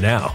now. 0.00 0.34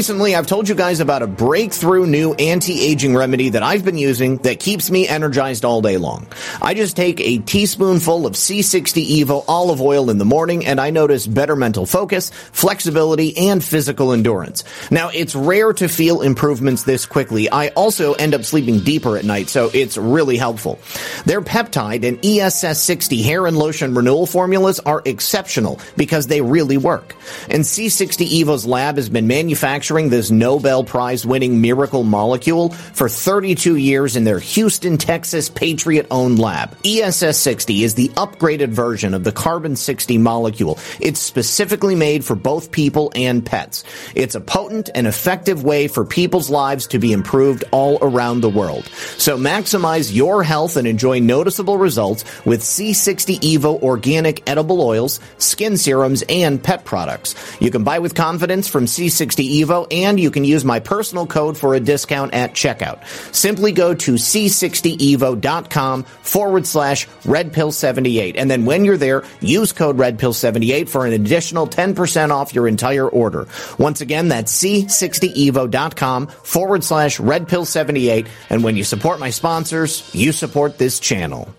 Recently 0.00 0.34
I've 0.34 0.46
told 0.46 0.66
you 0.66 0.74
guys 0.74 1.00
about 1.00 1.20
a 1.20 1.26
breakthrough 1.26 2.06
new 2.06 2.32
anti-aging 2.32 3.14
remedy 3.14 3.50
that 3.50 3.62
I've 3.62 3.84
been 3.84 3.98
using 3.98 4.38
that 4.38 4.58
keeps 4.58 4.90
me 4.90 5.06
energized 5.06 5.62
all 5.62 5.82
day 5.82 5.98
long. 5.98 6.26
I 6.62 6.74
just 6.74 6.94
take 6.94 7.20
a 7.20 7.38
teaspoonful 7.38 8.26
of 8.26 8.34
C60 8.34 9.22
Evo 9.22 9.44
olive 9.48 9.80
oil 9.80 10.10
in 10.10 10.18
the 10.18 10.26
morning 10.26 10.66
and 10.66 10.78
I 10.78 10.90
notice 10.90 11.26
better 11.26 11.56
mental 11.56 11.86
focus, 11.86 12.30
flexibility, 12.30 13.48
and 13.48 13.64
physical 13.64 14.12
endurance. 14.12 14.64
Now 14.90 15.08
it's 15.08 15.34
rare 15.34 15.72
to 15.72 15.88
feel 15.88 16.20
improvements 16.20 16.82
this 16.82 17.06
quickly. 17.06 17.50
I 17.50 17.68
also 17.68 18.12
end 18.12 18.34
up 18.34 18.44
sleeping 18.44 18.80
deeper 18.80 19.16
at 19.16 19.24
night, 19.24 19.48
so 19.48 19.70
it's 19.72 19.96
really 19.96 20.36
helpful. 20.36 20.78
Their 21.24 21.40
peptide 21.40 22.04
and 22.04 22.20
ESS60 22.20 23.24
hair 23.24 23.46
and 23.46 23.56
lotion 23.56 23.94
renewal 23.94 24.26
formulas 24.26 24.80
are 24.80 25.00
exceptional 25.06 25.80
because 25.96 26.26
they 26.26 26.42
really 26.42 26.76
work. 26.76 27.16
And 27.48 27.64
C60 27.64 28.28
Evo's 28.28 28.66
lab 28.66 28.96
has 28.96 29.08
been 29.08 29.26
manufacturing 29.26 30.10
this 30.10 30.30
Nobel 30.30 30.84
Prize 30.84 31.24
winning 31.24 31.62
miracle 31.62 32.02
molecule 32.02 32.68
for 32.68 33.08
32 33.08 33.76
years 33.76 34.16
in 34.16 34.24
their 34.24 34.38
Houston, 34.38 34.98
Texas 34.98 35.48
Patriot 35.48 36.06
owned 36.10 36.38
lab. 36.38 36.49
ESS 36.84 37.38
60 37.38 37.82
is 37.82 37.94
the 37.94 38.08
upgraded 38.10 38.68
version 38.68 39.14
of 39.14 39.24
the 39.24 39.32
carbon 39.32 39.76
60 39.76 40.18
molecule. 40.18 40.78
It's 41.00 41.20
specifically 41.20 41.94
made 41.94 42.24
for 42.24 42.34
both 42.34 42.72
people 42.72 43.12
and 43.14 43.44
pets. 43.44 43.84
It's 44.14 44.34
a 44.34 44.40
potent 44.40 44.90
and 44.94 45.06
effective 45.06 45.62
way 45.64 45.88
for 45.88 46.04
people's 46.04 46.50
lives 46.50 46.88
to 46.88 46.98
be 46.98 47.12
improved 47.12 47.64
all 47.70 47.98
around 48.02 48.40
the 48.40 48.48
world. 48.48 48.86
So 49.16 49.36
maximize 49.36 50.14
your 50.14 50.42
health 50.42 50.76
and 50.76 50.86
enjoy 50.86 51.20
noticeable 51.20 51.78
results 51.78 52.24
with 52.44 52.62
C60 52.62 53.38
Evo 53.40 53.80
organic 53.82 54.48
edible 54.48 54.80
oils, 54.80 55.20
skin 55.38 55.76
serums, 55.76 56.22
and 56.28 56.62
pet 56.62 56.84
products. 56.84 57.34
You 57.60 57.70
can 57.70 57.84
buy 57.84 57.98
with 57.98 58.14
confidence 58.14 58.68
from 58.68 58.86
C60 58.86 59.62
Evo, 59.62 59.86
and 59.90 60.18
you 60.18 60.30
can 60.30 60.44
use 60.44 60.64
my 60.64 60.80
personal 60.80 61.26
code 61.26 61.56
for 61.56 61.74
a 61.74 61.80
discount 61.80 62.34
at 62.34 62.52
checkout. 62.52 63.04
Simply 63.34 63.72
go 63.72 63.94
to 63.94 64.14
c60evo.com 64.14 66.04
forward 66.40 66.66
slash 66.66 67.06
redpill78. 67.24 68.32
And 68.38 68.50
then 68.50 68.64
when 68.64 68.86
you're 68.86 68.96
there, 68.96 69.24
use 69.42 69.72
code 69.72 69.98
redpill78 69.98 70.88
for 70.88 71.04
an 71.04 71.12
additional 71.12 71.66
10% 71.66 72.30
off 72.30 72.54
your 72.54 72.66
entire 72.66 73.06
order. 73.06 73.46
Once 73.78 74.00
again, 74.00 74.28
that's 74.28 74.50
c60evo.com 74.58 76.28
forward 76.28 76.82
slash 76.82 77.18
redpill78. 77.18 78.26
And 78.48 78.64
when 78.64 78.74
you 78.74 78.84
support 78.84 79.20
my 79.20 79.28
sponsors, 79.28 80.14
you 80.14 80.32
support 80.32 80.78
this 80.78 80.98
channel. 80.98 81.54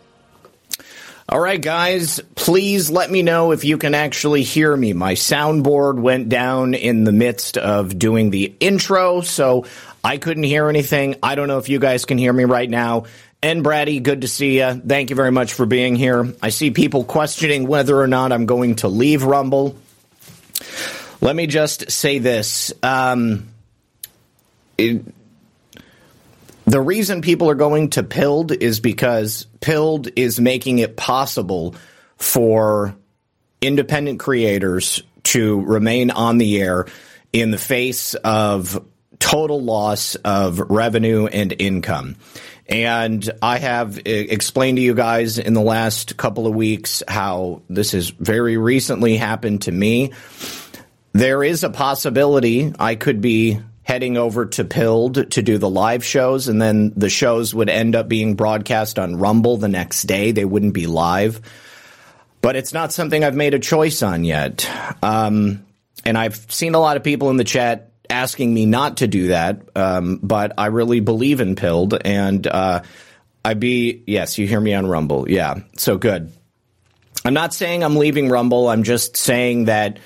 All 1.29 1.39
right, 1.39 1.61
guys, 1.61 2.19
please 2.33 2.89
let 2.89 3.11
me 3.11 3.21
know 3.21 3.51
if 3.51 3.63
you 3.63 3.77
can 3.77 3.93
actually 3.93 4.41
hear 4.41 4.75
me. 4.75 4.93
My 4.93 5.13
soundboard 5.13 6.01
went 6.01 6.27
down 6.27 6.73
in 6.73 7.03
the 7.03 7.11
midst 7.11 7.59
of 7.59 7.99
doing 7.99 8.31
the 8.31 8.51
intro, 8.59 9.21
so 9.21 9.65
I 10.03 10.17
couldn't 10.17 10.43
hear 10.43 10.67
anything. 10.67 11.17
I 11.21 11.35
don't 11.35 11.47
know 11.47 11.59
if 11.59 11.69
you 11.69 11.77
guys 11.77 12.05
can 12.05 12.17
hear 12.17 12.33
me 12.33 12.45
right 12.45 12.69
now. 12.69 13.03
And 13.43 13.63
Brady, 13.63 13.99
good 13.99 14.21
to 14.21 14.27
see 14.27 14.59
you. 14.59 14.75
Thank 14.75 15.09
you 15.09 15.15
very 15.15 15.31
much 15.31 15.53
for 15.53 15.65
being 15.65 15.95
here. 15.95 16.31
I 16.43 16.49
see 16.49 16.69
people 16.69 17.03
questioning 17.03 17.67
whether 17.67 17.99
or 17.99 18.07
not 18.07 18.31
I'm 18.31 18.45
going 18.45 18.75
to 18.77 18.87
leave 18.87 19.23
Rumble. 19.23 19.75
Let 21.21 21.35
me 21.35 21.47
just 21.47 21.89
say 21.89 22.19
this. 22.19 22.71
Um, 22.83 23.49
it, 24.77 25.03
the 26.65 26.79
reason 26.79 27.21
people 27.21 27.49
are 27.49 27.55
going 27.55 27.89
to 27.91 28.03
Pilled 28.03 28.51
is 28.51 28.79
because 28.79 29.47
Pilled 29.59 30.07
is 30.15 30.39
making 30.39 30.79
it 30.79 30.95
possible 30.95 31.75
for 32.17 32.95
independent 33.59 34.19
creators 34.19 35.01
to 35.23 35.61
remain 35.61 36.11
on 36.11 36.37
the 36.37 36.61
air 36.61 36.85
in 37.33 37.49
the 37.49 37.57
face 37.57 38.13
of 38.13 38.85
total 39.17 39.61
loss 39.61 40.15
of 40.15 40.59
revenue 40.59 41.25
and 41.27 41.53
income. 41.57 42.15
And 42.71 43.29
I 43.41 43.57
have 43.57 43.99
explained 44.05 44.77
to 44.77 44.81
you 44.81 44.95
guys 44.95 45.37
in 45.37 45.53
the 45.53 45.61
last 45.61 46.15
couple 46.15 46.47
of 46.47 46.55
weeks 46.55 47.03
how 47.05 47.63
this 47.69 47.91
has 47.91 48.09
very 48.11 48.55
recently 48.55 49.17
happened 49.17 49.63
to 49.63 49.73
me. 49.73 50.13
There 51.11 51.43
is 51.43 51.65
a 51.65 51.69
possibility 51.69 52.73
I 52.79 52.95
could 52.95 53.19
be 53.19 53.59
heading 53.83 54.15
over 54.15 54.45
to 54.45 54.63
Pilled 54.63 55.31
to 55.31 55.41
do 55.41 55.57
the 55.57 55.69
live 55.69 56.05
shows, 56.05 56.47
and 56.47 56.61
then 56.61 56.93
the 56.95 57.09
shows 57.09 57.53
would 57.53 57.67
end 57.67 57.93
up 57.93 58.07
being 58.07 58.35
broadcast 58.35 58.97
on 58.97 59.17
Rumble 59.17 59.57
the 59.57 59.67
next 59.67 60.03
day. 60.03 60.31
They 60.31 60.45
wouldn't 60.45 60.73
be 60.73 60.87
live. 60.87 61.41
But 62.41 62.55
it's 62.55 62.73
not 62.73 62.93
something 62.93 63.21
I've 63.21 63.35
made 63.35 63.53
a 63.53 63.59
choice 63.59 64.01
on 64.01 64.23
yet. 64.23 64.69
Um, 65.03 65.65
and 66.05 66.17
I've 66.17 66.49
seen 66.49 66.73
a 66.73 66.79
lot 66.79 66.95
of 66.95 67.03
people 67.03 67.29
in 67.29 67.35
the 67.35 67.43
chat 67.43 67.90
asking 68.11 68.53
me 68.53 68.65
not 68.65 68.97
to 68.97 69.07
do 69.07 69.27
that, 69.27 69.61
um, 69.75 70.19
but 70.21 70.53
I 70.57 70.67
really 70.67 70.99
believe 70.99 71.39
in 71.39 71.55
Pilled, 71.55 71.97
and 72.05 72.45
uh, 72.45 72.83
I 73.43 73.53
be 73.55 74.03
yes, 74.05 74.37
you 74.37 74.45
hear 74.45 74.59
me 74.59 74.73
on 74.73 74.85
Rumble, 74.85 75.29
yeah, 75.29 75.55
so 75.77 75.97
good. 75.97 76.31
I'm 77.23 77.33
not 77.33 77.53
saying 77.53 77.83
I'm 77.83 77.95
leaving 77.95 78.29
Rumble. 78.29 78.67
I'm 78.67 78.83
just 78.83 79.15
saying 79.15 79.65
that 79.65 79.99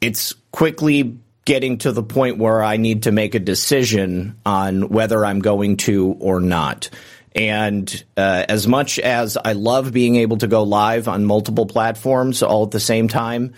it's 0.00 0.34
quickly 0.50 1.18
getting 1.44 1.78
to 1.78 1.92
the 1.92 2.02
point 2.02 2.38
where 2.38 2.62
I 2.62 2.76
need 2.76 3.04
to 3.04 3.12
make 3.12 3.34
a 3.34 3.40
decision 3.40 4.36
on 4.46 4.88
whether 4.88 5.24
I'm 5.24 5.40
going 5.40 5.76
to 5.78 6.16
or 6.20 6.40
not. 6.40 6.90
And 7.34 8.04
uh, 8.16 8.44
as 8.48 8.68
much 8.68 8.98
as 8.98 9.36
I 9.42 9.54
love 9.54 9.92
being 9.92 10.16
able 10.16 10.36
to 10.38 10.46
go 10.46 10.62
live 10.62 11.08
on 11.08 11.24
multiple 11.24 11.66
platforms 11.66 12.42
all 12.42 12.64
at 12.64 12.70
the 12.70 12.80
same 12.80 13.08
time, 13.08 13.54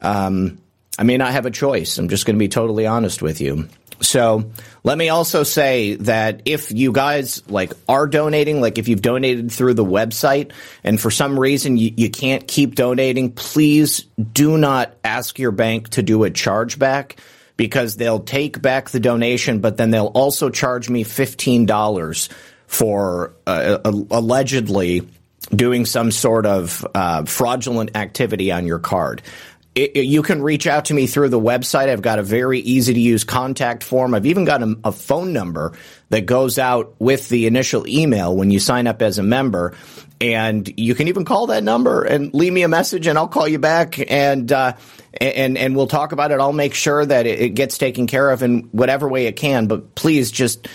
um, 0.00 0.58
I 0.98 1.02
may 1.02 1.16
not 1.16 1.32
have 1.32 1.46
a 1.46 1.50
choice. 1.50 1.98
I'm 1.98 2.08
just 2.08 2.26
going 2.26 2.36
to 2.36 2.38
be 2.38 2.48
totally 2.48 2.86
honest 2.86 3.20
with 3.20 3.40
you. 3.40 3.68
So 4.00 4.50
let 4.82 4.98
me 4.98 5.08
also 5.08 5.42
say 5.42 5.94
that 5.96 6.42
if 6.44 6.70
you 6.70 6.92
guys 6.92 7.48
like 7.48 7.72
are 7.88 8.06
donating, 8.06 8.60
like 8.60 8.78
if 8.78 8.88
you've 8.88 9.02
donated 9.02 9.50
through 9.50 9.74
the 9.74 9.84
website 9.84 10.52
and 10.82 11.00
for 11.00 11.10
some 11.10 11.38
reason 11.38 11.76
you, 11.76 11.92
you 11.96 12.10
can't 12.10 12.46
keep 12.46 12.74
donating, 12.74 13.32
please 13.32 14.02
do 14.32 14.58
not 14.58 14.94
ask 15.04 15.38
your 15.38 15.52
bank 15.52 15.90
to 15.90 16.02
do 16.02 16.24
a 16.24 16.30
chargeback 16.30 17.18
because 17.56 17.96
they'll 17.96 18.20
take 18.20 18.60
back 18.60 18.90
the 18.90 19.00
donation, 19.00 19.60
but 19.60 19.76
then 19.76 19.90
they'll 19.90 20.06
also 20.06 20.50
charge 20.50 20.90
me 20.90 21.04
$15 21.04 22.28
for 22.66 23.34
uh, 23.46 23.78
allegedly 23.84 25.08
doing 25.54 25.84
some 25.84 26.10
sort 26.10 26.46
of 26.46 26.86
uh, 26.94 27.24
fraudulent 27.24 27.96
activity 27.96 28.50
on 28.50 28.66
your 28.66 28.78
card 28.78 29.22
it, 29.74 29.96
it, 29.96 30.04
you 30.04 30.22
can 30.22 30.40
reach 30.40 30.66
out 30.66 30.86
to 30.86 30.94
me 30.94 31.06
through 31.06 31.30
the 31.30 31.40
website. 31.40 31.88
I've 31.88 32.02
got 32.02 32.18
a 32.18 32.22
very 32.22 32.60
easy 32.60 32.94
to 32.94 33.00
use 33.00 33.24
contact 33.24 33.82
form. 33.82 34.14
I've 34.14 34.26
even 34.26 34.44
got 34.44 34.62
a, 34.62 34.76
a, 34.84 34.92
phone 34.92 35.32
number 35.32 35.72
that 36.10 36.26
goes 36.26 36.58
out 36.58 36.94
with 37.00 37.28
the 37.28 37.46
initial 37.46 37.86
email 37.88 38.36
when 38.36 38.52
you 38.52 38.60
sign 38.60 38.86
up 38.86 39.02
as 39.02 39.18
a 39.18 39.24
member. 39.24 39.74
And 40.20 40.72
you 40.76 40.94
can 40.94 41.08
even 41.08 41.24
call 41.24 41.48
that 41.48 41.64
number 41.64 42.04
and 42.04 42.32
leave 42.32 42.52
me 42.52 42.62
a 42.62 42.68
message 42.68 43.08
and 43.08 43.18
I'll 43.18 43.28
call 43.28 43.48
you 43.48 43.58
back 43.58 43.98
and, 44.10 44.50
uh, 44.50 44.74
and, 45.20 45.58
and 45.58 45.74
we'll 45.74 45.88
talk 45.88 46.12
about 46.12 46.30
it. 46.30 46.38
I'll 46.38 46.52
make 46.52 46.74
sure 46.74 47.04
that 47.04 47.26
it, 47.26 47.40
it 47.40 47.48
gets 47.50 47.76
taken 47.76 48.06
care 48.06 48.30
of 48.30 48.44
in 48.44 48.68
whatever 48.70 49.08
way 49.08 49.26
it 49.26 49.34
can. 49.34 49.66
But 49.66 49.96
please 49.96 50.30
just, 50.30 50.68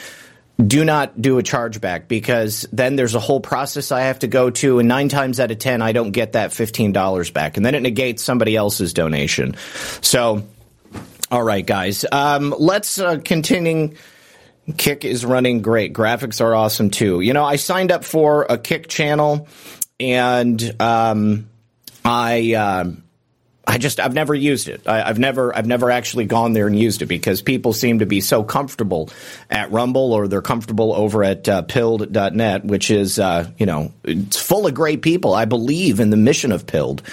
do 0.66 0.84
not 0.84 1.22
do 1.22 1.39
a 1.39 1.44
chargeback 1.44 2.08
because 2.08 2.68
then 2.74 2.96
there's 2.96 3.16
a 3.16 3.20
whole 3.20 3.39
process 3.39 3.92
I 3.92 4.01
have 4.01 4.20
to 4.20 4.28
go 4.28 4.50
to, 4.50 4.80
and 4.80 4.88
nine 4.88 5.08
times 5.08 5.39
out 5.39 5.51
of 5.51 5.60
ten, 5.60 5.82
I 5.82 5.94
don't 5.94 6.12
get 6.12 6.34
that 6.34 6.51
fifteen 6.51 6.92
dollars 6.92 7.32
back, 7.32 7.58
and 7.58 7.66
then 7.66 7.75
it 7.75 7.82
negates 7.82 8.24
somebody 8.24 8.56
else's 8.56 8.94
donation. 8.94 9.56
So, 10.01 10.44
all 11.32 11.44
right, 11.44 11.66
guys, 11.66 12.06
um, 12.12 12.54
let's 12.58 13.00
uh, 13.00 13.20
continue. 13.24 13.96
Kick 14.78 15.04
is 15.06 15.25
running 15.25 15.62
great. 15.62 15.94
Graphics 15.94 16.42
are 16.42 16.54
awesome 16.54 16.89
too. 16.89 17.22
You 17.22 17.34
know, 17.34 17.44
I 17.44 17.56
signed 17.56 17.92
up 17.92 18.04
for 18.04 18.46
a 18.50 18.58
Kick 18.58 18.88
channel, 18.88 19.48
and 20.00 20.82
um, 20.82 21.50
I. 22.04 22.54
Uh, 22.54 22.92
I 23.69 23.77
just 23.77 23.99
I've 23.99 24.15
never 24.15 24.33
used 24.33 24.67
it. 24.67 24.88
I, 24.88 25.07
have 25.07 25.19
never 25.19 25.55
I've 25.55 25.67
never 25.67 25.91
actually 25.91 26.25
gone 26.25 26.53
there 26.53 26.65
and 26.65 26.77
used 26.77 27.03
it 27.03 27.05
because 27.05 27.43
people 27.43 27.71
seem 27.71 27.99
to 27.99 28.07
be 28.07 28.19
so 28.19 28.43
comfortable 28.43 29.11
at 29.47 29.71
Rumble 29.71 30.11
or 30.11 30.27
they're 30.27 30.41
comfortable 30.41 30.91
over 30.91 31.23
at 31.23 31.47
uh, 31.47 31.61
Pilled.net, 31.61 32.65
which 32.65 32.89
is 32.89 33.19
uh, 33.19 33.47
you 33.59 33.67
know 33.67 33.93
it's 34.03 34.41
full 34.41 34.65
of 34.65 34.73
great 34.73 35.03
people. 35.03 35.35
I 35.35 35.45
believe 35.45 35.99
in 35.99 36.09
the 36.09 36.17
mission 36.17 36.51
of 36.51 36.65
Pilled. 36.65 37.03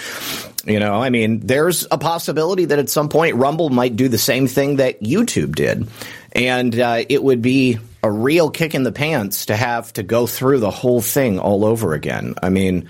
You 0.65 0.79
know, 0.79 0.95
I 0.95 1.11
mean, 1.11 1.41
there's 1.41 1.85
a 1.91 1.99
possibility 1.99 2.65
that 2.65 2.79
at 2.79 2.89
some 2.89 3.07
point 3.07 3.35
Rumble 3.35 3.69
might 3.69 3.95
do 3.95 4.07
the 4.07 4.17
same 4.17 4.47
thing 4.47 4.77
that 4.77 4.99
YouTube 4.99 5.53
did, 5.53 5.87
and 6.31 6.77
uh, 6.77 7.03
it 7.07 7.21
would 7.21 7.43
be 7.43 7.77
a 8.01 8.09
real 8.09 8.49
kick 8.49 8.73
in 8.73 8.81
the 8.81 8.91
pants 8.91 9.45
to 9.45 9.55
have 9.55 9.93
to 9.93 10.01
go 10.01 10.25
through 10.25 10.59
the 10.59 10.71
whole 10.71 11.01
thing 11.01 11.37
all 11.37 11.65
over 11.65 11.93
again. 11.93 12.33
I 12.41 12.49
mean 12.49 12.89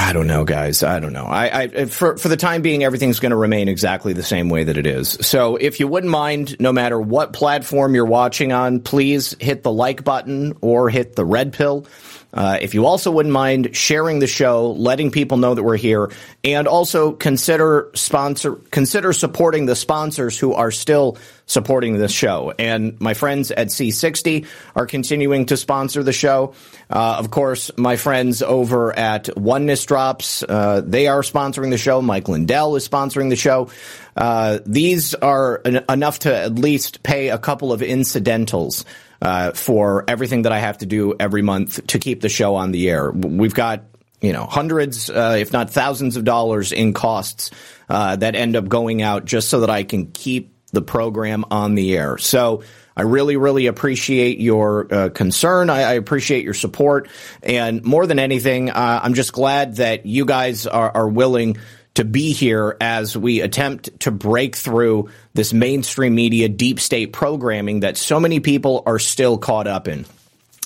I 0.00 0.12
don't 0.14 0.26
know, 0.26 0.44
guys. 0.44 0.82
I 0.82 0.98
don't 0.98 1.12
know. 1.12 1.26
I, 1.26 1.62
I 1.62 1.84
for 1.84 2.16
for 2.16 2.28
the 2.28 2.36
time 2.36 2.62
being, 2.62 2.82
everything's 2.82 3.20
going 3.20 3.30
to 3.30 3.36
remain 3.36 3.68
exactly 3.68 4.14
the 4.14 4.22
same 4.22 4.48
way 4.48 4.64
that 4.64 4.78
it 4.78 4.86
is. 4.86 5.10
So, 5.20 5.56
if 5.56 5.78
you 5.78 5.86
wouldn't 5.86 6.10
mind, 6.10 6.56
no 6.58 6.72
matter 6.72 6.98
what 6.98 7.34
platform 7.34 7.94
you're 7.94 8.06
watching 8.06 8.50
on, 8.50 8.80
please 8.80 9.36
hit 9.38 9.62
the 9.62 9.70
like 9.70 10.02
button 10.02 10.56
or 10.62 10.88
hit 10.88 11.16
the 11.16 11.24
red 11.24 11.52
pill. 11.52 11.86
Uh, 12.32 12.58
if 12.60 12.74
you 12.74 12.86
also 12.86 13.10
wouldn't 13.10 13.32
mind 13.32 13.74
sharing 13.74 14.18
the 14.18 14.26
show, 14.26 14.72
letting 14.72 15.10
people 15.10 15.36
know 15.36 15.54
that 15.54 15.62
we're 15.62 15.76
here, 15.76 16.10
and 16.44 16.68
also 16.68 17.12
consider 17.12 17.90
sponsor 17.94 18.56
consider 18.70 19.12
supporting 19.12 19.66
the 19.66 19.76
sponsors 19.76 20.38
who 20.38 20.54
are 20.54 20.70
still 20.70 21.18
supporting 21.46 21.98
this 21.98 22.12
show. 22.12 22.52
And 22.58 23.00
my 23.00 23.14
friends 23.14 23.50
at 23.50 23.68
C60 23.68 24.46
are 24.76 24.86
continuing 24.86 25.46
to 25.46 25.56
sponsor 25.56 26.04
the 26.04 26.12
show. 26.12 26.54
Uh, 26.88 27.16
of 27.18 27.30
course, 27.30 27.72
my 27.76 27.96
friends 27.96 28.40
over 28.40 28.96
at 28.96 29.36
Oneness 29.36 29.84
Drops, 29.84 30.44
uh, 30.44 30.82
they 30.84 31.08
are 31.08 31.22
sponsoring 31.22 31.70
the 31.70 31.78
show. 31.78 32.00
Mike 32.00 32.28
Lindell 32.28 32.76
is 32.76 32.88
sponsoring 32.88 33.30
the 33.30 33.36
show. 33.36 33.68
Uh, 34.16 34.60
these 34.64 35.14
are 35.14 35.60
en- 35.64 35.84
enough 35.88 36.20
to 36.20 36.36
at 36.36 36.54
least 36.54 37.02
pay 37.02 37.30
a 37.30 37.38
couple 37.38 37.72
of 37.72 37.82
incidentals. 37.82 38.84
Uh, 39.22 39.52
for 39.52 40.04
everything 40.08 40.42
that 40.42 40.52
I 40.52 40.60
have 40.60 40.78
to 40.78 40.86
do 40.86 41.14
every 41.20 41.42
month 41.42 41.86
to 41.88 41.98
keep 41.98 42.22
the 42.22 42.30
show 42.30 42.54
on 42.54 42.70
the 42.70 42.88
air. 42.88 43.10
We've 43.10 43.52
got 43.52 43.84
you 44.22 44.32
know 44.32 44.46
hundreds, 44.46 45.10
uh, 45.10 45.36
if 45.38 45.52
not 45.52 45.68
thousands, 45.68 46.16
of 46.16 46.24
dollars 46.24 46.72
in 46.72 46.94
costs 46.94 47.50
uh, 47.90 48.16
that 48.16 48.34
end 48.34 48.56
up 48.56 48.66
going 48.66 49.02
out 49.02 49.26
just 49.26 49.50
so 49.50 49.60
that 49.60 49.68
I 49.68 49.82
can 49.82 50.12
keep 50.12 50.54
the 50.72 50.82
program 50.82 51.44
on 51.50 51.74
the 51.74 51.96
air. 51.96 52.16
So 52.18 52.62
I 52.96 53.02
really, 53.02 53.36
really 53.36 53.66
appreciate 53.66 54.40
your 54.40 54.92
uh, 54.92 55.08
concern. 55.08 55.70
I, 55.70 55.82
I, 55.82 55.92
appreciate 55.94 56.44
your 56.44 56.54
support. 56.54 57.08
And 57.42 57.82
more 57.84 58.06
than 58.06 58.18
anything, 58.18 58.70
uh, 58.70 59.00
I'm 59.02 59.14
just 59.14 59.32
glad 59.32 59.76
that 59.76 60.06
you 60.06 60.24
guys 60.24 60.66
are, 60.66 60.90
are, 60.94 61.08
willing 61.08 61.56
to 61.94 62.04
be 62.04 62.32
here 62.32 62.76
as 62.80 63.16
we 63.16 63.40
attempt 63.40 64.00
to 64.00 64.10
break 64.10 64.56
through 64.56 65.10
this 65.34 65.52
mainstream 65.52 66.14
media 66.14 66.48
deep 66.48 66.80
state 66.80 67.12
programming 67.12 67.80
that 67.80 67.96
so 67.96 68.20
many 68.20 68.40
people 68.40 68.82
are 68.86 68.98
still 68.98 69.38
caught 69.38 69.66
up 69.66 69.88
in. 69.88 70.06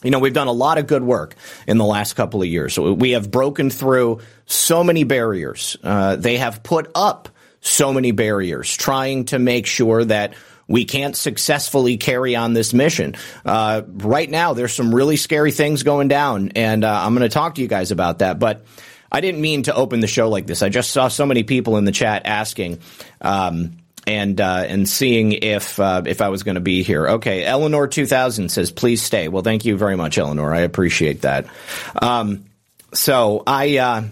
You 0.03 0.11
know, 0.11 0.19
we've 0.19 0.35
done 0.35 0.49
a 0.49 0.53
lot 0.53 0.77
of 0.77 0.87
good 0.87 1.03
work 1.03 1.35
in 1.67 1.79
the 1.79 1.85
last 1.85 2.13
couple 2.13 2.43
of 2.43 2.49
years. 2.49 2.79
We 2.79 3.13
have 3.13 3.31
broken 3.31 3.71
through 3.71 4.21
so 4.45 4.85
many 4.85 5.05
barriers. 5.05 5.79
Uh, 5.83 6.17
they 6.17 6.37
have 6.37 6.63
put 6.63 6.91
up 6.95 7.31
so 7.63 7.93
many 7.95 8.13
barriers, 8.13 8.77
trying 8.77 9.25
to 9.27 9.39
make 9.39 9.65
sure 9.65 10.05
that 10.05 10.35
we 10.69 10.85
can't 10.85 11.17
successfully 11.17 11.97
carry 11.97 12.37
on 12.37 12.53
this 12.53 12.75
mission. 12.75 13.15
Uh, 13.45 13.83
right 13.87 14.31
now, 14.31 14.53
there's 14.53 14.75
some 14.75 14.95
really 14.95 15.17
scary 15.17 15.53
things 15.53 15.83
going 15.83 16.09
down, 16.09 16.51
and 16.55 16.85
uh, 16.85 17.01
I'm 17.03 17.15
going 17.15 17.29
to 17.29 17.33
talk 17.33 17.55
to 17.55 17.63
you 17.63 17.69
guys 17.69 17.91
about 17.91 18.19
that. 18.19 18.39
But 18.39 18.65
I 19.15 19.21
didn't 19.21 19.41
mean 19.41 19.63
to 19.65 19.75
open 19.75 20.01
the 20.01 20.09
show 20.09 20.29
like 20.29 20.49
this. 20.49 20.61
I 20.61 20.71
just 20.71 20.91
saw 20.91 21.07
so 21.07 21.25
many 21.25 21.45
people 21.45 21.77
in 21.77 21.85
the 21.85 21.93
chat 21.93 22.23
asking. 22.25 22.81
Um, 23.21 23.79
and 24.09 24.39
uh, 24.41 24.65
and 24.67 24.89
seeing 24.89 25.33
if 25.33 25.79
uh, 25.81 26.03
if 26.05 26.21
I 26.21 26.29
was 26.29 26.43
going 26.43 26.57
to 26.57 26.61
be 26.61 26.83
here. 26.83 27.09
Okay, 27.09 27.45
Eleanor 27.45 27.87
two 27.87 28.07
thousand 28.07 28.51
says 28.51 28.71
please 28.71 29.01
stay. 29.01 29.29
Well, 29.29 29.43
thank 29.43 29.65
you 29.65 29.79
very 29.79 29.97
much, 29.97 30.19
Eleanor. 30.19 30.53
I 30.53 30.61
appreciate 30.61 31.23
that. 31.23 31.47
Um, 32.03 32.45
so 32.93 33.43
I 33.47 33.79
uh, 33.79 34.03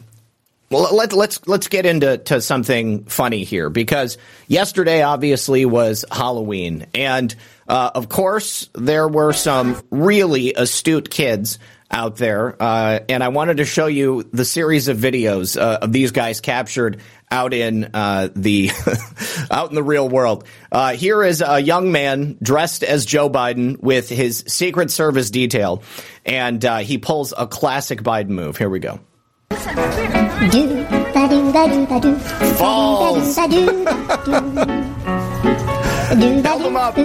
well, 0.71 0.97
let, 0.97 1.12
let's 1.12 1.47
let's 1.47 1.68
get 1.68 1.85
into 1.85 2.16
to 2.16 2.40
something 2.40 3.04
funny 3.04 3.44
here 3.44 3.68
because 3.68 4.16
yesterday 4.47 5.02
obviously 5.02 5.66
was 5.66 6.06
Halloween, 6.11 6.87
and 6.94 7.35
uh, 7.68 7.90
of 7.94 8.09
course 8.09 8.71
there 8.75 9.06
were 9.06 9.35
some 9.35 9.82
really 9.90 10.54
astute 10.54 11.11
kids 11.11 11.59
out 11.92 12.16
there, 12.16 12.61
uh, 12.61 13.00
and 13.08 13.22
I 13.22 13.28
wanted 13.28 13.58
to 13.58 13.64
show 13.64 13.87
you 13.87 14.28
the 14.32 14.44
series 14.44 14.88
of 14.88 14.96
videos 14.96 15.61
uh, 15.61 15.80
of 15.82 15.92
these 15.92 16.11
guys 16.11 16.40
captured 16.40 17.00
out 17.30 17.52
in 17.52 17.90
uh, 17.92 18.28
the 18.34 18.70
out 19.50 19.68
in 19.68 19.75
the 19.75 19.82
real 19.82 20.08
world. 20.08 20.46
Uh, 20.70 20.94
here 20.94 21.22
is 21.22 21.42
a 21.46 21.61
young 21.61 21.92
man 21.92 22.38
dressed 22.42 22.82
as 22.82 23.04
Joe 23.04 23.28
Biden 23.28 23.78
with 23.78 24.08
his 24.08 24.42
Secret 24.49 24.90
Service 24.90 25.30
detail, 25.30 25.82
and 26.25 26.64
uh, 26.64 26.78
he 26.78 26.99
pulls 26.99 27.34
a 27.37 27.46
classic 27.46 28.02
Biden 28.02 28.30
move. 28.30 28.56
Here 28.56 28.70
we 28.70 28.78
go. 28.78 29.00
Him 36.62 36.76
up. 36.76 36.96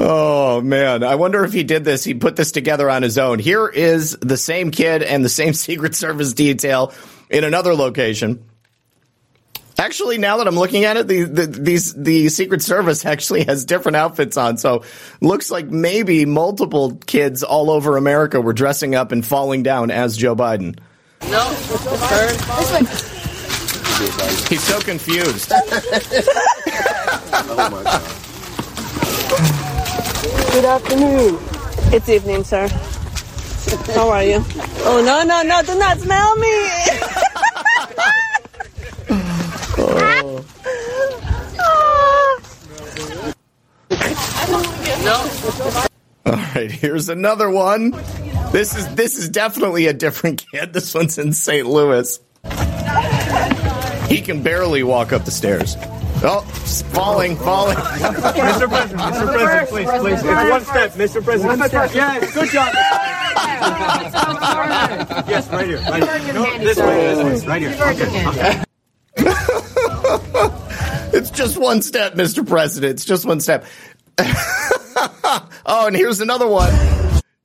Oh 0.00 0.60
man, 0.60 1.04
I 1.04 1.14
wonder 1.16 1.44
if 1.44 1.52
he 1.52 1.62
did 1.62 1.84
this. 1.84 2.02
He 2.02 2.14
put 2.14 2.36
this 2.36 2.50
together 2.52 2.90
on 2.90 3.02
his 3.02 3.18
own. 3.18 3.38
Here 3.38 3.68
is 3.68 4.16
the 4.20 4.36
same 4.36 4.70
kid 4.70 5.02
and 5.02 5.24
the 5.24 5.28
same 5.28 5.52
Secret 5.54 5.94
Service 5.94 6.32
detail 6.32 6.92
in 7.30 7.44
another 7.44 7.74
location. 7.74 8.44
Actually, 9.78 10.18
now 10.18 10.38
that 10.38 10.48
I'm 10.48 10.56
looking 10.56 10.84
at 10.84 10.96
it, 10.96 11.06
the, 11.06 11.22
the 11.22 11.46
these 11.46 11.94
the 11.94 12.28
Secret 12.28 12.62
Service 12.62 13.06
actually 13.06 13.44
has 13.44 13.64
different 13.64 13.96
outfits 13.96 14.36
on. 14.36 14.56
So 14.56 14.82
looks 15.20 15.50
like 15.50 15.66
maybe 15.66 16.24
multiple 16.24 16.96
kids 17.06 17.44
all 17.44 17.70
over 17.70 17.96
America 17.96 18.40
were 18.40 18.52
dressing 18.52 18.96
up 18.96 19.12
and 19.12 19.24
falling 19.24 19.62
down 19.62 19.92
as 19.92 20.16
Joe 20.16 20.34
Biden. 20.34 20.78
No, 21.22 21.54
turn. 22.08 22.86
He's 24.48 24.62
so 24.62 24.80
confused. 24.80 25.52
oh 27.10 27.68
my 27.72 27.82
god. 27.84 28.02
Good 30.52 30.64
afternoon. 30.64 31.38
It's 31.92 32.08
evening, 32.08 32.44
sir. 32.44 32.68
How 33.94 34.08
are 34.10 34.22
you? 34.24 34.44
Oh 34.84 35.02
no 35.04 35.22
no 35.24 35.42
no! 35.42 35.62
Do 35.62 35.78
not 35.78 35.98
smell 35.98 36.36
me. 36.36 36.48
oh. 39.78 40.44
All 46.26 46.32
right, 46.34 46.70
here's 46.70 47.08
another 47.08 47.48
one. 47.50 47.92
This 48.52 48.76
is 48.76 48.94
this 48.94 49.16
is 49.18 49.28
definitely 49.28 49.86
a 49.86 49.92
different 49.92 50.44
kid. 50.50 50.72
This 50.72 50.94
one's 50.94 51.18
in 51.18 51.32
St. 51.32 51.66
Louis. 51.66 52.18
He 54.08 54.22
can 54.22 54.42
barely 54.42 54.82
walk 54.82 55.12
up 55.12 55.24
the 55.24 55.30
stairs. 55.30 55.76
Oh, 56.20 56.40
falling, 56.92 57.36
falling. 57.36 57.76
Mr. 57.76 58.68
President, 58.68 59.00
Mr. 59.00 59.32
President, 59.32 59.68
please, 59.68 59.88
please. 59.88 60.18
It's 60.18 60.24
one 60.24 60.64
step, 60.64 60.92
Mr. 60.94 61.22
President. 61.24 61.60
One 61.60 61.68
step. 61.68 61.94
Yes, 61.94 62.34
good 62.34 62.50
job. 62.50 62.74
yes, 65.28 65.48
right 65.48 65.66
here, 65.66 65.78
right 65.78 66.22
here. 66.22 66.34
No, 66.34 66.58
this 66.58 66.76
way, 66.78 67.14
this 67.14 67.44
way, 67.44 67.48
right 67.48 67.62
here. 67.62 67.72
Okay. 68.28 68.64
it's 71.16 71.30
just 71.30 71.56
one 71.56 71.82
step, 71.82 72.14
Mr. 72.14 72.44
President. 72.46 72.94
It's 72.94 73.04
just 73.04 73.24
one 73.24 73.40
step. 73.40 73.64
oh, 74.18 75.84
and 75.86 75.94
here's 75.94 76.20
another 76.20 76.48
one. 76.48 76.74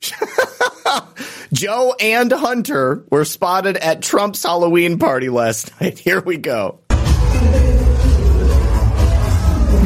Joe 1.53 1.93
and 1.99 2.31
Hunter 2.31 3.05
were 3.11 3.25
spotted 3.25 3.77
at 3.77 4.01
Trump's 4.01 4.41
Halloween 4.41 4.97
party 4.97 5.29
last 5.29 5.79
night. 5.79 5.99
Here 5.99 6.21
we 6.21 6.37
go. 6.37 6.79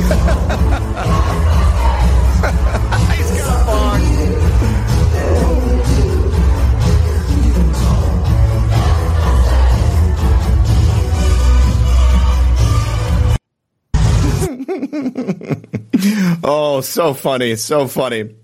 oh, 16.44 16.82
so 16.82 17.14
funny, 17.14 17.56
so 17.56 17.88
funny. 17.88 18.36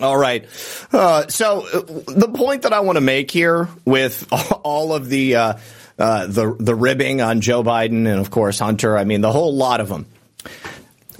All 0.00 0.16
right. 0.16 0.46
Uh, 0.92 1.26
so 1.28 1.66
uh, 1.66 1.80
the 2.12 2.30
point 2.34 2.62
that 2.62 2.72
I 2.72 2.80
want 2.80 2.96
to 2.96 3.00
make 3.00 3.30
here 3.30 3.68
with 3.84 4.26
all 4.62 4.94
of 4.94 5.08
the 5.08 5.36
uh, 5.36 5.54
uh, 5.98 6.26
the 6.26 6.54
the 6.58 6.74
ribbing 6.74 7.20
on 7.20 7.40
Joe 7.40 7.62
Biden 7.62 8.06
and 8.06 8.20
of 8.20 8.30
course 8.30 8.58
Hunter, 8.58 8.96
I 8.96 9.04
mean 9.04 9.20
the 9.20 9.32
whole 9.32 9.54
lot 9.54 9.80
of 9.80 9.88
them. 9.88 10.06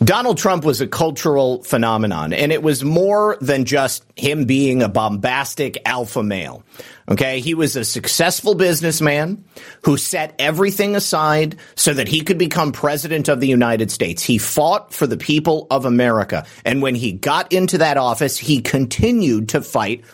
Donald 0.05 0.37
Trump 0.37 0.63
was 0.63 0.83
a 0.83 0.87
cultural 0.87 1.63
phenomenon, 1.63 2.35
and 2.35 2.53
it 2.53 2.63
was 2.63 2.85
more 2.85 3.39
than 3.41 3.65
just 3.65 4.05
him 4.15 4.45
being 4.45 4.83
a 4.83 4.89
bombastic 4.89 5.79
alpha 5.87 6.23
male. 6.23 6.63
Okay. 7.09 7.41
He 7.41 7.55
was 7.55 7.77
a 7.77 7.85
successful 7.85 8.55
businessman 8.55 9.45
who 9.85 9.97
set 9.97 10.35
everything 10.39 10.97
aside 10.97 11.57
so 11.77 11.95
that 11.95 12.09
he 12.09 12.21
could 12.21 12.37
become 12.37 12.73
president 12.73 13.29
of 13.29 13.41
the 13.41 13.47
United 13.47 13.91
States. 13.91 14.23
He 14.23 14.39
fought 14.39 14.93
for 14.93 15.07
the 15.07 15.17
people 15.17 15.67
of 15.71 15.85
America. 15.85 16.45
And 16.65 16.83
when 16.83 16.95
he 16.95 17.13
got 17.13 17.53
into 17.53 17.79
that 17.79 17.97
office, 17.97 18.37
he 18.37 18.61
continued 18.61 19.51
to 19.51 19.63
fight 19.63 20.05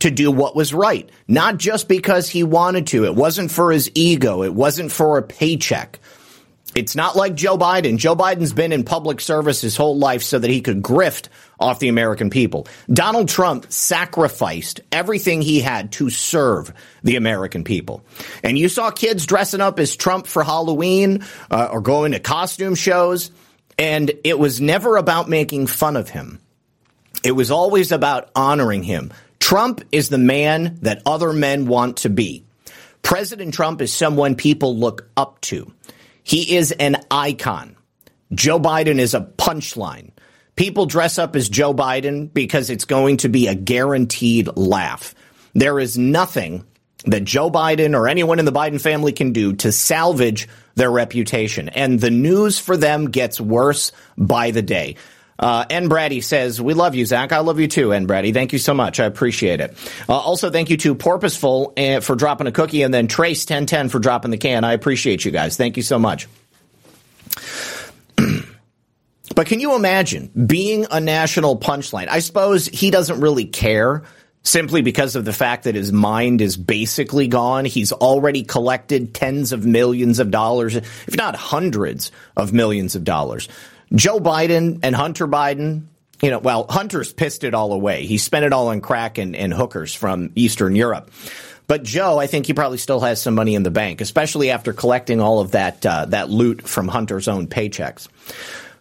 to 0.00 0.10
do 0.10 0.30
what 0.30 0.54
was 0.54 0.74
right, 0.74 1.08
not 1.26 1.56
just 1.56 1.88
because 1.88 2.28
he 2.28 2.42
wanted 2.42 2.88
to. 2.88 3.06
It 3.06 3.14
wasn't 3.14 3.50
for 3.50 3.72
his 3.72 3.90
ego. 3.94 4.42
It 4.42 4.52
wasn't 4.52 4.92
for 4.92 5.16
a 5.16 5.22
paycheck. 5.22 6.00
It's 6.74 6.96
not 6.96 7.16
like 7.16 7.34
Joe 7.34 7.58
Biden. 7.58 7.98
Joe 7.98 8.16
Biden's 8.16 8.52
been 8.52 8.72
in 8.72 8.84
public 8.84 9.20
service 9.20 9.60
his 9.60 9.76
whole 9.76 9.98
life 9.98 10.22
so 10.22 10.38
that 10.38 10.50
he 10.50 10.62
could 10.62 10.82
grift 10.82 11.28
off 11.60 11.78
the 11.78 11.88
American 11.88 12.30
people. 12.30 12.66
Donald 12.92 13.28
Trump 13.28 13.70
sacrificed 13.70 14.80
everything 14.90 15.42
he 15.42 15.60
had 15.60 15.92
to 15.92 16.08
serve 16.08 16.72
the 17.02 17.16
American 17.16 17.62
people. 17.64 18.02
And 18.42 18.58
you 18.58 18.68
saw 18.68 18.90
kids 18.90 19.26
dressing 19.26 19.60
up 19.60 19.78
as 19.78 19.96
Trump 19.96 20.26
for 20.26 20.42
Halloween 20.42 21.24
uh, 21.50 21.68
or 21.70 21.80
going 21.80 22.12
to 22.12 22.20
costume 22.20 22.74
shows. 22.74 23.30
And 23.78 24.10
it 24.24 24.38
was 24.38 24.60
never 24.60 24.96
about 24.96 25.28
making 25.28 25.66
fun 25.66 25.96
of 25.96 26.08
him. 26.08 26.40
It 27.22 27.32
was 27.32 27.50
always 27.50 27.92
about 27.92 28.30
honoring 28.34 28.82
him. 28.82 29.12
Trump 29.38 29.82
is 29.92 30.08
the 30.08 30.18
man 30.18 30.78
that 30.82 31.02
other 31.04 31.32
men 31.32 31.66
want 31.66 31.98
to 31.98 32.10
be. 32.10 32.44
President 33.02 33.52
Trump 33.52 33.82
is 33.82 33.92
someone 33.92 34.36
people 34.36 34.76
look 34.76 35.10
up 35.16 35.40
to. 35.42 35.72
He 36.22 36.56
is 36.56 36.72
an 36.72 36.96
icon. 37.10 37.76
Joe 38.32 38.58
Biden 38.58 38.98
is 38.98 39.14
a 39.14 39.20
punchline. 39.20 40.10
People 40.56 40.86
dress 40.86 41.18
up 41.18 41.34
as 41.36 41.48
Joe 41.48 41.74
Biden 41.74 42.32
because 42.32 42.70
it's 42.70 42.84
going 42.84 43.18
to 43.18 43.28
be 43.28 43.48
a 43.48 43.54
guaranteed 43.54 44.48
laugh. 44.56 45.14
There 45.54 45.78
is 45.78 45.98
nothing 45.98 46.64
that 47.06 47.24
Joe 47.24 47.50
Biden 47.50 47.96
or 47.96 48.06
anyone 48.06 48.38
in 48.38 48.44
the 48.44 48.52
Biden 48.52 48.80
family 48.80 49.12
can 49.12 49.32
do 49.32 49.54
to 49.54 49.72
salvage 49.72 50.48
their 50.74 50.90
reputation. 50.90 51.68
And 51.68 52.00
the 52.00 52.10
news 52.10 52.58
for 52.58 52.76
them 52.76 53.10
gets 53.10 53.40
worse 53.40 53.92
by 54.16 54.50
the 54.50 54.62
day. 54.62 54.96
Uh, 55.38 55.64
N. 55.68 55.88
Brady 55.88 56.20
says, 56.20 56.60
We 56.60 56.74
love 56.74 56.94
you, 56.94 57.04
Zak. 57.06 57.32
I 57.32 57.38
love 57.38 57.58
you 57.58 57.68
too, 57.68 57.92
N. 57.92 58.06
Brady. 58.06 58.32
Thank 58.32 58.52
you 58.52 58.58
so 58.58 58.74
much. 58.74 59.00
I 59.00 59.06
appreciate 59.06 59.60
it. 59.60 59.76
Uh, 60.08 60.16
also, 60.16 60.50
thank 60.50 60.70
you 60.70 60.76
to 60.78 60.94
Porpoiseful 60.94 61.72
uh, 61.78 62.00
for 62.00 62.14
dropping 62.14 62.46
a 62.46 62.52
cookie 62.52 62.82
and 62.82 62.92
then 62.92 63.08
Trace1010 63.08 63.90
for 63.90 63.98
dropping 63.98 64.30
the 64.30 64.38
can. 64.38 64.64
I 64.64 64.72
appreciate 64.72 65.24
you 65.24 65.30
guys. 65.30 65.56
Thank 65.56 65.76
you 65.76 65.82
so 65.82 65.98
much. 65.98 66.28
but 69.34 69.46
can 69.46 69.60
you 69.60 69.74
imagine 69.74 70.30
being 70.46 70.86
a 70.90 71.00
national 71.00 71.58
punchline? 71.58 72.08
I 72.08 72.20
suppose 72.20 72.66
he 72.66 72.90
doesn't 72.90 73.20
really 73.20 73.46
care 73.46 74.04
simply 74.42 74.82
because 74.82 75.16
of 75.16 75.24
the 75.24 75.32
fact 75.32 75.64
that 75.64 75.74
his 75.74 75.92
mind 75.92 76.40
is 76.40 76.56
basically 76.56 77.28
gone. 77.28 77.64
He's 77.64 77.92
already 77.92 78.42
collected 78.42 79.14
tens 79.14 79.52
of 79.52 79.64
millions 79.64 80.18
of 80.18 80.30
dollars, 80.30 80.76
if 80.76 81.16
not 81.16 81.36
hundreds 81.36 82.10
of 82.36 82.52
millions 82.52 82.94
of 82.94 83.04
dollars. 83.04 83.48
Joe 83.94 84.18
Biden 84.18 84.80
and 84.82 84.94
Hunter 84.94 85.28
Biden, 85.28 85.84
you 86.22 86.30
know, 86.30 86.38
well, 86.38 86.66
Hunter's 86.68 87.12
pissed 87.12 87.44
it 87.44 87.54
all 87.54 87.72
away. 87.72 88.06
He 88.06 88.18
spent 88.18 88.44
it 88.44 88.52
all 88.52 88.68
on 88.68 88.80
crack 88.80 89.18
and, 89.18 89.36
and 89.36 89.52
hookers 89.52 89.94
from 89.94 90.30
Eastern 90.34 90.76
Europe. 90.76 91.10
But 91.66 91.84
Joe, 91.84 92.18
I 92.18 92.26
think 92.26 92.46
he 92.46 92.54
probably 92.54 92.78
still 92.78 93.00
has 93.00 93.22
some 93.22 93.34
money 93.34 93.54
in 93.54 93.62
the 93.62 93.70
bank, 93.70 94.00
especially 94.00 94.50
after 94.50 94.72
collecting 94.72 95.20
all 95.20 95.40
of 95.40 95.52
that 95.52 95.84
uh, 95.86 96.06
that 96.06 96.28
loot 96.28 96.62
from 96.62 96.88
Hunter's 96.88 97.28
own 97.28 97.46
paychecks. 97.46 98.08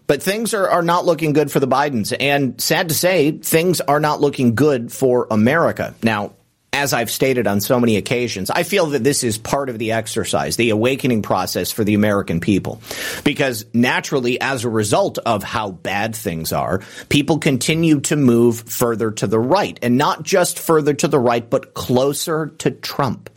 But 0.08 0.21
things 0.21 0.54
are, 0.54 0.67
are 0.67 0.82
not 0.82 1.06
looking 1.06 1.32
good 1.32 1.52
for 1.52 1.60
the 1.60 1.67
Bidens. 1.67 2.13
And 2.19 2.60
sad 2.60 2.89
to 2.89 2.95
say, 2.95 3.32
things 3.32 3.80
are 3.80 4.00
not 4.00 4.19
looking 4.19 4.56
good 4.56 4.91
for 4.91 5.28
America. 5.32 5.95
Now, 6.04 6.34
as 6.74 6.94
I've 6.94 7.12
stated 7.12 7.48
on 7.48 7.60
so 7.60 7.82
many 7.82 7.98
occasions, 7.98 8.50
I 8.50 8.64
feel 8.64 8.88
that 8.88 9.04
this 9.04 9.26
is 9.26 9.38
part 9.38 9.70
of 9.70 9.78
the 9.78 9.92
exercise, 9.92 10.56
the 10.56 10.70
awakening 10.70 11.22
process 11.22 11.70
for 11.70 11.84
the 11.84 11.96
American 11.96 12.40
people. 12.40 12.82
Because 13.26 13.66
naturally, 13.74 14.40
as 14.40 14.64
a 14.64 14.70
result 14.70 15.18
of 15.18 15.44
how 15.44 15.72
bad 15.72 16.16
things 16.16 16.54
are, 16.54 16.82
people 17.10 17.40
continue 17.40 18.00
to 18.02 18.16
move 18.16 18.62
further 18.62 19.12
to 19.12 19.28
the 19.28 19.40
right. 19.40 19.78
And 19.82 19.98
not 19.98 20.24
just 20.24 20.60
further 20.60 20.94
to 20.94 21.10
the 21.10 21.20
right, 21.20 21.48
but 21.48 21.74
closer 21.74 22.48
to 22.60 22.72
Trump, 22.72 23.30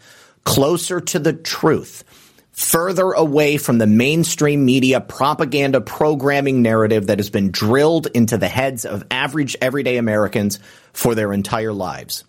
closer 0.45 1.01
to 1.01 1.19
the 1.19 1.33
truth 1.33 2.05
further 2.53 3.11
away 3.11 3.57
from 3.57 3.79
the 3.79 3.87
mainstream 3.87 4.65
media 4.65 5.01
propaganda 5.01 5.81
programming 5.81 6.63
narrative 6.63 7.09
that 7.09 7.19
has 7.19 7.29
been 7.29 7.51
drilled 7.51 8.07
into 8.15 8.39
the 8.39 8.47
heads 8.47 8.85
of 8.85 9.03
average 9.11 9.57
everyday 9.61 9.97
Americans 9.97 10.61
for 10.93 11.17
their 11.17 11.33
entire 11.33 11.73
lives. 11.73 12.23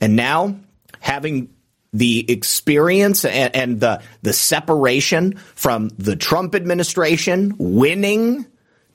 And 0.00 0.16
now 0.16 0.56
having 1.00 1.50
the 1.92 2.30
experience 2.30 3.24
and, 3.24 3.54
and, 3.54 3.80
the 3.80 4.02
the 4.22 4.32
separation 4.32 5.36
from 5.54 5.88
the 5.96 6.16
Trump 6.16 6.54
administration 6.54 7.54
winning 7.58 8.44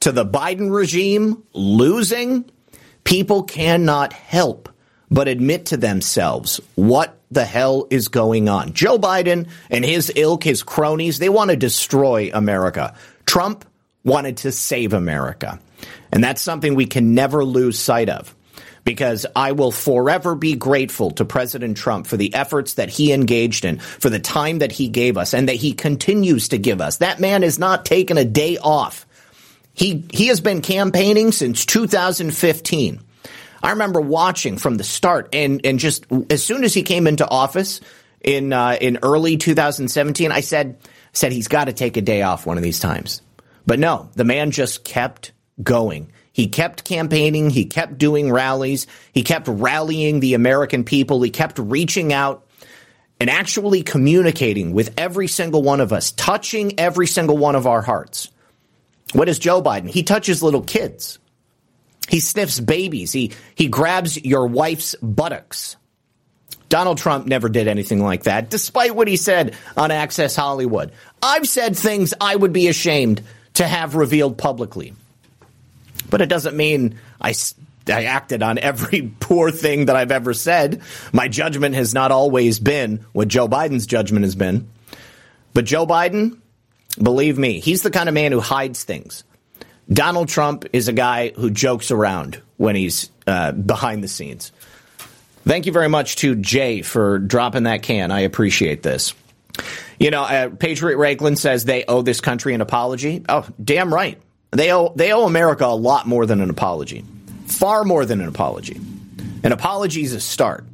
to 0.01 0.11
the 0.11 0.25
Biden 0.25 0.71
regime 0.71 1.43
losing, 1.53 2.45
People 3.03 3.43
cannot 3.43 4.13
help 4.13 4.69
but 5.09 5.27
admit 5.27 5.67
to 5.67 5.77
themselves 5.77 6.61
what 6.75 7.17
the 7.31 7.45
hell 7.45 7.87
is 7.89 8.07
going 8.07 8.47
on. 8.47 8.73
Joe 8.73 8.97
Biden 8.97 9.49
and 9.69 9.83
his 9.83 10.11
ilk, 10.15 10.43
his 10.43 10.63
cronies, 10.63 11.19
they 11.19 11.29
want 11.29 11.49
to 11.49 11.57
destroy 11.57 12.29
America. 12.33 12.95
Trump 13.25 13.65
wanted 14.03 14.37
to 14.37 14.51
save 14.51 14.93
America. 14.93 15.59
And 16.11 16.23
that's 16.23 16.41
something 16.41 16.75
we 16.75 16.85
can 16.85 17.13
never 17.13 17.43
lose 17.43 17.77
sight 17.77 18.09
of 18.09 18.33
because 18.83 19.25
I 19.35 19.51
will 19.51 19.71
forever 19.71 20.35
be 20.35 20.55
grateful 20.55 21.11
to 21.11 21.25
President 21.25 21.77
Trump 21.77 22.07
for 22.07 22.17
the 22.17 22.33
efforts 22.33 22.75
that 22.75 22.89
he 22.89 23.13
engaged 23.13 23.65
in, 23.65 23.79
for 23.79 24.09
the 24.09 24.19
time 24.19 24.59
that 24.59 24.71
he 24.71 24.87
gave 24.87 25.17
us, 25.17 25.33
and 25.33 25.49
that 25.49 25.55
he 25.55 25.73
continues 25.73 26.49
to 26.49 26.57
give 26.57 26.81
us. 26.81 26.97
That 26.97 27.19
man 27.19 27.43
has 27.43 27.59
not 27.59 27.85
taken 27.85 28.17
a 28.17 28.25
day 28.25 28.57
off. 28.57 29.05
He, 29.73 30.03
he 30.11 30.27
has 30.27 30.41
been 30.41 30.61
campaigning 30.61 31.31
since 31.31 31.65
2015. 31.65 32.99
I 33.63 33.69
remember 33.69 34.01
watching 34.01 34.57
from 34.57 34.77
the 34.77 34.83
start, 34.83 35.29
and, 35.33 35.65
and 35.65 35.79
just 35.79 36.05
as 36.29 36.43
soon 36.43 36.63
as 36.63 36.73
he 36.73 36.83
came 36.83 37.07
into 37.07 37.27
office 37.27 37.79
in 38.21 38.53
uh, 38.53 38.77
in 38.79 38.99
early 39.03 39.37
2017, 39.37 40.31
I 40.31 40.41
said 40.41 40.77
said 41.13 41.31
he's 41.31 41.47
got 41.47 41.65
to 41.65 41.73
take 41.73 41.97
a 41.97 42.01
day 42.01 42.21
off 42.21 42.45
one 42.45 42.57
of 42.57 42.63
these 42.63 42.79
times. 42.79 43.21
But 43.65 43.79
no, 43.79 44.09
the 44.15 44.23
man 44.23 44.51
just 44.51 44.83
kept 44.83 45.33
going. 45.61 46.11
He 46.33 46.47
kept 46.47 46.83
campaigning. 46.83 47.49
He 47.49 47.65
kept 47.65 47.97
doing 47.97 48.31
rallies. 48.31 48.87
He 49.13 49.23
kept 49.23 49.47
rallying 49.47 50.19
the 50.19 50.33
American 50.33 50.83
people. 50.83 51.21
He 51.21 51.29
kept 51.29 51.59
reaching 51.59 52.13
out 52.13 52.47
and 53.19 53.29
actually 53.29 53.83
communicating 53.83 54.73
with 54.73 54.93
every 54.97 55.27
single 55.27 55.61
one 55.61 55.79
of 55.79 55.93
us, 55.93 56.11
touching 56.11 56.79
every 56.79 57.07
single 57.07 57.37
one 57.37 57.55
of 57.55 57.67
our 57.67 57.81
hearts. 57.81 58.29
What 59.13 59.29
is 59.29 59.39
Joe 59.39 59.61
Biden? 59.61 59.89
He 59.89 60.03
touches 60.03 60.41
little 60.41 60.61
kids. 60.61 61.19
He 62.07 62.19
sniffs 62.19 62.59
babies. 62.59 63.11
He, 63.11 63.31
he 63.55 63.67
grabs 63.67 64.23
your 64.23 64.47
wife's 64.47 64.95
buttocks. 65.01 65.75
Donald 66.69 66.97
Trump 66.97 67.27
never 67.27 67.49
did 67.49 67.67
anything 67.67 68.01
like 68.01 68.23
that, 68.23 68.49
despite 68.49 68.95
what 68.95 69.07
he 69.07 69.17
said 69.17 69.55
on 69.75 69.91
Access 69.91 70.35
Hollywood. 70.35 70.93
I've 71.21 71.47
said 71.47 71.75
things 71.75 72.13
I 72.19 72.33
would 72.35 72.53
be 72.53 72.69
ashamed 72.69 73.21
to 73.55 73.67
have 73.67 73.95
revealed 73.95 74.37
publicly. 74.37 74.93
But 76.11 76.21
it 76.21 76.29
doesn't 76.29 76.55
mean 76.55 76.99
I, 77.19 77.33
I 77.87 78.03
acted 78.03 78.43
on 78.43 78.59
every 78.59 79.11
poor 79.19 79.49
thing 79.49 79.87
that 79.87 79.95
I've 79.95 80.11
ever 80.11 80.35
said. 80.35 80.83
My 81.11 81.27
judgment 81.27 81.73
has 81.73 81.95
not 81.95 82.11
always 82.11 82.59
been 82.59 83.03
what 83.13 83.27
Joe 83.27 83.47
Biden's 83.47 83.87
judgment 83.87 84.23
has 84.23 84.35
been. 84.35 84.69
But 85.55 85.65
Joe 85.65 85.87
Biden, 85.87 86.37
believe 87.01 87.39
me, 87.39 87.59
he's 87.59 87.81
the 87.81 87.89
kind 87.89 88.07
of 88.07 88.13
man 88.13 88.31
who 88.31 88.39
hides 88.39 88.83
things. 88.83 89.23
Donald 89.91 90.29
Trump 90.29 90.65
is 90.71 90.87
a 90.87 90.93
guy 90.93 91.31
who 91.31 91.49
jokes 91.49 91.89
around 91.91 92.41
when 92.57 92.75
he's 92.75 93.09
uh, 93.25 93.51
behind 93.51 94.03
the 94.03 94.07
scenes. 94.07 94.51
Thank 95.43 95.65
you 95.65 95.71
very 95.71 95.89
much 95.89 96.17
to 96.17 96.35
Jay 96.35 96.81
for 96.81 97.17
dropping 97.17 97.63
that 97.63 97.81
can. 97.81 98.11
I 98.11 98.21
appreciate 98.21 98.83
this. 98.83 99.13
You 99.99 100.11
know, 100.11 100.23
uh, 100.23 100.49
Patriot 100.49 100.97
Raglan 100.97 101.35
says 101.35 101.65
they 101.65 101.83
owe 101.87 102.01
this 102.03 102.21
country 102.21 102.53
an 102.53 102.61
apology. 102.61 103.23
Oh, 103.27 103.45
damn 103.61 103.93
right. 103.93 104.21
They 104.51 104.71
owe 104.71 104.91
they 104.95 105.13
owe 105.13 105.25
America 105.25 105.65
a 105.65 105.75
lot 105.75 106.07
more 106.07 106.25
than 106.25 106.41
an 106.41 106.49
apology, 106.49 107.05
far 107.47 107.83
more 107.83 108.05
than 108.05 108.19
an 108.21 108.27
apology. 108.27 108.79
An 109.43 109.51
apology 109.51 110.03
is 110.03 110.13
a 110.13 110.19
start. 110.19 110.65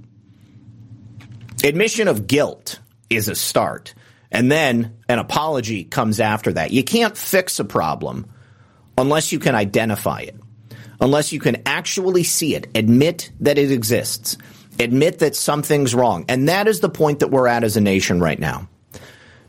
Admission 1.64 2.08
of 2.08 2.28
guilt 2.28 2.80
is 3.10 3.30
a 3.30 3.36
start, 3.36 3.94
and 4.32 4.52
then 4.52 4.98
an 5.08 5.20
apology 5.20 5.84
comes 5.84 6.20
after 6.20 6.54
that. 6.54 6.72
You 6.72 6.84
can't 6.84 7.16
fix 7.16 7.60
a 7.60 7.66
problem 7.66 8.26
unless 8.98 9.32
you 9.32 9.40
can 9.40 9.54
identify 9.54 10.22
it, 10.22 10.36
unless 11.00 11.32
you 11.32 11.40
can 11.40 11.62
actually 11.66 12.24
see 12.24 12.56
it, 12.56 12.68
admit 12.76 13.32
that 13.42 13.60
it 13.60 13.72
exists, 13.72 14.38
admit 14.80 15.20
that 15.20 15.36
something's 15.36 15.94
wrong, 15.94 16.26
and 16.28 16.50
that 16.50 16.68
is 16.68 16.80
the 16.80 16.90
point 16.90 17.20
that 17.20 17.30
we're 17.30 17.48
at 17.48 17.64
as 17.64 17.78
a 17.78 17.82
nation 17.82 18.20
right 18.20 18.40
now. 18.40 18.68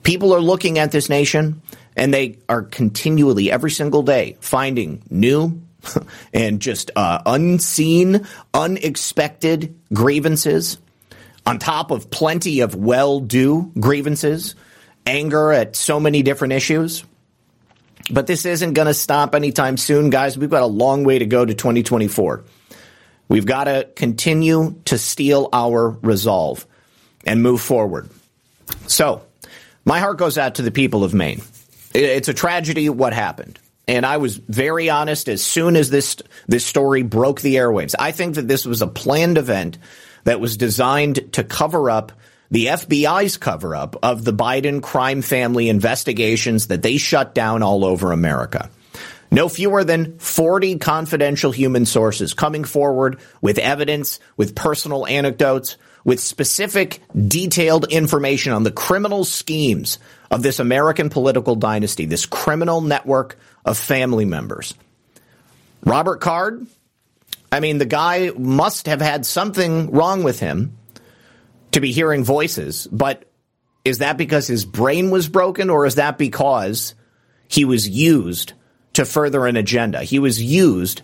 People 0.03 0.35
are 0.35 0.41
looking 0.41 0.79
at 0.79 0.93
this 0.93 1.09
nation 1.09 1.63
and 1.99 2.15
they 2.15 2.39
are 2.49 2.63
continually, 2.63 3.51
every 3.51 3.73
single 3.73 4.03
day, 4.03 4.37
finding 4.41 5.03
new 5.11 5.61
and 6.33 6.61
just 6.61 6.93
uh, 6.95 7.21
unseen, 7.27 8.27
unexpected 8.55 9.75
grievances, 9.93 10.79
on 11.45 11.59
top 11.59 11.91
of 11.91 12.09
plenty 12.11 12.61
of 12.61 12.77
well 12.77 13.19
do 13.21 13.73
grievances, 13.79 14.55
anger 15.07 15.53
at 15.53 15.75
so 15.75 15.99
many 15.99 16.23
different 16.23 16.53
issues. 16.53 17.05
But 18.11 18.27
this 18.27 18.47
isn't 18.47 18.75
going 18.75 18.87
to 18.87 18.95
stop 18.95 19.35
anytime 19.35 19.77
soon, 19.77 20.09
guys. 20.09 20.39
We've 20.39 20.49
got 20.49 20.63
a 20.63 20.67
long 20.67 21.05
way 21.05 21.19
to 21.19 21.27
go 21.27 21.45
to 21.45 21.53
2024. 21.53 22.45
We've 23.29 23.45
got 23.45 23.65
to 23.65 23.89
continue 23.97 24.81
to 24.87 24.97
steel 24.97 25.49
our 25.53 25.91
resolve 25.91 26.65
and 27.27 27.43
move 27.43 27.61
forward. 27.61 28.09
So, 28.87 29.23
my 29.85 29.99
heart 29.99 30.19
goes 30.19 30.39
out 30.39 30.57
to 30.57 30.63
the 30.63 30.71
people 30.71 31.03
of 31.03 31.13
Maine. 31.13 31.43
It's 31.95 32.29
a 32.29 32.35
tragedy 32.35 32.89
what 32.89 33.13
happened. 33.13 33.59
And 33.87 34.05
I 34.05 34.19
was 34.19 34.37
very 34.37 34.91
honest 34.91 35.29
as 35.29 35.43
soon 35.43 35.75
as 35.75 35.89
this 35.89 36.17
this 36.47 36.67
story 36.67 37.03
broke 37.03 37.41
the 37.41 37.55
airwaves. 37.55 37.95
I 37.99 38.13
think 38.13 38.35
that 38.35 38.47
this 38.47 38.67
was 38.67 38.83
a 38.83 38.87
planned 38.87 39.39
event 39.39 39.79
that 40.25 40.41
was 40.41 40.59
designed 40.59 41.33
to 41.33 41.43
cover 41.43 41.91
up 41.91 42.13
the 42.51 42.67
FBI's 42.67 43.39
cover 43.39 43.75
up 43.75 43.97
of 44.03 44.25
the 44.25 44.33
Biden 44.33 44.83
crime 44.83 45.23
family 45.23 45.69
investigations 45.69 46.67
that 46.69 46.83
they 46.83 46.99
shut 46.99 47.35
down 47.35 47.63
all 47.63 47.85
over 47.85 48.13
America. 48.13 48.71
No 49.31 49.49
fewer 49.49 49.85
than 49.85 50.19
40 50.19 50.79
confidential 50.79 51.53
human 51.53 51.85
sources 51.85 52.33
coming 52.33 52.65
forward 52.65 53.21
with 53.43 53.59
evidence, 53.59 54.21
with 54.37 54.55
personal 54.55 55.07
anecdotes, 55.07 55.77
with 56.05 56.21
specific 56.21 57.03
detailed 57.15 57.93
information 57.93 58.53
on 58.53 58.63
the 58.63 58.71
criminal 58.71 59.25
schemes 59.25 59.99
of 60.31 60.43
this 60.43 60.61
American 60.61 61.11
political 61.11 61.55
dynasty, 61.55 62.05
this 62.05 62.27
criminal 62.27 62.81
network 62.81 63.39
of 63.65 63.79
family 63.79 64.25
members. 64.25 64.75
Robert 65.85 66.21
Card, 66.21 66.67
I 67.51 67.61
mean, 67.61 67.79
the 67.79 67.87
guy 67.87 68.31
must 68.37 68.87
have 68.87 69.01
had 69.01 69.25
something 69.25 69.91
wrong 69.91 70.23
with 70.23 70.41
him 70.41 70.77
to 71.73 71.81
be 71.81 71.93
hearing 71.93 72.25
voices, 72.25 72.87
but 72.87 73.25
is 73.85 73.99
that 73.99 74.17
because 74.17 74.47
his 74.47 74.65
brain 74.65 75.11
was 75.11 75.29
broken 75.29 75.71
or 75.71 75.87
is 75.87 75.95
that 75.95 76.19
because 76.19 76.95
he 77.47 77.65
was 77.65 77.89
used 77.89 78.53
to 78.95 79.05
further 79.05 79.47
an 79.47 79.57
agenda? 79.57 80.03
He 80.03 80.19
was 80.19 80.43
used 80.43 81.03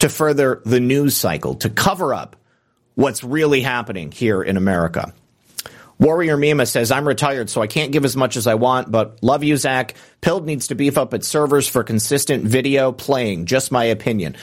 to 0.00 0.08
further 0.08 0.60
the 0.64 0.80
news 0.80 1.16
cycle, 1.16 1.54
to 1.56 1.70
cover 1.70 2.12
up 2.12 2.36
what's 2.94 3.22
really 3.22 3.60
happening 3.60 4.10
here 4.10 4.42
in 4.42 4.56
America. 4.56 5.14
Warrior 5.98 6.36
Mima 6.36 6.66
says, 6.66 6.90
I'm 6.90 7.06
retired, 7.06 7.50
so 7.50 7.62
I 7.62 7.66
can't 7.66 7.92
give 7.92 8.04
as 8.04 8.16
much 8.16 8.36
as 8.36 8.46
I 8.46 8.54
want, 8.54 8.90
but 8.90 9.22
love 9.22 9.44
you, 9.44 9.56
Zak. 9.56 9.94
Pilled 10.20 10.46
needs 10.46 10.68
to 10.68 10.74
beef 10.74 10.98
up 10.98 11.14
its 11.14 11.28
servers 11.28 11.68
for 11.68 11.84
consistent 11.84 12.44
video 12.44 12.92
playing. 12.92 13.46
Just 13.46 13.70
my 13.70 13.84
opinion. 13.84 14.36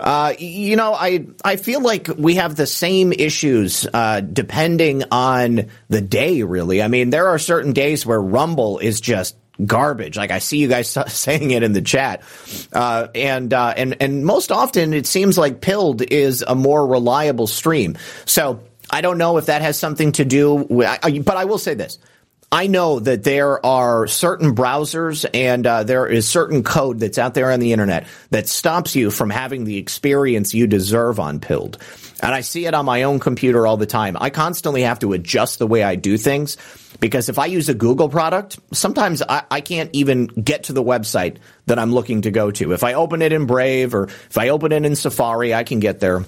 Uh, 0.00 0.34
you 0.38 0.76
know, 0.76 0.92
I, 0.94 1.26
I 1.44 1.56
feel 1.56 1.80
like 1.80 2.08
we 2.16 2.34
have 2.34 2.56
the 2.56 2.66
same 2.66 3.12
issues, 3.12 3.86
uh, 3.92 4.20
depending 4.20 5.04
on 5.10 5.68
the 5.88 6.00
day, 6.00 6.42
really. 6.42 6.82
I 6.82 6.88
mean, 6.88 7.10
there 7.10 7.28
are 7.28 7.38
certain 7.38 7.72
days 7.72 8.04
where 8.04 8.20
Rumble 8.20 8.78
is 8.78 9.00
just 9.00 9.36
garbage. 9.64 10.16
Like 10.16 10.30
I 10.30 10.38
see 10.38 10.58
you 10.58 10.68
guys 10.68 10.90
saying 11.06 11.50
it 11.50 11.62
in 11.62 11.72
the 11.72 11.82
chat, 11.82 12.22
uh, 12.72 13.08
and 13.14 13.52
uh, 13.52 13.74
and 13.76 13.96
and 14.00 14.24
most 14.24 14.52
often 14.52 14.92
it 14.92 15.06
seems 15.06 15.38
like 15.38 15.60
Pilled 15.60 16.02
is 16.02 16.42
a 16.46 16.54
more 16.54 16.86
reliable 16.86 17.46
stream. 17.46 17.96
So 18.26 18.60
I 18.90 19.00
don't 19.00 19.18
know 19.18 19.36
if 19.36 19.46
that 19.46 19.62
has 19.62 19.78
something 19.78 20.12
to 20.12 20.24
do 20.24 20.54
with, 20.54 21.24
but 21.24 21.36
I 21.36 21.44
will 21.44 21.58
say 21.58 21.74
this. 21.74 21.98
I 22.52 22.68
know 22.68 23.00
that 23.00 23.24
there 23.24 23.64
are 23.66 24.06
certain 24.06 24.54
browsers 24.54 25.26
and 25.34 25.66
uh, 25.66 25.82
there 25.82 26.06
is 26.06 26.28
certain 26.28 26.62
code 26.62 27.00
that's 27.00 27.18
out 27.18 27.34
there 27.34 27.50
on 27.50 27.58
the 27.58 27.72
internet 27.72 28.06
that 28.30 28.48
stops 28.48 28.94
you 28.94 29.10
from 29.10 29.30
having 29.30 29.64
the 29.64 29.78
experience 29.78 30.54
you 30.54 30.68
deserve 30.68 31.18
on 31.18 31.40
Pilled. 31.40 31.78
And 32.22 32.34
I 32.34 32.42
see 32.42 32.64
it 32.66 32.72
on 32.72 32.84
my 32.86 33.02
own 33.02 33.18
computer 33.18 33.66
all 33.66 33.76
the 33.76 33.86
time. 33.86 34.16
I 34.18 34.30
constantly 34.30 34.82
have 34.82 35.00
to 35.00 35.12
adjust 35.12 35.58
the 35.58 35.66
way 35.66 35.82
I 35.82 35.96
do 35.96 36.16
things 36.16 36.56
because 37.00 37.28
if 37.28 37.38
I 37.38 37.46
use 37.46 37.68
a 37.68 37.74
Google 37.74 38.08
product, 38.08 38.58
sometimes 38.72 39.22
I, 39.22 39.42
I, 39.50 39.60
can't 39.60 39.90
even 39.92 40.26
get 40.26 40.64
to 40.64 40.72
the 40.72 40.82
website 40.82 41.38
that 41.66 41.78
I'm 41.78 41.92
looking 41.92 42.22
to 42.22 42.30
go 42.30 42.50
to. 42.52 42.72
If 42.72 42.84
I 42.84 42.94
open 42.94 43.22
it 43.22 43.32
in 43.32 43.46
Brave 43.46 43.94
or 43.94 44.04
if 44.04 44.38
I 44.38 44.48
open 44.48 44.72
it 44.72 44.86
in 44.86 44.96
Safari, 44.96 45.52
I 45.52 45.64
can 45.64 45.80
get 45.80 46.00
there 46.00 46.24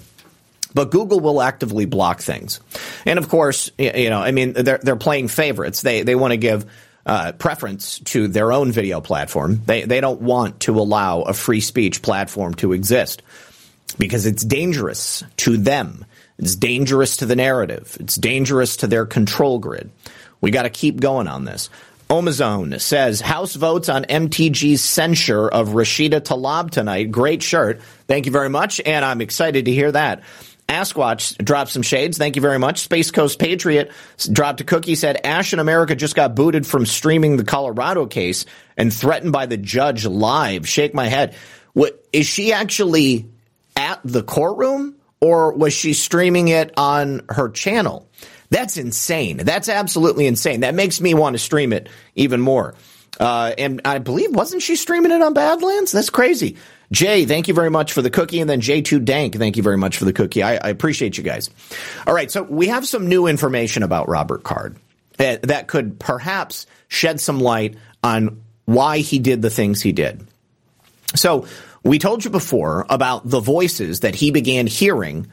but 0.74 0.90
Google 0.90 1.20
will 1.20 1.40
actively 1.40 1.86
block 1.86 2.20
things. 2.20 2.60
And 3.06 3.18
of 3.18 3.28
course, 3.28 3.70
you 3.78 4.10
know, 4.10 4.20
I 4.20 4.32
mean, 4.32 4.52
they're, 4.52 4.78
they're 4.78 4.96
playing 4.96 5.28
favorites. 5.28 5.82
They, 5.82 6.02
they 6.02 6.14
want 6.14 6.32
to 6.32 6.36
give, 6.36 6.66
uh, 7.06 7.32
preference 7.32 8.00
to 8.00 8.28
their 8.28 8.52
own 8.52 8.70
video 8.70 9.00
platform. 9.00 9.62
They, 9.64 9.84
they 9.84 10.00
don't 10.00 10.20
want 10.20 10.60
to 10.60 10.78
allow 10.78 11.22
a 11.22 11.32
free 11.32 11.60
speech 11.60 12.02
platform 12.02 12.54
to 12.56 12.72
exist 12.74 13.22
because 13.96 14.26
it's 14.26 14.44
dangerous 14.44 15.24
to 15.38 15.56
them. 15.56 16.04
It's 16.38 16.54
dangerous 16.54 17.16
to 17.18 17.26
the 17.26 17.34
narrative. 17.34 17.96
It's 17.98 18.16
dangerous 18.16 18.76
to 18.78 18.86
their 18.86 19.06
control 19.06 19.58
grid. 19.58 19.90
We 20.40 20.50
got 20.50 20.62
to 20.62 20.70
keep 20.70 21.00
going 21.00 21.26
on 21.28 21.44
this. 21.44 21.70
Omazone 22.08 22.80
says 22.80 23.20
House 23.20 23.54
votes 23.54 23.88
on 23.88 24.04
MTG's 24.04 24.80
censure 24.80 25.46
of 25.46 25.68
Rashida 25.70 26.20
Tlaib 26.20 26.70
tonight. 26.70 27.10
Great 27.10 27.42
shirt. 27.42 27.82
Thank 28.06 28.24
you 28.24 28.32
very 28.32 28.48
much. 28.48 28.80
And 28.84 29.04
I'm 29.04 29.20
excited 29.20 29.66
to 29.66 29.72
hear 29.72 29.92
that. 29.92 30.22
Askwatch 30.68 31.42
dropped 31.42 31.70
some 31.70 31.82
shades. 31.82 32.18
Thank 32.18 32.36
you 32.36 32.42
very 32.42 32.58
much. 32.58 32.80
Space 32.80 33.10
Coast 33.10 33.38
Patriot 33.38 33.90
dropped 34.30 34.60
a 34.60 34.64
cookie, 34.64 34.94
said 34.94 35.18
Ashe 35.24 35.54
in 35.54 35.58
America 35.58 35.96
just 35.96 36.14
got 36.14 36.34
booted 36.34 36.66
from 36.66 36.84
streaming 36.84 37.36
the 37.36 37.44
Colorado 37.44 38.06
case 38.06 38.44
and 38.76 38.92
threatened 38.92 39.32
by 39.32 39.46
the 39.46 39.56
judge 39.56 40.04
live. 40.04 40.68
Shake 40.68 40.92
my 40.92 41.06
head. 41.06 41.34
What, 41.72 42.04
is 42.12 42.26
she 42.26 42.52
actually 42.52 43.30
at 43.76 44.00
the 44.04 44.22
courtroom 44.22 44.96
or 45.20 45.52
was 45.54 45.72
she 45.72 45.94
streaming 45.94 46.48
it 46.48 46.74
on 46.76 47.22
her 47.30 47.48
channel? 47.48 48.08
That's 48.50 48.76
insane. 48.76 49.38
That's 49.38 49.68
absolutely 49.68 50.26
insane. 50.26 50.60
That 50.60 50.74
makes 50.74 51.00
me 51.00 51.14
want 51.14 51.34
to 51.34 51.38
stream 51.38 51.72
it 51.72 51.88
even 52.14 52.40
more. 52.40 52.74
Uh, 53.18 53.52
and 53.56 53.80
I 53.84 53.98
believe, 53.98 54.34
wasn't 54.34 54.62
she 54.62 54.76
streaming 54.76 55.12
it 55.12 55.22
on 55.22 55.34
Badlands? 55.34 55.92
That's 55.92 56.10
crazy. 56.10 56.56
Jay, 56.90 57.26
thank 57.26 57.48
you 57.48 57.54
very 57.54 57.70
much 57.70 57.92
for 57.92 58.02
the 58.02 58.10
cookie. 58.10 58.40
And 58.40 58.48
then 58.48 58.60
J2 58.60 59.04
Dank, 59.04 59.36
thank 59.36 59.56
you 59.56 59.62
very 59.62 59.76
much 59.76 59.98
for 59.98 60.04
the 60.04 60.12
cookie. 60.12 60.42
I, 60.42 60.54
I 60.54 60.68
appreciate 60.68 61.18
you 61.18 61.24
guys. 61.24 61.50
All 62.06 62.14
right. 62.14 62.30
So 62.30 62.42
we 62.42 62.68
have 62.68 62.86
some 62.86 63.08
new 63.08 63.26
information 63.26 63.82
about 63.82 64.08
Robert 64.08 64.42
Card 64.42 64.76
that, 65.18 65.42
that 65.42 65.68
could 65.68 66.00
perhaps 66.00 66.66
shed 66.88 67.20
some 67.20 67.40
light 67.40 67.76
on 68.02 68.42
why 68.64 68.98
he 68.98 69.18
did 69.18 69.42
the 69.42 69.50
things 69.50 69.82
he 69.82 69.92
did. 69.92 70.26
So 71.14 71.46
we 71.82 71.98
told 71.98 72.24
you 72.24 72.30
before 72.30 72.86
about 72.88 73.28
the 73.28 73.40
voices 73.40 74.00
that 74.00 74.14
he 74.14 74.30
began 74.30 74.66
hearing 74.66 75.28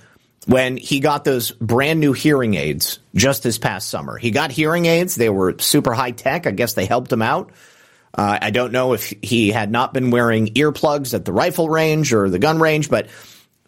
when 0.48 0.78
he 0.78 1.00
got 1.00 1.24
those 1.24 1.52
brand 1.52 2.00
new 2.00 2.14
hearing 2.14 2.54
aids 2.54 3.00
just 3.16 3.44
this 3.44 3.58
past 3.58 3.90
summer. 3.90 4.18
He 4.18 4.32
got 4.32 4.52
hearing 4.52 4.86
aids. 4.86 5.16
They 5.16 5.30
were 5.30 5.58
super 5.60 5.94
high 5.94 6.12
tech. 6.12 6.48
I 6.48 6.52
guess 6.52 6.74
they 6.74 6.86
helped 6.86 7.12
him 7.12 7.22
out. 7.22 7.52
Uh, 8.16 8.40
I 8.42 8.52
don't 8.52 8.72
know 8.72 8.94
if 8.94 9.14
he 9.22 9.52
had 9.52 9.72
not 9.72 9.94
been 9.94 10.10
wearing 10.10 10.48
earplugs 10.48 11.14
at 11.14 11.26
the 11.26 11.34
rifle 11.34 11.70
range 11.70 12.14
or 12.14 12.30
the 12.30 12.40
gun 12.40 12.60
range, 12.60 12.90
but 12.90 13.08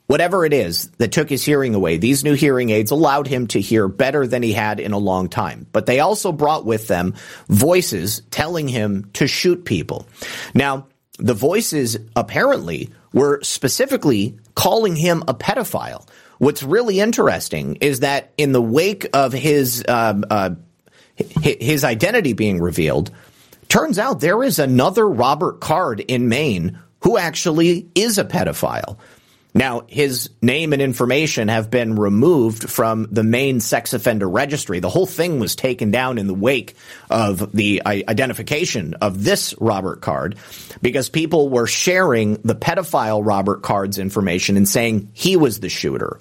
whatever 0.07 0.45
it 0.45 0.53
is 0.53 0.87
that 0.97 1.11
took 1.11 1.29
his 1.29 1.43
hearing 1.43 1.75
away, 1.75 1.97
these 1.97 2.23
new 2.23 2.33
hearing 2.33 2.69
aids 2.69 2.91
allowed 2.91 3.27
him 3.27 3.47
to 3.47 3.59
hear 3.59 3.87
better 3.87 4.25
than 4.25 4.41
he 4.41 4.53
had 4.53 4.79
in 4.79 4.93
a 4.93 4.97
long 4.97 5.27
time. 5.27 5.67
But 5.71 5.85
they 5.85 5.99
also 5.99 6.31
brought 6.31 6.65
with 6.65 6.87
them 6.87 7.13
voices 7.49 8.21
telling 8.31 8.67
him 8.69 9.09
to 9.13 9.27
shoot 9.27 9.65
people. 9.65 10.07
Now, 10.53 10.87
the 11.19 11.33
voices 11.33 11.97
apparently 12.15 12.91
were 13.11 13.41
specifically 13.43 14.39
calling 14.55 14.95
him 14.95 15.23
a 15.27 15.33
pedophile 15.33 16.07
What's 16.39 16.61
really 16.61 16.99
interesting 16.99 17.77
is 17.77 18.01
that 18.01 18.31
in 18.37 18.51
the 18.51 18.61
wake 18.61 19.07
of 19.13 19.33
his 19.33 19.83
um, 19.87 20.23
uh, 20.29 20.51
his 21.15 21.83
identity 21.83 22.33
being 22.33 22.61
revealed, 22.61 23.09
turns 23.69 23.99
out 23.99 24.19
there 24.19 24.43
is 24.43 24.59
another 24.59 25.07
Robert 25.07 25.59
Card 25.59 25.99
in 25.99 26.29
Maine 26.29 26.79
who 27.01 27.17
actually 27.17 27.87
is 27.95 28.17
a 28.17 28.25
pedophile. 28.25 28.97
Now, 29.57 29.85
his 29.87 30.29
name 30.39 30.71
and 30.71 30.83
information 30.83 31.47
have 31.47 31.71
been 31.71 31.95
removed 31.95 32.69
from 32.69 33.07
the 33.09 33.23
Maine 33.23 33.59
sex 33.59 33.93
offender 33.93 34.29
registry. 34.29 34.79
The 34.79 34.89
whole 34.89 35.07
thing 35.07 35.39
was 35.39 35.55
taken 35.55 35.89
down 35.89 36.19
in 36.19 36.27
the 36.27 36.33
wake 36.35 36.75
of 37.09 37.51
the 37.53 37.81
uh, 37.81 37.89
identification 38.07 38.93
of 38.95 39.23
this 39.23 39.55
Robert 39.59 40.01
Card 40.01 40.35
because 40.81 41.09
people 41.09 41.49
were 41.49 41.65
sharing 41.65 42.35
the 42.43 42.55
pedophile 42.55 43.25
Robert 43.25 43.63
Card's 43.63 43.97
information 43.97 44.57
and 44.57 44.69
saying 44.69 45.09
he 45.13 45.37
was 45.37 45.59
the 45.59 45.69
shooter. 45.69 46.19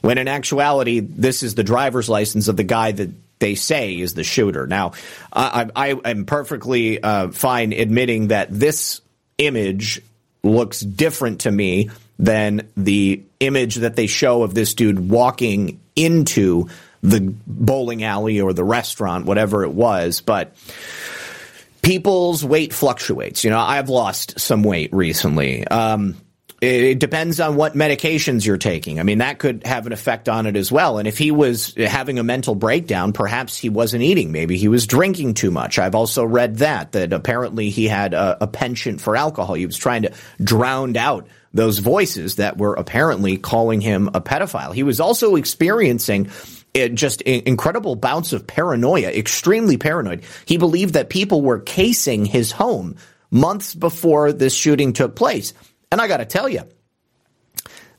When 0.00 0.18
in 0.18 0.28
actuality, 0.28 1.00
this 1.00 1.42
is 1.42 1.56
the 1.56 1.64
driver's 1.64 2.08
license 2.08 2.46
of 2.46 2.56
the 2.56 2.62
guy 2.62 2.92
that 2.92 3.10
they 3.38 3.54
say 3.54 3.98
is 3.98 4.14
the 4.14 4.24
shooter. 4.24 4.66
Now, 4.66 4.92
I, 5.32 5.68
I 5.74 5.88
am 6.04 6.24
perfectly 6.24 7.02
uh, 7.02 7.28
fine 7.30 7.72
admitting 7.72 8.28
that 8.28 8.48
this 8.50 9.00
image 9.38 10.02
looks 10.42 10.80
different 10.80 11.40
to 11.40 11.50
me 11.50 11.90
than 12.18 12.68
the 12.76 13.22
image 13.40 13.76
that 13.76 13.96
they 13.96 14.06
show 14.06 14.42
of 14.42 14.54
this 14.54 14.74
dude 14.74 14.98
walking 14.98 15.80
into 15.94 16.68
the 17.02 17.32
bowling 17.46 18.02
alley 18.02 18.40
or 18.40 18.52
the 18.52 18.64
restaurant, 18.64 19.24
whatever 19.24 19.64
it 19.64 19.72
was. 19.72 20.20
But 20.20 20.56
people's 21.82 22.44
weight 22.44 22.72
fluctuates. 22.72 23.44
You 23.44 23.50
know, 23.50 23.60
I've 23.60 23.88
lost 23.88 24.40
some 24.40 24.62
weight 24.64 24.92
recently. 24.92 25.66
Um, 25.66 26.16
it 26.60 26.98
depends 26.98 27.38
on 27.38 27.54
what 27.54 27.74
medications 27.74 28.44
you're 28.44 28.58
taking. 28.58 28.98
I 28.98 29.04
mean, 29.04 29.18
that 29.18 29.38
could 29.38 29.64
have 29.64 29.86
an 29.86 29.92
effect 29.92 30.28
on 30.28 30.46
it 30.46 30.56
as 30.56 30.72
well. 30.72 30.98
And 30.98 31.06
if 31.06 31.16
he 31.16 31.30
was 31.30 31.72
having 31.74 32.18
a 32.18 32.24
mental 32.24 32.56
breakdown, 32.56 33.12
perhaps 33.12 33.56
he 33.56 33.68
wasn't 33.68 34.02
eating. 34.02 34.32
Maybe 34.32 34.56
he 34.56 34.66
was 34.66 34.86
drinking 34.86 35.34
too 35.34 35.52
much. 35.52 35.78
I've 35.78 35.94
also 35.94 36.24
read 36.24 36.56
that, 36.56 36.92
that 36.92 37.12
apparently 37.12 37.70
he 37.70 37.86
had 37.86 38.12
a, 38.12 38.42
a 38.42 38.46
penchant 38.48 39.00
for 39.00 39.14
alcohol. 39.14 39.54
He 39.54 39.66
was 39.66 39.76
trying 39.76 40.02
to 40.02 40.12
drown 40.42 40.96
out 40.96 41.28
those 41.54 41.78
voices 41.78 42.36
that 42.36 42.58
were 42.58 42.74
apparently 42.74 43.36
calling 43.36 43.80
him 43.80 44.08
a 44.14 44.20
pedophile. 44.20 44.74
He 44.74 44.82
was 44.82 44.98
also 44.98 45.36
experiencing 45.36 46.28
uh, 46.76 46.88
just 46.88 47.22
incredible 47.22 47.94
bouts 47.94 48.32
of 48.32 48.46
paranoia, 48.46 49.10
extremely 49.10 49.76
paranoid. 49.76 50.24
He 50.44 50.58
believed 50.58 50.94
that 50.94 51.08
people 51.08 51.40
were 51.40 51.60
casing 51.60 52.24
his 52.24 52.50
home 52.50 52.96
months 53.30 53.74
before 53.74 54.32
this 54.32 54.54
shooting 54.54 54.92
took 54.92 55.14
place. 55.14 55.54
And 55.90 56.00
I 56.00 56.08
got 56.08 56.18
to 56.18 56.24
tell 56.24 56.48
you, 56.48 56.62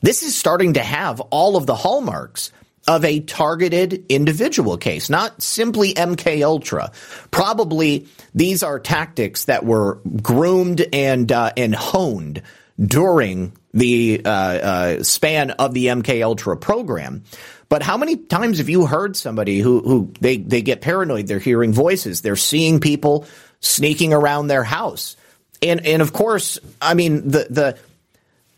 this 0.02 0.24
is 0.24 0.36
starting 0.36 0.74
to 0.74 0.84
have 0.84 1.20
all 1.20 1.58
of 1.58 1.66
the 1.66 1.76
hallmarks 1.76 2.52
of 2.88 3.06
a 3.06 3.20
targeted 3.20 4.06
individual 4.10 4.78
case, 4.78 5.10
not 5.10 5.42
simply 5.42 5.94
MK 5.94 6.44
Ultra. 6.44 6.92
Probably 7.30 8.08
these 8.34 8.64
are 8.64 8.80
tactics 8.80 9.46
that 9.46 9.66
were 9.66 10.02
groomed 10.22 10.86
and 10.94 11.32
uh, 11.32 11.52
and 11.58 11.76
honed 11.76 12.42
during 12.80 13.54
the 13.74 14.22
uh, 14.26 14.30
uh, 14.30 15.04
span 15.04 15.52
of 15.52 15.74
the 15.74 15.88
MK 15.88 16.24
Ultra 16.24 16.58
program. 16.58 17.24
But 17.68 17.84
how 17.84 17.98
many 17.98 18.16
times 18.16 18.58
have 18.58 18.70
you 18.70 18.86
heard 18.86 19.16
somebody 19.16 19.60
who 19.60 19.82
who 19.82 20.14
they 20.20 20.38
they 20.38 20.62
get 20.62 20.82
paranoid? 20.82 21.28
They're 21.28 21.40
hearing 21.40 21.74
voices. 21.74 22.22
They're 22.22 22.36
seeing 22.36 22.80
people 22.80 23.26
sneaking 23.60 24.14
around 24.14 24.48
their 24.48 24.64
house. 24.64 25.16
And 25.62 25.86
and 25.86 26.02
of 26.02 26.14
course, 26.14 26.60
I 26.82 26.94
mean 26.94 27.28
the 27.28 27.48
the 27.50 27.78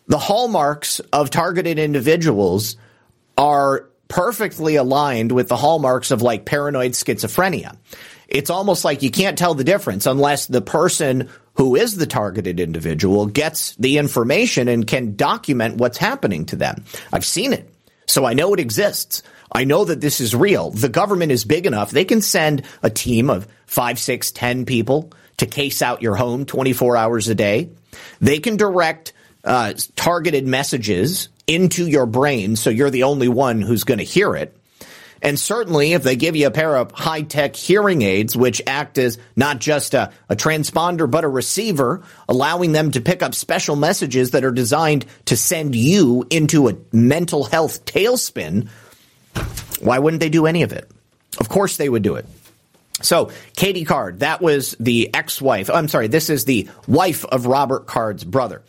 the 0.08 0.18
hallmarks 0.18 1.00
of 1.14 1.30
targeted 1.30 1.80
individuals 1.80 2.76
are 3.38 3.90
perfectly 4.08 4.76
aligned 4.76 5.32
with 5.32 5.48
the 5.48 5.56
hallmarks 5.56 6.12
of 6.12 6.22
like 6.22 6.46
paranoid 6.46 6.92
schizophrenia. 6.92 7.78
It's 8.28 8.50
almost 8.50 8.84
like 8.86 9.04
you 9.04 9.12
can't 9.12 9.38
tell 9.38 9.54
the 9.54 9.64
difference 9.64 10.06
unless 10.06 10.48
the 10.48 10.62
person 10.62 11.30
who 11.56 11.76
is 11.76 11.96
the 11.96 12.06
targeted 12.06 12.60
individual 12.60 13.26
gets 13.26 13.76
the 13.76 13.98
information 13.98 14.68
and 14.68 14.86
can 14.86 15.16
document 15.16 15.78
what's 15.78 15.98
happening 15.98 16.46
to 16.48 16.56
them. 16.56 16.84
I've 17.12 17.26
seen 17.26 17.54
it. 17.54 17.74
So 18.08 18.26
I 18.26 18.34
know 18.34 18.54
it 18.54 18.60
exists. 18.60 19.24
I 19.52 19.64
know 19.64 19.86
that 19.86 20.02
this 20.02 20.22
is 20.22 20.36
real. 20.36 20.72
The 20.72 20.90
government 20.90 21.32
is 21.32 21.46
big 21.46 21.66
enough. 21.66 21.92
They 21.92 22.06
can 22.06 22.22
send 22.22 22.64
a 22.84 22.90
team 22.90 23.30
of 23.30 23.48
five, 23.66 24.00
six, 24.00 24.32
ten 24.32 24.66
people 24.66 25.12
to 25.42 25.46
case 25.46 25.82
out 25.82 26.02
your 26.02 26.16
home 26.16 26.46
24 26.46 26.96
hours 26.96 27.28
a 27.28 27.36
day. 27.36 27.70
They 28.22 28.40
can 28.40 28.58
direct 28.58 29.14
uh, 29.44 29.74
targeted 29.96 30.48
messages 30.48 31.30
into 31.48 31.88
your 31.88 32.06
brain 32.06 32.56
so 32.56 32.70
you're 32.70 32.92
the 32.92 33.04
only 33.04 33.28
one 33.28 33.62
who's 33.62 33.84
going 33.84 33.98
to 33.98 34.04
hear 34.04 34.36
it. 34.36 34.56
And 35.24 35.38
certainly, 35.38 35.94
if 35.94 36.02
they 36.02 36.16
give 36.16 36.36
you 36.36 36.48
a 36.48 36.52
pair 36.52 36.76
of 36.76 36.92
high 36.92 37.22
tech 37.22 37.56
hearing 37.56 38.02
aids, 38.02 38.36
which 38.36 38.62
act 38.66 38.98
as 38.98 39.20
not 39.36 39.60
just 39.60 39.94
a, 39.94 40.12
a, 40.30 40.36
transponder, 40.36 41.10
but 41.10 41.24
a 41.24 41.28
receiver, 41.28 42.02
allowing 42.28 42.72
them 42.72 42.90
to 42.92 43.02
pick 43.02 43.22
up 43.22 43.36
special 43.36 43.76
messages 43.76 44.32
that 44.32 44.44
are 44.44 44.52
designed 44.52 45.06
to 45.26 45.38
send 45.38 45.76
you 45.76 46.26
into 46.32 46.70
a 46.70 46.76
mental 46.92 47.44
health 47.44 47.86
tailspin, 47.86 48.68
why 49.80 50.00
wouldn't 50.00 50.22
they 50.22 50.30
do 50.30 50.48
any 50.48 50.64
of 50.64 50.72
it? 50.72 50.90
Of 51.40 51.50
course 51.50 51.78
they 51.78 51.88
would 51.88 52.04
do 52.04 52.16
it. 52.16 52.26
So, 53.02 53.32
Katie 53.56 53.86
Card, 53.86 54.20
that 54.20 54.42
was 54.42 54.76
the 54.80 55.14
ex-wife. 55.14 55.70
I'm 55.70 55.88
sorry, 55.88 56.08
this 56.08 56.30
is 56.30 56.46
the 56.46 56.70
wife 56.88 57.26
of 57.26 57.46
Robert 57.46 57.88
Card's 57.88 58.24
brother. 58.24 58.62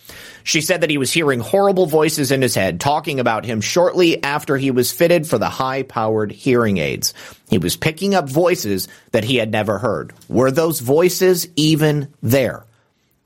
She 0.44 0.60
said 0.60 0.80
that 0.80 0.90
he 0.90 0.98
was 0.98 1.12
hearing 1.12 1.40
horrible 1.40 1.86
voices 1.86 2.32
in 2.32 2.42
his 2.42 2.54
head 2.54 2.80
talking 2.80 3.20
about 3.20 3.44
him 3.44 3.60
shortly 3.60 4.22
after 4.22 4.56
he 4.56 4.70
was 4.70 4.90
fitted 4.90 5.26
for 5.26 5.38
the 5.38 5.48
high-powered 5.48 6.32
hearing 6.32 6.78
aids. 6.78 7.14
He 7.48 7.58
was 7.58 7.76
picking 7.76 8.14
up 8.14 8.28
voices 8.28 8.88
that 9.12 9.24
he 9.24 9.36
had 9.36 9.52
never 9.52 9.78
heard. 9.78 10.12
Were 10.28 10.50
those 10.50 10.80
voices 10.80 11.48
even 11.54 12.12
there? 12.22 12.64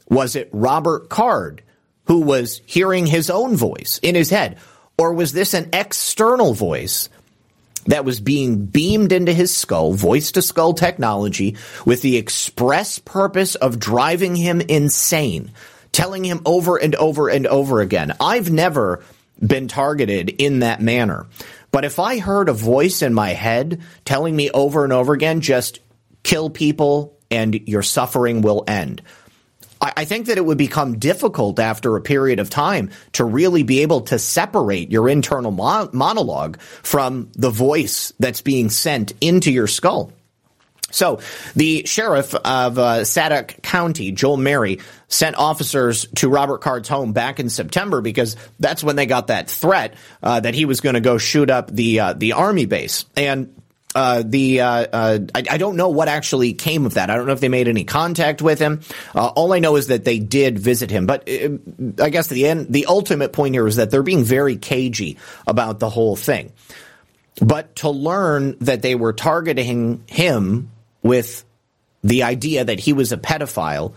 Was 0.09 0.37
it 0.37 0.51
Robert 0.53 1.09
Card 1.09 1.63
who 2.05 2.21
was 2.21 2.61
hearing 2.67 3.07
his 3.07 3.31
own 3.31 3.57
voice 3.57 3.99
in 4.03 4.15
his 4.15 4.31
head? 4.31 4.59
Or 4.99 5.13
was 5.13 5.33
this 5.33 5.55
an 5.55 5.71
external 5.73 6.55
voice 6.55 7.09
that 7.87 8.05
was 8.05 8.21
being 8.21 8.67
beamed 8.67 9.13
into 9.13 9.33
his 9.33 9.55
skull, 9.55 9.93
voice 9.93 10.33
to 10.33 10.43
skull 10.43 10.75
technology, 10.75 11.57
with 11.85 12.03
the 12.03 12.17
express 12.17 12.99
purpose 12.99 13.55
of 13.55 13.79
driving 13.79 14.37
him 14.37 14.61
insane, 14.61 15.53
telling 15.93 16.25
him 16.25 16.41
over 16.45 16.77
and 16.77 16.95
over 16.95 17.29
and 17.29 17.47
over 17.47 17.81
again, 17.81 18.13
I've 18.21 18.51
never 18.51 19.03
been 19.45 19.69
targeted 19.69 20.31
in 20.31 20.61
that 20.61 20.81
manner. 20.81 21.27
But 21.71 21.85
if 21.85 21.99
I 21.99 22.19
heard 22.19 22.49
a 22.49 22.55
voice 22.55 23.03
in 23.03 23.13
my 23.13 23.31
head 23.31 23.83
telling 24.05 24.35
me 24.35 24.51
over 24.51 24.85
and 24.85 24.93
over 24.93 25.13
again, 25.13 25.41
just 25.41 25.81
kill 26.23 26.49
people 26.51 27.19
and 27.31 27.55
your 27.69 27.83
suffering 27.83 28.41
will 28.41 28.65
end. 28.67 29.03
I 29.81 30.05
think 30.05 30.27
that 30.27 30.39
it 30.39 30.45
would 30.45 30.59
become 30.59 30.99
difficult 30.99 31.59
after 31.59 31.97
a 31.97 32.01
period 32.01 32.39
of 32.39 32.51
time 32.51 32.91
to 33.13 33.25
really 33.25 33.63
be 33.63 33.83
able 33.83 34.03
to 34.03 34.19
separate 34.19 34.91
your 34.91 35.09
internal 35.09 35.51
mo- 35.51 35.91
monologue 35.93 36.59
from 36.61 37.31
the 37.35 37.51
voice 37.51 38.13
that's 38.19 38.41
being 38.41 38.71
sent 38.71 39.13
into 39.21 39.53
your 39.53 39.67
skull. 39.67 40.13
So 40.91 41.21
the 41.55 41.85
sheriff 41.85 42.35
of 42.35 42.79
uh, 42.79 43.01
Sadoc 43.01 43.63
County, 43.63 44.13
Joel 44.13 44.37
Merry, 44.37 44.79
sent 45.09 45.37
officers 45.37 46.07
to 46.17 46.29
Robert 46.29 46.61
Card's 46.63 46.89
home 46.89 47.13
back 47.13 47.41
in 47.41 47.51
September 47.51 48.01
because 48.01 48.37
that's 48.61 48.85
when 48.85 48.97
they 48.97 49.07
got 49.07 49.27
that 49.27 49.51
threat 49.51 49.95
uh, 50.23 50.41
that 50.41 50.55
he 50.55 50.65
was 50.65 50.81
going 50.81 50.95
to 50.95 51.01
go 51.01 51.19
shoot 51.19 51.51
up 51.51 51.71
the 51.71 52.01
uh, 52.01 52.13
the 52.13 52.33
army 52.33 52.67
base. 52.67 53.05
And 53.17 53.61
uh, 53.97 54.23
the 54.27 54.61
uh, 54.61 54.87
uh, 54.93 55.19
I, 55.35 55.43
I, 55.53 55.57
don't 55.57 55.75
know 55.77 55.89
what 55.89 56.09
actually 56.09 56.53
came 56.53 56.85
of 56.85 56.95
that. 56.95 57.09
I 57.09 57.17
don't 57.17 57.27
know 57.27 57.33
if 57.33 57.41
they 57.41 57.49
made 57.49 57.67
any 57.67 57.85
contact 57.85 58.43
with 58.43 58.59
him. 58.59 58.83
Uh, 59.15 59.29
all 59.29 59.55
I 59.55 59.59
know 59.59 59.77
is 59.77 59.87
that 59.87 60.05
they 60.05 60.19
did 60.19 60.59
visit 60.59 60.91
him. 60.91 61.07
But 61.07 61.27
uh, 61.27 61.57
I 62.03 62.11
guess 62.11 62.27
the 62.27 62.47
end, 62.47 62.67
the 62.69 62.85
ultimate 62.87 63.33
point 63.33 63.55
here 63.55 63.67
is 63.67 63.77
that 63.77 63.91
they're 63.91 64.03
being 64.03 64.23
very 64.23 64.57
cagey 64.57 65.17
about 65.47 65.81
the 65.81 65.89
whole 65.89 66.15
thing. 66.15 66.53
But 67.41 67.77
to 67.77 67.89
learn 67.89 68.59
that 68.61 68.83
they 68.83 68.97
were 68.97 69.15
targeting 69.15 70.05
him 70.07 70.71
with 71.03 71.43
the 72.05 72.25
idea 72.25 72.67
that 72.67 72.79
he 72.79 72.93
was 72.93 73.13
a 73.13 73.17
pedophile. 73.17 73.95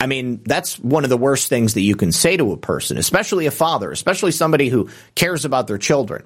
I 0.00 0.06
mean, 0.06 0.40
that's 0.42 0.78
one 0.78 1.04
of 1.04 1.10
the 1.10 1.18
worst 1.18 1.50
things 1.50 1.74
that 1.74 1.82
you 1.82 1.96
can 1.96 2.12
say 2.12 2.38
to 2.38 2.52
a 2.52 2.56
person, 2.56 2.96
especially 2.96 3.44
a 3.44 3.50
father, 3.50 3.90
especially 3.90 4.32
somebody 4.32 4.70
who 4.70 4.88
cares 5.14 5.44
about 5.44 5.66
their 5.66 5.76
children. 5.76 6.24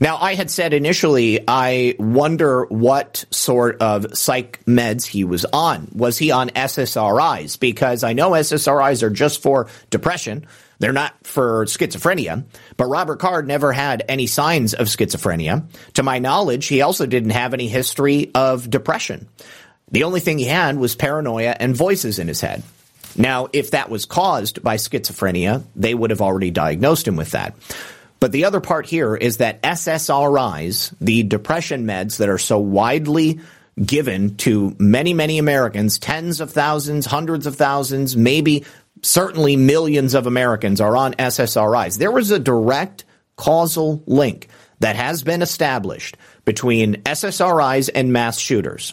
Now, 0.00 0.18
I 0.18 0.34
had 0.34 0.50
said 0.50 0.74
initially, 0.74 1.40
I 1.48 1.94
wonder 1.98 2.64
what 2.66 3.24
sort 3.30 3.80
of 3.80 4.16
psych 4.16 4.62
meds 4.66 5.06
he 5.06 5.24
was 5.24 5.44
on. 5.46 5.88
Was 5.94 6.18
he 6.18 6.30
on 6.30 6.50
SSRIs? 6.50 7.58
Because 7.58 8.04
I 8.04 8.12
know 8.12 8.32
SSRIs 8.32 9.02
are 9.02 9.10
just 9.10 9.42
for 9.42 9.68
depression. 9.90 10.46
They're 10.78 10.92
not 10.92 11.14
for 11.26 11.64
schizophrenia. 11.64 12.44
But 12.76 12.86
Robert 12.86 13.18
Card 13.18 13.48
never 13.48 13.72
had 13.72 14.04
any 14.08 14.26
signs 14.26 14.74
of 14.74 14.88
schizophrenia. 14.88 15.64
To 15.94 16.02
my 16.02 16.18
knowledge, 16.18 16.66
he 16.66 16.82
also 16.82 17.06
didn't 17.06 17.30
have 17.30 17.54
any 17.54 17.68
history 17.68 18.30
of 18.34 18.68
depression. 18.68 19.28
The 19.90 20.04
only 20.04 20.20
thing 20.20 20.38
he 20.38 20.44
had 20.44 20.76
was 20.76 20.96
paranoia 20.96 21.56
and 21.58 21.74
voices 21.74 22.18
in 22.18 22.28
his 22.28 22.40
head. 22.40 22.62
Now, 23.16 23.48
if 23.52 23.70
that 23.70 23.88
was 23.88 24.04
caused 24.04 24.62
by 24.62 24.76
schizophrenia, 24.76 25.64
they 25.74 25.94
would 25.94 26.10
have 26.10 26.20
already 26.20 26.50
diagnosed 26.50 27.08
him 27.08 27.16
with 27.16 27.30
that. 27.30 27.54
But 28.26 28.32
the 28.32 28.46
other 28.46 28.60
part 28.60 28.86
here 28.86 29.14
is 29.14 29.36
that 29.36 29.62
SSRIs, 29.62 30.92
the 31.00 31.22
depression 31.22 31.86
meds 31.86 32.16
that 32.16 32.28
are 32.28 32.38
so 32.38 32.58
widely 32.58 33.38
given 33.80 34.34
to 34.38 34.74
many, 34.80 35.14
many 35.14 35.38
Americans, 35.38 36.00
tens 36.00 36.40
of 36.40 36.50
thousands, 36.50 37.06
hundreds 37.06 37.46
of 37.46 37.54
thousands, 37.54 38.16
maybe 38.16 38.64
certainly 39.00 39.54
millions 39.54 40.14
of 40.14 40.26
Americans 40.26 40.80
are 40.80 40.96
on 40.96 41.14
SSRIs. 41.14 41.98
There 41.98 42.10
was 42.10 42.32
a 42.32 42.40
direct 42.40 43.04
causal 43.36 44.02
link 44.08 44.48
that 44.80 44.96
has 44.96 45.22
been 45.22 45.40
established 45.40 46.16
between 46.44 47.02
SSRIs 47.04 47.90
and 47.94 48.12
mass 48.12 48.40
shooters. 48.40 48.92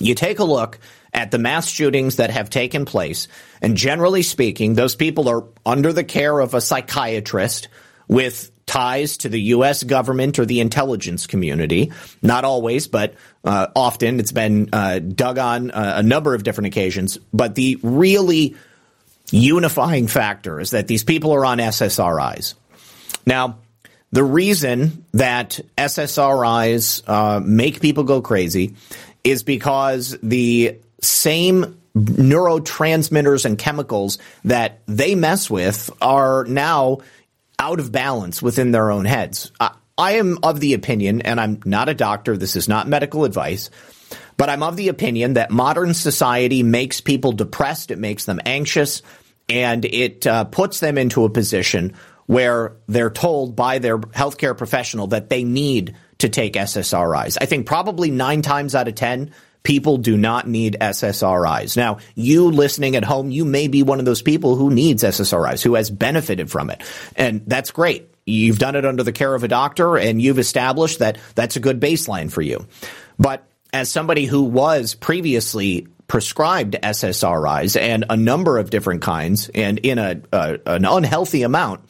You 0.00 0.16
take 0.16 0.40
a 0.40 0.44
look 0.44 0.80
at 1.14 1.30
the 1.30 1.38
mass 1.38 1.68
shootings 1.68 2.16
that 2.16 2.30
have 2.30 2.50
taken 2.50 2.86
place, 2.86 3.28
and 3.60 3.76
generally 3.76 4.24
speaking, 4.24 4.74
those 4.74 4.96
people 4.96 5.28
are 5.28 5.44
under 5.64 5.92
the 5.92 6.02
care 6.02 6.40
of 6.40 6.54
a 6.54 6.60
psychiatrist 6.60 7.68
with 8.12 8.50
ties 8.66 9.16
to 9.18 9.28
the 9.28 9.40
U.S. 9.40 9.82
government 9.82 10.38
or 10.38 10.46
the 10.46 10.60
intelligence 10.60 11.26
community. 11.26 11.92
Not 12.22 12.44
always, 12.44 12.86
but 12.86 13.14
uh, 13.44 13.68
often 13.74 14.20
it's 14.20 14.32
been 14.32 14.68
uh, 14.72 14.98
dug 14.98 15.38
on 15.38 15.70
uh, 15.70 15.94
a 15.96 16.02
number 16.02 16.34
of 16.34 16.42
different 16.42 16.68
occasions. 16.68 17.18
But 17.32 17.54
the 17.54 17.78
really 17.82 18.54
unifying 19.30 20.06
factor 20.06 20.60
is 20.60 20.70
that 20.70 20.88
these 20.88 21.04
people 21.04 21.32
are 21.32 21.44
on 21.44 21.58
SSRIs. 21.58 22.54
Now, 23.26 23.58
the 24.10 24.24
reason 24.24 25.06
that 25.12 25.58
SSRIs 25.78 27.02
uh, 27.06 27.40
make 27.40 27.80
people 27.80 28.04
go 28.04 28.20
crazy 28.20 28.74
is 29.24 29.42
because 29.42 30.18
the 30.22 30.78
same 31.00 31.78
neurotransmitters 31.96 33.44
and 33.44 33.58
chemicals 33.58 34.18
that 34.44 34.80
they 34.86 35.14
mess 35.14 35.50
with 35.50 35.90
are 36.00 36.44
now 36.44 36.98
out 37.62 37.78
of 37.78 37.92
balance 37.92 38.42
within 38.42 38.72
their 38.72 38.90
own 38.90 39.04
heads. 39.04 39.52
I, 39.60 39.76
I 39.96 40.12
am 40.12 40.38
of 40.42 40.58
the 40.58 40.74
opinion, 40.74 41.22
and 41.22 41.40
I'm 41.40 41.60
not 41.64 41.88
a 41.88 41.94
doctor, 41.94 42.36
this 42.36 42.56
is 42.56 42.68
not 42.68 42.88
medical 42.88 43.24
advice, 43.24 43.70
but 44.36 44.48
I'm 44.48 44.64
of 44.64 44.76
the 44.76 44.88
opinion 44.88 45.34
that 45.34 45.52
modern 45.52 45.94
society 45.94 46.64
makes 46.64 47.00
people 47.00 47.30
depressed, 47.30 47.92
it 47.92 47.98
makes 47.98 48.24
them 48.24 48.40
anxious, 48.44 49.02
and 49.48 49.84
it 49.84 50.26
uh, 50.26 50.44
puts 50.44 50.80
them 50.80 50.98
into 50.98 51.24
a 51.24 51.30
position 51.30 51.94
where 52.26 52.76
they're 52.88 53.10
told 53.10 53.54
by 53.54 53.78
their 53.78 53.98
healthcare 53.98 54.58
professional 54.58 55.08
that 55.08 55.28
they 55.28 55.44
need 55.44 55.94
to 56.18 56.28
take 56.28 56.54
SSRIs. 56.54 57.38
I 57.40 57.46
think 57.46 57.66
probably 57.66 58.10
nine 58.10 58.42
times 58.42 58.74
out 58.74 58.88
of 58.88 58.96
10, 58.96 59.32
people 59.62 59.98
do 59.98 60.16
not 60.16 60.48
need 60.48 60.76
SSRIs. 60.80 61.76
Now, 61.76 61.98
you 62.14 62.50
listening 62.50 62.96
at 62.96 63.04
home, 63.04 63.30
you 63.30 63.44
may 63.44 63.68
be 63.68 63.82
one 63.82 63.98
of 63.98 64.04
those 64.04 64.22
people 64.22 64.56
who 64.56 64.70
needs 64.70 65.02
SSRIs, 65.02 65.62
who 65.62 65.74
has 65.74 65.90
benefited 65.90 66.50
from 66.50 66.70
it. 66.70 66.82
And 67.16 67.42
that's 67.46 67.70
great. 67.70 68.08
You've 68.24 68.58
done 68.58 68.76
it 68.76 68.84
under 68.84 69.02
the 69.02 69.12
care 69.12 69.34
of 69.34 69.42
a 69.42 69.48
doctor 69.48 69.96
and 69.96 70.22
you've 70.22 70.38
established 70.38 71.00
that 71.00 71.18
that's 71.34 71.56
a 71.56 71.60
good 71.60 71.80
baseline 71.80 72.30
for 72.30 72.42
you. 72.42 72.66
But 73.18 73.46
as 73.72 73.90
somebody 73.90 74.26
who 74.26 74.42
was 74.42 74.94
previously 74.94 75.88
prescribed 76.06 76.74
SSRIs 76.74 77.80
and 77.80 78.04
a 78.10 78.16
number 78.16 78.58
of 78.58 78.70
different 78.70 79.02
kinds 79.02 79.48
and 79.48 79.78
in 79.78 79.98
a, 79.98 80.20
an 80.32 80.84
unhealthy 80.84 81.42
amount, 81.42 81.80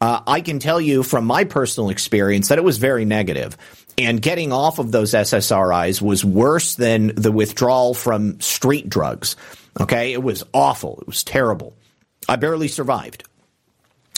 uh, 0.00 0.22
I 0.26 0.40
can 0.40 0.60
tell 0.60 0.80
you 0.80 1.02
from 1.02 1.26
my 1.26 1.44
personal 1.44 1.90
experience 1.90 2.48
that 2.48 2.58
it 2.58 2.64
was 2.64 2.78
very 2.78 3.04
negative. 3.04 3.56
And 3.98 4.20
getting 4.22 4.52
off 4.52 4.78
of 4.78 4.92
those 4.92 5.12
SSRIs 5.12 6.00
was 6.00 6.24
worse 6.24 6.74
than 6.74 7.14
the 7.14 7.32
withdrawal 7.32 7.94
from 7.94 8.40
street 8.40 8.88
drugs. 8.88 9.36
Okay. 9.78 10.12
It 10.12 10.22
was 10.22 10.44
awful. 10.54 10.98
It 11.00 11.06
was 11.06 11.22
terrible. 11.24 11.74
I 12.28 12.36
barely 12.36 12.68
survived. 12.68 13.24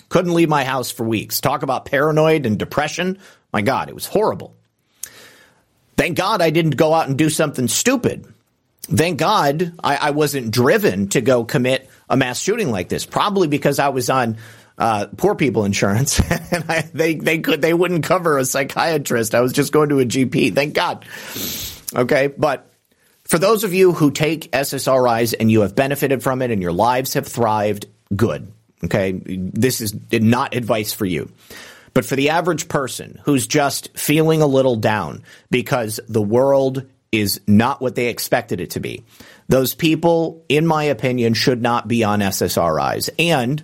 Couldn't 0.08 0.34
leave 0.34 0.48
my 0.48 0.64
house 0.64 0.90
for 0.90 1.04
weeks. 1.04 1.40
Talk 1.40 1.62
about 1.62 1.86
paranoid 1.86 2.44
and 2.44 2.58
depression. 2.58 3.18
My 3.52 3.62
God, 3.62 3.88
it 3.88 3.94
was 3.94 4.06
horrible. 4.06 4.54
Thank 5.96 6.16
God 6.16 6.42
I 6.42 6.50
didn't 6.50 6.76
go 6.76 6.92
out 6.92 7.08
and 7.08 7.16
do 7.16 7.30
something 7.30 7.68
stupid. 7.68 8.26
Thank 8.82 9.18
God 9.18 9.72
I, 9.82 9.96
I 9.96 10.10
wasn't 10.10 10.50
driven 10.50 11.08
to 11.10 11.20
go 11.20 11.44
commit 11.44 11.88
a 12.10 12.16
mass 12.16 12.40
shooting 12.40 12.70
like 12.70 12.88
this. 12.88 13.06
Probably 13.06 13.48
because 13.48 13.78
I 13.78 13.90
was 13.90 14.10
on 14.10 14.36
uh, 14.78 15.06
poor 15.16 15.34
people 15.34 15.64
insurance, 15.64 16.20
and 16.30 16.64
I, 16.68 16.82
they 16.92 17.14
they 17.14 17.38
could 17.38 17.62
they 17.62 17.74
wouldn't 17.74 18.04
cover 18.04 18.38
a 18.38 18.44
psychiatrist. 18.44 19.34
I 19.34 19.40
was 19.40 19.52
just 19.52 19.72
going 19.72 19.90
to 19.90 20.00
a 20.00 20.04
GP. 20.04 20.54
Thank 20.54 20.74
God. 20.74 21.04
Okay, 21.94 22.28
but 22.28 22.70
for 23.24 23.38
those 23.38 23.64
of 23.64 23.74
you 23.74 23.92
who 23.92 24.10
take 24.10 24.50
SSRIs 24.50 25.34
and 25.38 25.50
you 25.50 25.60
have 25.60 25.74
benefited 25.74 26.22
from 26.22 26.42
it 26.42 26.50
and 26.50 26.60
your 26.60 26.72
lives 26.72 27.14
have 27.14 27.26
thrived, 27.26 27.86
good. 28.14 28.50
Okay, 28.84 29.12
this 29.24 29.80
is 29.80 29.94
not 30.12 30.54
advice 30.54 30.92
for 30.92 31.04
you. 31.06 31.30
But 31.94 32.04
for 32.04 32.16
the 32.16 32.30
average 32.30 32.68
person 32.68 33.20
who's 33.24 33.46
just 33.46 33.96
feeling 33.96 34.42
a 34.42 34.46
little 34.46 34.76
down 34.76 35.22
because 35.50 36.00
the 36.08 36.22
world 36.22 36.86
is 37.12 37.40
not 37.46 37.80
what 37.82 37.94
they 37.94 38.08
expected 38.08 38.60
it 38.60 38.70
to 38.70 38.80
be, 38.80 39.04
those 39.48 39.74
people, 39.74 40.44
in 40.48 40.66
my 40.66 40.84
opinion, 40.84 41.34
should 41.34 41.60
not 41.60 41.86
be 41.86 42.02
on 42.04 42.20
SSRIs. 42.20 43.10
And 43.18 43.62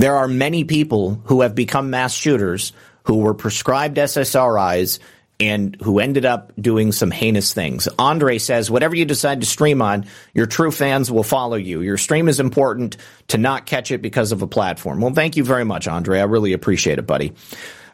there 0.00 0.16
are 0.16 0.28
many 0.28 0.64
people 0.64 1.20
who 1.24 1.42
have 1.42 1.54
become 1.54 1.90
mass 1.90 2.14
shooters 2.14 2.72
who 3.04 3.18
were 3.18 3.34
prescribed 3.34 3.98
SSRIs 3.98 4.98
and 5.38 5.76
who 5.82 5.98
ended 5.98 6.24
up 6.24 6.52
doing 6.60 6.92
some 6.92 7.10
heinous 7.10 7.52
things. 7.52 7.88
Andre 7.98 8.38
says, 8.38 8.70
whatever 8.70 8.94
you 8.94 9.04
decide 9.04 9.40
to 9.40 9.46
stream 9.46 9.82
on, 9.82 10.06
your 10.34 10.46
true 10.46 10.70
fans 10.70 11.10
will 11.10 11.22
follow 11.22 11.56
you. 11.56 11.82
Your 11.82 11.96
stream 11.96 12.28
is 12.28 12.40
important 12.40 12.96
to 13.28 13.38
not 13.38 13.66
catch 13.66 13.90
it 13.90 14.02
because 14.02 14.32
of 14.32 14.42
a 14.42 14.46
platform. 14.46 15.00
Well, 15.00 15.12
thank 15.12 15.36
you 15.36 15.44
very 15.44 15.64
much, 15.64 15.86
Andre. 15.86 16.20
I 16.20 16.24
really 16.24 16.52
appreciate 16.52 16.98
it, 16.98 17.06
buddy. 17.06 17.32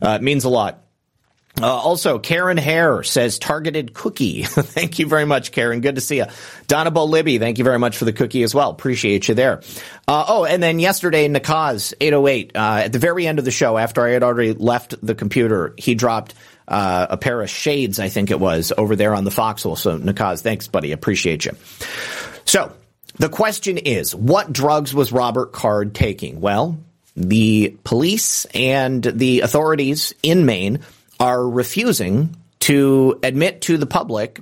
Uh, 0.00 0.18
it 0.20 0.22
means 0.22 0.44
a 0.44 0.48
lot. 0.48 0.85
Uh, 1.60 1.66
also, 1.66 2.18
Karen 2.18 2.58
Hare 2.58 3.02
says 3.02 3.38
targeted 3.38 3.94
cookie. 3.94 4.42
thank 4.46 4.98
you 4.98 5.06
very 5.06 5.24
much, 5.24 5.52
Karen. 5.52 5.80
Good 5.80 5.94
to 5.94 6.02
see 6.02 6.18
you. 6.18 6.26
Donna 6.66 6.90
Libby, 7.04 7.38
thank 7.38 7.56
you 7.56 7.64
very 7.64 7.78
much 7.78 7.96
for 7.96 8.04
the 8.04 8.12
cookie 8.12 8.42
as 8.42 8.54
well. 8.54 8.70
Appreciate 8.70 9.28
you 9.28 9.34
there. 9.34 9.62
Uh, 10.06 10.24
oh, 10.28 10.44
and 10.44 10.62
then 10.62 10.78
yesterday, 10.78 11.28
Nakaz 11.28 11.94
808, 11.98 12.52
uh, 12.54 12.58
at 12.84 12.92
the 12.92 12.98
very 12.98 13.26
end 13.26 13.38
of 13.38 13.46
the 13.46 13.50
show, 13.50 13.78
after 13.78 14.06
I 14.06 14.10
had 14.10 14.22
already 14.22 14.52
left 14.52 14.94
the 15.04 15.14
computer, 15.14 15.72
he 15.78 15.94
dropped 15.94 16.34
uh, 16.68 17.06
a 17.08 17.16
pair 17.16 17.40
of 17.40 17.48
shades, 17.48 17.98
I 17.98 18.10
think 18.10 18.30
it 18.30 18.38
was, 18.38 18.72
over 18.76 18.94
there 18.94 19.14
on 19.14 19.24
the 19.24 19.30
foxhole. 19.30 19.76
So, 19.76 19.98
Nakaz, 19.98 20.42
thanks, 20.42 20.68
buddy. 20.68 20.92
Appreciate 20.92 21.46
you. 21.46 21.52
So, 22.44 22.72
the 23.14 23.30
question 23.30 23.78
is, 23.78 24.14
what 24.14 24.52
drugs 24.52 24.92
was 24.92 25.10
Robert 25.10 25.52
Card 25.52 25.94
taking? 25.94 26.42
Well, 26.42 26.78
the 27.16 27.78
police 27.82 28.44
and 28.46 29.02
the 29.02 29.40
authorities 29.40 30.12
in 30.22 30.44
Maine 30.44 30.80
are 31.18 31.48
refusing 31.48 32.36
to 32.60 33.18
admit 33.22 33.62
to 33.62 33.78
the 33.78 33.86
public 33.86 34.40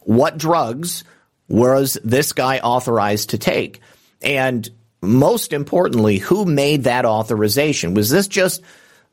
what 0.00 0.38
drugs 0.38 1.04
was 1.48 1.98
this 2.04 2.32
guy 2.32 2.58
authorized 2.58 3.30
to 3.30 3.38
take? 3.38 3.80
And 4.22 4.68
most 5.02 5.52
importantly, 5.52 6.18
who 6.18 6.44
made 6.44 6.84
that 6.84 7.04
authorization? 7.04 7.94
Was 7.94 8.10
this 8.10 8.28
just 8.28 8.62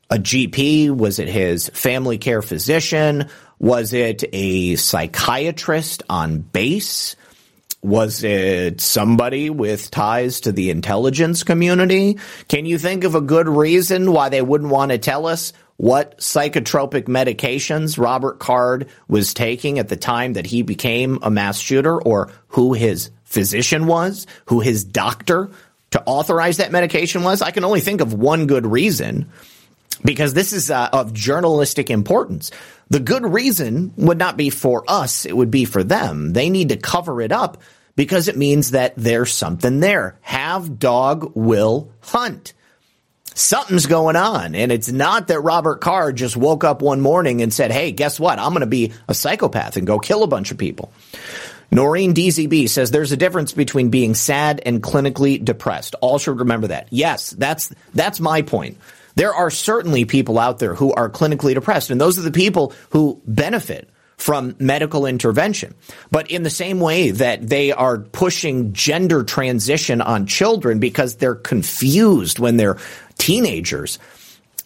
a 0.09 0.17
GP? 0.17 0.91
Was 0.91 1.19
it 1.19 1.27
his 1.27 1.69
family 1.69 2.17
care 2.17 2.41
physician? 2.41 3.29
Was 3.59 3.93
it 3.93 4.23
a 4.33 4.75
psychiatrist 4.75 6.03
on 6.09 6.39
base? 6.39 7.15
Was 7.81 8.23
it 8.23 8.79
somebody 8.79 9.49
with 9.49 9.91
ties 9.91 10.41
to 10.41 10.51
the 10.51 10.69
intelligence 10.69 11.43
community? 11.43 12.17
Can 12.47 12.65
you 12.65 12.77
think 12.77 13.03
of 13.03 13.15
a 13.15 13.21
good 13.21 13.49
reason 13.49 14.13
why 14.13 14.29
they 14.29 14.41
wouldn't 14.41 14.71
want 14.71 14.91
to 14.91 14.97
tell 14.97 15.25
us 15.25 15.51
what 15.77 16.19
psychotropic 16.19 17.03
medications 17.03 17.97
Robert 17.97 18.39
Card 18.39 18.87
was 19.07 19.33
taking 19.33 19.79
at 19.79 19.89
the 19.89 19.97
time 19.97 20.33
that 20.33 20.45
he 20.45 20.61
became 20.61 21.19
a 21.21 21.31
mass 21.31 21.59
shooter 21.59 22.01
or 22.01 22.31
who 22.49 22.73
his 22.73 23.11
physician 23.23 23.87
was, 23.87 24.27
who 24.45 24.59
his 24.59 24.83
doctor 24.83 25.49
to 25.91 26.03
authorize 26.05 26.57
that 26.57 26.71
medication 26.71 27.23
was? 27.23 27.41
I 27.41 27.51
can 27.51 27.63
only 27.63 27.81
think 27.81 28.01
of 28.01 28.13
one 28.13 28.47
good 28.47 28.65
reason 28.65 29.29
because 30.03 30.33
this 30.33 30.53
is 30.53 30.69
uh, 30.69 30.89
of 30.93 31.13
journalistic 31.13 31.89
importance. 31.89 32.51
The 32.89 32.99
good 32.99 33.25
reason 33.25 33.93
would 33.97 34.17
not 34.17 34.37
be 34.37 34.49
for 34.49 34.83
us, 34.87 35.25
it 35.25 35.35
would 35.35 35.51
be 35.51 35.65
for 35.65 35.83
them. 35.83 36.33
They 36.33 36.49
need 36.49 36.69
to 36.69 36.77
cover 36.77 37.21
it 37.21 37.31
up 37.31 37.57
because 37.95 38.27
it 38.27 38.37
means 38.37 38.71
that 38.71 38.93
there's 38.95 39.33
something 39.33 39.79
there. 39.79 40.17
Have 40.21 40.79
dog 40.79 41.31
will 41.35 41.91
hunt. 42.01 42.53
Something's 43.35 43.85
going 43.85 44.15
on. 44.15 44.55
And 44.55 44.71
it's 44.71 44.91
not 44.91 45.27
that 45.27 45.39
Robert 45.41 45.81
Card 45.81 46.15
just 46.15 46.37
woke 46.37 46.63
up 46.63 46.81
one 46.81 47.01
morning 47.01 47.41
and 47.41 47.53
said, 47.53 47.71
Hey, 47.71 47.91
guess 47.91 48.19
what? 48.19 48.39
I'm 48.39 48.49
going 48.49 48.61
to 48.61 48.67
be 48.67 48.93
a 49.07 49.13
psychopath 49.13 49.77
and 49.77 49.87
go 49.87 49.99
kill 49.99 50.23
a 50.23 50.27
bunch 50.27 50.51
of 50.51 50.57
people. 50.57 50.91
Noreen 51.71 52.13
DZB 52.13 52.69
says 52.69 52.91
there's 52.91 53.11
a 53.11 53.17
difference 53.17 53.51
between 53.51 53.89
being 53.89 54.13
sad 54.13 54.61
and 54.63 54.83
clinically 54.83 55.43
depressed. 55.43 55.95
All 56.01 56.19
should 56.19 56.39
remember 56.39 56.67
that. 56.67 56.87
Yes, 56.91 57.31
that's, 57.31 57.73
that's 57.95 58.19
my 58.19 58.43
point. 58.43 58.77
There 59.15 59.33
are 59.33 59.49
certainly 59.49 60.05
people 60.05 60.37
out 60.37 60.59
there 60.59 60.75
who 60.75 60.93
are 60.93 61.09
clinically 61.09 61.53
depressed, 61.53 61.89
and 61.89 61.99
those 61.99 62.19
are 62.19 62.23
the 62.23 62.31
people 62.31 62.73
who 62.91 63.21
benefit 63.25 63.89
from 64.23 64.55
medical 64.57 65.05
intervention. 65.05 65.75
But 66.09 66.31
in 66.31 66.43
the 66.43 66.49
same 66.49 66.79
way 66.79 67.11
that 67.11 67.45
they 67.45 67.73
are 67.73 67.97
pushing 67.97 68.71
gender 68.71 69.25
transition 69.25 69.99
on 69.99 70.27
children 70.27 70.79
because 70.79 71.17
they're 71.17 71.35
confused 71.35 72.39
when 72.39 72.55
they're 72.55 72.77
teenagers, 73.17 73.99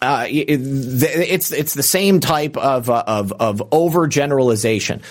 uh, 0.00 0.26
it's 0.28 1.50
it's 1.50 1.74
the 1.74 1.82
same 1.82 2.20
type 2.20 2.56
of 2.56 2.88
uh, 2.88 3.02
of 3.08 3.32
of 3.32 3.58
overgeneralization. 3.70 5.02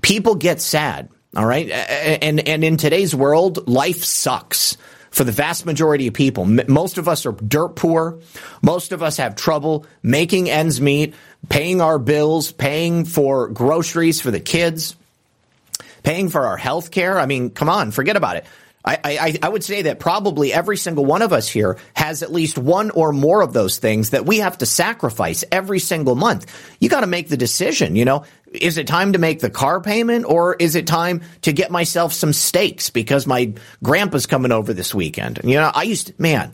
People 0.00 0.34
get 0.34 0.62
sad, 0.62 1.10
all 1.36 1.44
right, 1.44 1.68
and 1.68 2.48
and 2.48 2.64
in 2.64 2.78
today's 2.78 3.14
world, 3.14 3.68
life 3.68 4.02
sucks 4.02 4.78
for 5.18 5.24
the 5.24 5.32
vast 5.32 5.66
majority 5.66 6.06
of 6.06 6.14
people. 6.14 6.44
Most 6.44 6.96
of 6.96 7.08
us 7.08 7.26
are 7.26 7.32
dirt 7.32 7.70
poor. 7.70 8.20
Most 8.62 8.92
of 8.92 9.02
us 9.02 9.16
have 9.16 9.34
trouble 9.34 9.84
making 10.00 10.48
ends 10.48 10.80
meet, 10.80 11.12
paying 11.48 11.80
our 11.80 11.98
bills, 11.98 12.52
paying 12.52 13.04
for 13.04 13.48
groceries 13.48 14.20
for 14.20 14.30
the 14.30 14.38
kids, 14.38 14.94
paying 16.04 16.28
for 16.28 16.46
our 16.46 16.56
health 16.56 16.92
care. 16.92 17.18
I 17.18 17.26
mean, 17.26 17.50
come 17.50 17.68
on, 17.68 17.90
forget 17.90 18.16
about 18.16 18.36
it. 18.36 18.46
I, 18.84 18.98
I, 19.04 19.38
I, 19.42 19.48
would 19.48 19.64
say 19.64 19.82
that 19.82 19.98
probably 19.98 20.52
every 20.52 20.76
single 20.76 21.04
one 21.04 21.20
of 21.20 21.32
us 21.32 21.48
here 21.48 21.78
has 21.94 22.22
at 22.22 22.32
least 22.32 22.56
one 22.56 22.90
or 22.90 23.12
more 23.12 23.42
of 23.42 23.52
those 23.52 23.78
things 23.78 24.10
that 24.10 24.24
we 24.24 24.38
have 24.38 24.56
to 24.58 24.66
sacrifice 24.66 25.44
every 25.50 25.80
single 25.80 26.14
month. 26.14 26.46
You 26.78 26.88
got 26.88 27.00
to 27.00 27.08
make 27.08 27.28
the 27.28 27.36
decision, 27.36 27.96
you 27.96 28.04
know, 28.04 28.24
is 28.52 28.78
it 28.78 28.86
time 28.86 29.12
to 29.12 29.18
make 29.18 29.40
the 29.40 29.50
car 29.50 29.80
payment 29.80 30.24
or 30.26 30.54
is 30.54 30.74
it 30.74 30.86
time 30.86 31.22
to 31.42 31.52
get 31.52 31.70
myself 31.70 32.12
some 32.12 32.32
steaks 32.32 32.90
because 32.90 33.26
my 33.26 33.52
grandpa's 33.82 34.26
coming 34.26 34.52
over 34.52 34.72
this 34.72 34.94
weekend? 34.94 35.40
You 35.44 35.56
know, 35.56 35.70
I 35.74 35.82
used 35.82 36.08
to, 36.08 36.14
man, 36.18 36.52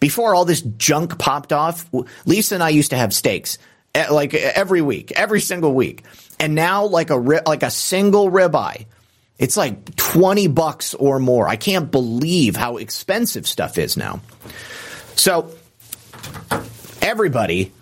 before 0.00 0.34
all 0.34 0.44
this 0.44 0.62
junk 0.62 1.18
popped 1.18 1.52
off, 1.52 1.88
Lisa 2.26 2.54
and 2.54 2.62
I 2.62 2.70
used 2.70 2.90
to 2.90 2.96
have 2.96 3.12
steaks 3.12 3.58
eh, 3.94 4.08
like 4.10 4.34
every 4.34 4.82
week, 4.82 5.12
every 5.12 5.40
single 5.40 5.74
week. 5.74 6.04
And 6.40 6.54
now 6.54 6.86
like 6.86 7.10
a 7.10 7.16
like 7.16 7.62
a 7.62 7.70
single 7.70 8.30
ribeye, 8.30 8.86
it's 9.38 9.56
like 9.56 9.96
20 9.96 10.46
bucks 10.48 10.94
or 10.94 11.18
more. 11.18 11.48
I 11.48 11.56
can't 11.56 11.90
believe 11.90 12.54
how 12.56 12.76
expensive 12.76 13.46
stuff 13.46 13.76
is 13.76 13.96
now. 13.96 14.20
So 15.16 15.52
everybody 17.02 17.72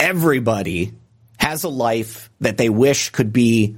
everybody 0.00 0.92
has 1.48 1.64
a 1.64 1.68
life 1.68 2.30
that 2.40 2.58
they 2.58 2.68
wish 2.68 3.10
could 3.10 3.32
be 3.32 3.76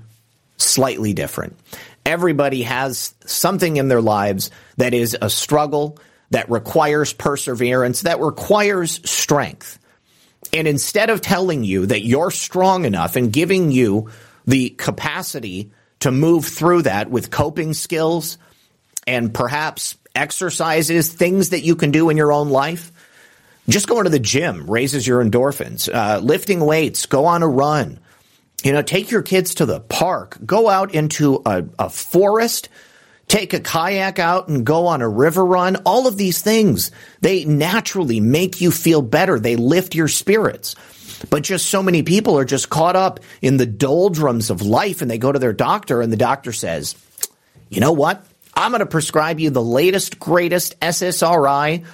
slightly 0.57 1.13
different. 1.13 1.57
Everybody 2.05 2.63
has 2.63 3.15
something 3.27 3.77
in 3.77 3.87
their 3.87 4.01
lives 4.01 4.51
that 4.77 4.93
is 4.93 5.17
a 5.21 5.31
struggle, 5.31 5.99
that 6.31 6.51
requires 6.51 7.13
perseverance, 7.13 8.03
that 8.03 8.21
requires 8.21 9.01
strength. 9.09 9.79
And 10.53 10.67
instead 10.67 11.11
of 11.11 11.21
telling 11.21 11.63
you 11.63 11.87
that 11.87 12.05
you're 12.05 12.33
strong 12.33 12.85
enough 12.85 13.15
and 13.15 13.33
giving 13.33 13.71
you 13.71 14.11
the 14.47 14.71
capacity 14.71 15.71
to 16.01 16.11
move 16.11 16.47
through 16.47 16.83
that 16.83 17.09
with 17.09 17.31
coping 17.31 17.73
skills 17.73 18.37
and 19.07 19.33
perhaps 19.33 19.97
exercises, 20.15 21.13
things 21.13 21.51
that 21.51 21.63
you 21.63 21.77
can 21.77 21.93
do 21.93 22.11
in 22.11 22.17
your 22.17 22.33
own 22.33 22.49
life, 22.51 22.91
just 23.71 23.89
going 23.89 24.05
to 24.05 24.11
the 24.11 24.19
gym 24.19 24.71
raises 24.71 25.07
your 25.07 25.23
endorphins. 25.25 25.93
Uh, 25.93 26.19
lifting 26.19 26.61
weights, 26.61 27.07
go 27.07 27.27
on 27.27 27.43
a 27.43 27.49
run. 27.49 28.01
You 28.63 28.73
know, 28.73 28.83
take 28.83 29.11
your 29.11 29.23
kids 29.23 29.57
to 29.57 29.67
the 29.67 29.81
park. 29.81 30.39
Go 30.45 30.69
out 30.69 30.95
into 30.95 31.43
a, 31.47 31.65
a 31.79 31.91
forest. 31.91 32.69
Take 33.29 33.55
a 33.55 33.61
kayak 33.61 34.19
out 34.19 34.49
and 34.49 34.67
go 34.67 34.87
on 34.87 35.03
a 35.03 35.09
river 35.09 35.45
run. 35.45 35.77
All 35.87 36.07
of 36.07 36.17
these 36.17 36.43
things, 36.43 36.91
they 37.21 37.45
naturally 37.45 38.21
make 38.21 38.61
you 38.61 38.71
feel 38.71 39.03
better. 39.03 39.39
They 39.39 39.57
lift 39.57 39.95
your 39.95 40.09
spirits. 40.09 40.75
But 41.29 41.43
just 41.43 41.67
so 41.67 41.83
many 41.83 42.03
people 42.03 42.39
are 42.39 42.45
just 42.45 42.71
caught 42.71 42.97
up 42.97 43.21
in 43.43 43.57
the 43.57 43.67
doldrums 43.67 44.51
of 44.51 44.63
life 44.63 45.03
and 45.03 45.11
they 45.11 45.19
go 45.19 45.31
to 45.31 45.39
their 45.39 45.53
doctor 45.53 46.01
and 46.01 46.13
the 46.13 46.17
doctor 46.17 46.53
says, 46.53 46.97
you 47.69 47.81
know 47.81 47.93
what? 47.93 48.25
I'm 48.55 48.73
going 48.73 48.81
to 48.81 48.87
prescribe 48.87 49.39
you 49.39 49.51
the 49.51 49.63
latest, 49.63 50.19
greatest 50.19 50.79
SSRI 50.81 51.85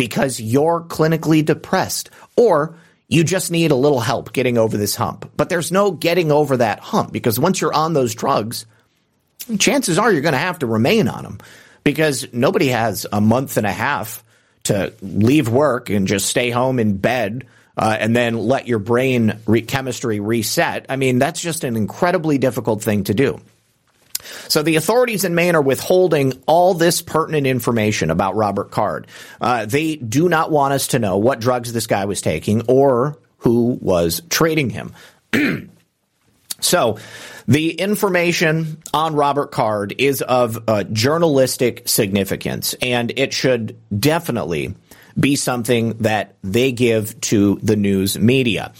because 0.00 0.40
you're 0.40 0.80
clinically 0.80 1.44
depressed 1.44 2.08
or 2.34 2.74
you 3.06 3.22
just 3.22 3.50
need 3.50 3.70
a 3.70 3.74
little 3.74 4.00
help 4.00 4.32
getting 4.32 4.56
over 4.56 4.78
this 4.78 4.96
hump. 4.96 5.30
But 5.36 5.50
there's 5.50 5.70
no 5.70 5.90
getting 5.90 6.32
over 6.32 6.56
that 6.56 6.80
hump 6.80 7.12
because 7.12 7.38
once 7.38 7.60
you're 7.60 7.74
on 7.74 7.92
those 7.92 8.14
drugs, 8.14 8.64
chances 9.58 9.98
are 9.98 10.10
you're 10.10 10.22
going 10.22 10.32
to 10.32 10.38
have 10.38 10.60
to 10.60 10.66
remain 10.66 11.06
on 11.06 11.24
them 11.24 11.38
because 11.84 12.26
nobody 12.32 12.68
has 12.68 13.06
a 13.12 13.20
month 13.20 13.58
and 13.58 13.66
a 13.66 13.72
half 13.72 14.24
to 14.64 14.94
leave 15.02 15.50
work 15.50 15.90
and 15.90 16.08
just 16.08 16.30
stay 16.30 16.48
home 16.48 16.78
in 16.78 16.96
bed 16.96 17.46
uh, 17.76 17.94
and 18.00 18.16
then 18.16 18.38
let 18.38 18.66
your 18.66 18.78
brain 18.78 19.38
re- 19.46 19.60
chemistry 19.60 20.18
reset. 20.18 20.86
I 20.88 20.96
mean, 20.96 21.18
that's 21.18 21.42
just 21.42 21.62
an 21.62 21.76
incredibly 21.76 22.38
difficult 22.38 22.82
thing 22.82 23.04
to 23.04 23.12
do. 23.12 23.38
So 24.48 24.62
the 24.62 24.76
authorities 24.76 25.24
in 25.24 25.34
Maine 25.34 25.54
are 25.54 25.62
withholding 25.62 26.42
all 26.46 26.74
this 26.74 27.02
pertinent 27.02 27.46
information 27.46 28.10
about 28.10 28.36
Robert 28.36 28.70
Card. 28.70 29.06
Uh, 29.40 29.66
they 29.66 29.96
do 29.96 30.28
not 30.28 30.50
want 30.50 30.74
us 30.74 30.88
to 30.88 30.98
know 30.98 31.18
what 31.18 31.40
drugs 31.40 31.72
this 31.72 31.86
guy 31.86 32.04
was 32.04 32.20
taking 32.20 32.62
or 32.68 33.18
who 33.38 33.78
was 33.80 34.22
trading 34.28 34.70
him. 34.70 34.92
so 36.60 36.98
the 37.48 37.72
information 37.72 38.82
on 38.94 39.14
Robert 39.14 39.50
Card 39.50 39.94
is 39.98 40.22
of 40.22 40.68
uh, 40.68 40.84
journalistic 40.84 41.88
significance, 41.88 42.74
and 42.80 43.12
it 43.16 43.32
should 43.32 43.78
definitely 43.98 44.74
be 45.18 45.36
something 45.36 45.98
that 45.98 46.36
they 46.42 46.72
give 46.72 47.20
to 47.20 47.58
the 47.62 47.76
news 47.76 48.18
media 48.18 48.72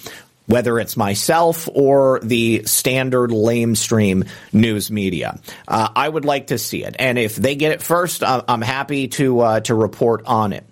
whether 0.51 0.80
it's 0.80 0.96
myself 0.96 1.68
or 1.72 2.18
the 2.24 2.64
standard 2.64 3.30
lamestream 3.30 4.28
news 4.53 4.90
media. 4.90 5.38
Uh, 5.68 5.88
I 5.94 6.09
would 6.09 6.24
like 6.24 6.48
to 6.48 6.59
see 6.59 6.84
it, 6.84 6.96
and 6.98 7.18
if 7.18 7.36
they 7.36 7.55
get 7.55 7.72
it 7.72 7.82
first, 7.82 8.24
I'm 8.24 8.61
happy 8.61 9.09
to 9.09 9.40
uh, 9.40 9.61
to 9.61 9.74
report 9.74 10.24
on 10.26 10.53
it. 10.53 10.64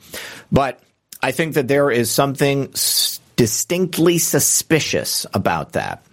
But 0.50 0.80
I 1.22 1.30
think 1.30 1.54
that 1.54 1.68
there 1.68 1.90
is 1.90 2.10
something 2.10 2.72
distinctly 3.36 4.18
suspicious 4.18 5.26
about 5.32 5.72
that. 5.72 6.04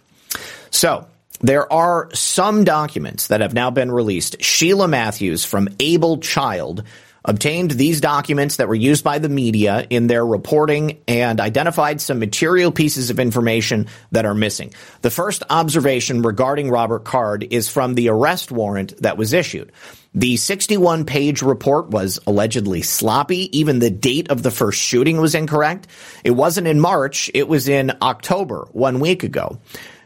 So. 0.70 1.08
There 1.42 1.72
are 1.72 2.10
some 2.14 2.64
documents 2.64 3.28
that 3.28 3.42
have 3.42 3.54
now 3.54 3.70
been 3.70 3.92
released. 3.92 4.42
Sheila 4.42 4.88
Matthews 4.88 5.44
from 5.44 5.68
Able 5.80 6.20
Child 6.20 6.84
obtained 7.26 7.72
these 7.72 8.00
documents 8.00 8.58
that 8.58 8.68
were 8.68 8.76
used 8.76 9.04
by 9.04 9.20
the 9.20 9.30
media 9.30 9.86
in 9.90 10.08
their 10.08 10.26
reporting 10.26 11.02
and 11.08 11.42
identified 11.42 12.00
some 12.00 12.20
material 12.20 12.72
pieces 12.72 13.10
of 13.10 13.20
information 13.20 13.88
that 14.12 14.26
are 14.26 14.36
missing. 14.36 14.74
The 15.02 15.10
first 15.10 15.44
observation 15.50 16.22
regarding 16.22 16.70
Robert 16.70 17.04
Card 17.04 17.46
is 17.50 17.68
from 17.68 17.96
the 17.96 18.10
arrest 18.10 18.52
warrant 18.52 19.02
that 19.02 19.18
was 19.18 19.34
issued. 19.34 19.72
The 20.14 20.38
61 20.38 21.06
page 21.06 21.42
report 21.42 21.90
was 21.90 22.20
allegedly 22.26 22.84
sloppy. 22.84 23.58
Even 23.58 23.80
the 23.80 23.90
date 23.90 24.32
of 24.32 24.44
the 24.44 24.52
first 24.52 24.80
shooting 24.82 25.20
was 25.20 25.36
incorrect. 25.36 25.88
It 26.24 26.32
wasn't 26.32 26.68
in 26.68 26.80
March. 26.80 27.30
It 27.34 27.50
was 27.50 27.68
in 27.68 27.92
October, 28.02 28.68
one 28.72 29.02
week 29.02 29.24
ago. 29.24 29.60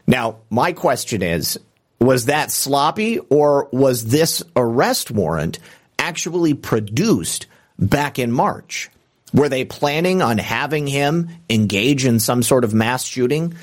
Now, 0.08 0.38
my 0.50 0.72
question 0.72 1.22
is, 1.22 1.60
Was 2.00 2.26
that 2.26 2.50
sloppy 2.50 3.20
or 3.20 3.68
was 3.70 4.06
this 4.06 4.42
arrest 4.56 5.12
warrant 5.12 5.60
actually 6.00 6.54
produced 6.54 7.46
back 7.78 8.18
in 8.18 8.32
March? 8.32 8.90
Were 9.32 9.48
they 9.48 9.64
planning 9.64 10.22
on 10.22 10.38
having 10.38 10.88
him 10.88 11.28
engage 11.48 12.04
in 12.04 12.18
some 12.18 12.42
sort 12.42 12.64
of 12.64 12.74
mass 12.74 13.04
shooting? 13.04 13.54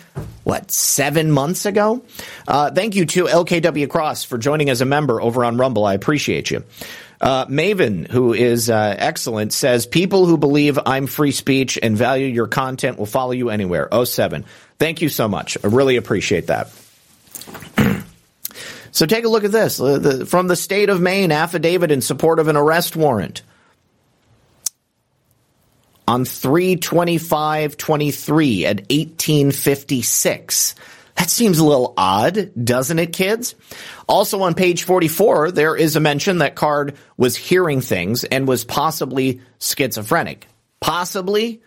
What, 0.46 0.72
seven 0.72 1.30
months 1.30 1.66
ago? 1.66 2.06
Uh, 2.48 2.72
thank 2.72 2.96
you 2.96 3.06
to 3.06 3.26
LKW 3.26 3.90
Cross 3.90 4.24
for 4.24 4.38
joining 4.38 4.70
as 4.70 4.80
a 4.80 4.86
member 4.86 5.22
over 5.22 5.44
on 5.44 5.58
Rumble. 5.58 5.86
I 5.86 5.94
appreciate 5.94 6.50
you. 6.50 6.64
Uh, 7.20 7.48
Maven, 7.48 8.08
who 8.08 8.34
is 8.34 8.70
uh, 8.70 8.96
excellent, 8.98 9.52
says 9.52 9.86
people 9.86 10.26
who 10.26 10.38
believe 10.38 10.80
I'm 10.86 11.08
free 11.08 11.32
speech 11.32 11.78
and 11.82 11.98
value 11.98 12.28
your 12.28 12.48
content 12.48 12.98
will 12.98 13.08
follow 13.08 13.32
you 13.32 13.50
anywhere. 13.50 13.90
07. 13.92 14.46
Thank 14.80 15.02
you 15.02 15.10
so 15.10 15.28
much. 15.28 15.58
I 15.64 15.68
really 15.68 15.98
appreciate 15.98 16.48
that. 16.48 16.72
so 18.98 19.06
take 19.06 19.24
a 19.26 19.30
look 19.30 19.44
at 19.44 19.52
this 19.52 19.80
uh, 19.80 20.26
from 20.28 20.48
the 20.48 20.56
state 20.56 20.90
of 20.90 21.00
Maine 21.00 21.32
affidavit 21.32 21.92
in 21.92 22.02
support 22.02 22.40
of 22.40 22.48
an 22.48 22.58
arrest 22.58 22.96
warrant 22.96 23.44
on 26.08 26.26
32523 26.26 28.66
at 28.66 28.78
1856. 28.78 30.74
That 31.14 31.30
seems 31.30 31.60
a 31.60 31.64
little 31.64 31.94
odd, 31.96 32.50
doesn't 32.66 32.98
it, 32.98 33.14
kids? 33.14 33.54
Also 34.10 34.42
on 34.42 34.56
page 34.56 34.82
44, 34.82 35.52
there 35.52 35.76
is 35.76 35.96
a 35.96 36.00
mention 36.00 36.40
that 36.40 36.56
Card 36.56 36.98
was 37.18 37.36
hearing 37.36 37.82
things 37.82 38.24
and 38.24 38.48
was 38.48 38.66
possibly 38.66 39.42
schizophrenic. 39.60 40.48
Possibly? 40.80 41.62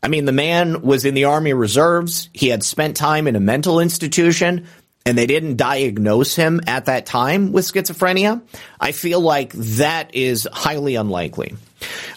I 0.00 0.06
mean, 0.06 0.26
the 0.26 0.32
man 0.32 0.82
was 0.82 1.04
in 1.04 1.14
the 1.14 1.24
Army 1.24 1.54
Reserves. 1.54 2.30
He 2.32 2.50
had 2.50 2.62
spent 2.62 2.96
time 2.96 3.26
in 3.26 3.34
a 3.34 3.40
mental 3.40 3.80
institution 3.80 4.68
and 5.06 5.16
they 5.16 5.26
didn't 5.26 5.56
diagnose 5.56 6.34
him 6.34 6.60
at 6.66 6.86
that 6.86 7.06
time 7.06 7.52
with 7.52 7.64
schizophrenia. 7.64 8.42
I 8.78 8.92
feel 8.92 9.20
like 9.20 9.52
that 9.52 10.14
is 10.14 10.46
highly 10.52 10.96
unlikely. 10.96 11.56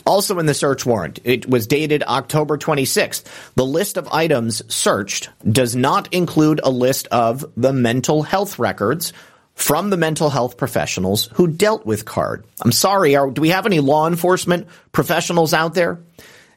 Also 0.05 0.39
in 0.39 0.45
the 0.45 0.53
search 0.53 0.85
warrant, 0.85 1.19
it 1.23 1.47
was 1.47 1.67
dated 1.67 2.03
October 2.03 2.57
26th. 2.57 3.23
The 3.55 3.65
list 3.65 3.97
of 3.97 4.07
items 4.09 4.61
searched 4.73 5.29
does 5.49 5.75
not 5.75 6.13
include 6.13 6.59
a 6.63 6.71
list 6.71 7.07
of 7.07 7.45
the 7.55 7.73
mental 7.73 8.23
health 8.23 8.59
records 8.59 9.13
from 9.53 9.89
the 9.89 9.97
mental 9.97 10.29
health 10.29 10.57
professionals 10.57 11.29
who 11.33 11.47
dealt 11.47 11.85
with 11.85 12.05
Card. 12.05 12.45
I'm 12.63 12.71
sorry, 12.71 13.15
are, 13.15 13.29
do 13.29 13.41
we 13.41 13.49
have 13.49 13.65
any 13.65 13.79
law 13.79 14.07
enforcement 14.07 14.67
professionals 14.91 15.53
out 15.53 15.75
there? 15.75 15.99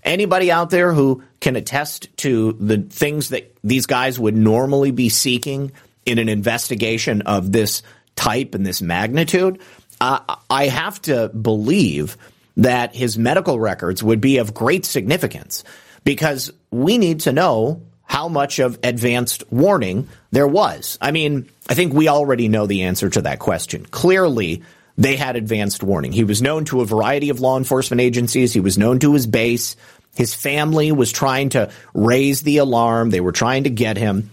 Anybody 0.03 0.51
out 0.51 0.71
there 0.71 0.93
who 0.93 1.23
can 1.41 1.57
attest 1.57 2.15
to 2.19 2.53
the 2.55 2.79
things 2.79 3.31
that 3.31 3.57
these 3.65 3.87
guys 3.87 4.19
would 4.19 4.37
normally 4.37 4.91
be 4.91 5.09
seeking 5.09 5.73
in 6.07 6.19
an 6.19 6.29
investigation 6.29 7.23
of 7.23 7.53
this 7.53 7.83
type 8.17 8.55
and 8.55 8.67
this 8.67 8.83
magnitude? 8.83 9.61
Uh, 10.01 10.37
I 10.51 10.69
have 10.69 11.01
to 11.03 11.29
believe 11.29 12.17
that 12.57 12.95
his 12.95 13.19
medical 13.19 13.59
records 13.59 14.03
would 14.03 14.21
be 14.21 14.39
of 14.39 14.55
great 14.55 14.85
significance 14.85 15.65
because 16.05 16.53
we 16.71 16.99
need 16.99 17.21
to 17.21 17.33
know 17.33 17.83
how 18.05 18.29
much 18.29 18.59
of 18.59 18.79
advanced 18.83 19.43
warning 19.51 20.09
there 20.31 20.47
was. 20.47 20.99
I 21.01 21.11
mean, 21.11 21.49
I 21.69 21.75
think 21.75 21.93
we 21.93 22.09
already 22.09 22.49
know 22.49 22.67
the 22.67 22.83
answer 22.83 23.09
to 23.11 23.23
that 23.23 23.39
question. 23.39 23.87
Clearly, 23.87 24.63
they 24.97 25.17
had 25.17 25.37
advanced 25.37 25.83
warning. 25.83 26.13
He 26.13 26.25
was 26.25 26.43
known 26.43 26.65
to 26.67 26.81
a 26.81 26.87
variety 26.87 27.31
of 27.31 27.41
law 27.41 27.57
enforcement 27.57 28.01
agencies. 28.01 28.53
He 28.53 28.61
was 28.61 28.79
known 28.79 28.99
to 29.01 29.15
his 29.15 29.27
base. 29.27 29.77
His 30.15 30.35
family 30.35 30.93
was 30.93 31.11
trying 31.11 31.49
to 31.51 31.71
raise 31.93 32.43
the 32.43 32.59
alarm. 32.59 33.11
They 33.11 33.21
were 33.21 33.33
trying 33.33 33.65
to 33.65 33.71
get 33.71 33.97
him. 33.97 34.31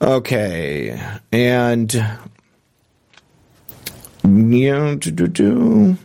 Okay. 0.00 1.00
And, 1.30 1.92
yeah, 4.24 4.94
do, 4.98 5.10
do, 5.10 5.28
do. 5.28 5.98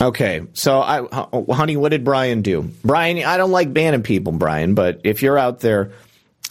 Okay, 0.00 0.42
so 0.52 0.80
I, 0.80 1.06
honey, 1.52 1.76
what 1.76 1.88
did 1.88 2.04
Brian 2.04 2.42
do? 2.42 2.70
Brian, 2.84 3.18
I 3.24 3.36
don't 3.36 3.50
like 3.50 3.72
banning 3.72 4.04
people, 4.04 4.32
Brian, 4.32 4.74
but 4.74 5.00
if 5.02 5.22
you're 5.22 5.36
out 5.36 5.58
there, 5.58 5.92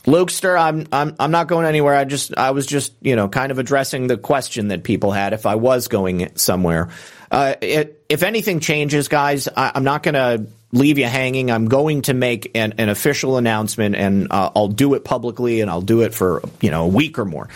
Lukester, 0.04 0.60
I'm 0.60 0.88
I'm 0.92 1.16
I'm 1.20 1.32
not 1.32 1.48
going 1.48 1.66
anywhere. 1.66 1.96
I 1.96 2.06
just 2.06 2.38
I 2.38 2.52
was 2.52 2.66
just 2.66 2.94
you 3.02 3.16
know 3.16 3.28
kind 3.28 3.52
of 3.52 3.60
addressing 3.60 4.08
the 4.08 4.18
question 4.18 4.70
that 4.70 4.84
people 4.84 5.12
had 5.12 5.34
if 5.34 5.46
I 5.46 5.56
was 5.56 5.88
going 5.88 6.36
somewhere. 6.36 6.90
Uh, 7.30 7.56
it, 7.62 8.06
if 8.08 8.24
anything 8.24 8.62
changes, 8.62 9.10
guys, 9.10 9.50
I, 9.50 9.74
am 9.76 9.84
not 9.84 10.04
going 10.04 10.14
to 10.14 10.48
leave 10.72 10.97
you 10.97 11.05
hanging. 11.05 11.51
I'm 11.51 11.68
going 11.68 12.03
to 12.03 12.13
make 12.13 12.51
an, 12.55 12.74
an 12.78 12.89
official 12.89 13.38
announcement, 13.38 13.95
and 13.95 14.32
uh, 14.32 14.51
I'll 14.55 14.68
do 14.68 14.93
it 14.93 15.03
publicly, 15.03 15.61
and 15.61 15.70
I'll 15.70 15.82
do 15.82 16.01
it 16.01 16.13
for 16.13 16.41
you 16.61 16.72
know 16.72 16.84
a 16.84 16.88
week 16.88 17.20
or 17.20 17.26
more. 17.26 17.47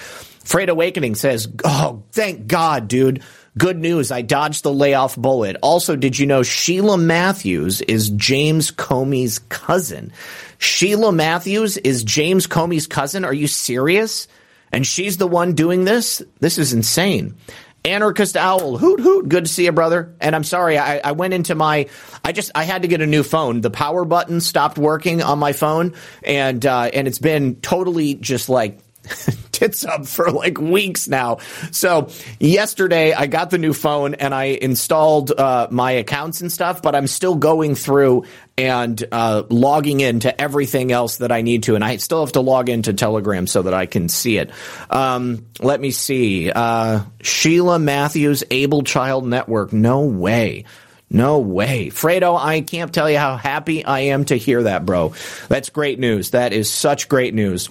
Freight 0.44 0.70
Awakening 0.70 1.16
says, 1.16 1.48
"Oh, 1.64 2.04
thank 2.12 2.48
God, 2.48 2.88
dude." 2.88 3.24
Good 3.58 3.78
news, 3.78 4.14
I 4.14 4.22
dodged 4.22 4.64
the 4.64 4.72
layoff 4.72 5.18
bullet. 5.18 5.58
Also, 5.62 5.98
did 5.98 6.18
you 6.18 6.26
know 6.26 6.42
Sheila 6.42 6.98
Matthews 6.98 7.82
is 7.82 8.10
James 8.12 8.72
Comey's 8.72 9.40
cousin? 9.40 10.14
Sheila 10.58 11.12
Matthews 11.12 11.76
is 11.76 12.06
James 12.06 12.48
Comey's 12.48 12.88
cousin? 12.88 13.26
Are 13.26 13.34
you 13.34 13.48
serious? 13.48 14.30
And 14.72 14.88
she's 14.88 15.18
the 15.18 15.28
one 15.28 15.54
doing 15.54 15.84
this? 15.84 16.24
This 16.40 16.58
is 16.58 16.72
insane. 16.72 17.36
Anarchist 17.84 18.38
Owl, 18.38 18.78
hoot 18.78 19.00
hoot, 19.00 19.28
good 19.28 19.46
to 19.46 19.52
see 19.52 19.66
you, 19.66 19.72
brother. 19.72 20.14
And 20.22 20.36
I'm 20.36 20.44
sorry, 20.44 20.78
I, 20.78 21.00
I 21.00 21.12
went 21.14 21.34
into 21.34 21.56
my, 21.56 21.88
I 22.24 22.32
just, 22.32 22.52
I 22.54 22.64
had 22.64 22.84
to 22.84 22.88
get 22.88 23.02
a 23.02 23.08
new 23.08 23.24
phone. 23.24 23.62
The 23.62 23.72
power 23.72 24.06
button 24.06 24.40
stopped 24.40 24.78
working 24.78 25.24
on 25.24 25.40
my 25.40 25.54
phone, 25.54 25.96
and 26.24 26.64
uh, 26.66 26.92
and 26.94 27.08
it's 27.08 27.20
been 27.20 27.56
totally 27.62 28.16
just 28.16 28.50
like 28.50 28.80
tits 29.52 29.84
up 29.84 30.06
for 30.06 30.32
like 30.32 30.60
weeks 30.60 31.08
now. 31.08 31.38
So 31.72 32.10
yesterday 32.40 33.14
I 33.14 33.28
got 33.28 33.50
the 33.50 33.58
new 33.58 33.74
phone 33.74 34.14
and 34.16 34.34
I 34.34 34.46
installed 34.46 35.32
uh, 35.32 35.68
my 35.72 35.92
accounts 35.92 36.42
and 36.42 36.52
stuff, 36.52 36.82
but 36.82 36.96
I'm 36.96 37.08
still 37.08 37.36
going 37.36 37.76
through 37.76 38.26
and 38.62 39.04
uh, 39.12 39.44
logging 39.50 40.02
into 40.02 40.40
everything 40.40 40.92
else 40.92 41.18
that 41.18 41.32
I 41.32 41.42
need 41.42 41.64
to, 41.64 41.76
and 41.76 41.84
I 41.84 41.98
still 41.98 42.24
have 42.24 42.34
to 42.34 42.42
log 42.42 42.70
into 42.70 42.94
Telegram 42.94 43.48
so 43.48 43.64
that 43.64 43.74
I 43.74 43.88
can 43.88 44.08
see 44.08 44.38
it. 44.38 44.52
Um, 44.90 45.48
let 45.60 45.82
me 45.82 45.92
see. 45.92 46.52
Uh, 46.52 47.02
Sheila 47.22 47.80
Matthews, 47.80 48.44
Able 48.52 48.84
Child 48.84 49.28
Network. 49.28 49.74
No 49.74 50.02
way. 50.02 50.66
No 51.10 51.40
way. 51.40 51.88
Fredo, 51.88 52.40
I 52.40 52.62
can't 52.62 52.94
tell 52.94 53.10
you 53.10 53.18
how 53.18 53.36
happy 53.36 53.84
I 53.84 54.00
am 54.02 54.24
to 54.26 54.36
hear 54.36 54.64
that, 54.64 54.86
bro. 54.86 55.14
That's 55.50 55.70
great 55.70 56.00
news. 56.00 56.30
That 56.30 56.54
is 56.54 56.72
such 56.72 57.10
great 57.10 57.34
news. 57.34 57.70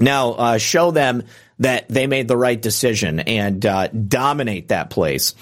Now, 0.00 0.32
uh, 0.32 0.58
show 0.58 0.90
them 0.90 1.24
that 1.58 1.88
they 1.88 2.06
made 2.06 2.28
the 2.28 2.36
right 2.36 2.60
decision 2.60 3.20
and 3.20 3.64
uh, 3.64 3.88
dominate 3.88 4.68
that 4.68 4.90
place. 4.90 5.34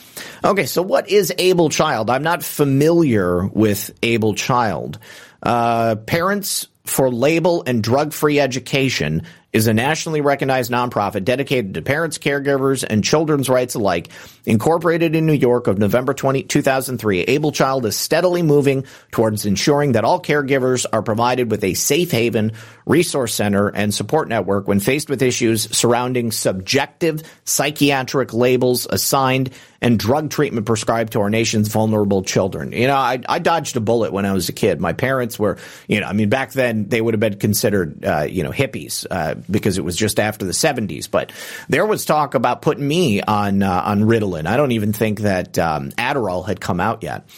Okay, 0.45 0.67
so 0.67 0.83
what 0.83 1.09
is 1.09 1.33
Able 1.39 1.71
Child? 1.71 2.11
I'm 2.11 2.23
not 2.23 2.43
familiar 2.45 3.47
with 3.47 3.93
Able 4.03 4.35
Child. 4.35 4.99
Uh, 5.43 5.97
Parents 5.97 6.69
for 6.85 7.11
Label 7.11 7.65
and 7.67 7.83
Drug 7.83 8.13
Free 8.13 8.39
Education 8.39 9.23
is 9.55 9.69
a 9.69 9.73
nationally 9.73 10.21
recognized 10.21 10.71
nonprofit 10.71 11.25
dedicated 11.25 11.75
to 11.75 11.83
parents, 11.83 12.19
caregivers, 12.19 12.85
and 12.89 13.05
children's 13.05 13.49
rights 13.49 13.77
alike. 13.77 14.09
Incorporated 14.45 15.15
in 15.15 15.27
New 15.27 15.33
York 15.33 15.69
of 15.69 15.79
November 15.79 16.13
20, 16.13 16.43
2003, 16.43 17.21
Able 17.21 17.53
Child 17.53 17.87
is 17.87 17.97
steadily 17.97 18.43
moving 18.43 18.85
towards 19.13 19.47
ensuring 19.47 19.93
that 19.93 20.05
all 20.05 20.21
caregivers 20.21 20.87
are 20.93 21.03
provided 21.03 21.53
with 21.53 21.63
a 21.63 21.75
safe 21.75 22.11
haven, 22.11 22.53
resource 22.87 23.35
center, 23.35 23.69
and 23.69 23.95
support 23.95 24.29
network 24.29 24.69
when 24.69 24.81
faced 24.81 25.09
with 25.09 25.23
issues 25.23 25.75
surrounding 25.77 26.31
subjective 26.31 27.23
psychiatric 27.45 28.35
labels 28.35 28.87
assigned 28.91 29.51
and 29.81 29.99
drug 29.99 30.31
treatment 30.31 30.67
prescribed 30.67 31.13
to 31.13 31.21
our 31.21 31.29
nation's 31.29 31.69
vulnerable 31.69 32.23
children. 32.23 32.73
You 32.73 32.87
know, 32.87 32.97
I, 32.97 33.21
I 33.29 33.39
dodged 33.39 33.77
a 33.77 33.81
bullet 33.81 34.13
when 34.13 34.25
I 34.25 34.33
was 34.33 34.49
a 34.49 34.53
kid. 34.53 34.81
My 34.81 34.95
parents 34.95 35.39
were, 35.39 35.59
you 35.89 36.01
know, 36.01 36.07
I 36.07 36.13
mean, 36.15 36.31
back 36.31 36.53
then 36.53 36.89
they 36.89 37.01
would 37.01 37.15
have 37.15 37.21
been 37.21 37.39
considered, 37.39 38.05
uh, 38.05 38.23
you 38.23 38.43
know, 38.43 38.51
hippies 38.51 39.07
uh, 39.11 39.35
because 39.51 39.77
it 39.77 39.85
was 39.85 39.97
just 39.97 40.19
after 40.19 40.47
the 40.47 40.53
70s. 40.53 41.11
But 41.11 41.33
there 41.69 41.85
was 41.85 42.05
talk 42.05 42.35
about 42.35 42.63
putting 42.63 42.87
me 42.87 43.21
on 43.21 43.63
uh, 43.63 43.83
on 43.85 44.01
Ritalin. 44.03 44.47
I 44.47 44.57
don't 44.57 44.73
even 44.73 44.93
think 44.93 45.21
that 45.21 45.59
um, 45.59 45.91
Adderall 45.93 46.47
had 46.47 46.61
come 46.61 46.81
out 46.81 47.03
yet. 47.03 47.29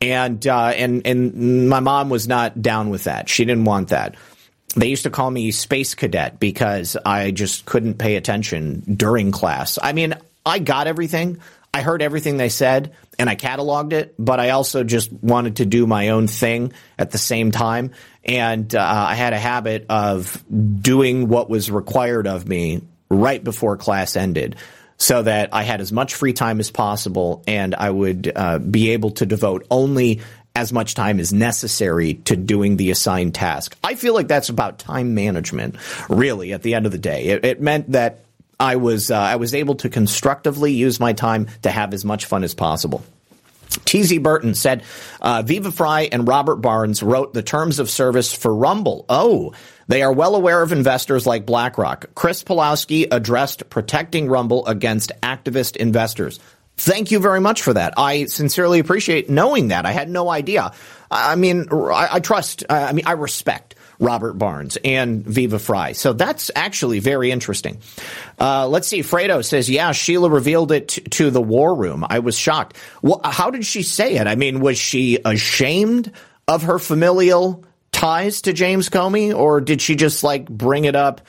And 0.00 0.44
uh, 0.44 0.72
and 0.74 1.06
and 1.06 1.68
my 1.68 1.78
mom 1.78 2.08
was 2.08 2.26
not 2.26 2.60
down 2.60 2.90
with 2.90 3.04
that. 3.04 3.28
She 3.28 3.44
didn't 3.44 3.64
want 3.64 3.90
that 3.90 4.16
they 4.74 4.88
used 4.88 5.04
to 5.04 5.10
call 5.10 5.30
me 5.30 5.50
space 5.50 5.94
cadet 5.94 6.40
because 6.40 6.96
I 7.04 7.30
just 7.30 7.64
couldn't 7.64 7.94
pay 7.94 8.16
attention 8.16 8.80
during 8.96 9.32
class. 9.32 9.78
I 9.82 9.92
mean, 9.92 10.14
I 10.44 10.58
got 10.58 10.86
everything. 10.86 11.40
I 11.74 11.80
heard 11.80 12.02
everything 12.02 12.36
they 12.36 12.50
said 12.50 12.92
and 13.18 13.30
I 13.30 13.36
cataloged 13.36 13.92
it, 13.92 14.14
but 14.18 14.40
I 14.40 14.50
also 14.50 14.84
just 14.84 15.10
wanted 15.12 15.56
to 15.56 15.66
do 15.66 15.86
my 15.86 16.10
own 16.10 16.26
thing 16.26 16.72
at 16.98 17.10
the 17.10 17.18
same 17.18 17.50
time. 17.50 17.92
And 18.24 18.74
uh, 18.74 19.06
I 19.08 19.14
had 19.14 19.32
a 19.32 19.38
habit 19.38 19.86
of 19.88 20.42
doing 20.80 21.28
what 21.28 21.48
was 21.48 21.70
required 21.70 22.26
of 22.26 22.46
me 22.46 22.82
right 23.08 23.42
before 23.42 23.76
class 23.76 24.16
ended 24.16 24.56
so 24.98 25.22
that 25.22 25.48
I 25.52 25.62
had 25.62 25.80
as 25.80 25.92
much 25.92 26.14
free 26.14 26.32
time 26.32 26.60
as 26.60 26.70
possible 26.70 27.42
and 27.48 27.74
I 27.74 27.90
would 27.90 28.30
uh, 28.34 28.58
be 28.58 28.90
able 28.90 29.10
to 29.12 29.26
devote 29.26 29.66
only 29.70 30.20
as 30.54 30.72
much 30.72 30.94
time 30.94 31.18
as 31.18 31.32
necessary 31.32 32.14
to 32.14 32.36
doing 32.36 32.76
the 32.76 32.90
assigned 32.90 33.34
task. 33.34 33.76
I 33.82 33.94
feel 33.94 34.14
like 34.14 34.28
that's 34.28 34.48
about 34.48 34.78
time 34.78 35.14
management, 35.14 35.76
really, 36.08 36.52
at 36.52 36.62
the 36.62 36.74
end 36.74 36.86
of 36.86 36.92
the 36.92 36.98
day. 36.98 37.26
It, 37.26 37.44
it 37.44 37.60
meant 37.60 37.92
that 37.92 38.24
I 38.60 38.76
was 38.76 39.10
uh, 39.10 39.18
I 39.18 39.36
was 39.36 39.54
able 39.54 39.76
to 39.76 39.88
constructively 39.88 40.72
use 40.72 41.00
my 41.00 41.14
time 41.14 41.48
to 41.62 41.70
have 41.70 41.94
as 41.94 42.04
much 42.04 42.26
fun 42.26 42.44
as 42.44 42.54
possible. 42.54 43.02
TZ 43.84 44.18
Burton 44.18 44.54
said, 44.54 44.82
uh, 45.20 45.42
Viva 45.42 45.72
Frei 45.72 46.08
and 46.08 46.28
Robert 46.28 46.56
Barnes 46.56 47.02
wrote 47.02 47.32
the 47.32 47.42
terms 47.42 47.78
of 47.78 47.88
service 47.88 48.32
for 48.32 48.54
Rumble. 48.54 49.06
Oh, 49.08 49.54
they 49.88 50.02
are 50.02 50.12
well 50.12 50.34
aware 50.34 50.62
of 50.62 50.72
investors 50.72 51.26
like 51.26 51.46
BlackRock. 51.46 52.14
Chris 52.14 52.44
Pavlovski 52.44 53.06
addressed 53.10 53.68
protecting 53.70 54.28
Rumble 54.28 54.66
against 54.66 55.12
activist 55.22 55.76
investors. 55.76 56.38
Thank 56.76 57.10
you 57.10 57.20
very 57.20 57.40
much 57.40 57.62
for 57.62 57.74
that. 57.74 57.94
I 57.96 58.24
sincerely 58.26 58.78
appreciate 58.78 59.28
knowing 59.30 59.68
that. 59.68 59.86
I 59.86 59.92
had 59.92 60.08
no 60.08 60.28
idea. 60.30 60.72
I 61.10 61.36
mean, 61.36 61.68
I, 61.70 62.08
I 62.12 62.20
trust, 62.20 62.64
I 62.68 62.92
mean, 62.92 63.06
I 63.06 63.12
respect 63.12 63.74
Robert 64.00 64.32
Barnes 64.34 64.78
and 64.82 65.24
Viva 65.24 65.58
Frei. 65.58 65.92
So 65.92 66.12
that's 66.12 66.50
actually 66.56 66.98
very 66.98 67.30
interesting. 67.30 67.78
Uh, 68.38 68.66
let's 68.66 68.88
see. 68.88 69.00
Fredo 69.00 69.44
says, 69.44 69.70
yeah, 69.70 69.92
Sheila 69.92 70.28
revealed 70.28 70.72
it 70.72 70.88
t- 70.88 71.02
to 71.02 71.30
the 71.30 71.40
war 71.40 71.74
room. 71.74 72.04
I 72.08 72.18
was 72.18 72.36
shocked. 72.36 72.76
Well, 73.00 73.20
how 73.22 73.50
did 73.50 73.64
she 73.64 73.82
say 73.82 74.16
it? 74.16 74.26
I 74.26 74.34
mean, 74.34 74.60
was 74.60 74.76
she 74.78 75.20
ashamed 75.24 76.10
of 76.48 76.64
her 76.64 76.80
familial 76.80 77.64
ties 77.92 78.42
to 78.42 78.52
James 78.52 78.88
Comey 78.88 79.32
or 79.32 79.60
did 79.60 79.80
she 79.80 79.94
just 79.94 80.24
like 80.24 80.48
bring 80.48 80.86
it 80.86 80.96
up, 80.96 81.20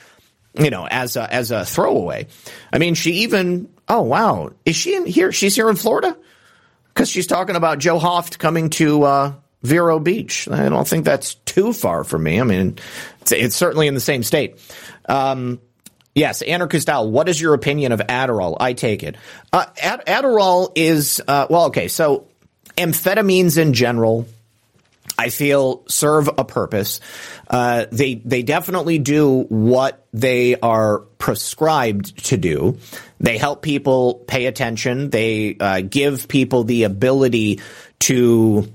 you 0.58 0.70
know, 0.70 0.88
as 0.90 1.16
a, 1.16 1.32
as 1.32 1.52
a 1.52 1.64
throwaway? 1.64 2.26
I 2.72 2.78
mean, 2.78 2.94
she 2.94 3.12
even, 3.22 3.68
oh, 3.88 4.02
wow. 4.02 4.50
Is 4.64 4.76
she 4.76 4.94
in 4.94 5.06
here? 5.06 5.32
She's 5.32 5.54
here 5.54 5.68
in 5.68 5.76
Florida? 5.76 6.16
Because 6.88 7.08
she's 7.08 7.26
talking 7.26 7.56
about 7.56 7.78
Joe 7.78 7.98
Hoft 7.98 8.38
coming 8.38 8.70
to, 8.70 9.02
uh, 9.04 9.32
Vero 9.64 9.98
Beach. 9.98 10.46
I 10.46 10.68
don't 10.68 10.86
think 10.86 11.06
that's 11.06 11.36
too 11.46 11.72
far 11.72 12.04
from 12.04 12.22
me. 12.22 12.38
I 12.38 12.44
mean, 12.44 12.78
it's, 13.22 13.32
it's 13.32 13.56
certainly 13.56 13.86
in 13.88 13.94
the 13.94 14.00
same 14.00 14.22
state. 14.22 14.58
Um, 15.08 15.58
yes, 16.14 16.42
Anna 16.42 16.68
Cristal, 16.68 17.10
what 17.10 17.30
is 17.30 17.40
your 17.40 17.54
opinion 17.54 17.92
of 17.92 18.00
Adderall? 18.00 18.58
I 18.60 18.74
take 18.74 19.02
it. 19.02 19.16
Uh, 19.54 19.64
Ad- 19.82 20.04
Adderall 20.06 20.70
is, 20.74 21.22
uh, 21.26 21.46
well, 21.48 21.66
okay, 21.66 21.88
so 21.88 22.28
amphetamines 22.76 23.56
in 23.56 23.72
general, 23.72 24.28
I 25.18 25.30
feel 25.30 25.84
serve 25.86 26.28
a 26.28 26.44
purpose. 26.44 27.00
Uh, 27.48 27.86
they 27.90 28.14
they 28.16 28.42
definitely 28.42 28.98
do 28.98 29.42
what 29.48 30.04
they 30.12 30.56
are 30.56 31.00
prescribed 31.18 32.26
to 32.26 32.36
do. 32.36 32.78
They 33.20 33.38
help 33.38 33.62
people 33.62 34.24
pay 34.26 34.46
attention. 34.46 35.10
They 35.10 35.56
uh, 35.58 35.80
give 35.82 36.28
people 36.28 36.64
the 36.64 36.84
ability 36.84 37.60
to 38.00 38.72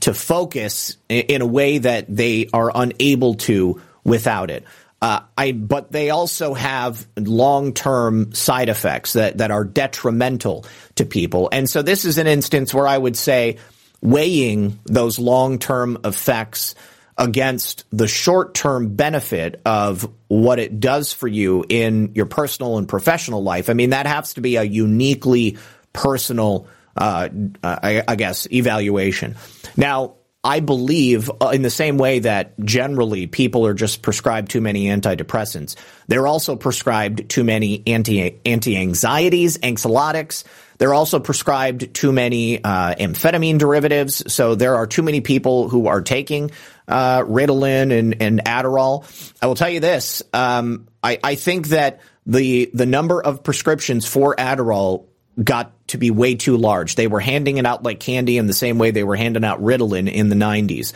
to 0.00 0.14
focus 0.14 0.96
in 1.08 1.42
a 1.42 1.46
way 1.46 1.78
that 1.78 2.06
they 2.08 2.48
are 2.52 2.70
unable 2.74 3.34
to 3.34 3.80
without 4.04 4.50
it. 4.50 4.64
Uh, 5.00 5.20
I, 5.36 5.52
but 5.52 5.92
they 5.92 6.08
also 6.10 6.54
have 6.54 7.06
long-term 7.16 8.32
side 8.32 8.70
effects 8.70 9.12
that, 9.14 9.36
that 9.36 9.50
are 9.50 9.64
detrimental 9.64 10.64
to 10.94 11.04
people. 11.04 11.50
And 11.52 11.68
so 11.68 11.82
this 11.82 12.06
is 12.06 12.16
an 12.16 12.26
instance 12.26 12.72
where 12.72 12.86
I 12.86 12.96
would 12.96 13.16
say 13.16 13.58
weighing 14.04 14.78
those 14.84 15.18
long-term 15.18 15.98
effects 16.04 16.76
against 17.16 17.84
the 17.90 18.06
short-term 18.06 18.94
benefit 18.94 19.60
of 19.64 20.08
what 20.28 20.58
it 20.58 20.78
does 20.78 21.12
for 21.12 21.26
you 21.26 21.64
in 21.68 22.12
your 22.14 22.26
personal 22.26 22.78
and 22.78 22.88
professional 22.88 23.42
life. 23.42 23.70
I 23.70 23.72
mean, 23.72 23.90
that 23.90 24.06
has 24.06 24.34
to 24.34 24.40
be 24.40 24.56
a 24.56 24.62
uniquely 24.62 25.56
personal 25.92 26.68
uh, 26.96 27.28
I, 27.62 28.04
I, 28.06 28.16
guess, 28.16 28.46
evaluation. 28.52 29.34
Now, 29.76 30.14
I 30.44 30.60
believe 30.60 31.30
uh, 31.40 31.48
in 31.48 31.62
the 31.62 31.70
same 31.70 31.96
way 31.96 32.20
that 32.20 32.58
generally 32.60 33.26
people 33.26 33.66
are 33.66 33.74
just 33.74 34.02
prescribed 34.02 34.50
too 34.50 34.60
many 34.60 34.86
antidepressants, 34.86 35.74
they're 36.06 36.26
also 36.26 36.54
prescribed 36.54 37.28
too 37.30 37.42
many 37.42 37.82
anti 37.86 38.40
anti 38.44 38.76
anxieties, 38.76 39.58
anxiolytics. 39.58 40.44
They're 40.84 40.92
also 40.92 41.18
prescribed 41.18 41.94
too 41.94 42.12
many 42.12 42.62
uh, 42.62 42.94
amphetamine 42.96 43.56
derivatives. 43.56 44.30
So 44.30 44.54
there 44.54 44.76
are 44.76 44.86
too 44.86 45.02
many 45.02 45.22
people 45.22 45.70
who 45.70 45.86
are 45.86 46.02
taking 46.02 46.50
uh, 46.86 47.20
Ritalin 47.20 47.90
and, 47.90 48.20
and 48.20 48.44
Adderall. 48.44 49.06
I 49.40 49.46
will 49.46 49.54
tell 49.54 49.70
you 49.70 49.80
this: 49.80 50.22
um, 50.34 50.88
I, 51.02 51.18
I 51.24 51.36
think 51.36 51.68
that 51.68 52.00
the 52.26 52.70
the 52.74 52.84
number 52.84 53.22
of 53.22 53.42
prescriptions 53.42 54.04
for 54.04 54.36
Adderall 54.36 55.06
got 55.42 55.72
to 55.88 55.96
be 55.96 56.10
way 56.10 56.34
too 56.34 56.58
large. 56.58 56.96
They 56.96 57.06
were 57.06 57.20
handing 57.20 57.56
it 57.56 57.64
out 57.64 57.82
like 57.82 57.98
candy 57.98 58.36
in 58.36 58.46
the 58.46 58.52
same 58.52 58.76
way 58.76 58.90
they 58.90 59.04
were 59.04 59.16
handing 59.16 59.42
out 59.42 59.62
Ritalin 59.62 60.12
in 60.12 60.28
the 60.28 60.36
90s. 60.36 60.92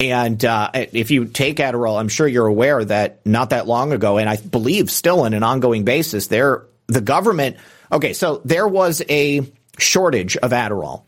And 0.00 0.42
uh, 0.46 0.70
if 0.72 1.10
you 1.10 1.26
take 1.26 1.58
Adderall, 1.58 2.00
I'm 2.00 2.08
sure 2.08 2.26
you're 2.26 2.46
aware 2.46 2.82
that 2.86 3.26
not 3.26 3.50
that 3.50 3.66
long 3.66 3.92
ago, 3.92 4.16
and 4.16 4.30
I 4.30 4.38
believe 4.38 4.90
still 4.90 5.20
on 5.20 5.34
an 5.34 5.42
ongoing 5.42 5.84
basis, 5.84 6.28
the 6.28 6.64
government. 7.04 7.58
Okay, 7.90 8.12
so 8.12 8.40
there 8.44 8.66
was 8.66 9.02
a 9.08 9.50
shortage 9.78 10.36
of 10.36 10.50
Adderall, 10.50 11.04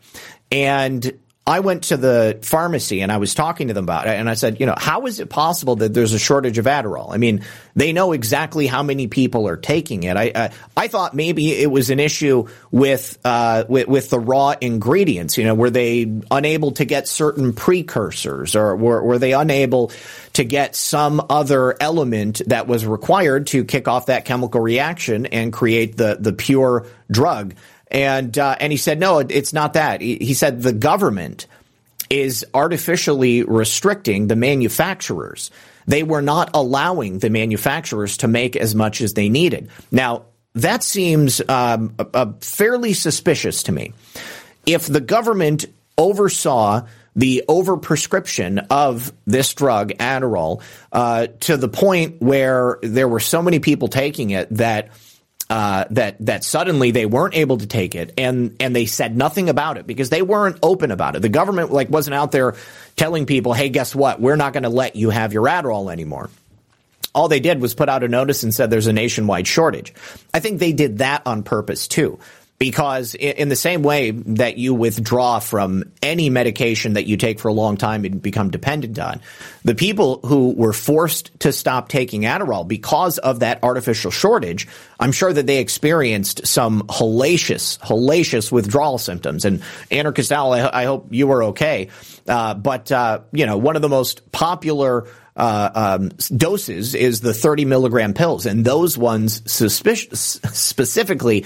and 0.51 1.19
I 1.49 1.61
went 1.61 1.85
to 1.85 1.97
the 1.97 2.37
pharmacy 2.43 3.01
and 3.01 3.11
I 3.11 3.17
was 3.17 3.33
talking 3.33 3.69
to 3.69 3.73
them 3.73 3.85
about 3.85 4.05
it 4.05 4.11
and 4.11 4.29
I 4.29 4.35
said, 4.35 4.59
you 4.59 4.67
know, 4.67 4.75
how 4.77 5.07
is 5.07 5.19
it 5.19 5.31
possible 5.31 5.77
that 5.77 5.95
there's 5.95 6.13
a 6.13 6.19
shortage 6.19 6.59
of 6.59 6.65
Adderall? 6.65 7.11
I 7.11 7.17
mean, 7.17 7.43
they 7.75 7.91
know 7.91 8.11
exactly 8.11 8.67
how 8.67 8.83
many 8.83 9.07
people 9.07 9.47
are 9.47 9.57
taking 9.57 10.03
it. 10.03 10.15
I 10.15 10.31
I, 10.35 10.49
I 10.77 10.87
thought 10.89 11.15
maybe 11.15 11.51
it 11.51 11.71
was 11.71 11.89
an 11.89 11.99
issue 11.99 12.47
with 12.69 13.17
uh 13.25 13.63
with, 13.67 13.87
with 13.87 14.11
the 14.11 14.19
raw 14.19 14.53
ingredients. 14.61 15.39
You 15.39 15.45
know, 15.45 15.55
were 15.55 15.71
they 15.71 16.21
unable 16.29 16.73
to 16.73 16.85
get 16.85 17.07
certain 17.07 17.53
precursors 17.53 18.55
or 18.55 18.75
were 18.75 19.01
were 19.01 19.17
they 19.17 19.33
unable 19.33 19.91
to 20.33 20.43
get 20.43 20.75
some 20.75 21.25
other 21.31 21.75
element 21.81 22.43
that 22.45 22.67
was 22.67 22.85
required 22.85 23.47
to 23.47 23.65
kick 23.65 23.87
off 23.87 24.05
that 24.05 24.25
chemical 24.25 24.61
reaction 24.61 25.25
and 25.25 25.51
create 25.51 25.97
the 25.97 26.15
the 26.19 26.31
pure 26.31 26.85
drug? 27.09 27.55
And 27.91 28.37
uh, 28.37 28.55
and 28.59 28.71
he 28.71 28.77
said, 28.77 28.99
no, 28.99 29.19
it's 29.19 29.53
not 29.53 29.73
that. 29.73 30.01
He, 30.01 30.17
he 30.17 30.33
said 30.33 30.61
the 30.61 30.73
government 30.73 31.47
is 32.09 32.45
artificially 32.53 33.43
restricting 33.43 34.27
the 34.27 34.35
manufacturers. 34.35 35.51
They 35.87 36.03
were 36.03 36.21
not 36.21 36.51
allowing 36.53 37.19
the 37.19 37.29
manufacturers 37.29 38.17
to 38.17 38.27
make 38.27 38.55
as 38.55 38.75
much 38.75 39.01
as 39.01 39.13
they 39.13 39.29
needed. 39.29 39.69
Now 39.91 40.25
that 40.55 40.83
seems 40.83 41.41
um, 41.47 41.95
a, 41.99 42.07
a 42.13 42.33
fairly 42.41 42.93
suspicious 42.93 43.63
to 43.63 43.71
me. 43.71 43.93
If 44.65 44.87
the 44.87 45.01
government 45.01 45.65
oversaw 45.97 46.85
the 47.15 47.43
overprescription 47.47 48.65
of 48.69 49.11
this 49.25 49.53
drug, 49.53 49.91
Adderall, 49.93 50.61
uh, 50.91 51.27
to 51.41 51.57
the 51.57 51.67
point 51.67 52.21
where 52.21 52.77
there 52.81 53.07
were 53.07 53.19
so 53.19 53.41
many 53.41 53.59
people 53.59 53.87
taking 53.87 54.29
it 54.29 54.47
that 54.51 54.89
uh, 55.49 55.85
that 55.91 56.17
that 56.25 56.43
suddenly 56.43 56.91
they 56.91 57.05
weren't 57.05 57.35
able 57.35 57.57
to 57.57 57.65
take 57.65 57.95
it, 57.95 58.13
and 58.17 58.55
and 58.59 58.75
they 58.75 58.85
said 58.85 59.17
nothing 59.17 59.49
about 59.49 59.77
it 59.77 59.87
because 59.87 60.09
they 60.09 60.21
weren't 60.21 60.59
open 60.61 60.91
about 60.91 61.15
it. 61.15 61.21
The 61.21 61.29
government 61.29 61.71
like 61.71 61.89
wasn't 61.89 62.13
out 62.13 62.31
there 62.31 62.55
telling 62.95 63.25
people, 63.25 63.53
"Hey, 63.53 63.69
guess 63.69 63.95
what? 63.95 64.21
We're 64.21 64.35
not 64.35 64.53
going 64.53 64.63
to 64.63 64.69
let 64.69 64.95
you 64.95 65.09
have 65.09 65.33
your 65.33 65.45
Adderall 65.45 65.91
anymore." 65.91 66.29
All 67.15 67.27
they 67.27 67.39
did 67.39 67.59
was 67.59 67.73
put 67.73 67.89
out 67.89 68.03
a 68.03 68.07
notice 68.07 68.43
and 68.43 68.53
said 68.53 68.69
there's 68.69 68.85
a 68.85 68.93
nationwide 68.93 69.47
shortage. 69.47 69.93
I 70.31 70.39
think 70.39 70.59
they 70.59 70.73
did 70.73 70.99
that 70.99 71.23
on 71.25 71.41
purpose 71.41 71.87
too 71.87 72.19
because 72.59 73.15
in 73.15 73.47
the 73.47 73.55
same 73.55 73.83
way 73.83 74.11
that 74.11 74.57
you 74.57 74.73
withdraw 74.73 75.39
from 75.39 75.81
any 76.03 76.29
medication 76.29 76.93
that 76.93 77.05
you 77.05 77.15
take 77.15 77.39
for 77.39 77.47
a 77.47 77.53
long 77.53 77.77
time 77.77 78.03
and 78.03 78.21
become 78.21 78.51
dependent 78.51 78.99
on, 78.99 79.21
the 79.63 79.73
people 79.73 80.19
who 80.25 80.51
were 80.51 80.73
forced 80.73 81.31
to 81.39 81.53
stop 81.53 81.87
taking 81.87 82.23
Adderall 82.23 82.67
because 82.67 83.17
of 83.17 83.39
that 83.39 83.63
artificial 83.63 84.11
shortage, 84.11 84.67
I'm 84.99 85.13
sure 85.13 85.31
that 85.31 85.47
they 85.47 85.59
experienced 85.59 86.45
some 86.45 86.81
hellacious, 86.87 87.79
hellacious 87.79 88.51
withdrawal 88.51 88.97
symptoms. 88.97 89.45
And 89.45 89.63
Anna 89.89 90.11
Cristal, 90.11 90.51
I, 90.51 90.81
I 90.81 90.83
hope 90.83 91.07
you 91.11 91.31
are 91.31 91.43
okay. 91.43 91.87
Uh, 92.27 92.55
but, 92.55 92.91
uh, 92.91 93.21
you 93.31 93.45
know, 93.45 93.57
one 93.57 93.77
of 93.77 93.81
the 93.81 93.89
most 93.89 94.33
popular 94.33 95.07
uh, 95.37 95.97
um, 95.99 96.09
doses 96.35 96.93
is 96.93 97.21
the 97.21 97.33
30 97.33 97.63
milligram 97.63 98.13
pills, 98.13 98.45
and 98.45 98.65
those 98.65 98.97
ones 98.97 99.41
suspicious, 99.49 100.41
specifically 100.51 101.45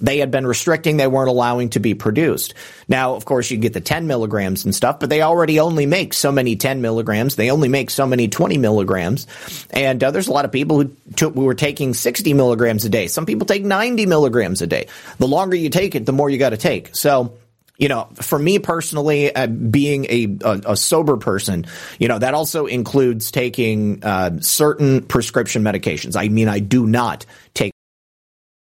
they 0.00 0.18
had 0.18 0.30
been 0.30 0.46
restricting, 0.46 0.96
they 0.96 1.06
weren't 1.06 1.28
allowing 1.28 1.70
to 1.70 1.80
be 1.80 1.94
produced. 1.94 2.54
Now, 2.86 3.14
of 3.14 3.24
course, 3.24 3.50
you 3.50 3.56
get 3.56 3.72
the 3.72 3.80
10 3.80 4.06
milligrams 4.06 4.64
and 4.64 4.74
stuff, 4.74 5.00
but 5.00 5.10
they 5.10 5.22
already 5.22 5.58
only 5.60 5.86
make 5.86 6.14
so 6.14 6.30
many 6.30 6.56
10 6.56 6.80
milligrams. 6.80 7.36
They 7.36 7.50
only 7.50 7.68
make 7.68 7.90
so 7.90 8.06
many 8.06 8.28
20 8.28 8.58
milligrams. 8.58 9.26
And 9.70 10.02
uh, 10.02 10.10
there's 10.10 10.28
a 10.28 10.32
lot 10.32 10.44
of 10.44 10.52
people 10.52 10.80
who, 10.80 10.96
took, 11.16 11.34
were 11.34 11.54
taking 11.54 11.94
60 11.94 12.32
milligrams 12.34 12.84
a 12.84 12.88
day. 12.88 13.08
Some 13.08 13.26
people 13.26 13.46
take 13.46 13.64
90 13.64 14.06
milligrams 14.06 14.62
a 14.62 14.66
day. 14.66 14.86
The 15.18 15.28
longer 15.28 15.56
you 15.56 15.70
take 15.70 15.94
it, 15.94 16.06
the 16.06 16.12
more 16.12 16.30
you 16.30 16.38
got 16.38 16.50
to 16.50 16.56
take. 16.56 16.94
So, 16.94 17.34
you 17.76 17.88
know, 17.88 18.08
for 18.14 18.38
me 18.38 18.58
personally, 18.58 19.34
uh, 19.34 19.46
being 19.46 20.04
a, 20.06 20.38
a, 20.44 20.60
a, 20.72 20.76
sober 20.76 21.16
person, 21.16 21.64
you 21.98 22.08
know, 22.08 22.18
that 22.18 22.34
also 22.34 22.66
includes 22.66 23.30
taking 23.30 24.02
uh, 24.04 24.40
certain 24.40 25.02
prescription 25.02 25.62
medications. 25.62 26.16
I 26.16 26.28
mean, 26.28 26.48
I 26.48 26.58
do 26.58 26.86
not 26.86 27.24
take 27.54 27.72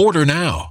Order 0.00 0.24
now. 0.24 0.70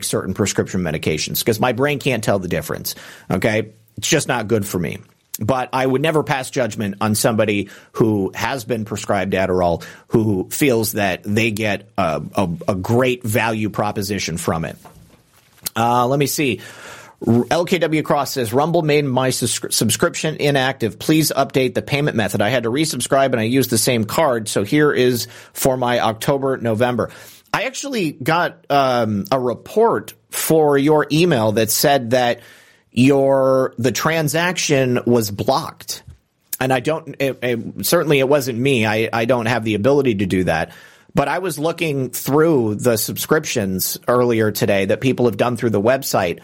Certain 0.00 0.32
prescription 0.32 0.82
medications 0.82 1.40
because 1.40 1.58
my 1.58 1.72
brain 1.72 1.98
can't 1.98 2.22
tell 2.22 2.38
the 2.38 2.46
difference. 2.46 2.94
Okay. 3.28 3.72
It's 3.96 4.08
just 4.08 4.28
not 4.28 4.46
good 4.46 4.64
for 4.64 4.78
me. 4.78 4.98
But 5.40 5.70
I 5.72 5.84
would 5.84 6.02
never 6.02 6.22
pass 6.22 6.50
judgment 6.50 6.96
on 7.00 7.16
somebody 7.16 7.68
who 7.92 8.30
has 8.32 8.64
been 8.64 8.84
prescribed 8.84 9.32
Adderall 9.32 9.84
who 10.08 10.48
feels 10.50 10.92
that 10.92 11.24
they 11.24 11.50
get 11.50 11.88
a, 11.98 12.22
a, 12.36 12.48
a 12.68 12.74
great 12.76 13.24
value 13.24 13.70
proposition 13.70 14.36
from 14.36 14.64
it. 14.64 14.76
Uh, 15.74 16.06
let 16.06 16.18
me 16.20 16.26
see. 16.26 16.60
LKW 17.20 18.04
Cross 18.04 18.34
says 18.34 18.52
Rumble 18.52 18.82
made 18.82 19.04
my 19.04 19.30
sus- 19.30 19.74
subscription 19.74 20.36
inactive. 20.36 21.00
Please 21.00 21.32
update 21.34 21.74
the 21.74 21.82
payment 21.82 22.16
method. 22.16 22.40
I 22.40 22.50
had 22.50 22.62
to 22.62 22.70
resubscribe 22.70 23.32
and 23.32 23.40
I 23.40 23.44
used 23.44 23.70
the 23.70 23.78
same 23.78 24.04
card. 24.04 24.48
So 24.48 24.62
here 24.62 24.92
is 24.92 25.26
for 25.52 25.76
my 25.76 25.98
October, 25.98 26.56
November. 26.56 27.10
I 27.52 27.64
actually 27.64 28.12
got 28.12 28.64
um, 28.70 29.24
a 29.30 29.38
report 29.38 30.14
for 30.30 30.76
your 30.76 31.06
email 31.10 31.52
that 31.52 31.70
said 31.70 32.10
that 32.10 32.40
your 32.90 33.74
the 33.78 33.92
transaction 33.92 35.00
was 35.06 35.30
blocked. 35.30 36.02
And 36.60 36.72
I 36.72 36.80
don't 36.80 37.14
it, 37.18 37.38
it, 37.42 37.86
certainly 37.86 38.18
it 38.18 38.28
wasn't 38.28 38.58
me. 38.58 38.84
I, 38.84 39.08
I 39.12 39.24
don't 39.24 39.46
have 39.46 39.64
the 39.64 39.74
ability 39.74 40.16
to 40.16 40.26
do 40.26 40.44
that. 40.44 40.72
But 41.14 41.28
I 41.28 41.38
was 41.38 41.58
looking 41.58 42.10
through 42.10 42.76
the 42.76 42.96
subscriptions 42.96 43.98
earlier 44.06 44.50
today 44.52 44.84
that 44.84 45.00
people 45.00 45.26
have 45.26 45.36
done 45.36 45.56
through 45.56 45.70
the 45.70 45.80
website 45.80 46.40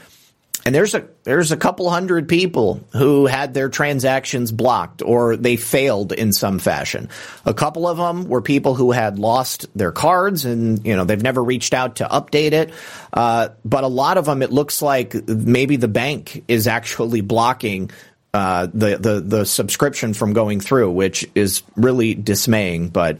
and 0.66 0.74
there's 0.74 0.94
a 0.94 1.06
there's 1.24 1.52
a 1.52 1.56
couple 1.56 1.90
hundred 1.90 2.28
people 2.28 2.82
who 2.92 3.26
had 3.26 3.52
their 3.52 3.68
transactions 3.68 4.50
blocked 4.50 5.02
or 5.02 5.36
they 5.36 5.56
failed 5.56 6.12
in 6.12 6.32
some 6.32 6.58
fashion. 6.58 7.10
A 7.44 7.52
couple 7.52 7.86
of 7.86 7.98
them 7.98 8.28
were 8.28 8.40
people 8.40 8.74
who 8.74 8.90
had 8.90 9.18
lost 9.18 9.66
their 9.76 9.92
cards 9.92 10.44
and 10.44 10.84
you 10.86 10.96
know 10.96 11.04
they've 11.04 11.22
never 11.22 11.42
reached 11.42 11.74
out 11.74 11.96
to 11.96 12.04
update 12.06 12.52
it. 12.52 12.72
Uh, 13.12 13.50
but 13.64 13.84
a 13.84 13.88
lot 13.88 14.16
of 14.16 14.24
them, 14.24 14.42
it 14.42 14.50
looks 14.50 14.80
like 14.80 15.14
maybe 15.28 15.76
the 15.76 15.88
bank 15.88 16.44
is 16.48 16.66
actually 16.66 17.20
blocking 17.20 17.90
uh, 18.32 18.66
the 18.72 18.96
the 18.96 19.20
the 19.20 19.46
subscription 19.46 20.14
from 20.14 20.32
going 20.32 20.60
through, 20.60 20.90
which 20.90 21.28
is 21.34 21.62
really 21.76 22.14
dismaying. 22.14 22.88
But 22.88 23.18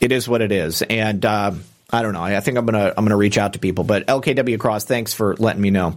it 0.00 0.10
is 0.10 0.28
what 0.28 0.42
it 0.42 0.50
is, 0.50 0.82
and. 0.82 1.24
Uh, 1.24 1.52
I 1.90 2.02
don't 2.02 2.12
know. 2.12 2.22
I 2.22 2.40
think 2.40 2.56
I'm 2.58 2.66
gonna 2.66 2.92
I'm 2.96 3.04
gonna 3.04 3.16
reach 3.16 3.38
out 3.38 3.52
to 3.52 3.58
people. 3.58 3.84
But 3.84 4.06
LKW 4.06 4.58
Cross, 4.58 4.84
thanks 4.84 5.12
for 5.12 5.36
letting 5.36 5.60
me 5.60 5.70
know. 5.70 5.96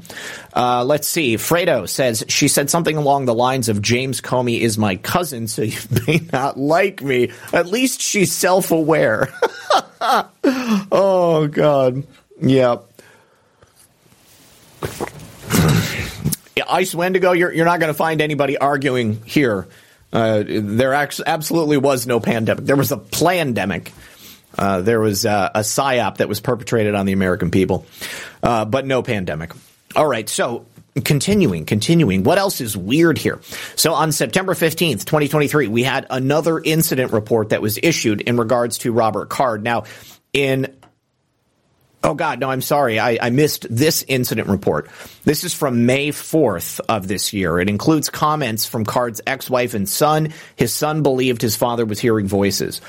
Uh, 0.54 0.84
let's 0.84 1.08
see. 1.08 1.36
Fredo 1.36 1.88
says 1.88 2.24
she 2.28 2.48
said 2.50 2.70
something 2.70 2.98
along 2.98 3.26
the 3.26 3.34
lines 3.34 3.70
of 3.70 3.82
James 3.82 4.22
Comey 4.22 4.60
is 4.60 4.78
my 4.78 4.98
cousin, 4.98 5.48
so 5.48 5.62
you 5.64 5.78
may 6.08 6.22
not 6.32 6.58
like 6.58 7.02
me. 7.02 7.32
At 7.54 7.68
least 7.68 8.02
she's 8.02 8.32
self 8.32 8.72
aware. 8.72 9.34
oh 10.92 11.48
God. 11.52 12.06
Yeah. 12.42 12.78
Ice 16.70 16.94
Wendigo, 16.94 17.32
you're 17.32 17.54
you're 17.54 17.66
not 17.66 17.80
to 17.80 17.94
find 17.94 18.22
anybody 18.22 18.58
arguing 18.58 19.22
here. 19.24 19.68
Uh, 20.12 20.44
there 20.46 20.94
absolutely 20.94 21.78
was 21.78 22.08
no 22.08 22.20
pandemic. 22.20 22.66
There 22.66 22.76
was 22.76 22.92
a 22.92 22.98
plandemic. 22.98 23.92
Uh, 24.58 24.82
there 24.82 25.00
was 25.00 25.26
uh, 25.26 25.50
a 25.54 25.60
psyop 25.60 26.18
that 26.18 26.30
was 26.30 26.40
perpetrated 26.40 26.96
on 26.96 27.06
the 27.06 27.14
American 27.14 27.52
people, 27.52 27.86
uh, 28.44 28.66
but 28.66 28.86
no 28.86 29.04
pandemic. 29.04 29.52
All 29.96 30.08
right, 30.08 30.28
so 30.28 30.66
continuing, 31.04 31.66
continuing. 31.66 32.24
What 32.24 32.38
else 32.38 32.62
is 32.62 32.76
weird 32.76 33.18
here? 33.18 33.40
So 33.76 33.94
on 33.94 34.12
September 34.12 34.54
15th, 34.54 35.06
2023, 35.06 35.68
we 35.68 35.84
had 35.84 36.08
another 36.10 36.60
incident 36.60 37.12
report 37.12 37.50
that 37.50 37.62
was 37.62 37.80
issued 37.82 38.22
in 38.22 38.38
regards 38.38 38.80
to 38.80 38.92
Robert 38.92 39.30
Card. 39.30 39.64
Now, 39.64 39.84
in 40.34 40.76
Oh 42.04 42.14
God, 42.14 42.40
no, 42.40 42.50
I'm 42.50 42.62
sorry. 42.62 43.00
I, 43.00 43.18
I, 43.20 43.32
missed 43.32 43.66
this 43.70 44.06
incident 44.08 44.48
report. 44.50 44.88
This 45.26 45.44
is 45.44 45.54
from 45.54 45.88
May 45.88 46.10
4th 46.10 46.80
of 46.88 47.08
this 47.08 47.34
year. 47.34 47.60
It 47.60 47.70
includes 47.70 48.10
comments 48.10 48.68
from 48.68 48.86
Card's 48.86 49.20
ex-wife 49.26 49.74
and 49.74 49.90
son. 49.90 50.32
His 50.56 50.74
son 50.74 51.02
believed 51.02 51.42
his 51.42 51.56
father 51.56 51.86
was 51.86 52.00
hearing 52.00 52.28
voices. 52.28 52.82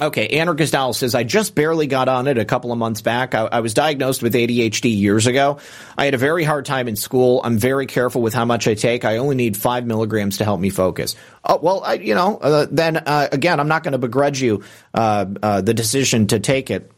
Okay, 0.00 0.28
Anarchist 0.28 0.74
Owl 0.74 0.92
says, 0.92 1.14
I 1.16 1.24
just 1.24 1.54
barely 1.54 1.88
got 1.88 2.08
on 2.08 2.28
it 2.28 2.38
a 2.38 2.44
couple 2.44 2.70
of 2.70 2.78
months 2.78 3.02
back. 3.02 3.34
I, 3.34 3.40
I, 3.40 3.60
was 3.60 3.74
diagnosed 3.74 4.22
with 4.22 4.34
ADHD 4.34 4.96
years 4.96 5.26
ago. 5.26 5.58
I 5.98 6.04
had 6.04 6.14
a 6.14 6.18
very 6.18 6.44
hard 6.44 6.64
time 6.64 6.86
in 6.86 6.94
school. 6.94 7.40
I'm 7.42 7.58
very 7.58 7.86
careful 7.86 8.22
with 8.22 8.32
how 8.32 8.44
much 8.44 8.68
I 8.68 8.74
take. 8.74 9.04
I 9.04 9.16
only 9.16 9.34
need 9.34 9.56
five 9.56 9.86
milligrams 9.86 10.38
to 10.38 10.44
help 10.44 10.60
me 10.60 10.70
focus. 10.70 11.16
Oh, 11.44 11.58
well, 11.60 11.82
I, 11.84 11.94
you 11.94 12.14
know, 12.14 12.38
uh, 12.38 12.66
then 12.70 12.98
uh, 12.98 13.28
again, 13.32 13.58
I'm 13.58 13.68
not 13.68 13.82
going 13.82 13.92
to 13.92 13.98
begrudge 13.98 14.40
you 14.40 14.62
uh, 14.94 15.26
uh, 15.42 15.60
the 15.60 15.74
decision 15.74 16.28
to 16.28 16.38
take 16.38 16.70
it. 16.70 16.90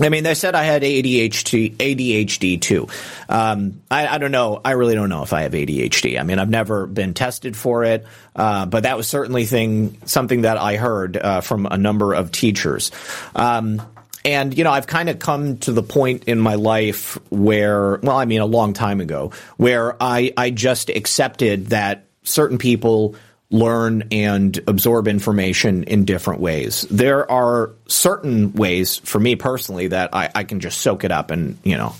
I 0.00 0.08
mean, 0.08 0.24
they 0.24 0.34
said 0.34 0.54
I 0.54 0.64
had 0.64 0.82
ADHD, 0.82 1.76
ADHD 1.76 2.60
too. 2.60 2.88
Um, 3.28 3.82
I, 3.90 4.06
I, 4.06 4.18
don't 4.18 4.32
know. 4.32 4.60
I 4.64 4.72
really 4.72 4.94
don't 4.94 5.08
know 5.08 5.22
if 5.22 5.32
I 5.32 5.42
have 5.42 5.52
ADHD. 5.52 6.18
I 6.18 6.22
mean, 6.22 6.38
I've 6.38 6.50
never 6.50 6.86
been 6.86 7.14
tested 7.14 7.56
for 7.56 7.84
it, 7.84 8.06
uh, 8.36 8.66
but 8.66 8.84
that 8.84 8.96
was 8.96 9.08
certainly 9.08 9.44
thing 9.46 9.96
something 10.04 10.42
that 10.42 10.58
I 10.58 10.76
heard 10.76 11.16
uh, 11.16 11.40
from 11.40 11.66
a 11.66 11.76
number 11.76 12.14
of 12.14 12.32
teachers. 12.32 12.90
Um, 13.34 13.82
and 14.24 14.56
you 14.56 14.64
know, 14.64 14.72
I've 14.72 14.86
kind 14.86 15.08
of 15.08 15.18
come 15.18 15.58
to 15.58 15.72
the 15.72 15.82
point 15.82 16.24
in 16.24 16.38
my 16.38 16.56
life 16.56 17.18
where, 17.30 17.98
well, 17.98 18.16
I 18.16 18.24
mean, 18.24 18.40
a 18.40 18.46
long 18.46 18.72
time 18.72 19.00
ago, 19.00 19.32
where 19.56 19.96
I 20.02 20.32
I 20.36 20.50
just 20.50 20.90
accepted 20.90 21.68
that 21.68 22.04
certain 22.24 22.58
people 22.58 23.14
learn 23.50 24.04
and 24.12 24.60
absorb 24.66 25.08
information 25.08 25.84
in 25.84 26.04
different 26.04 26.40
ways. 26.40 26.82
There 26.90 27.30
are 27.30 27.72
certain 27.86 28.52
ways 28.52 28.98
for 28.98 29.18
me 29.18 29.36
personally 29.36 29.88
that 29.88 30.14
I, 30.14 30.30
I 30.34 30.44
can 30.44 30.60
just 30.60 30.80
soak 30.82 31.04
it 31.04 31.10
up 31.10 31.30
and, 31.30 31.56
you 31.64 31.76
know, 31.76 31.94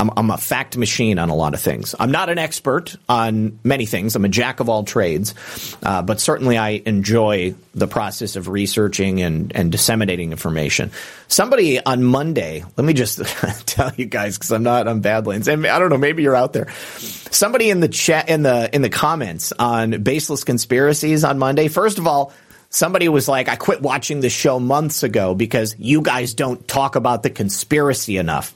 I'm, 0.00 0.10
I'm, 0.16 0.30
a 0.30 0.38
fact 0.38 0.78
machine 0.78 1.18
on 1.18 1.28
a 1.28 1.34
lot 1.34 1.52
of 1.52 1.60
things. 1.60 1.94
I'm 2.00 2.10
not 2.10 2.30
an 2.30 2.38
expert 2.38 2.96
on 3.06 3.58
many 3.62 3.84
things. 3.84 4.16
I'm 4.16 4.24
a 4.24 4.30
jack 4.30 4.60
of 4.60 4.70
all 4.70 4.82
trades, 4.82 5.34
uh, 5.82 6.00
but 6.00 6.20
certainly 6.20 6.56
I 6.56 6.82
enjoy 6.86 7.54
the 7.74 7.86
process 7.86 8.36
of 8.36 8.48
researching 8.48 9.20
and, 9.20 9.54
and 9.54 9.70
disseminating 9.70 10.32
information. 10.32 10.90
Somebody 11.28 11.84
on 11.84 12.02
Monday, 12.02 12.64
let 12.78 12.84
me 12.84 12.94
just 12.94 13.18
tell 13.66 13.92
you 13.94 14.06
guys 14.06 14.38
because 14.38 14.50
I'm 14.52 14.62
not 14.62 14.88
on 14.88 15.00
Badlands, 15.00 15.48
and 15.48 15.66
I 15.66 15.78
don't 15.78 15.90
know, 15.90 15.98
maybe 15.98 16.22
you're 16.22 16.36
out 16.36 16.54
there. 16.54 16.70
Somebody 16.70 17.68
in 17.68 17.80
the 17.80 17.88
chat 17.88 18.30
in 18.30 18.42
the 18.42 18.74
in 18.74 18.80
the 18.80 18.90
comments 18.90 19.52
on 19.58 20.02
baseless 20.02 20.44
conspiracies 20.44 21.24
on 21.24 21.38
Monday. 21.38 21.68
First 21.68 21.98
of 21.98 22.06
all. 22.06 22.32
Somebody 22.72 23.08
was 23.08 23.26
like, 23.26 23.48
I 23.48 23.56
quit 23.56 23.82
watching 23.82 24.20
the 24.20 24.30
show 24.30 24.60
months 24.60 25.02
ago 25.02 25.34
because 25.34 25.74
you 25.80 26.02
guys 26.02 26.34
don't 26.34 26.68
talk 26.68 26.94
about 26.94 27.24
the 27.24 27.30
conspiracy 27.30 28.16
enough. 28.16 28.54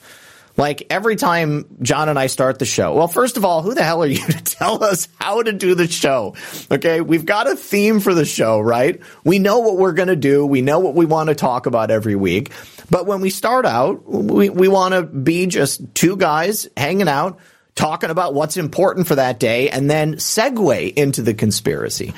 Like 0.57 0.87
every 0.91 1.17
time 1.17 1.67
John 1.83 2.09
and 2.09 2.19
I 2.19 2.29
start 2.29 2.59
the 2.59 2.65
show, 2.65 2.95
well, 2.95 3.09
first 3.09 3.37
of 3.37 3.45
all, 3.45 3.63
who 3.63 3.75
the 3.75 3.83
hell 3.83 4.03
are 4.03 4.07
you 4.09 4.25
to 4.25 4.45
tell 4.45 4.85
us 4.85 5.09
how 5.21 5.43
to 5.43 5.53
do 5.53 5.75
the 5.75 5.89
show? 5.89 6.37
Okay. 6.71 7.01
We've 7.01 7.27
got 7.27 7.51
a 7.51 7.57
theme 7.57 8.01
for 8.01 8.15
the 8.15 8.25
show, 8.25 8.61
right? 8.61 9.01
We 9.25 9.39
know 9.39 9.61
what 9.61 9.77
we're 9.77 9.93
going 9.93 10.09
to 10.09 10.17
do. 10.17 10.47
We 10.47 10.63
know 10.63 10.79
what 10.79 10.95
we 10.95 11.07
want 11.07 11.29
to 11.29 11.35
talk 11.35 11.67
about 11.67 11.91
every 11.91 12.17
week. 12.17 12.53
But 12.91 13.07
when 13.07 13.21
we 13.21 13.31
start 13.31 13.67
out, 13.67 14.05
we, 14.07 14.51
we 14.51 14.69
want 14.69 14.95
to 14.95 15.03
be 15.03 15.47
just 15.47 15.95
two 15.95 16.17
guys 16.17 16.69
hanging 16.77 17.09
out, 17.09 17.39
talking 17.75 18.11
about 18.11 18.35
what's 18.35 18.57
important 18.57 19.09
for 19.09 19.17
that 19.17 19.41
day, 19.41 19.71
and 19.71 19.91
then 19.91 20.17
segue 20.17 20.95
into 20.95 21.23
the 21.23 21.35
conspiracy. 21.35 22.13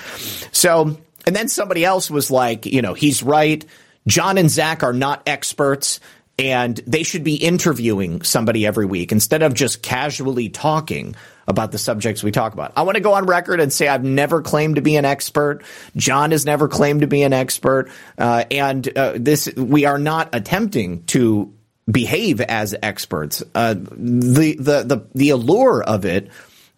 So, 0.52 0.98
and 1.24 1.34
then 1.36 1.48
somebody 1.48 1.84
else 1.84 2.10
was 2.10 2.30
like, 2.30 2.66
you 2.66 2.82
know, 2.82 2.94
he's 2.94 3.22
right. 3.22 3.64
John 4.06 4.38
and 4.38 4.50
Zak 4.50 4.82
are 4.82 4.92
not 4.92 5.22
experts 5.26 6.00
and 6.38 6.76
they 6.86 7.02
should 7.02 7.24
be 7.24 7.36
interviewing 7.36 8.22
somebody 8.22 8.66
every 8.66 8.84
week 8.84 9.10
instead 9.12 9.42
of 9.42 9.54
just 9.54 9.82
casually 9.82 10.48
talking 10.48 11.14
about 11.48 11.72
the 11.72 11.78
subjects 11.78 12.22
we 12.22 12.30
talk 12.30 12.52
about. 12.52 12.72
I 12.76 12.82
want 12.82 12.96
to 12.96 13.00
go 13.00 13.14
on 13.14 13.26
record 13.26 13.60
and 13.60 13.72
say 13.72 13.88
I've 13.88 14.04
never 14.04 14.42
claimed 14.42 14.76
to 14.76 14.82
be 14.82 14.96
an 14.96 15.04
expert. 15.04 15.62
John 15.96 16.32
has 16.32 16.44
never 16.44 16.68
claimed 16.68 17.00
to 17.02 17.06
be 17.06 17.22
an 17.22 17.32
expert, 17.32 17.90
uh, 18.18 18.44
and 18.50 18.86
uh, 18.96 19.14
this 19.16 19.48
we 19.56 19.84
are 19.86 19.98
not 19.98 20.34
attempting 20.34 21.04
to 21.06 21.54
behave 21.90 22.40
as 22.40 22.74
experts. 22.82 23.42
Uh, 23.54 23.74
the 23.74 24.56
the 24.58 24.82
the 24.82 25.06
the 25.14 25.30
allure 25.30 25.82
of 25.82 26.04
it. 26.04 26.30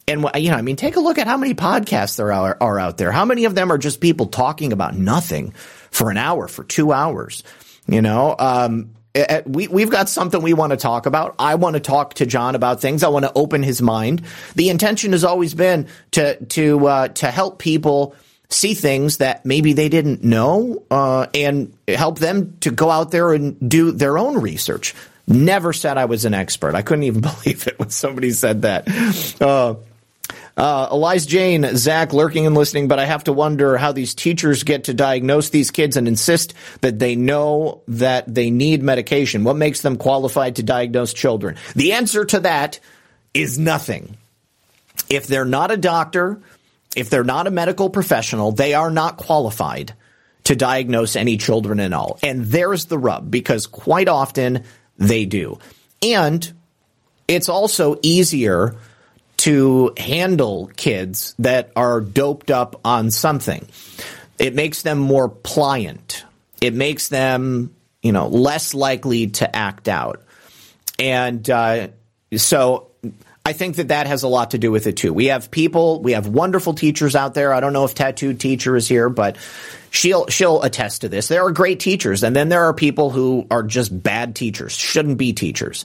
And 0.06 0.24
you 0.36 0.50
know, 0.50 0.56
I 0.56 0.62
mean, 0.62 0.76
take 0.76 0.96
a 0.96 1.00
look 1.00 1.18
at 1.18 1.26
how 1.26 1.36
many 1.36 1.52
podcasts 1.54 2.16
there 2.16 2.32
are, 2.32 2.56
are 2.62 2.78
out 2.78 2.96
there. 2.96 3.12
How 3.12 3.26
many 3.26 3.44
of 3.44 3.54
them 3.54 3.70
are 3.70 3.76
just 3.76 4.00
people 4.00 4.24
talking 4.26 4.72
about 4.72 4.96
nothing 4.96 5.52
for 5.90 6.10
an 6.10 6.16
hour, 6.16 6.48
for 6.48 6.64
two 6.64 6.92
hours? 6.92 7.44
You 7.86 8.00
know, 8.00 8.34
um, 8.38 8.94
we, 9.46 9.68
we've 9.68 9.90
got 9.90 10.08
something 10.08 10.42
we 10.42 10.54
want 10.54 10.70
to 10.70 10.76
talk 10.76 11.06
about. 11.06 11.34
I 11.38 11.56
want 11.56 11.74
to 11.74 11.80
talk 11.80 12.14
to 12.14 12.26
John 12.26 12.54
about 12.54 12.80
things. 12.80 13.02
I 13.02 13.08
want 13.08 13.24
to 13.24 13.32
open 13.34 13.62
his 13.62 13.82
mind. 13.82 14.22
The 14.54 14.68
intention 14.68 15.12
has 15.12 15.24
always 15.24 15.54
been 15.54 15.88
to, 16.12 16.36
to, 16.46 16.86
uh, 16.86 17.08
to 17.08 17.30
help 17.30 17.58
people 17.58 18.14
see 18.50 18.74
things 18.74 19.18
that 19.18 19.44
maybe 19.44 19.72
they 19.74 19.88
didn't 19.88 20.24
know, 20.24 20.82
uh, 20.90 21.26
and 21.34 21.76
help 21.86 22.18
them 22.18 22.56
to 22.60 22.70
go 22.70 22.90
out 22.90 23.10
there 23.10 23.32
and 23.32 23.68
do 23.68 23.92
their 23.92 24.18
own 24.18 24.38
research. 24.38 24.94
Never 25.26 25.74
said 25.74 25.98
I 25.98 26.06
was 26.06 26.24
an 26.24 26.32
expert. 26.32 26.74
I 26.74 26.82
couldn't 26.82 27.04
even 27.04 27.20
believe 27.44 27.66
it 27.66 27.78
when 27.78 27.90
somebody 27.90 28.30
said 28.30 28.62
that. 28.62 28.88
Uh, 29.40 29.74
uh, 30.58 31.18
Jane, 31.18 31.76
Zak, 31.76 32.12
lurking 32.12 32.46
and 32.46 32.56
listening, 32.56 32.88
but 32.88 32.98
I 32.98 33.04
have 33.04 33.24
to 33.24 33.32
wonder 33.32 33.76
how 33.76 33.92
these 33.92 34.14
teachers 34.14 34.64
get 34.64 34.84
to 34.84 34.94
diagnose 34.94 35.50
these 35.50 35.70
kids 35.70 35.96
and 35.96 36.08
insist 36.08 36.52
that 36.80 36.98
they 36.98 37.14
know 37.14 37.82
that 37.88 38.32
they 38.32 38.50
need 38.50 38.82
medication. 38.82 39.44
What 39.44 39.56
makes 39.56 39.82
them 39.82 39.96
qualified 39.96 40.56
to 40.56 40.64
diagnose 40.64 41.12
children? 41.12 41.56
The 41.76 41.92
answer 41.92 42.24
to 42.24 42.40
that 42.40 42.80
is 43.32 43.58
nothing. 43.58 44.16
If 45.08 45.28
they're 45.28 45.44
not 45.44 45.70
a 45.70 45.76
doctor, 45.76 46.40
if 46.96 47.08
they're 47.08 47.22
not 47.24 47.46
a 47.46 47.52
medical 47.52 47.88
professional, 47.88 48.50
they 48.50 48.74
are 48.74 48.90
not 48.90 49.16
qualified 49.16 49.94
to 50.44 50.56
diagnose 50.56 51.14
any 51.14 51.36
children 51.36 51.78
at 51.78 51.92
all. 51.92 52.18
And 52.22 52.44
there's 52.46 52.86
the 52.86 52.98
rub 52.98 53.30
because 53.30 53.66
quite 53.66 54.08
often 54.08 54.64
they 54.96 55.24
do. 55.24 55.60
And 56.02 56.52
it's 57.28 57.48
also 57.48 57.98
easier 58.02 58.74
to 59.38 59.92
handle 59.96 60.70
kids 60.76 61.34
that 61.38 61.70
are 61.74 62.00
doped 62.00 62.50
up 62.50 62.80
on 62.84 63.10
something. 63.10 63.66
It 64.38 64.54
makes 64.54 64.82
them 64.82 64.98
more 64.98 65.28
pliant. 65.28 66.24
It 66.60 66.74
makes 66.74 67.08
them, 67.08 67.74
you 68.02 68.12
know, 68.12 68.28
less 68.28 68.74
likely 68.74 69.28
to 69.28 69.56
act 69.56 69.88
out. 69.88 70.22
And 70.98 71.48
uh, 71.48 71.88
so 72.36 72.88
I 73.46 73.52
think 73.52 73.76
that 73.76 73.88
that 73.88 74.08
has 74.08 74.24
a 74.24 74.28
lot 74.28 74.50
to 74.50 74.58
do 74.58 74.72
with 74.72 74.88
it 74.88 74.96
too. 74.96 75.14
We 75.14 75.26
have 75.26 75.50
people, 75.50 76.02
we 76.02 76.12
have 76.12 76.26
wonderful 76.26 76.74
teachers 76.74 77.14
out 77.14 77.34
there. 77.34 77.54
I 77.54 77.60
don't 77.60 77.72
know 77.72 77.84
if 77.84 77.94
tattooed 77.94 78.40
teacher 78.40 78.76
is 78.76 78.88
here, 78.88 79.08
but 79.08 79.36
she'll 79.90 80.26
she'll 80.26 80.62
attest 80.62 81.02
to 81.02 81.08
this. 81.08 81.28
There 81.28 81.44
are 81.46 81.52
great 81.52 81.78
teachers, 81.78 82.24
and 82.24 82.34
then 82.34 82.48
there 82.48 82.64
are 82.64 82.74
people 82.74 83.10
who 83.10 83.46
are 83.50 83.62
just 83.62 84.02
bad 84.02 84.34
teachers, 84.34 84.72
shouldn't 84.72 85.16
be 85.16 85.32
teachers 85.32 85.84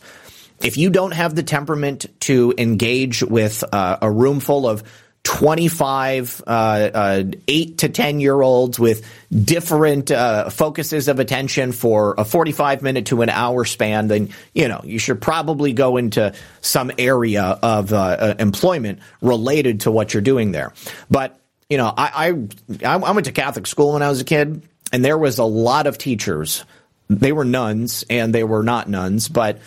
if 0.64 0.78
you 0.78 0.90
don't 0.90 1.12
have 1.12 1.36
the 1.36 1.44
temperament 1.44 2.06
to 2.22 2.54
engage 2.58 3.22
with 3.22 3.64
uh, 3.72 3.98
a 4.02 4.10
room 4.10 4.40
full 4.40 4.68
of 4.68 4.84
25, 5.24 6.44
uh, 6.46 6.50
uh, 6.50 7.24
8 7.48 7.78
to 7.80 7.90
10 7.90 8.20
year 8.20 8.42
olds 8.42 8.78
with 8.78 9.06
different 9.32 10.12
uh, 10.12 10.50
focuses 10.50 11.08
of 11.08 11.20
attention 11.20 11.72
for 11.72 12.16
a 12.18 12.26
45 12.26 12.82
minute 12.82 13.06
to 13.08 13.22
an 13.22 13.30
hour 13.30 13.64
span, 13.64 14.08
then, 14.08 14.30
you 14.54 14.68
know, 14.68 14.82
you 14.84 15.00
should 15.00 15.22
probably 15.22 15.72
go 15.72 15.98
into 15.98 16.34
some 16.62 16.92
area 16.98 17.44
of 17.44 17.94
uh, 17.94 17.98
uh, 17.98 18.36
employment 18.40 19.00
related 19.22 19.82
to 19.82 19.92
what 19.92 20.14
you're 20.14 20.22
doing 20.22 20.52
there. 20.52 20.74
But, 21.10 21.40
you 21.70 21.78
know, 21.78 21.94
I, 21.96 22.36
I, 22.84 22.98
I 22.98 23.12
went 23.12 23.26
to 23.26 23.32
Catholic 23.32 23.66
school 23.66 23.94
when 23.94 24.02
I 24.02 24.10
was 24.10 24.20
a 24.20 24.26
kid, 24.26 24.62
and 24.92 25.06
there 25.06 25.18
was 25.18 25.40
a 25.40 25.46
lot 25.46 25.88
of 25.88 25.98
teachers. 25.98 26.66
They 27.10 27.32
were 27.32 27.46
nuns 27.46 28.04
and 28.10 28.36
they 28.36 28.44
were 28.44 28.64
not 28.64 28.90
nuns, 28.90 29.30
but 29.30 29.60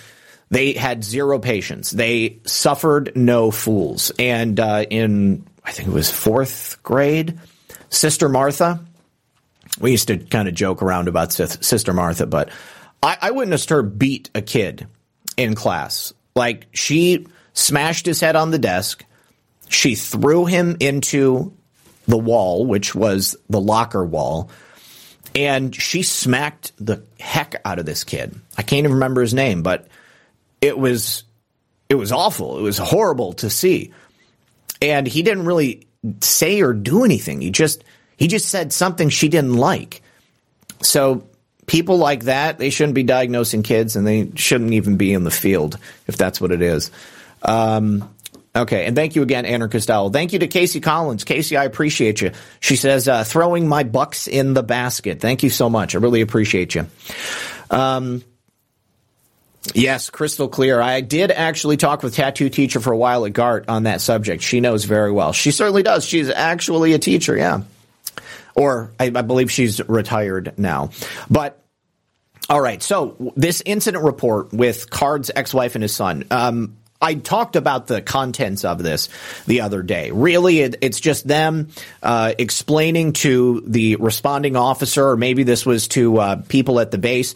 they 0.50 0.72
had 0.74 1.02
zero 1.02 1.38
patience. 1.38 1.90
They 1.90 2.40
suffered 2.44 3.12
no 3.16 3.50
fools. 3.50 4.12
And 4.18 4.58
uh, 4.60 4.84
in, 4.88 5.44
I 5.64 5.72
think 5.72 5.88
it 5.88 5.94
was 5.94 6.10
fourth 6.10 6.82
grade, 6.82 7.38
Sister 7.88 8.28
Martha, 8.28 8.80
we 9.80 9.90
used 9.90 10.08
to 10.08 10.18
kind 10.18 10.48
of 10.48 10.54
joke 10.54 10.82
around 10.82 11.08
about 11.08 11.32
Sister 11.32 11.92
Martha, 11.92 12.26
but 12.26 12.50
I, 13.02 13.18
I 13.20 13.30
witnessed 13.32 13.70
her 13.70 13.82
beat 13.82 14.30
a 14.34 14.42
kid 14.42 14.86
in 15.36 15.54
class. 15.54 16.12
Like 16.34 16.66
she 16.72 17.26
smashed 17.52 18.06
his 18.06 18.20
head 18.20 18.36
on 18.36 18.50
the 18.50 18.58
desk. 18.58 19.04
She 19.68 19.94
threw 19.94 20.46
him 20.46 20.76
into 20.80 21.52
the 22.06 22.18
wall, 22.18 22.66
which 22.66 22.94
was 22.94 23.36
the 23.50 23.60
locker 23.60 24.04
wall, 24.04 24.50
and 25.34 25.74
she 25.74 26.02
smacked 26.02 26.72
the 26.78 27.02
heck 27.18 27.60
out 27.64 27.78
of 27.78 27.86
this 27.86 28.04
kid. 28.04 28.34
I 28.56 28.62
can't 28.62 28.80
even 28.80 28.92
remember 28.92 29.22
his 29.22 29.34
name, 29.34 29.62
but 29.62 29.88
it 30.60 30.78
was 30.78 31.24
it 31.88 31.94
was 31.94 32.12
awful. 32.12 32.58
It 32.58 32.62
was 32.62 32.78
horrible 32.78 33.34
to 33.34 33.50
see. 33.50 33.92
And 34.82 35.06
he 35.06 35.22
didn't 35.22 35.46
really 35.46 35.86
say 36.20 36.60
or 36.60 36.72
do 36.72 37.04
anything. 37.04 37.40
He 37.40 37.50
just 37.50 37.84
he 38.16 38.28
just 38.28 38.48
said 38.48 38.72
something 38.72 39.08
she 39.08 39.28
didn't 39.28 39.54
like. 39.54 40.02
So 40.82 41.28
people 41.66 41.98
like 41.98 42.24
that, 42.24 42.58
they 42.58 42.70
shouldn't 42.70 42.94
be 42.94 43.02
diagnosing 43.02 43.62
kids 43.62 43.96
and 43.96 44.06
they 44.06 44.30
shouldn't 44.34 44.72
even 44.72 44.96
be 44.96 45.12
in 45.12 45.24
the 45.24 45.30
field 45.30 45.78
if 46.06 46.16
that's 46.16 46.40
what 46.40 46.52
it 46.52 46.62
is. 46.62 46.90
Um, 47.42 48.10
Okay, 48.56 48.86
and 48.86 48.96
thank 48.96 49.14
you 49.14 49.22
again, 49.22 49.44
Anarchist 49.44 49.90
Owl. 49.90 50.08
Thank 50.08 50.32
you 50.32 50.38
to 50.38 50.46
Casey 50.46 50.80
Collins. 50.80 51.24
Casey, 51.24 51.58
I 51.58 51.64
appreciate 51.64 52.22
you. 52.22 52.32
She 52.60 52.76
says, 52.76 53.06
uh, 53.06 53.22
throwing 53.22 53.68
my 53.68 53.84
bucks 53.84 54.26
in 54.26 54.54
the 54.54 54.62
basket. 54.62 55.20
Thank 55.20 55.42
you 55.42 55.50
so 55.50 55.68
much. 55.68 55.94
I 55.94 55.98
really 55.98 56.22
appreciate 56.22 56.74
you. 56.74 56.86
Um, 57.70 58.24
yes, 59.74 60.10
crystal 60.10 60.48
clear. 60.48 60.80
I 60.80 61.00
did 61.00 61.30
actually 61.30 61.76
talk 61.76 62.02
with 62.02 62.14
tattoo 62.14 62.48
teacher 62.48 62.80
for 62.80 62.92
a 62.92 62.96
while 62.96 63.24
at 63.26 63.32
Gart 63.32 63.68
on 63.68 63.84
that 63.84 64.00
subject. 64.00 64.42
She 64.42 64.60
knows 64.60 64.84
very 64.84 65.12
well. 65.12 65.32
She 65.32 65.50
certainly 65.50 65.82
does. 65.82 66.04
She's 66.04 66.30
actually 66.30 66.92
a 66.92 66.98
teacher, 66.98 67.36
yeah. 67.36 67.62
Or 68.54 68.92
I, 68.98 69.06
I 69.06 69.22
believe 69.22 69.50
she's 69.50 69.86
retired 69.86 70.54
now. 70.56 70.90
But 71.30 71.62
all 72.48 72.60
right, 72.60 72.82
so 72.82 73.32
this 73.36 73.62
incident 73.66 74.04
report 74.04 74.52
with 74.52 74.88
Card's 74.88 75.30
ex-wife 75.34 75.74
and 75.74 75.82
his 75.82 75.94
son. 75.94 76.24
Um, 76.30 76.76
I 77.00 77.14
talked 77.14 77.56
about 77.56 77.88
the 77.88 78.00
contents 78.00 78.64
of 78.64 78.82
this 78.82 79.08
the 79.46 79.62
other 79.62 79.82
day. 79.82 80.10
Really, 80.12 80.60
it, 80.60 80.76
it's 80.80 81.00
just 81.00 81.26
them 81.28 81.68
uh, 82.02 82.32
explaining 82.38 83.12
to 83.14 83.62
the 83.66 83.96
responding 83.96 84.56
officer, 84.56 85.08
or 85.08 85.16
maybe 85.16 85.42
this 85.42 85.66
was 85.66 85.88
to 85.88 86.16
uh, 86.18 86.36
people 86.48 86.80
at 86.80 86.90
the 86.90 86.98
base, 86.98 87.34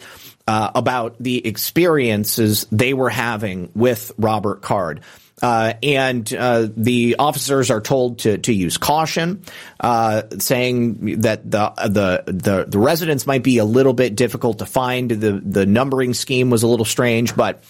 uh, 0.51 0.69
about 0.75 1.15
the 1.17 1.47
experiences 1.47 2.67
they 2.73 2.93
were 2.93 3.09
having 3.09 3.71
with 3.73 4.11
Robert 4.17 4.61
Card. 4.61 4.99
Uh, 5.41 5.73
and 5.81 6.31
uh, 6.33 6.67
the 6.75 7.15
officers 7.17 7.71
are 7.71 7.79
told 7.79 8.19
to 8.19 8.37
to 8.37 8.53
use 8.53 8.77
caution, 8.77 9.41
uh, 9.79 10.23
saying 10.39 11.21
that 11.21 11.49
the, 11.49 11.71
the 11.87 12.23
the 12.27 12.65
the 12.67 12.77
residents 12.77 13.25
might 13.25 13.43
be 13.43 13.59
a 13.59 13.65
little 13.65 13.93
bit 13.93 14.15
difficult 14.15 14.59
to 14.59 14.65
find. 14.65 15.09
The 15.09 15.41
the 15.43 15.65
numbering 15.65 16.13
scheme 16.13 16.49
was 16.49 16.63
a 16.63 16.67
little 16.67 16.85
strange, 16.85 17.33
but 17.33 17.63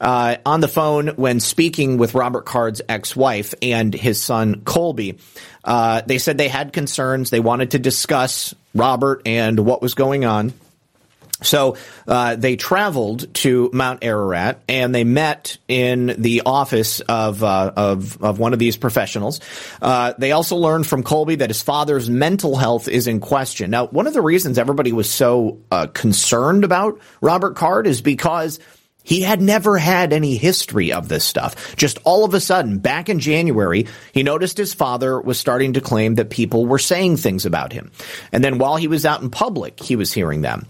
uh, 0.00 0.36
on 0.46 0.60
the 0.60 0.68
phone 0.68 1.08
when 1.16 1.40
speaking 1.40 1.98
with 1.98 2.14
Robert 2.14 2.46
Card's 2.46 2.80
ex-wife 2.88 3.52
and 3.60 3.92
his 3.92 4.22
son 4.22 4.62
Colby, 4.64 5.18
uh, 5.64 6.02
they 6.06 6.18
said 6.18 6.38
they 6.38 6.48
had 6.48 6.72
concerns. 6.72 7.30
They 7.30 7.40
wanted 7.40 7.72
to 7.72 7.80
discuss 7.80 8.54
Robert 8.74 9.22
and 9.26 9.58
what 9.58 9.82
was 9.82 9.94
going 9.94 10.24
on. 10.24 10.54
So 11.42 11.76
uh, 12.06 12.36
they 12.36 12.56
traveled 12.56 13.32
to 13.34 13.70
Mount 13.72 14.02
Ararat 14.02 14.60
and 14.68 14.94
they 14.94 15.04
met 15.04 15.58
in 15.68 16.14
the 16.18 16.42
office 16.44 17.00
of 17.00 17.44
uh, 17.44 17.72
of, 17.76 18.22
of 18.22 18.38
one 18.38 18.52
of 18.52 18.58
these 18.58 18.76
professionals. 18.76 19.40
Uh, 19.80 20.14
they 20.18 20.32
also 20.32 20.56
learned 20.56 20.86
from 20.86 21.02
Cody 21.02 21.36
that 21.36 21.50
his 21.50 21.62
father's 21.62 22.10
mental 22.10 22.56
health 22.56 22.88
is 22.88 23.06
in 23.06 23.20
question. 23.20 23.70
Now, 23.70 23.86
one 23.86 24.06
of 24.06 24.14
the 24.14 24.22
reasons 24.22 24.58
everybody 24.58 24.92
was 24.92 25.08
so 25.08 25.60
uh, 25.70 25.86
concerned 25.86 26.64
about 26.64 27.00
Robert 27.20 27.54
Card 27.54 27.86
is 27.86 28.00
because 28.02 28.58
he 29.08 29.22
had 29.22 29.40
never 29.40 29.78
had 29.78 30.12
any 30.12 30.36
history 30.36 30.92
of 30.92 31.08
this 31.08 31.24
stuff. 31.24 31.74
Just 31.76 31.98
all 32.04 32.26
of 32.26 32.34
a 32.34 32.40
sudden, 32.40 32.78
back 32.78 33.08
in 33.08 33.20
January, 33.20 33.86
he 34.12 34.22
noticed 34.22 34.58
his 34.58 34.74
father 34.74 35.18
was 35.18 35.40
starting 35.40 35.72
to 35.72 35.80
claim 35.80 36.16
that 36.16 36.28
people 36.28 36.66
were 36.66 36.78
saying 36.78 37.16
things 37.16 37.46
about 37.46 37.72
him. 37.72 37.90
And 38.32 38.44
then 38.44 38.58
while 38.58 38.76
he 38.76 38.86
was 38.86 39.06
out 39.06 39.22
in 39.22 39.30
public, 39.30 39.82
he 39.82 39.96
was 39.96 40.12
hearing 40.12 40.42
them. 40.42 40.66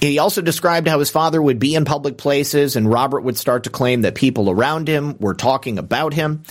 He 0.00 0.18
also 0.18 0.40
described 0.40 0.88
how 0.88 0.98
his 0.98 1.10
father 1.10 1.40
would 1.40 1.58
be 1.58 1.74
in 1.74 1.84
public 1.84 2.16
places 2.16 2.76
and 2.76 2.90
Robert 2.90 3.20
would 3.20 3.36
start 3.36 3.64
to 3.64 3.70
claim 3.70 4.02
that 4.02 4.14
people 4.14 4.48
around 4.48 4.88
him 4.88 5.18
were 5.18 5.34
talking 5.34 5.78
about 5.78 6.14
him. 6.14 6.42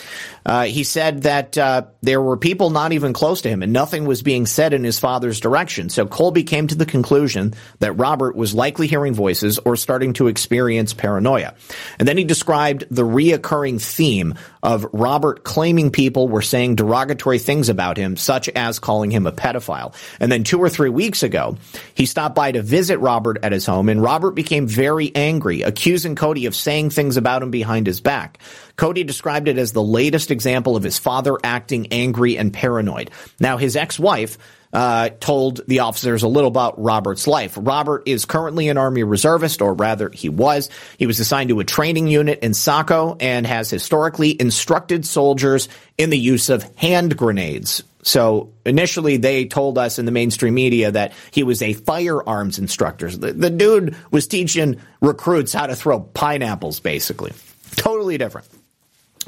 Uh, 0.45 0.65
he 0.65 0.83
said 0.83 1.23
that 1.23 1.57
uh, 1.57 1.83
there 2.01 2.21
were 2.21 2.37
people 2.37 2.69
not 2.69 2.91
even 2.91 3.13
close 3.13 3.41
to 3.41 3.49
him 3.49 3.61
and 3.63 3.73
nothing 3.73 4.05
was 4.05 4.21
being 4.21 4.45
said 4.45 4.73
in 4.73 4.83
his 4.83 4.99
father's 4.99 5.39
direction. 5.39 5.89
So 5.89 6.05
Cody 6.05 6.43
came 6.43 6.67
to 6.67 6.75
the 6.75 6.85
conclusion 6.85 7.53
that 7.79 7.93
Robert 7.93 8.35
was 8.35 8.53
likely 8.53 8.87
hearing 8.87 9.13
voices 9.13 9.59
or 9.59 9.75
starting 9.75 10.13
to 10.13 10.27
experience 10.27 10.93
paranoia. 10.93 11.55
And 11.97 12.07
then 12.07 12.17
he 12.17 12.23
described 12.23 12.85
the 12.89 13.03
reoccurring 13.03 13.81
theme 13.81 14.35
of 14.61 14.85
Robert 14.91 15.43
claiming 15.43 15.91
people 15.91 16.27
were 16.27 16.41
saying 16.41 16.75
derogatory 16.75 17.39
things 17.39 17.69
about 17.69 17.97
him, 17.97 18.17
such 18.17 18.49
as 18.49 18.79
calling 18.79 19.11
him 19.11 19.25
a 19.25 19.31
pedophile. 19.31 19.93
And 20.19 20.31
then 20.31 20.43
two 20.43 20.59
or 20.59 20.69
three 20.69 20.89
weeks 20.89 21.23
ago, 21.23 21.57
he 21.93 22.05
stopped 22.05 22.35
by 22.35 22.51
to 22.51 22.61
visit 22.61 22.97
Robert 22.99 23.38
at 23.43 23.51
his 23.51 23.65
home, 23.65 23.89
and 23.89 24.01
Robert 24.01 24.31
became 24.31 24.67
very 24.67 25.13
angry, 25.15 25.61
accusing 25.61 26.15
Cody 26.15 26.45
of 26.45 26.55
saying 26.55 26.89
things 26.91 27.17
about 27.17 27.43
him 27.43 27.51
behind 27.51 27.87
his 27.87 28.01
back. 28.01 28.39
Cody 28.75 29.03
described 29.03 29.47
it 29.47 29.57
as 29.57 29.71
the 29.71 29.83
latest 29.83 30.31
example 30.31 30.75
of 30.75 30.83
his 30.83 30.97
father 30.97 31.37
acting 31.43 31.87
angry 31.91 32.37
and 32.37 32.53
paranoid. 32.53 33.11
Now, 33.39 33.57
his 33.57 33.75
ex-wife 33.75 34.37
uh, 34.71 35.09
told 35.19 35.61
the 35.67 35.79
officers 35.79 36.23
a 36.23 36.27
little 36.27 36.47
about 36.47 36.81
Robert's 36.81 37.27
life. 37.27 37.57
Robert 37.59 38.03
is 38.05 38.25
currently 38.25 38.69
an 38.69 38.77
Army 38.77 39.03
reservist, 39.03 39.61
or 39.61 39.73
rather, 39.73 40.09
he 40.09 40.29
was. 40.29 40.69
He 40.97 41.07
was 41.07 41.19
assigned 41.19 41.49
to 41.49 41.59
a 41.59 41.63
training 41.63 42.07
unit 42.07 42.39
in 42.39 42.53
Saco 42.53 43.17
and 43.19 43.47
has 43.47 43.69
historically 43.69 44.39
instructed 44.39 45.05
soldiers 45.05 45.69
in 45.97 46.09
the 46.09 46.19
use 46.19 46.49
of 46.49 46.63
hand 46.75 47.17
grenades. 47.17 47.83
So 48.09 48.51
initially, 48.65 49.17
they 49.17 49.45
told 49.45 49.77
us 49.77 49.99
in 49.99 50.05
the 50.05 50.11
mainstream 50.11 50.55
media 50.55 50.89
that 50.89 51.13
he 51.29 51.43
was 51.43 51.61
a 51.61 51.73
firearms 51.73 52.57
instructor. 52.57 53.11
The, 53.11 53.33
the 53.33 53.51
dude 53.51 53.95
was 54.09 54.25
teaching 54.25 54.81
recruits 54.99 55.53
how 55.53 55.67
to 55.67 55.75
throw 55.75 55.99
pineapples, 55.99 56.79
basically. 56.79 57.33
Totally 57.75 58.17
different. 58.17 58.47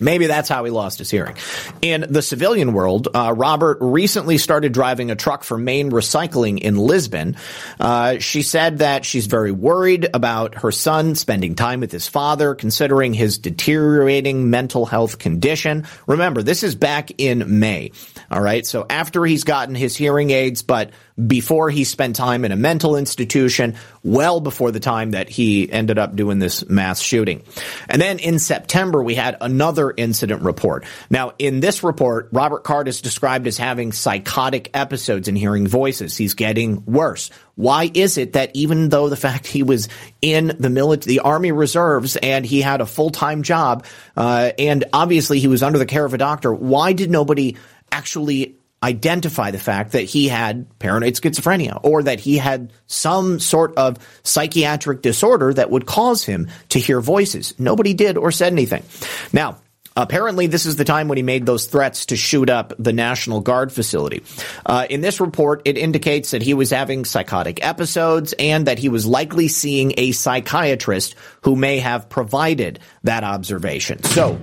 Maybe 0.02 0.28
that's 0.28 0.49
how 0.49 0.64
he 0.66 0.72
lost 0.72 0.99
his 0.99 1.10
hearing. 1.10 1.36
In 1.82 2.06
the 2.10 2.22
civilian 2.22 2.74
world, 2.74 3.08
uh, 3.14 3.34
Robert 3.38 3.78
recently 3.80 4.38
started 4.38 4.74
driving 4.74 5.12
a 5.12 5.16
truck 5.16 5.43
for 5.43 5.58
Maine 5.58 5.91
Recycling 5.91 6.60
in 6.60 6.76
Lisbon. 6.76 7.38
Uh, 7.80 8.18
she 8.20 8.41
said 8.41 8.80
that 8.80 9.06
she's 9.06 9.28
very 9.28 9.52
worried 9.52 10.10
about 10.14 10.56
her 10.56 10.72
son 10.72 11.16
spending 11.16 11.56
time 11.56 11.80
with 11.80 11.91
his 11.91 12.08
father, 12.08 12.56
considering 12.56 13.14
his 13.14 13.38
deteriorating 13.38 14.49
mental 14.49 14.86
health 14.86 15.20
condition. 15.20 15.86
Remember, 16.08 16.41
this 16.41 16.64
is 16.64 16.76
back 16.76 17.12
in 17.20 17.60
May. 17.60 17.91
All 18.32 18.41
right. 18.41 18.66
So 18.66 18.86
after 18.89 19.24
he's 19.24 19.43
gotten 19.43 19.76
his 19.76 19.95
hearing 19.95 20.32
aids, 20.32 20.64
but 20.64 20.91
before 21.28 21.70
he 21.70 21.84
spent 21.84 22.16
time 22.16 22.45
in 22.45 22.52
a 22.52 22.56
mental 22.56 22.95
institution, 22.95 23.76
well 24.04 24.39
before 24.39 24.72
the 24.72 24.80
time 24.80 25.12
that 25.12 25.30
he 25.30 25.72
ended 25.72 25.99
up 25.99 26.16
doing 26.16 26.39
this 26.39 26.68
mass 26.68 26.99
shooting. 26.99 27.43
And 27.89 28.02
then 28.02 28.20
in 28.20 28.39
September, 28.39 29.04
we 29.04 29.16
had 29.16 29.38
another 29.41 29.91
incident 29.98 30.42
report. 30.44 30.86
Now, 31.10 31.34
in 31.39 31.60
this 31.60 31.84
report, 31.84 32.30
Robert 32.32 32.64
Card 32.64 32.88
is 32.88 33.02
described 33.02 33.48
as 33.48 33.58
having 33.58 33.92
psychotic 33.92 34.70
episodes 34.74 35.28
and 35.28 35.38
hearing 35.38 35.68
voices. 35.68 36.18
He's 36.18 36.34
getting 36.34 36.86
worse. 36.86 37.30
Why 37.56 37.92
is 37.94 38.18
it 38.18 38.34
that 38.34 38.52
even 38.54 38.89
though 38.89 39.10
the 39.10 39.16
fact 39.16 39.48
he 39.48 39.64
was 39.64 39.89
in 40.22 40.56
the 40.60 40.70
military, 40.70 41.16
the 41.16 41.20
Army 41.22 41.52
Reserves, 41.52 42.16
and 42.16 42.46
he 42.46 42.62
had 42.62 42.82
a 42.82 42.86
full 42.86 43.10
time 43.10 43.44
job, 43.44 43.86
uh, 44.16 44.52
and 44.58 44.86
obviously 44.94 45.39
he 45.39 45.48
was 45.48 45.64
under 45.64 45.78
the 45.78 45.86
care 45.86 46.06
of 46.06 46.14
a 46.14 46.18
doctor, 46.18 46.54
why 46.54 46.94
did 46.94 47.12
nobody 47.12 47.58
actually 47.92 48.58
identify 48.84 49.52
the 49.52 49.60
fact 49.60 49.92
that 49.92 50.02
he 50.02 50.28
had 50.28 50.68
paranoid 50.80 51.14
schizophrenia 51.14 51.80
or 51.84 52.04
that 52.04 52.20
he 52.20 52.38
had 52.38 52.74
some 52.88 53.39
sort 53.39 53.76
of 53.78 53.98
psychiatric 54.24 55.02
disorder 55.02 55.54
that 55.54 55.70
would 55.70 55.86
cause 55.86 56.24
him 56.24 56.48
to 56.70 56.80
hear 56.80 57.00
voices. 57.00 57.54
Nobody 57.60 57.94
did 57.94 58.18
or 58.18 58.32
said 58.32 58.52
anything. 58.52 58.84
Now, 59.32 59.60
Apparently, 59.96 60.48
this 60.48 60.66
is 60.66 60.78
the 60.78 60.86
time 60.86 61.10
when 61.10 61.18
he 61.18 61.24
made 61.24 61.46
those 61.46 61.66
threats 61.66 62.08
to 62.08 62.16
shoot 62.16 62.50
up 62.50 62.74
the 62.80 62.94
National 62.94 63.42
Guard 63.42 63.74
facility. 63.74 64.24
Uh, 64.66 64.88
in 64.89 65.02
this 65.02 65.20
report, 65.20 65.64
it 65.66 65.78
indicates 65.78 66.32
that 66.32 66.42
he 66.42 66.54
was 66.54 66.70
having 66.70 67.04
psychotic 67.04 67.64
episodes 67.66 68.34
and 68.39 68.68
that 68.68 68.80
he 68.80 68.88
was 68.88 69.06
likely 69.06 69.50
seeing 69.50 69.94
a 69.98 70.14
psychiatrist 70.14 71.16
who 71.42 71.58
may 71.58 71.80
have 71.80 72.08
provided 72.08 72.80
that 73.04 73.26
observation. 73.26 74.02
So, 74.04 74.39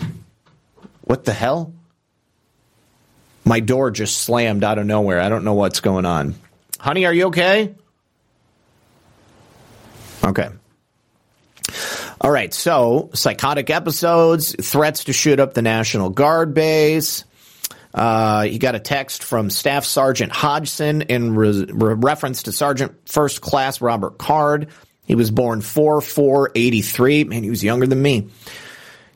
what 1.03 1.25
the 1.25 1.33
hell? 1.33 1.73
My 3.47 3.61
door 3.61 3.91
just 3.91 4.19
slammed 4.19 4.65
out 4.65 4.77
of 4.77 4.85
nowhere. 4.85 5.21
I 5.21 5.31
don't 5.31 5.45
know 5.45 5.55
what's 5.55 5.81
going 5.81 6.05
on. 6.05 6.35
Honey, 6.79 7.07
are 7.07 7.15
you 7.15 7.29
okay? 7.29 7.75
Okay. 10.23 10.51
All 12.21 12.31
right, 12.31 12.53
so 12.53 13.11
psychotic 13.15 13.71
episodes, 13.71 14.55
threats 14.61 15.05
to 15.05 15.13
shoot 15.13 15.39
up 15.39 15.55
the 15.55 15.63
National 15.63 16.11
Guard 16.11 16.53
base. 16.53 17.25
Uh, 17.95 18.43
he 18.43 18.59
got 18.59 18.75
a 18.75 18.81
text 18.81 19.23
from 19.23 19.51
Staff 19.51 19.85
Sergeant 19.85 20.33
Hodgson 20.33 21.03
in 21.03 21.35
re- 21.35 21.67
re- 21.71 21.95
reference 21.95 22.45
to 22.45 22.53
Sergeant 22.53 23.09
First 23.09 23.41
Class 23.41 23.81
Robert 23.81 24.19
Card. 24.19 24.69
He 25.07 25.15
was 25.15 25.31
born 25.31 25.61
4 25.61 26.01
4 26.01 26.53
83. 26.55 27.25
Man, 27.25 27.43
he 27.43 27.51
was 27.51 27.65
younger 27.65 27.87
than 27.87 28.03
me. 28.03 28.29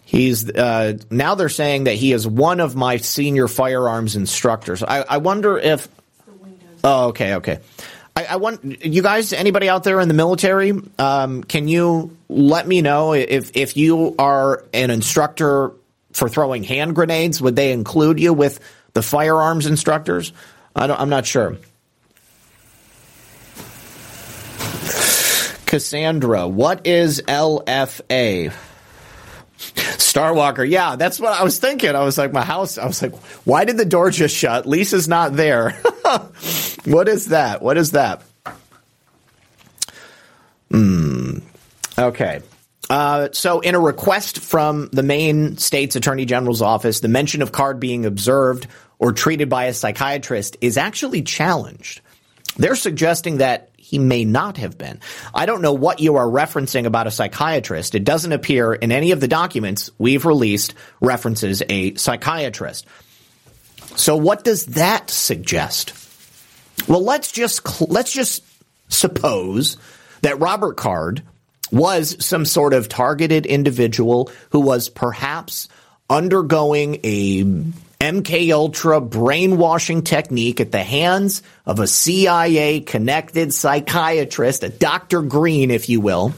He's 0.04 0.50
uh, 0.50 0.98
now 1.10 1.34
they're 1.34 1.48
saying 1.48 1.84
that 1.84 1.94
he 1.94 2.12
is 2.12 2.26
one 2.26 2.60
of 2.60 2.76
my 2.76 2.98
senior 2.98 3.48
firearms 3.48 4.14
instructors. 4.14 4.82
I, 4.82 5.02
I 5.02 5.16
wonder 5.18 5.58
if. 5.58 5.88
Oh, 6.84 7.08
okay, 7.08 7.34
okay. 7.36 7.60
I, 8.14 8.24
I, 8.24 8.36
want 8.36 8.84
you 8.84 9.02
guys, 9.02 9.32
anybody 9.32 9.68
out 9.68 9.84
there 9.84 10.00
in 10.00 10.08
the 10.08 10.14
military, 10.14 10.72
um, 10.98 11.44
can 11.44 11.66
you 11.66 12.16
let 12.28 12.66
me 12.66 12.82
know 12.82 13.14
if 13.14 13.56
if 13.56 13.76
you 13.76 14.14
are 14.18 14.64
an 14.74 14.90
instructor 14.90 15.72
for 16.12 16.28
throwing 16.28 16.62
hand 16.62 16.94
grenades? 16.94 17.40
Would 17.40 17.56
they 17.56 17.72
include 17.72 18.20
you 18.20 18.34
with 18.34 18.60
the 18.92 19.02
firearms 19.02 19.66
instructors? 19.66 20.32
I 20.76 20.86
am 20.86 21.08
not 21.08 21.26
sure. 21.26 21.56
Cassandra, 25.66 26.46
what 26.46 26.86
is 26.86 27.22
LFA? 27.22 28.52
Starwalker, 29.74 30.68
yeah, 30.68 30.96
that's 30.96 31.20
what 31.20 31.32
I 31.32 31.42
was 31.44 31.58
thinking. 31.58 31.94
I 31.94 32.02
was 32.02 32.18
like, 32.18 32.32
my 32.32 32.44
house, 32.44 32.78
I 32.78 32.86
was 32.86 33.00
like, 33.00 33.14
why 33.44 33.64
did 33.64 33.76
the 33.76 33.84
door 33.84 34.10
just 34.10 34.34
shut? 34.34 34.66
Lisa's 34.66 35.08
not 35.08 35.34
there. 35.34 35.70
what 36.84 37.08
is 37.08 37.28
that? 37.28 37.62
What 37.62 37.78
is 37.78 37.92
that? 37.92 38.22
Hmm. 40.70 41.38
Okay. 41.98 42.40
Uh, 42.90 43.28
so, 43.32 43.60
in 43.60 43.74
a 43.74 43.80
request 43.80 44.40
from 44.40 44.88
the 44.92 45.02
Maine 45.02 45.56
state's 45.56 45.96
attorney 45.96 46.24
general's 46.24 46.60
office, 46.60 47.00
the 47.00 47.08
mention 47.08 47.40
of 47.40 47.52
Card 47.52 47.80
being 47.80 48.04
observed 48.04 48.66
or 48.98 49.12
treated 49.12 49.48
by 49.48 49.64
a 49.64 49.74
psychiatrist 49.74 50.56
is 50.60 50.76
actually 50.76 51.22
challenged. 51.22 52.00
They're 52.56 52.76
suggesting 52.76 53.38
that 53.38 53.71
he 53.92 53.98
may 53.98 54.24
not 54.24 54.56
have 54.56 54.78
been. 54.78 55.00
I 55.34 55.44
don't 55.44 55.60
know 55.60 55.74
what 55.74 56.00
you 56.00 56.16
are 56.16 56.26
referencing 56.26 56.86
about 56.86 57.06
a 57.06 57.10
psychiatrist. 57.10 57.94
It 57.94 58.04
doesn't 58.04 58.32
appear 58.32 58.72
in 58.72 58.90
any 58.90 59.10
of 59.10 59.20
the 59.20 59.28
documents 59.28 59.90
we've 59.98 60.24
released 60.24 60.74
references 61.02 61.62
a 61.68 61.94
psychiatrist. 61.96 62.86
So 63.94 64.16
what 64.16 64.44
does 64.44 64.64
that 64.66 65.10
suggest? 65.10 65.92
Well, 66.88 67.04
let's 67.04 67.30
just 67.30 67.82
let's 67.82 68.10
just 68.10 68.42
suppose 68.88 69.76
that 70.22 70.40
Robert 70.40 70.78
Card 70.78 71.22
was 71.70 72.16
some 72.24 72.46
sort 72.46 72.72
of 72.72 72.88
targeted 72.88 73.44
individual 73.44 74.30
who 74.52 74.60
was 74.60 74.88
perhaps 74.88 75.68
undergoing 76.08 76.98
a 77.04 77.44
MK 78.02 78.52
Ultra 78.52 79.00
brainwashing 79.00 80.02
technique 80.02 80.60
at 80.60 80.72
the 80.72 80.82
hands 80.82 81.40
of 81.64 81.78
a 81.78 81.86
CIA 81.86 82.80
connected 82.80 83.54
psychiatrist, 83.54 84.64
a 84.64 84.70
Dr. 84.70 85.22
Green, 85.22 85.70
if 85.70 85.88
you 85.88 86.00
will. 86.00 86.34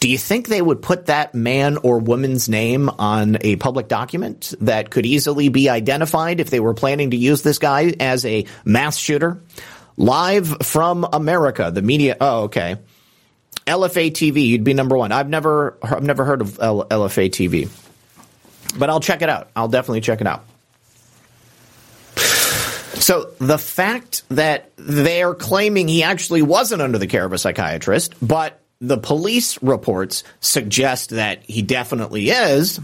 Do 0.00 0.08
you 0.08 0.16
think 0.16 0.48
they 0.48 0.62
would 0.62 0.80
put 0.80 1.06
that 1.06 1.34
man 1.34 1.76
or 1.76 1.98
woman's 1.98 2.48
name 2.48 2.88
on 2.88 3.36
a 3.42 3.56
public 3.56 3.86
document 3.86 4.54
that 4.62 4.88
could 4.88 5.04
easily 5.04 5.50
be 5.50 5.68
identified 5.68 6.40
if 6.40 6.48
they 6.48 6.58
were 6.58 6.72
planning 6.72 7.10
to 7.10 7.18
use 7.18 7.42
this 7.42 7.58
guy 7.58 7.92
as 8.00 8.24
a 8.24 8.46
mass 8.64 8.96
shooter? 8.96 9.42
Live 9.98 10.62
from 10.62 11.06
America, 11.12 11.70
the 11.70 11.82
media. 11.82 12.16
Oh, 12.18 12.44
okay. 12.44 12.76
LFA 13.66 14.10
TV, 14.10 14.46
you'd 14.46 14.64
be 14.64 14.72
number 14.72 14.96
one. 14.96 15.12
I've 15.12 15.28
never, 15.28 15.76
I've 15.82 16.02
never 16.02 16.24
heard 16.24 16.40
of 16.40 16.58
L- 16.58 16.86
LFA 16.86 17.28
TV, 17.28 17.68
but 18.78 18.88
I'll 18.88 19.00
check 19.00 19.20
it 19.20 19.28
out. 19.28 19.50
I'll 19.54 19.68
definitely 19.68 20.00
check 20.00 20.22
it 20.22 20.26
out. 20.26 20.46
So 23.02 23.32
the 23.40 23.58
fact 23.58 24.22
that 24.28 24.70
they're 24.76 25.34
claiming 25.34 25.88
he 25.88 26.04
actually 26.04 26.40
wasn't 26.40 26.82
under 26.82 26.98
the 26.98 27.08
care 27.08 27.24
of 27.24 27.32
a 27.32 27.38
psychiatrist, 27.38 28.14
but 28.22 28.60
the 28.80 28.96
police 28.96 29.60
reports 29.60 30.22
suggest 30.40 31.10
that 31.10 31.42
he 31.42 31.62
definitely 31.62 32.30
is, 32.30 32.78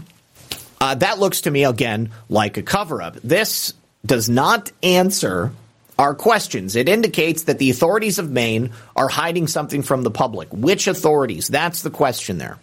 uh, 0.81 0.95
that 0.95 1.19
looks 1.19 1.41
to 1.41 1.51
me 1.51 1.63
again 1.63 2.11
like 2.27 2.57
a 2.57 2.61
cover 2.61 3.01
up. 3.01 3.15
This 3.23 3.73
does 4.05 4.27
not 4.27 4.73
answer 4.83 5.53
our 5.97 6.13
questions. 6.15 6.75
It 6.75 6.89
indicates 6.89 7.43
that 7.43 7.57
the 7.57 7.69
authorities 7.69 8.19
of 8.19 8.29
Maine 8.29 8.71
are 8.97 9.07
hiding 9.07 9.47
something 9.47 9.83
from 9.83 10.03
the 10.03 10.11
public. 10.11 10.49
Which 10.51 10.87
authorities? 10.87 11.47
That's 11.47 11.81
the 11.81 11.89
question 11.89 12.39
there. 12.39 12.57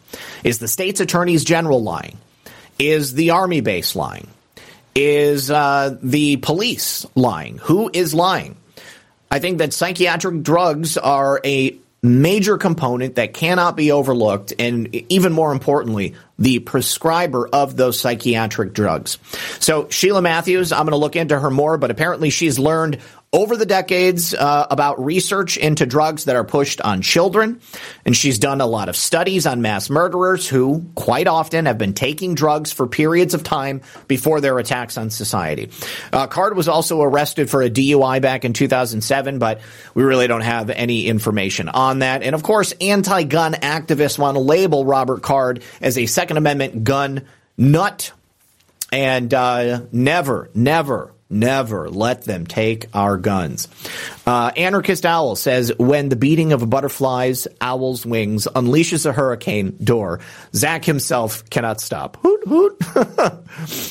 Is 0.44 0.58
the 0.58 0.68
state's 0.68 1.00
attorneys 1.00 1.42
general 1.42 1.82
lying? 1.82 2.18
Is 2.78 3.14
the 3.14 3.30
army 3.30 3.62
base 3.62 3.96
lying? 3.96 4.28
Is 4.96 5.50
uh, 5.50 5.98
the 6.02 6.38
police 6.38 7.04
lying? 7.14 7.58
Who 7.58 7.90
is 7.92 8.14
lying? 8.14 8.56
I 9.30 9.40
think 9.40 9.58
that 9.58 9.74
psychiatric 9.74 10.42
drugs 10.42 10.96
are 10.96 11.38
a 11.44 11.76
major 12.02 12.56
component 12.56 13.16
that 13.16 13.34
cannot 13.34 13.76
be 13.76 13.92
overlooked, 13.92 14.54
and 14.58 14.94
even 15.10 15.32
more 15.34 15.52
importantly, 15.52 16.14
the 16.38 16.60
prescriber 16.60 17.48
of 17.48 17.76
those 17.76 17.98
psychiatric 18.00 18.72
drugs. 18.72 19.18
So 19.58 19.88
Sheila 19.90 20.22
Matthews, 20.22 20.72
I'm 20.72 20.84
going 20.84 20.92
to 20.92 20.96
look 20.96 21.16
into 21.16 21.38
her 21.38 21.50
more, 21.50 21.76
but 21.76 21.90
apparently 21.90 22.30
she's 22.30 22.58
learned 22.58 22.98
over 23.36 23.54
the 23.54 23.66
decades 23.66 24.32
uh, 24.32 24.66
about 24.70 25.04
research 25.04 25.58
into 25.58 25.84
drugs 25.84 26.24
that 26.24 26.36
are 26.36 26.44
pushed 26.44 26.80
on 26.80 27.02
children. 27.02 27.60
And 28.06 28.16
she's 28.16 28.38
done 28.38 28.62
a 28.62 28.66
lot 28.66 28.88
of 28.88 28.96
studies 28.96 29.46
on 29.46 29.60
mass 29.60 29.90
murderers 29.90 30.48
who 30.48 30.86
quite 30.94 31.28
often 31.28 31.66
have 31.66 31.76
been 31.76 31.92
taking 31.92 32.34
drugs 32.34 32.72
for 32.72 32.86
periods 32.86 33.34
of 33.34 33.42
time 33.42 33.82
before 34.08 34.40
their 34.40 34.58
attacks 34.58 34.96
on 34.96 35.10
society. 35.10 35.68
Uh, 36.14 36.26
Card 36.26 36.56
was 36.56 36.66
also 36.66 37.02
arrested 37.02 37.50
for 37.50 37.60
a 37.60 37.68
DUI 37.68 38.22
back 38.22 38.46
in 38.46 38.54
2007, 38.54 39.38
but 39.38 39.60
we 39.94 40.02
really 40.02 40.28
don't 40.28 40.40
have 40.40 40.70
any 40.70 41.06
information 41.06 41.68
on 41.68 41.98
that. 41.98 42.22
And 42.22 42.34
of 42.34 42.42
course, 42.42 42.72
anti 42.80 43.24
gun 43.24 43.52
activists 43.52 44.18
want 44.18 44.36
to 44.36 44.40
label 44.40 44.86
Robert 44.86 45.22
Card 45.22 45.62
as 45.82 45.98
a 45.98 46.06
Second 46.06 46.38
Amendment 46.38 46.84
gun 46.84 47.26
nut. 47.58 48.12
And 48.92 49.34
uh, 49.34 49.82
never, 49.92 50.48
never 50.54 51.12
Never 51.28 51.90
let 51.90 52.22
them 52.22 52.46
take 52.46 52.86
our 52.94 53.16
guns. 53.16 53.66
Uh, 54.24 54.52
Anarchist 54.56 55.04
Owl 55.04 55.34
says 55.34 55.72
when 55.76 56.08
the 56.08 56.14
beating 56.14 56.52
of 56.52 56.62
a 56.62 56.66
butterfly's 56.66 57.48
owl's 57.60 58.06
wings 58.06 58.46
unleashes 58.54 59.06
a 59.06 59.12
hurricane 59.12 59.76
door, 59.82 60.20
Zak 60.54 60.84
himself 60.84 61.48
cannot 61.50 61.80
stop. 61.80 62.16
Hoot 62.22 62.46
hoot. 62.46 62.80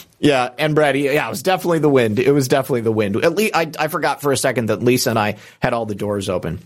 yeah, 0.20 0.50
and 0.58 0.76
Brady. 0.76 1.02
Yeah, 1.02 1.28
it 1.28 1.30
was 1.30 1.44
definitely 1.44 1.80
the 1.80 1.90
wind. 1.90 2.20
It 2.20 2.32
was 2.32 2.48
definitely 2.48 2.82
the 2.82 2.94
wind. 2.94 3.18
At 3.18 3.36
least 3.36 3.54
I, 3.54 3.70
I 3.78 3.90
forgot 3.90 4.22
for 4.22 4.32
a 4.32 4.38
second 4.38 4.68
that 4.68 4.82
Lisa 4.82 5.10
and 5.10 5.20
I 5.20 5.36
had 5.60 5.74
all 5.74 5.86
the 5.86 5.96
doors 5.96 6.30
open. 6.30 6.60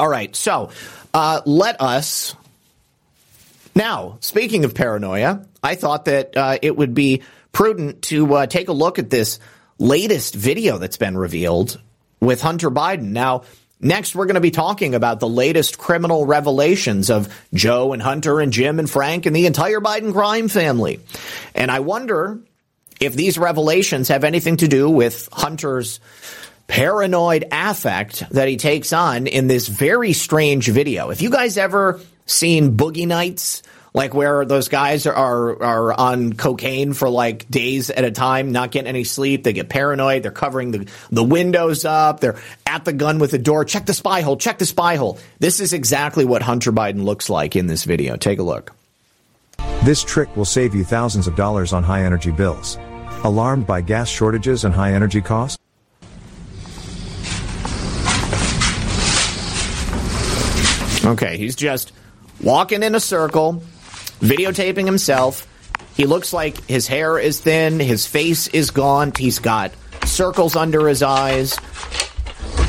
All 0.00 0.08
right, 0.08 0.34
so 0.34 0.70
uh, 1.14 1.42
let 1.46 1.80
us 1.80 2.34
now. 3.76 4.18
Speaking 4.20 4.64
of 4.64 4.74
paranoia, 4.74 5.46
I 5.62 5.76
thought 5.76 6.06
that 6.06 6.36
uh, 6.36 6.58
it 6.60 6.76
would 6.76 6.92
be 6.92 7.22
prudent 7.52 8.02
to 8.02 8.34
uh, 8.34 8.46
take 8.46 8.68
a 8.68 8.72
look 8.72 8.98
at 8.98 9.10
this 9.10 9.38
latest 9.78 10.34
video 10.34 10.78
that's 10.78 10.96
been 10.96 11.16
revealed 11.16 11.80
with 12.20 12.40
Hunter 12.40 12.70
Biden. 12.70 13.12
Now, 13.12 13.42
next 13.80 14.14
we're 14.14 14.26
going 14.26 14.36
to 14.36 14.40
be 14.40 14.50
talking 14.50 14.94
about 14.94 15.20
the 15.20 15.28
latest 15.28 15.78
criminal 15.78 16.26
revelations 16.26 17.10
of 17.10 17.32
Joe 17.52 17.92
and 17.92 18.02
Hunter 18.02 18.40
and 18.40 18.52
Jim 18.52 18.78
and 18.78 18.88
Frank 18.88 19.26
and 19.26 19.36
the 19.36 19.46
entire 19.46 19.80
Biden 19.80 20.12
crime 20.12 20.48
family. 20.48 21.00
And 21.54 21.70
I 21.70 21.80
wonder 21.80 22.40
if 23.00 23.14
these 23.14 23.38
revelations 23.38 24.08
have 24.08 24.24
anything 24.24 24.56
to 24.58 24.68
do 24.68 24.88
with 24.88 25.28
Hunter's 25.30 26.00
paranoid 26.66 27.44
affect 27.52 28.28
that 28.30 28.48
he 28.48 28.56
takes 28.56 28.92
on 28.92 29.26
in 29.26 29.46
this 29.46 29.68
very 29.68 30.12
strange 30.12 30.68
video. 30.68 31.10
If 31.10 31.22
you 31.22 31.30
guys 31.30 31.58
ever 31.58 32.00
seen 32.24 32.76
Boogie 32.76 33.06
Nights, 33.06 33.62
like 33.96 34.12
where 34.12 34.44
those 34.44 34.68
guys 34.68 35.06
are, 35.06 35.14
are, 35.14 35.62
are 35.62 35.92
on 35.94 36.34
cocaine 36.34 36.92
for 36.92 37.08
like 37.08 37.48
days 37.48 37.88
at 37.88 38.04
a 38.04 38.10
time, 38.10 38.52
not 38.52 38.70
getting 38.70 38.88
any 38.88 39.04
sleep. 39.04 39.42
They 39.42 39.54
get 39.54 39.70
paranoid. 39.70 40.22
They're 40.22 40.30
covering 40.30 40.70
the, 40.70 40.86
the 41.10 41.24
windows 41.24 41.86
up. 41.86 42.20
They're 42.20 42.36
at 42.66 42.84
the 42.84 42.92
gun 42.92 43.18
with 43.18 43.30
the 43.30 43.38
door. 43.38 43.64
Check 43.64 43.86
the 43.86 43.94
spy 43.94 44.20
hole. 44.20 44.36
Check 44.36 44.58
the 44.58 44.66
spy 44.66 44.96
hole. 44.96 45.18
This 45.38 45.60
is 45.60 45.72
exactly 45.72 46.26
what 46.26 46.42
Hunter 46.42 46.72
Biden 46.72 47.04
looks 47.04 47.30
like 47.30 47.56
in 47.56 47.68
this 47.68 47.84
video. 47.84 48.16
Take 48.16 48.38
a 48.38 48.42
look. 48.42 48.74
This 49.82 50.04
trick 50.04 50.36
will 50.36 50.44
save 50.44 50.74
you 50.74 50.84
thousands 50.84 51.26
of 51.26 51.34
dollars 51.34 51.72
on 51.72 51.82
high 51.82 52.04
energy 52.04 52.30
bills. 52.30 52.76
Alarmed 53.24 53.66
by 53.66 53.80
gas 53.80 54.10
shortages 54.10 54.64
and 54.64 54.74
high 54.74 54.92
energy 54.92 55.22
costs? 55.22 55.58
Okay, 61.02 61.38
he's 61.38 61.56
just 61.56 61.92
walking 62.42 62.82
in 62.82 62.94
a 62.94 63.00
circle, 63.00 63.62
videotaping 64.20 64.86
himself. 64.86 65.46
He 65.94 66.04
looks 66.04 66.32
like 66.32 66.64
his 66.66 66.86
hair 66.86 67.18
is 67.18 67.40
thin, 67.40 67.80
his 67.80 68.06
face 68.06 68.48
is 68.48 68.70
gaunt, 68.70 69.16
he's 69.16 69.38
got 69.38 69.72
circles 70.04 70.56
under 70.56 70.88
his 70.88 71.02
eyes. 71.02 71.56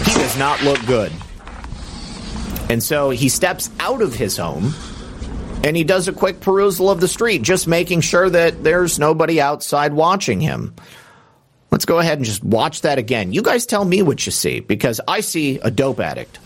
He 0.06 0.14
does 0.14 0.38
not 0.38 0.62
look 0.64 0.84
good. 0.86 1.12
And 2.70 2.82
so 2.82 3.10
he 3.10 3.30
steps 3.30 3.70
out 3.80 4.02
of 4.02 4.14
his 4.14 4.38
home 4.38 4.74
and 5.64 5.76
he 5.76 5.84
does 5.84 6.08
a 6.08 6.14
quick 6.14 6.40
perusal 6.40 6.90
of 6.90 7.00
the 7.00 7.08
street, 7.08 7.42
just 7.42 7.68
making 7.68 8.02
sure 8.02 8.30
that 8.30 8.64
there's 8.64 9.00
nobody 9.00 9.42
outside 9.42 9.94
watching 9.94 10.40
him. 10.40 10.76
Let's 11.72 11.86
go 11.86 12.00
ahead 12.00 12.18
and 12.18 12.26
just 12.26 12.44
watch 12.44 12.82
that 12.82 12.98
again. 12.98 13.34
You 13.34 13.42
guys 13.42 13.66
tell 13.66 13.84
me 13.84 14.02
what 14.02 14.26
you 14.26 14.32
see 14.32 14.60
because 14.60 15.02
I 15.08 15.22
see 15.22 15.60
a 15.60 15.72
dope 15.72 16.00
addict. 16.00 16.40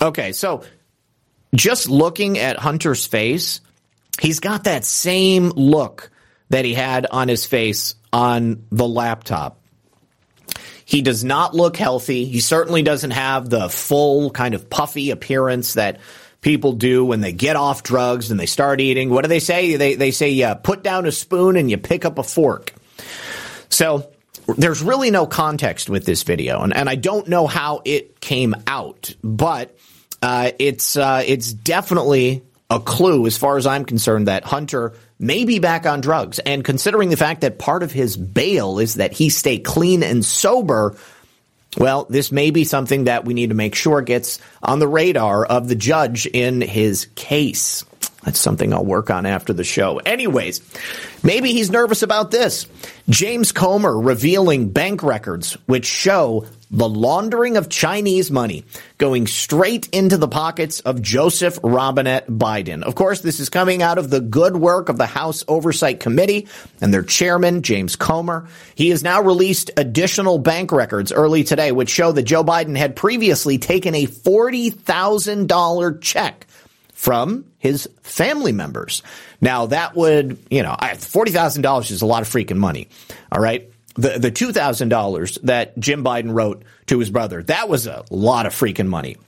Okay, 0.00 0.32
so 0.32 0.62
just 1.54 1.88
looking 1.88 2.38
at 2.38 2.58
Hunter's 2.58 3.06
face, 3.06 3.60
he's 4.20 4.40
got 4.40 4.64
that 4.64 4.84
same 4.84 5.50
look 5.50 6.10
that 6.50 6.64
he 6.64 6.74
had 6.74 7.06
on 7.06 7.28
his 7.28 7.46
face 7.46 7.94
on 8.12 8.64
the 8.70 8.86
laptop. 8.86 9.60
He 10.84 11.02
does 11.02 11.24
not 11.24 11.54
look 11.54 11.76
healthy. 11.76 12.26
He 12.26 12.40
certainly 12.40 12.82
doesn't 12.82 13.10
have 13.10 13.50
the 13.50 13.68
full 13.68 14.30
kind 14.30 14.54
of 14.54 14.70
puffy 14.70 15.10
appearance 15.10 15.74
that 15.74 15.98
people 16.40 16.72
do 16.72 17.04
when 17.04 17.20
they 17.20 17.32
get 17.32 17.56
off 17.56 17.82
drugs 17.82 18.30
and 18.30 18.38
they 18.38 18.46
start 18.46 18.80
eating. 18.80 19.10
What 19.10 19.22
do 19.22 19.28
they 19.28 19.40
say? 19.40 19.74
They, 19.74 19.96
they 19.96 20.12
say 20.12 20.30
you 20.30 20.54
put 20.62 20.84
down 20.84 21.06
a 21.06 21.12
spoon 21.12 21.56
and 21.56 21.68
you 21.68 21.76
pick 21.76 22.04
up 22.04 22.18
a 22.18 22.22
fork. 22.22 22.72
So 23.68 24.12
there's 24.56 24.82
really 24.82 25.10
no 25.10 25.26
context 25.26 25.90
with 25.90 26.04
this 26.04 26.22
video, 26.22 26.60
and, 26.60 26.74
and 26.74 26.88
I 26.88 26.94
don't 26.94 27.28
know 27.28 27.46
how 27.46 27.82
it 27.84 28.20
came 28.20 28.54
out, 28.66 29.14
but 29.22 29.76
uh, 30.22 30.52
it's 30.58 30.96
uh, 30.96 31.22
it's 31.26 31.52
definitely 31.52 32.42
a 32.70 32.80
clue 32.80 33.26
as 33.26 33.36
far 33.36 33.56
as 33.56 33.66
I'm 33.66 33.84
concerned 33.84 34.28
that 34.28 34.44
Hunter 34.44 34.94
may 35.18 35.44
be 35.44 35.58
back 35.58 35.86
on 35.86 36.00
drugs. 36.00 36.38
And 36.40 36.64
considering 36.64 37.10
the 37.10 37.16
fact 37.16 37.42
that 37.42 37.58
part 37.58 37.82
of 37.82 37.92
his 37.92 38.16
bail 38.16 38.78
is 38.78 38.94
that 38.94 39.12
he 39.12 39.30
stay 39.30 39.58
clean 39.58 40.02
and 40.02 40.24
sober, 40.24 40.96
well, 41.78 42.06
this 42.08 42.32
may 42.32 42.50
be 42.50 42.64
something 42.64 43.04
that 43.04 43.24
we 43.24 43.34
need 43.34 43.50
to 43.50 43.54
make 43.54 43.74
sure 43.74 44.02
gets 44.02 44.40
on 44.62 44.78
the 44.78 44.88
radar 44.88 45.44
of 45.44 45.68
the 45.68 45.74
judge 45.74 46.26
in 46.26 46.60
his 46.60 47.06
case. 47.14 47.84
That's 48.26 48.40
something 48.40 48.74
I'll 48.74 48.84
work 48.84 49.08
on 49.08 49.24
after 49.24 49.52
the 49.52 49.62
show. 49.62 49.98
Anyways, 49.98 50.60
maybe 51.22 51.52
he's 51.52 51.70
nervous 51.70 52.02
about 52.02 52.32
this. 52.32 52.66
James 53.08 53.52
Comer 53.52 53.96
revealing 53.96 54.70
bank 54.70 55.04
records 55.04 55.52
which 55.66 55.86
show 55.86 56.44
the 56.72 56.88
laundering 56.88 57.56
of 57.56 57.68
Chinese 57.68 58.28
money 58.28 58.64
going 58.98 59.28
straight 59.28 59.88
into 59.90 60.16
the 60.16 60.26
pockets 60.26 60.80
of 60.80 61.00
Joseph 61.00 61.60
Robinette 61.62 62.26
Biden. 62.26 62.82
Of 62.82 62.96
course, 62.96 63.20
this 63.20 63.38
is 63.38 63.48
coming 63.48 63.80
out 63.80 63.98
of 63.98 64.10
the 64.10 64.20
good 64.20 64.56
work 64.56 64.88
of 64.88 64.98
the 64.98 65.06
House 65.06 65.44
Oversight 65.46 66.00
Committee 66.00 66.48
and 66.80 66.92
their 66.92 67.04
chairman, 67.04 67.62
James 67.62 67.94
Comer. 67.94 68.48
He 68.74 68.88
has 68.88 69.04
now 69.04 69.22
released 69.22 69.70
additional 69.76 70.38
bank 70.38 70.72
records 70.72 71.12
early 71.12 71.44
today, 71.44 71.70
which 71.70 71.90
show 71.90 72.10
that 72.10 72.24
Joe 72.24 72.42
Biden 72.42 72.76
had 72.76 72.96
previously 72.96 73.58
taken 73.58 73.94
a 73.94 74.08
$40,000 74.08 76.00
check 76.00 76.45
from 76.96 77.44
his 77.58 77.88
family 78.00 78.52
members. 78.52 79.02
Now 79.42 79.66
that 79.66 79.94
would, 79.94 80.38
you 80.50 80.62
know, 80.62 80.74
$40,000 80.80 81.90
is 81.90 82.00
a 82.00 82.06
lot 82.06 82.22
of 82.22 82.28
freaking 82.28 82.56
money. 82.56 82.88
All 83.30 83.40
right. 83.40 83.70
The, 83.96 84.18
the 84.18 84.32
$2,000 84.32 85.42
that 85.42 85.78
Jim 85.78 86.02
Biden 86.02 86.34
wrote 86.34 86.64
to 86.86 86.98
his 86.98 87.10
brother, 87.10 87.42
that 87.44 87.68
was 87.68 87.86
a 87.86 88.02
lot 88.10 88.46
of 88.46 88.54
freaking 88.54 88.88
money. 88.88 89.18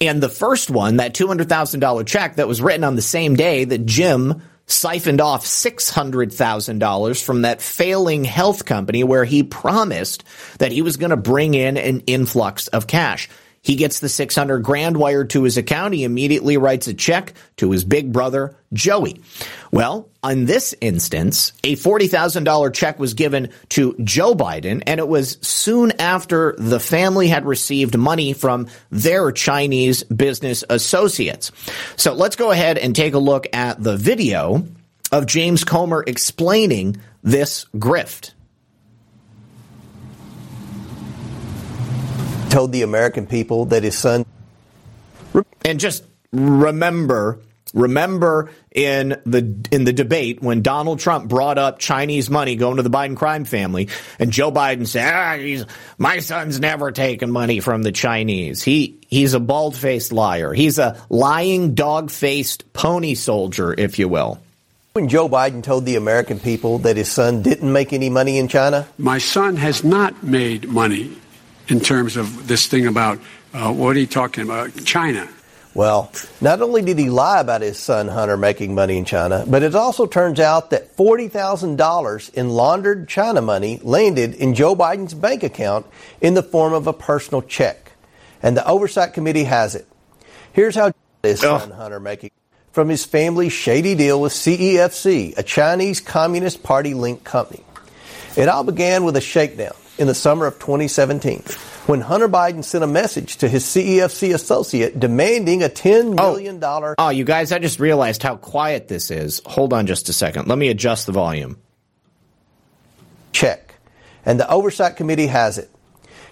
And 0.00 0.20
the 0.20 0.28
first 0.28 0.68
one, 0.68 0.96
that 0.96 1.14
$200,000 1.14 2.06
check 2.06 2.36
that 2.36 2.48
was 2.48 2.60
written 2.60 2.82
on 2.82 2.96
the 2.96 3.02
same 3.02 3.36
day 3.36 3.64
that 3.64 3.86
Jim 3.86 4.42
siphoned 4.66 5.20
off 5.20 5.44
$600,000 5.44 7.24
from 7.24 7.42
that 7.42 7.62
failing 7.62 8.24
health 8.24 8.64
company 8.64 9.04
where 9.04 9.24
he 9.24 9.44
promised 9.44 10.24
that 10.58 10.72
he 10.72 10.82
was 10.82 10.96
going 10.96 11.10
to 11.10 11.16
bring 11.16 11.54
in 11.54 11.76
an 11.76 12.00
influx 12.00 12.66
of 12.68 12.88
cash. 12.88 13.28
He 13.62 13.76
gets 13.76 14.00
the 14.00 14.08
600 14.08 14.58
grand 14.58 14.96
wired 14.96 15.30
to 15.30 15.44
his 15.44 15.56
account. 15.56 15.94
He 15.94 16.02
immediately 16.02 16.56
writes 16.56 16.88
a 16.88 16.94
check 16.94 17.32
to 17.58 17.70
his 17.70 17.84
big 17.84 18.12
brother, 18.12 18.56
Joey. 18.72 19.20
Well, 19.70 20.08
in 20.24 20.46
this 20.46 20.74
instance, 20.80 21.52
a 21.62 21.76
$40,000 21.76 22.74
check 22.74 22.98
was 22.98 23.14
given 23.14 23.50
to 23.70 23.94
Joe 24.02 24.34
Biden, 24.34 24.82
and 24.86 24.98
it 24.98 25.06
was 25.06 25.38
soon 25.42 25.92
after 26.00 26.56
the 26.58 26.80
family 26.80 27.28
had 27.28 27.46
received 27.46 27.96
money 27.96 28.32
from 28.32 28.66
their 28.90 29.30
Chinese 29.30 30.02
business 30.04 30.64
associates. 30.68 31.52
So 31.96 32.14
let's 32.14 32.36
go 32.36 32.50
ahead 32.50 32.78
and 32.78 32.96
take 32.96 33.14
a 33.14 33.18
look 33.18 33.46
at 33.52 33.80
the 33.80 33.96
video 33.96 34.66
of 35.12 35.26
James 35.26 35.62
Comer 35.62 36.02
explaining 36.04 36.96
this 37.22 37.66
grift. 37.76 38.32
Told 42.52 42.70
the 42.70 42.82
American 42.82 43.26
people 43.26 43.66
that 43.66 43.82
his 43.82 43.98
son. 43.98 44.24
And 45.64 45.80
just 45.80 46.04
remember, 46.32 47.38
remember 47.72 48.50
in 48.70 49.20
the 49.24 49.66
in 49.70 49.84
the 49.84 49.92
debate 49.92 50.42
when 50.42 50.62
Donald 50.62 51.00
Trump 51.00 51.28
brought 51.28 51.58
up 51.58 51.78
Chinese 51.78 52.28
money 52.28 52.56
going 52.56 52.76
to 52.76 52.82
the 52.82 52.90
Biden 52.90 53.16
crime 53.16 53.44
family, 53.44 53.88
and 54.18 54.30
Joe 54.30 54.52
Biden 54.52 54.86
said, 54.86 55.12
ah, 55.12 55.36
he's, 55.36 55.64
"My 55.98 56.18
son's 56.18 56.60
never 56.60 56.92
taken 56.92 57.30
money 57.30 57.60
from 57.60 57.82
the 57.82 57.92
Chinese. 57.92 58.62
He 58.62 58.98
he's 59.08 59.34
a 59.34 59.40
bald 59.40 59.74
faced 59.74 60.12
liar. 60.12 60.52
He's 60.52 60.78
a 60.78 61.00
lying, 61.08 61.74
dog 61.74 62.10
faced 62.10 62.72
pony 62.72 63.14
soldier, 63.14 63.74
if 63.76 63.98
you 63.98 64.08
will." 64.08 64.40
When 64.92 65.08
Joe 65.08 65.26
Biden 65.26 65.62
told 65.62 65.86
the 65.86 65.96
American 65.96 66.38
people 66.38 66.80
that 66.80 66.98
his 66.98 67.10
son 67.10 67.40
didn't 67.40 67.72
make 67.72 67.94
any 67.94 68.10
money 68.10 68.36
in 68.36 68.48
China, 68.48 68.86
my 68.98 69.16
son 69.16 69.56
has 69.56 69.82
not 69.82 70.22
made 70.22 70.68
money 70.68 71.16
in 71.68 71.80
terms 71.80 72.16
of 72.16 72.46
this 72.48 72.66
thing 72.66 72.86
about 72.86 73.18
uh, 73.54 73.72
what 73.72 73.96
are 73.96 74.00
you 74.00 74.06
talking 74.06 74.44
about? 74.44 74.72
China. 74.84 75.28
Well, 75.74 76.12
not 76.40 76.60
only 76.60 76.82
did 76.82 76.98
he 76.98 77.08
lie 77.08 77.40
about 77.40 77.62
his 77.62 77.78
son 77.78 78.08
Hunter 78.08 78.36
making 78.36 78.74
money 78.74 78.98
in 78.98 79.06
China, 79.06 79.44
but 79.48 79.62
it 79.62 79.74
also 79.74 80.04
turns 80.06 80.38
out 80.38 80.70
that 80.70 80.96
$40,000 80.96 82.34
in 82.34 82.50
laundered 82.50 83.08
China 83.08 83.40
money 83.40 83.80
landed 83.82 84.34
in 84.34 84.54
Joe 84.54 84.76
Biden's 84.76 85.14
bank 85.14 85.42
account 85.42 85.86
in 86.20 86.34
the 86.34 86.42
form 86.42 86.74
of 86.74 86.86
a 86.86 86.92
personal 86.92 87.40
check. 87.40 87.92
And 88.42 88.54
the 88.54 88.66
Oversight 88.66 89.14
Committee 89.14 89.44
has 89.44 89.74
it. 89.74 89.86
Here's 90.52 90.74
how 90.74 90.92
his 91.22 91.40
son 91.40 91.70
Hunter 91.70 92.00
making 92.00 92.30
from 92.72 92.88
his 92.88 93.04
family's 93.04 93.52
shady 93.52 93.94
deal 93.94 94.20
with 94.20 94.32
CEFC, 94.32 95.36
a 95.38 95.42
Chinese 95.42 96.00
Communist 96.00 96.62
Party 96.62 96.94
linked 96.94 97.24
company. 97.24 97.62
It 98.36 98.48
all 98.48 98.64
began 98.64 99.04
with 99.04 99.16
a 99.16 99.20
shakedown 99.20 99.74
in 99.98 100.06
the 100.06 100.14
summer 100.14 100.46
of 100.46 100.58
2017 100.58 101.42
when 101.86 102.00
Hunter 102.00 102.28
Biden 102.28 102.64
sent 102.64 102.84
a 102.84 102.86
message 102.86 103.36
to 103.38 103.48
his 103.48 103.64
CEFC 103.64 104.34
associate 104.34 104.98
demanding 104.98 105.62
a 105.62 105.68
$10 105.68 106.14
million. 106.14 106.62
Oh. 106.62 106.94
oh, 106.98 107.08
you 107.10 107.24
guys, 107.24 107.52
I 107.52 107.58
just 107.58 107.80
realized 107.80 108.22
how 108.22 108.36
quiet 108.36 108.88
this 108.88 109.10
is. 109.10 109.40
Hold 109.46 109.72
on 109.72 109.86
just 109.86 110.08
a 110.08 110.12
second. 110.12 110.48
Let 110.48 110.58
me 110.58 110.68
adjust 110.68 111.06
the 111.06 111.12
volume. 111.12 111.58
Check. 113.32 113.74
And 114.24 114.38
the 114.38 114.48
Oversight 114.48 114.96
Committee 114.96 115.26
has 115.26 115.58
it. 115.58 115.70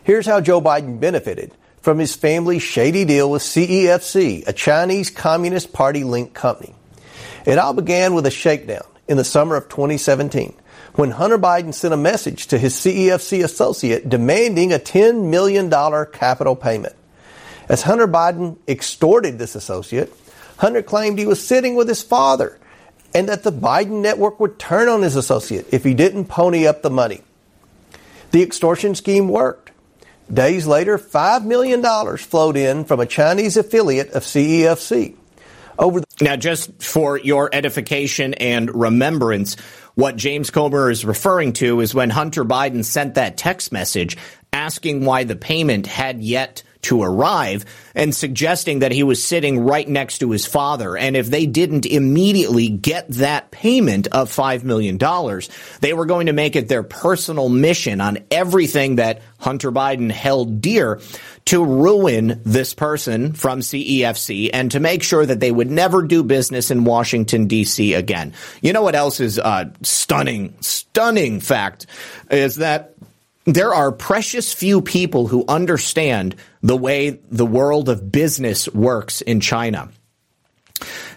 Here's 0.05 0.27
how 0.27 0.41
Joe 0.41 0.61
Biden 0.61 1.01
benefited 1.01 1.53
from 1.83 1.99
his 1.99 2.15
family's 2.15 2.63
shady 2.63 3.05
deal 3.05 3.31
with 3.31 3.43
CEFC, 3.43 4.47
a 4.47 4.53
Chinese 4.53 5.11
Communist 5.11 5.73
Party 5.73 6.05
linked 6.05 6.35
company. 6.35 6.75
It 7.47 7.59
all 7.59 7.73
began 7.73 8.15
with 8.15 8.27
a 8.27 8.31
shakedown 8.31 8.85
in 9.09 9.17
the 9.17 9.25
summer 9.25 9.57
of 9.57 9.69
2017 9.69 10.55
when 11.01 11.13
Hunter 11.13 11.39
Biden 11.39 11.73
sent 11.73 11.95
a 11.95 11.97
message 11.97 12.49
to 12.49 12.59
his 12.59 12.75
CEFC 12.75 13.43
associate 13.43 14.07
demanding 14.07 14.71
a 14.71 14.79
$10 14.79 15.31
million 15.31 15.71
capital 16.13 16.55
payment. 16.55 16.95
As 17.71 17.81
Hunter 17.81 18.07
Biden 18.07 18.59
extorted 18.69 19.39
this 19.39 19.55
associate, 19.55 20.13
Hunter 20.59 20.83
claimed 20.83 21.19
he 21.19 21.25
was 21.25 21.43
sitting 21.43 21.75
with 21.75 21.89
his 21.89 22.03
father 22.03 22.59
and 23.15 23.31
that 23.31 23.45
the 23.45 23.51
Biden 23.51 24.03
network 24.03 24.39
would 24.41 24.59
turn 24.59 24.91
on 24.91 25.01
his 25.01 25.17
associate 25.17 25.69
if 25.73 25.85
he 25.85 25.95
didn't 25.95 26.27
pony 26.27 26.67
up 26.67 26.83
the 26.83 26.91
money. 26.91 27.23
The 28.33 28.43
extortion 28.43 28.95
scheme 28.95 29.29
worked. 29.29 29.71
Days 30.31 30.67
later, 30.67 30.99
$5 30.99 31.47
million 31.47 31.83
flowed 32.19 32.59
in 32.59 32.85
from 32.85 33.01
a 33.01 33.07
Chinese 33.07 33.57
affiliate 33.57 34.11
of 34.11 34.25
CEFC. 34.25 35.17
Over 35.79 36.01
the- 36.01 36.07
now, 36.21 36.37
just 36.37 36.83
for 36.83 37.17
your 37.17 37.49
edification 37.55 38.35
and 38.35 38.73
remembrance, 38.75 39.57
what 40.01 40.17
James 40.17 40.51
Comer 40.51 40.91
is 40.91 41.05
referring 41.05 41.53
to 41.55 41.81
is 41.81 41.95
when 41.95 42.09
Hunter 42.09 42.43
Biden 42.43 42.85
sent 42.85 43.15
that 43.17 43.37
text 43.37 43.71
message 43.71 44.17
asking 44.51 45.05
why 45.05 45.25
the 45.25 45.37
payment 45.37 45.87
had 45.87 46.23
yet 46.23 46.63
to 46.83 47.03
arrive 47.03 47.67
and 47.95 48.15
suggesting 48.15 48.79
that 48.79 48.93
he 48.93 49.03
was 49.03 49.23
sitting 49.23 49.61
right 49.61 49.87
next 49.87 50.21
to 50.21 50.31
his 50.31 50.47
father. 50.47 50.97
And 50.97 51.17
if 51.17 51.29
they 51.29 51.45
didn't 51.45 51.85
immediately 51.85 52.71
get 52.71 53.09
that 53.09 53.51
payment 53.51 54.07
of 54.09 54.31
$5 54.31 54.65
million, 54.65 54.99
they 55.81 55.93
were 55.93 56.07
going 56.07 56.27
to 56.27 56.33
make 56.33 56.57
it 56.57 56.69
their 56.69 56.83
personal 56.83 57.51
mission 57.51 58.01
on 58.01 58.19
everything 58.31 58.97
that 58.97 59.21
Hunter 59.39 59.71
Biden 59.71 60.11
held 60.11 60.63
dear 60.63 61.01
to 61.51 61.65
ruin 61.65 62.41
this 62.45 62.75
person 62.75 63.33
from 63.33 63.59
CEFC 63.59 64.51
and 64.53 64.71
to 64.71 64.79
make 64.79 65.03
sure 65.03 65.27
that 65.27 65.41
they 65.41 65.51
would 65.51 65.69
never 65.69 66.01
do 66.03 66.23
business 66.23 66.71
in 66.71 66.85
Washington, 66.85 67.49
D.C. 67.49 67.95
again. 67.95 68.35
You 68.63 68.73
know 68.73 68.83
what 68.83 68.95
else 68.95 69.19
is 69.19 69.37
a 69.37 69.73
stunning, 69.83 70.55
stunning 70.61 71.41
fact 71.41 71.87
is 72.31 72.55
that 72.57 72.95
there 73.47 73.75
are 73.75 73.91
precious 73.91 74.53
few 74.53 74.81
people 74.81 75.27
who 75.27 75.45
understand 75.49 76.37
the 76.63 76.77
way 76.77 77.19
the 77.33 77.47
world 77.47 77.89
of 77.89 78.13
business 78.13 78.69
works 78.69 79.21
in 79.21 79.41
China. 79.41 79.91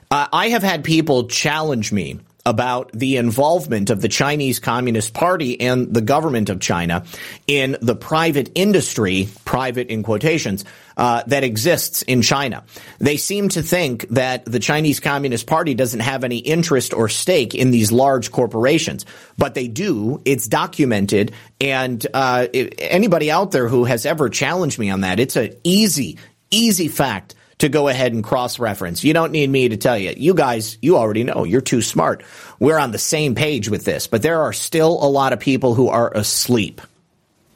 Uh, 0.10 0.28
I 0.34 0.50
have 0.50 0.64
had 0.64 0.84
people 0.84 1.28
challenge 1.28 1.92
me 1.92 2.20
about 2.46 2.92
the 2.92 3.18
involvement 3.18 3.90
of 3.90 4.02
the 4.02 4.10
Chinese 4.10 4.60
Communist 4.60 5.14
Party 5.14 5.60
and 5.62 5.94
the 5.94 6.02
government 6.02 6.50
of 6.50 6.60
China 6.60 7.06
in 7.48 7.78
the 7.82 7.96
private 7.96 8.52
industry, 8.54 9.30
private 9.46 9.88
in 9.88 10.04
quotations, 10.04 10.66
uh, 10.98 11.24
that 11.28 11.44
exists 11.44 12.02
in 12.02 12.22
China. 12.22 12.64
They 13.00 13.16
seem 13.16 13.50
to 13.50 13.64
think 13.64 14.08
that 14.10 14.44
the 14.46 14.60
Chinese 14.60 15.00
Communist 15.00 15.48
Party 15.48 15.74
doesn't 15.74 16.02
have 16.02 16.24
any 16.26 16.38
interest 16.38 16.94
or 16.94 17.08
stake 17.08 17.56
in 17.56 17.72
these 17.72 17.92
large 17.92 18.32
corporations, 18.32 19.06
but 19.38 19.54
they 19.54 19.70
do. 19.70 20.22
It's 20.26 20.48
documented, 20.48 21.32
and 21.62 22.06
uh, 22.14 22.48
anybody 22.54 23.32
out 23.32 23.52
there 23.52 23.70
who 23.70 23.86
has 23.86 24.06
ever 24.06 24.30
challenged 24.30 24.78
me 24.78 24.90
on 24.90 25.02
that, 25.02 25.20
it's 25.20 25.38
an 25.38 25.56
easy, 25.64 26.18
easy 26.52 26.90
fact 26.90 27.36
to 27.64 27.70
go 27.70 27.88
ahead 27.88 28.12
and 28.12 28.26
cross 28.26 28.60
reference. 28.60 29.06
You 29.06 29.14
don't 29.14 29.32
need 29.32 29.50
me 29.50 29.70
to 29.70 29.78
tell 29.78 29.98
you. 29.98 30.14
You 30.18 30.34
guys, 30.34 30.78
you 30.82 30.98
already 30.98 31.24
know. 31.24 31.46
You're 31.46 31.62
too 31.62 31.82
smart. 31.82 32.22
We're 32.60 32.78
on 32.78 32.92
the 32.92 32.98
same 32.98 33.36
page 33.36 33.70
with 33.70 33.86
this, 33.86 34.06
but 34.06 34.22
there 34.22 34.42
are 34.42 34.52
still 34.52 35.02
a 35.02 35.08
lot 35.08 35.32
of 35.32 35.40
people 35.40 35.74
who 35.74 35.88
are 35.88 36.12
asleep. 36.14 36.82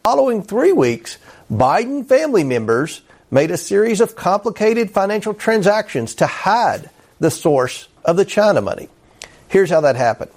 Following 0.06 0.44
three 0.44 0.72
weeks, 0.72 1.18
Biden 1.52 2.06
family 2.08 2.46
members 2.46 3.02
made 3.32 3.52
a 3.52 3.58
series 3.58 4.00
of 4.00 4.16
complicated 4.16 4.92
financial 4.92 5.34
transactions 5.34 6.16
to 6.16 6.26
hide 6.26 6.90
the 7.20 7.30
source 7.30 7.90
of 8.06 8.16
the 8.16 8.24
China 8.24 8.62
money. 8.62 8.88
Here's 9.50 9.70
how 9.70 9.82
that 9.82 9.98
happened. 9.98 10.32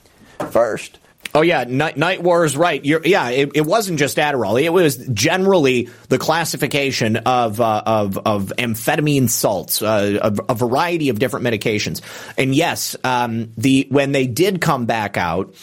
First, 0.51 0.99
Oh 1.33 1.43
yeah, 1.43 1.65
Night, 1.65 1.97
Night 1.97 2.23
Wars, 2.23 2.57
right? 2.57 2.85
You're, 2.85 3.03
yeah, 3.05 3.29
it, 3.31 3.51
it, 3.55 3.65
wasn't 3.65 4.01
just 4.01 4.17
Adderall. 4.17 4.61
It 4.61 4.71
was 4.71 4.97
generally 4.97 5.89
the 6.09 6.19
classification 6.19 7.19
of 7.19 7.61
uh, 7.61 7.83
of, 7.87 8.19
of 8.19 8.53
amphetamine 8.59 9.29
salts, 9.29 9.81
uh, 9.81 10.19
a, 10.21 10.53
a, 10.53 10.55
variety 10.57 11.09
of 11.09 11.21
different 11.21 11.47
medications. 11.47 12.01
And 12.37 12.53
yes, 12.53 12.97
um, 13.05 13.53
the 13.57 13.87
when 13.91 14.11
they 14.11 14.27
did 14.27 14.61
come 14.61 14.87
back 14.87 15.17
out, 15.17 15.55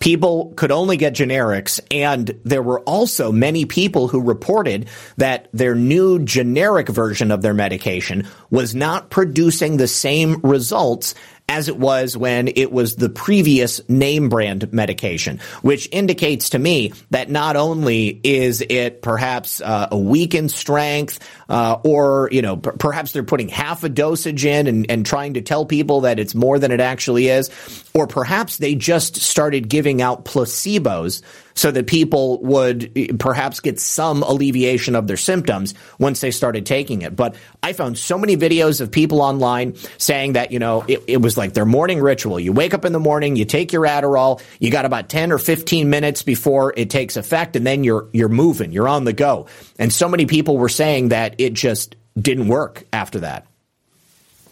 people 0.00 0.54
could 0.56 0.72
only 0.72 0.96
get 0.96 1.14
generics, 1.14 1.78
and 1.92 2.36
there 2.44 2.62
were 2.62 2.80
also 2.80 3.30
many 3.30 3.64
people 3.64 4.08
who 4.08 4.20
reported 4.20 4.88
that 5.18 5.48
their 5.52 5.76
new 5.76 6.18
generic 6.18 6.88
version 6.88 7.30
of 7.30 7.42
their 7.42 7.54
medication 7.54 8.26
was 8.50 8.74
not 8.74 9.10
producing 9.10 9.76
the 9.76 9.88
same 9.88 10.40
results 10.40 11.14
as 11.52 11.68
it 11.68 11.76
was 11.76 12.16
when 12.16 12.48
it 12.48 12.72
was 12.72 12.96
the 12.96 13.10
previous 13.10 13.86
name 13.86 14.30
brand 14.30 14.72
medication, 14.72 15.38
which 15.60 15.86
indicates 15.92 16.50
to 16.50 16.58
me 16.58 16.94
that 17.10 17.30
not 17.30 17.56
only 17.56 18.18
is 18.24 18.64
it 18.66 19.02
perhaps 19.02 19.60
uh, 19.60 19.88
a 19.90 19.98
weakened 19.98 20.50
strength, 20.50 21.20
uh, 21.50 21.78
or 21.84 22.30
you 22.32 22.40
know 22.40 22.56
p- 22.56 22.70
perhaps 22.78 23.12
they're 23.12 23.22
putting 23.22 23.50
half 23.50 23.84
a 23.84 23.90
dosage 23.90 24.46
in 24.46 24.66
and, 24.66 24.90
and 24.90 25.04
trying 25.04 25.34
to 25.34 25.42
tell 25.42 25.66
people 25.66 26.00
that 26.02 26.18
it's 26.18 26.34
more 26.34 26.58
than 26.58 26.70
it 26.70 26.80
actually 26.80 27.28
is, 27.28 27.50
or 27.92 28.06
perhaps 28.06 28.56
they 28.56 28.74
just 28.74 29.16
started 29.16 29.68
giving 29.68 30.00
out 30.00 30.24
placebos 30.24 31.20
so 31.54 31.70
that 31.70 31.86
people 31.86 32.40
would 32.42 32.92
eh, 32.96 33.08
perhaps 33.18 33.60
get 33.60 33.78
some 33.78 34.22
alleviation 34.22 34.94
of 34.94 35.06
their 35.06 35.16
symptoms 35.16 35.74
once 35.98 36.20
they 36.20 36.30
started 36.30 36.66
taking 36.66 37.02
it. 37.02 37.14
But 37.14 37.36
I 37.62 37.72
found 37.72 37.98
so 37.98 38.18
many 38.18 38.36
videos 38.36 38.80
of 38.80 38.90
people 38.90 39.22
online 39.22 39.74
saying 39.98 40.34
that, 40.34 40.52
you 40.52 40.58
know, 40.58 40.84
it, 40.88 41.02
it, 41.06 41.22
was 41.22 41.36
like 41.36 41.52
their 41.52 41.64
morning 41.64 42.00
ritual. 42.00 42.40
You 42.40 42.52
wake 42.52 42.74
up 42.74 42.84
in 42.84 42.92
the 42.92 43.00
morning, 43.00 43.36
you 43.36 43.44
take 43.44 43.72
your 43.72 43.82
Adderall, 43.82 44.42
you 44.58 44.70
got 44.70 44.84
about 44.84 45.08
10 45.08 45.30
or 45.32 45.38
15 45.38 45.88
minutes 45.88 46.22
before 46.22 46.74
it 46.76 46.90
takes 46.90 47.16
effect, 47.16 47.54
and 47.56 47.66
then 47.66 47.84
you're, 47.84 48.08
you're 48.12 48.28
moving, 48.28 48.72
you're 48.72 48.88
on 48.88 49.04
the 49.04 49.12
go. 49.12 49.46
And 49.78 49.92
so 49.92 50.08
many 50.08 50.26
people 50.26 50.58
were 50.58 50.68
saying 50.68 51.10
that 51.10 51.36
it 51.38 51.54
just 51.54 51.96
didn't 52.18 52.48
work 52.48 52.84
after 52.92 53.20
that. 53.20 53.46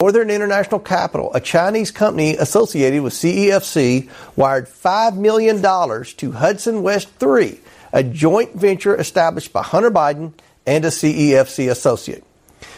Northern 0.01 0.31
International 0.31 0.81
Capital, 0.81 1.31
a 1.35 1.40
Chinese 1.40 1.90
company 1.90 2.35
associated 2.35 3.02
with 3.02 3.12
CEFC, 3.12 4.09
wired 4.35 4.66
$5 4.66 5.16
million 5.18 5.60
to 5.60 6.32
Hudson 6.32 6.82
West 6.82 7.10
3, 7.18 7.60
a 7.93 8.02
joint 8.02 8.55
venture 8.55 8.97
established 8.97 9.52
by 9.52 9.62
Hunter 9.62 9.90
Biden 9.90 10.32
and 10.64 10.86
a 10.86 10.89
CEFC 10.89 11.70
associate. 11.70 12.24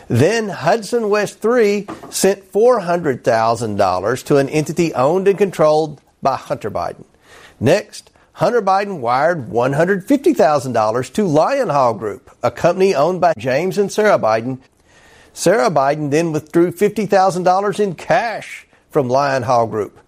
Then 0.08 0.48
Hudson 0.48 1.10
West 1.10 1.38
3 1.38 1.86
sent 2.10 2.50
$400,000 2.50 4.24
to 4.24 4.36
an 4.38 4.48
entity 4.48 4.92
owned 4.92 5.28
and 5.28 5.38
controlled 5.38 6.00
by 6.22 6.34
Hunter 6.34 6.72
Biden. 6.72 7.04
Next, 7.60 8.10
Hunter 8.32 8.62
Biden 8.62 8.98
wired 8.98 9.48
$150,000 9.48 11.12
to 11.12 11.24
Lion 11.24 11.68
Hall 11.68 11.94
Group, 11.94 12.30
a 12.42 12.50
company 12.50 12.94
owned 12.96 13.20
by 13.20 13.34
James 13.38 13.78
and 13.78 13.92
Sarah 13.92 14.18
Biden, 14.18 14.58
Sarah 15.32 15.70
Biden 15.70 16.10
then 16.10 16.32
withdrew 16.32 16.72
$50,000 16.72 17.80
in 17.80 17.94
cash 17.94 18.66
from 18.90 19.08
Lion 19.08 19.42
Hall 19.42 19.66
Group. 19.66 19.98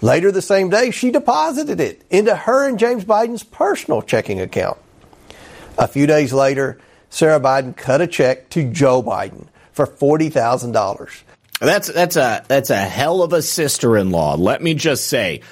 Later 0.00 0.32
the 0.32 0.42
same 0.42 0.70
day, 0.70 0.90
she 0.90 1.10
deposited 1.10 1.80
it 1.80 2.02
into 2.08 2.34
her 2.34 2.66
and 2.66 2.78
James 2.78 3.04
Biden's 3.04 3.44
personal 3.44 4.00
checking 4.00 4.40
account. 4.40 4.78
A 5.78 5.86
few 5.86 6.06
days 6.06 6.32
later, 6.32 6.78
Sarah 7.10 7.40
Biden 7.40 7.76
cut 7.76 8.00
a 8.00 8.06
check 8.06 8.48
to 8.50 8.70
Joe 8.70 9.02
Biden 9.02 9.46
for 9.72 9.86
$40,000. 9.86 11.22
That's 11.60 11.92
that's 11.92 12.16
a 12.16 12.42
that's 12.48 12.70
a 12.70 12.76
hell 12.76 13.22
of 13.22 13.34
a 13.34 13.42
sister-in-law. 13.42 14.36
Let 14.36 14.62
me 14.62 14.72
just 14.72 15.08
say, 15.08 15.42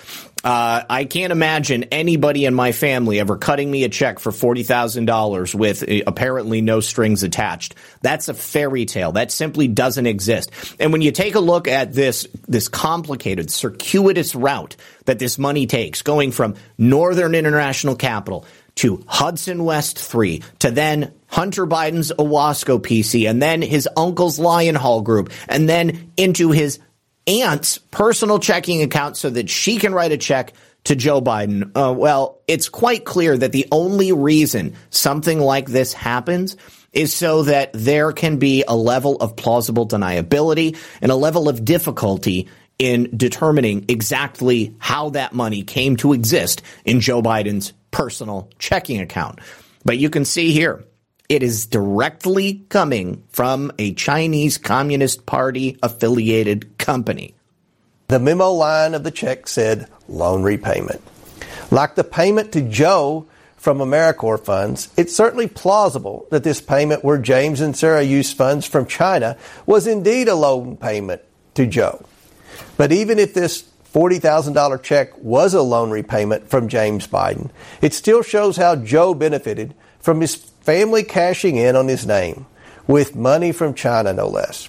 uh, 0.44 0.84
I 0.88 1.04
can't 1.04 1.32
imagine 1.32 1.84
anybody 1.84 2.44
in 2.44 2.54
my 2.54 2.72
family 2.72 3.18
ever 3.18 3.36
cutting 3.36 3.70
me 3.70 3.84
a 3.84 3.88
check 3.88 4.20
for 4.20 4.30
$40,000 4.30 5.54
with 5.54 5.82
uh, 5.82 6.02
apparently 6.06 6.60
no 6.60 6.80
strings 6.80 7.24
attached. 7.24 7.74
That's 8.02 8.28
a 8.28 8.34
fairy 8.34 8.84
tale. 8.84 9.12
That 9.12 9.32
simply 9.32 9.66
doesn't 9.66 10.06
exist. 10.06 10.52
And 10.78 10.92
when 10.92 11.02
you 11.02 11.10
take 11.10 11.34
a 11.34 11.40
look 11.40 11.66
at 11.66 11.92
this, 11.92 12.26
this 12.46 12.68
complicated, 12.68 13.50
circuitous 13.50 14.34
route 14.34 14.76
that 15.06 15.18
this 15.18 15.38
money 15.38 15.66
takes, 15.66 16.02
going 16.02 16.30
from 16.30 16.54
Northern 16.78 17.34
International 17.34 17.96
Capital 17.96 18.46
to 18.76 19.02
Hudson 19.08 19.64
West 19.64 19.98
3 19.98 20.40
to 20.60 20.70
then 20.70 21.12
Hunter 21.26 21.66
Biden's 21.66 22.12
Owasco 22.12 22.78
PC 22.78 23.28
and 23.28 23.42
then 23.42 23.60
his 23.60 23.88
uncle's 23.96 24.38
Lion 24.38 24.76
Hall 24.76 25.02
group 25.02 25.32
and 25.48 25.68
then 25.68 26.12
into 26.16 26.52
his 26.52 26.78
aunt's 27.28 27.78
personal 27.78 28.38
checking 28.38 28.82
account 28.82 29.16
so 29.16 29.30
that 29.30 29.48
she 29.48 29.76
can 29.76 29.94
write 29.94 30.12
a 30.12 30.16
check 30.16 30.54
to 30.84 30.96
Joe 30.96 31.20
Biden. 31.20 31.70
Uh, 31.74 31.92
well, 31.92 32.40
it's 32.48 32.68
quite 32.68 33.04
clear 33.04 33.36
that 33.36 33.52
the 33.52 33.66
only 33.70 34.12
reason 34.12 34.74
something 34.90 35.38
like 35.38 35.66
this 35.66 35.92
happens 35.92 36.56
is 36.92 37.12
so 37.12 37.42
that 37.42 37.70
there 37.74 38.12
can 38.12 38.38
be 38.38 38.64
a 38.66 38.74
level 38.74 39.16
of 39.16 39.36
plausible 39.36 39.86
deniability 39.86 40.78
and 41.02 41.12
a 41.12 41.16
level 41.16 41.48
of 41.48 41.64
difficulty 41.64 42.48
in 42.78 43.10
determining 43.16 43.84
exactly 43.88 44.74
how 44.78 45.10
that 45.10 45.34
money 45.34 45.62
came 45.62 45.96
to 45.96 46.12
exist 46.12 46.62
in 46.84 47.00
Joe 47.00 47.20
Biden's 47.20 47.72
personal 47.90 48.50
checking 48.58 49.00
account. 49.00 49.40
But 49.84 49.98
you 49.98 50.10
can 50.10 50.24
see 50.24 50.52
here, 50.52 50.84
it 51.28 51.42
is 51.42 51.66
directly 51.66 52.64
coming 52.68 53.22
from 53.28 53.70
a 53.78 53.92
Chinese 53.94 54.56
Communist 54.56 55.26
Party 55.26 55.78
affiliated 55.82 56.78
company. 56.78 57.34
The 58.08 58.18
memo 58.18 58.50
line 58.52 58.94
of 58.94 59.04
the 59.04 59.10
check 59.10 59.46
said 59.46 59.88
loan 60.08 60.42
repayment. 60.42 61.02
Like 61.70 61.94
the 61.94 62.04
payment 62.04 62.52
to 62.52 62.62
Joe 62.62 63.26
from 63.56 63.78
Americore 63.78 64.42
funds, 64.42 64.88
it's 64.96 65.14
certainly 65.14 65.46
plausible 65.46 66.26
that 66.30 66.44
this 66.44 66.62
payment 66.62 67.04
where 67.04 67.18
James 67.18 67.60
and 67.60 67.76
Sarah 67.76 68.02
used 68.02 68.36
funds 68.36 68.64
from 68.64 68.86
China 68.86 69.36
was 69.66 69.86
indeed 69.86 70.28
a 70.28 70.34
loan 70.34 70.78
payment 70.78 71.20
to 71.54 71.66
Joe. 71.66 72.06
But 72.78 72.92
even 72.92 73.18
if 73.18 73.34
this 73.34 73.68
$40,000 73.92 74.82
check 74.82 75.16
was 75.18 75.52
a 75.52 75.60
loan 75.60 75.90
repayment 75.90 76.48
from 76.48 76.68
James 76.68 77.06
Biden, 77.06 77.50
it 77.82 77.92
still 77.92 78.22
shows 78.22 78.56
how 78.56 78.76
Joe 78.76 79.12
benefited 79.12 79.74
from 79.98 80.22
his 80.22 80.47
family 80.68 81.02
cashing 81.02 81.56
in 81.56 81.74
on 81.74 81.88
his 81.88 82.06
name 82.06 82.44
with 82.86 83.16
money 83.16 83.52
from 83.52 83.72
China, 83.72 84.12
no 84.12 84.28
less. 84.28 84.68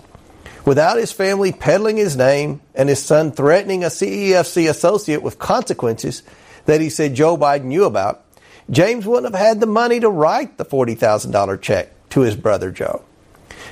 Without 0.64 0.96
his 0.98 1.12
family 1.12 1.52
peddling 1.52 1.98
his 1.98 2.16
name 2.16 2.62
and 2.74 2.88
his 2.88 3.04
son 3.04 3.34
threatening 3.34 3.84
a 3.84 3.88
CEFC 3.88 4.70
associate 4.70 5.22
with 5.22 5.38
consequences 5.38 6.24
that 6.68 6.80
he 6.80 6.90
said 6.90 7.16
Joe 7.16 7.36
Biden 7.36 7.66
knew 7.66 7.84
about, 7.84 8.24
James 8.70 9.06
wouldn't 9.06 9.36
have 9.36 9.46
had 9.46 9.60
the 9.60 9.66
money 9.66 10.00
to 10.00 10.08
write 10.08 10.58
the 10.58 10.64
$40,000 10.64 11.62
check 11.62 11.90
to 12.12 12.22
his 12.22 12.38
brother 12.38 12.72
Joe. 12.72 13.04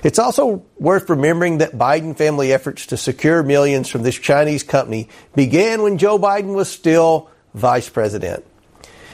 It's 0.04 0.20
also 0.20 0.66
worth 0.78 1.10
remembering 1.10 1.60
that 1.60 1.78
Biden 1.78 2.18
family 2.18 2.52
efforts 2.52 2.88
to 2.88 2.98
secure 2.98 3.42
millions 3.42 3.88
from 3.88 4.04
this 4.04 4.20
Chinese 4.20 4.64
company 4.64 5.08
began 5.34 5.82
when 5.82 5.98
Joe 5.98 6.20
Biden 6.20 6.56
was 6.56 6.70
still 6.70 7.30
vice 7.54 7.88
president. 7.88 8.44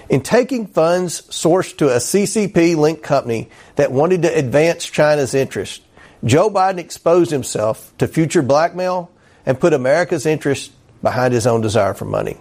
In 0.10 0.22
taking 0.22 0.68
funds 0.68 1.22
sourced 1.24 1.78
to 1.78 1.90
a 1.90 1.98
CCP 1.98 2.76
linked 2.76 3.04
company 3.04 3.50
that 3.76 3.92
wanted 3.92 4.24
to 4.24 4.38
advance 4.38 4.86
China's 4.86 5.34
interests, 5.34 5.82
Joe 6.24 6.50
Biden 6.50 6.78
exposed 6.78 7.32
himself 7.32 7.94
to 7.98 8.08
future 8.08 8.42
blackmail 8.42 9.12
and 9.46 9.60
put 9.60 9.74
America's 9.74 10.26
interest 10.26 10.72
behind 11.02 11.34
his 11.34 11.48
own 11.48 11.62
desire 11.62 11.94
for 11.94 12.06
money. 12.06 12.38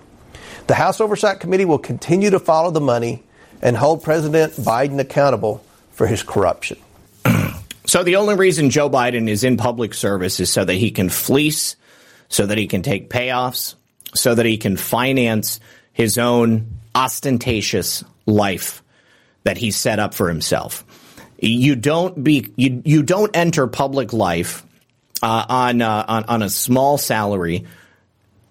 The 0.66 0.74
House 0.74 1.00
Oversight 1.00 1.40
Committee 1.40 1.64
will 1.64 1.78
continue 1.78 2.30
to 2.30 2.38
follow 2.38 2.70
the 2.70 2.80
money 2.80 3.22
and 3.60 3.76
hold 3.76 4.02
President 4.02 4.52
Biden 4.54 4.98
accountable 5.00 5.64
for 5.92 6.06
his 6.06 6.22
corruption. 6.22 6.78
so 7.86 8.02
the 8.02 8.16
only 8.16 8.34
reason 8.34 8.70
Joe 8.70 8.88
Biden 8.88 9.28
is 9.28 9.44
in 9.44 9.56
public 9.56 9.94
service 9.94 10.40
is 10.40 10.50
so 10.50 10.64
that 10.64 10.74
he 10.74 10.90
can 10.90 11.08
fleece, 11.08 11.76
so 12.28 12.46
that 12.46 12.58
he 12.58 12.66
can 12.66 12.82
take 12.82 13.10
payoffs, 13.10 13.74
so 14.14 14.34
that 14.34 14.46
he 14.46 14.56
can 14.56 14.76
finance 14.76 15.58
his 15.92 16.18
own 16.18 16.78
ostentatious 16.94 18.04
life 18.26 18.82
that 19.44 19.56
he 19.56 19.70
set 19.70 19.98
up 19.98 20.14
for 20.14 20.28
himself. 20.28 20.84
You 21.38 21.74
don't 21.74 22.22
be 22.22 22.52
you 22.56 22.82
you 22.84 23.02
don't 23.02 23.36
enter 23.36 23.66
public 23.66 24.12
life 24.12 24.64
uh, 25.22 25.44
on, 25.48 25.82
uh, 25.82 26.04
on 26.06 26.24
on 26.24 26.42
a 26.42 26.48
small 26.48 26.98
salary 26.98 27.66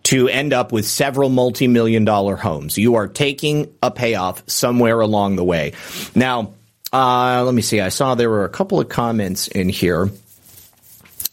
to 0.04 0.28
end 0.28 0.52
up 0.52 0.72
with 0.72 0.86
several 0.86 1.30
multi-million 1.30 2.06
dollar 2.06 2.36
homes. 2.36 2.78
You 2.78 2.96
are 2.96 3.08
taking 3.08 3.74
a 3.82 3.92
payoff 3.92 4.44
somewhere 4.50 5.00
along 5.00 5.36
the 5.36 5.44
way. 5.44 5.74
Now, 6.16 6.54
uh, 6.92 7.44
let 7.46 7.54
me 7.54 7.62
see. 7.62 7.80
I 7.80 7.90
saw 7.90 8.16
there 8.16 8.30
were 8.30 8.46
a 8.46 8.50
couple 8.50 8.80
of 8.80 8.90
comments 8.90 9.48
in 9.48 9.70
here. 9.70 10.10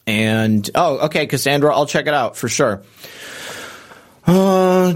And 0.06 0.68
oh, 0.74 1.06
okay, 1.06 1.26
Cassandra, 1.26 1.74
I'll 1.74 1.86
check 1.86 2.06
it 2.06 2.14
out 2.14 2.36
for 2.36 2.48
sure. 2.48 2.82
Uh, 4.26 4.94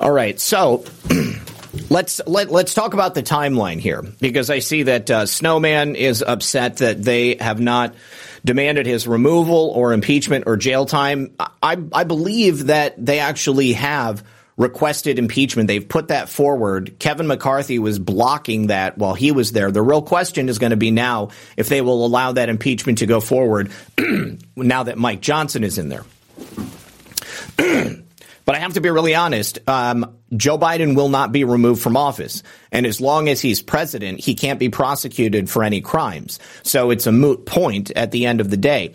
All 0.00 0.12
right, 0.12 0.38
so 0.38 0.84
let's 1.90 2.20
let, 2.26 2.50
let's 2.50 2.72
talk 2.72 2.94
about 2.94 3.14
the 3.14 3.22
timeline 3.22 3.80
here 3.80 4.02
because 4.20 4.48
I 4.48 4.60
see 4.60 4.84
that 4.84 5.10
uh, 5.10 5.26
Snowman 5.26 5.96
is 5.96 6.22
upset 6.22 6.76
that 6.78 7.02
they 7.02 7.34
have 7.34 7.60
not 7.60 7.94
demanded 8.44 8.86
his 8.86 9.08
removal 9.08 9.72
or 9.74 9.92
impeachment 9.92 10.44
or 10.46 10.56
jail 10.56 10.86
time. 10.86 11.34
I, 11.40 11.76
I 11.92 12.04
believe 12.04 12.66
that 12.66 13.04
they 13.04 13.18
actually 13.18 13.72
have 13.72 14.22
requested 14.56 15.18
impeachment. 15.18 15.66
They've 15.66 15.88
put 15.88 16.08
that 16.08 16.28
forward. 16.28 16.98
Kevin 17.00 17.26
McCarthy 17.26 17.80
was 17.80 17.98
blocking 17.98 18.68
that 18.68 18.98
while 18.98 19.14
he 19.14 19.32
was 19.32 19.50
there. 19.50 19.72
The 19.72 19.82
real 19.82 20.02
question 20.02 20.48
is 20.48 20.58
going 20.58 20.70
to 20.70 20.76
be 20.76 20.92
now 20.92 21.30
if 21.56 21.68
they 21.68 21.80
will 21.80 22.06
allow 22.06 22.32
that 22.32 22.48
impeachment 22.48 22.98
to 22.98 23.06
go 23.06 23.20
forward 23.20 23.72
now 24.56 24.84
that 24.84 24.96
Mike 24.96 25.20
Johnson 25.20 25.64
is 25.64 25.76
in 25.76 25.88
there. 25.88 26.04
But 28.48 28.54
I 28.54 28.60
have 28.60 28.72
to 28.72 28.80
be 28.80 28.88
really 28.88 29.14
honest. 29.14 29.58
Um, 29.68 30.16
Joe 30.34 30.56
Biden 30.56 30.96
will 30.96 31.10
not 31.10 31.32
be 31.32 31.44
removed 31.44 31.82
from 31.82 31.98
office. 31.98 32.42
And 32.72 32.86
as 32.86 32.98
long 32.98 33.28
as 33.28 33.42
he's 33.42 33.60
president, 33.60 34.20
he 34.20 34.34
can't 34.34 34.58
be 34.58 34.70
prosecuted 34.70 35.50
for 35.50 35.62
any 35.62 35.82
crimes. 35.82 36.38
So 36.62 36.90
it's 36.90 37.06
a 37.06 37.12
moot 37.12 37.44
point 37.44 37.90
at 37.90 38.10
the 38.10 38.24
end 38.24 38.40
of 38.40 38.48
the 38.48 38.56
day. 38.56 38.94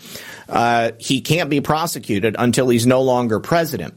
Uh, 0.49 0.93
he 0.97 1.21
can't 1.21 1.51
be 1.51 1.61
prosecuted 1.61 2.35
until 2.39 2.67
he's 2.67 2.87
no 2.87 3.03
longer 3.03 3.39
president. 3.39 3.93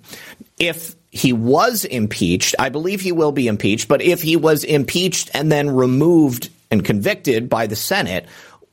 If 0.59 0.95
he 1.11 1.33
was 1.33 1.87
impeached, 1.87 2.55
I 2.59 2.69
believe 2.69 3.01
he 3.01 3.13
will 3.13 3.33
be 3.33 3.49
impeached, 3.49 3.89
but 3.89 4.03
if 4.03 4.21
he 4.21 4.37
was 4.37 4.63
impeached 4.63 5.31
and 5.33 5.51
then 5.51 5.71
removed 5.71 6.51
and 6.71 6.85
convicted 6.85 7.49
by 7.49 7.67
the 7.67 7.77
Senate, 7.77 8.27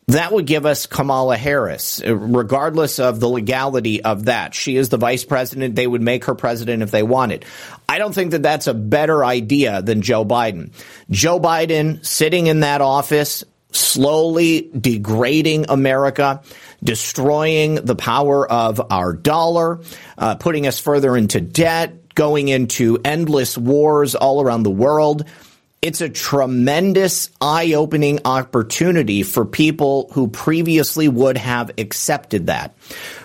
that 0.07 0.31
would 0.34 0.45
give 0.45 0.65
us 0.65 0.85
Kamala 0.85 1.38
Harris, 1.38 2.01
regardless 2.05 2.99
of 2.99 3.19
the 3.19 3.30
legality 3.30 4.03
of 4.03 4.25
that. 4.25 4.53
She 4.53 4.75
is 4.75 4.89
the 4.89 4.97
vice 4.97 5.23
president. 5.23 5.75
They 5.75 5.88
would 5.88 6.01
make 6.01 6.25
her 6.25 6.35
president 6.35 6.84
if 6.84 6.91
they 6.91 7.03
wanted. 7.03 7.45
I 7.88 7.99
don't 7.99 8.13
think 8.13 8.31
that 8.31 8.43
that's 8.43 8.67
a 8.67 8.73
better 8.73 9.23
idea 9.23 9.81
than 9.81 10.01
Joe 10.01 10.25
Biden. 10.25 10.71
Joe 11.09 11.39
Biden 11.39 12.05
sitting 12.05 12.47
in 12.47 12.61
that 12.61 12.81
office, 12.81 13.45
slowly 13.71 14.69
degrading 14.77 15.67
America, 15.69 16.41
destroying 16.84 17.75
the 17.75 17.95
power 17.95 18.49
of 18.49 18.81
our 18.91 19.13
dollar, 19.13 19.80
uh, 20.17 20.35
putting 20.35 20.67
us 20.67 20.80
further 20.80 21.15
into 21.15 21.39
debt, 21.39 22.13
going 22.13 22.49
into 22.49 22.99
endless 23.05 23.57
wars 23.57 24.15
all 24.15 24.41
around 24.41 24.63
the 24.63 24.69
world 24.69 25.25
it's 25.84 25.99
a 25.99 26.07
tremendous 26.07 27.30
eye 27.41 27.73
opening 27.73 28.22
opportunity 28.23 29.22
for 29.22 29.43
people 29.43 30.10
who 30.14 30.30
previously 30.30 31.10
would 31.10 31.38
have 31.38 31.72
accepted 31.77 32.47
that. 32.47 32.73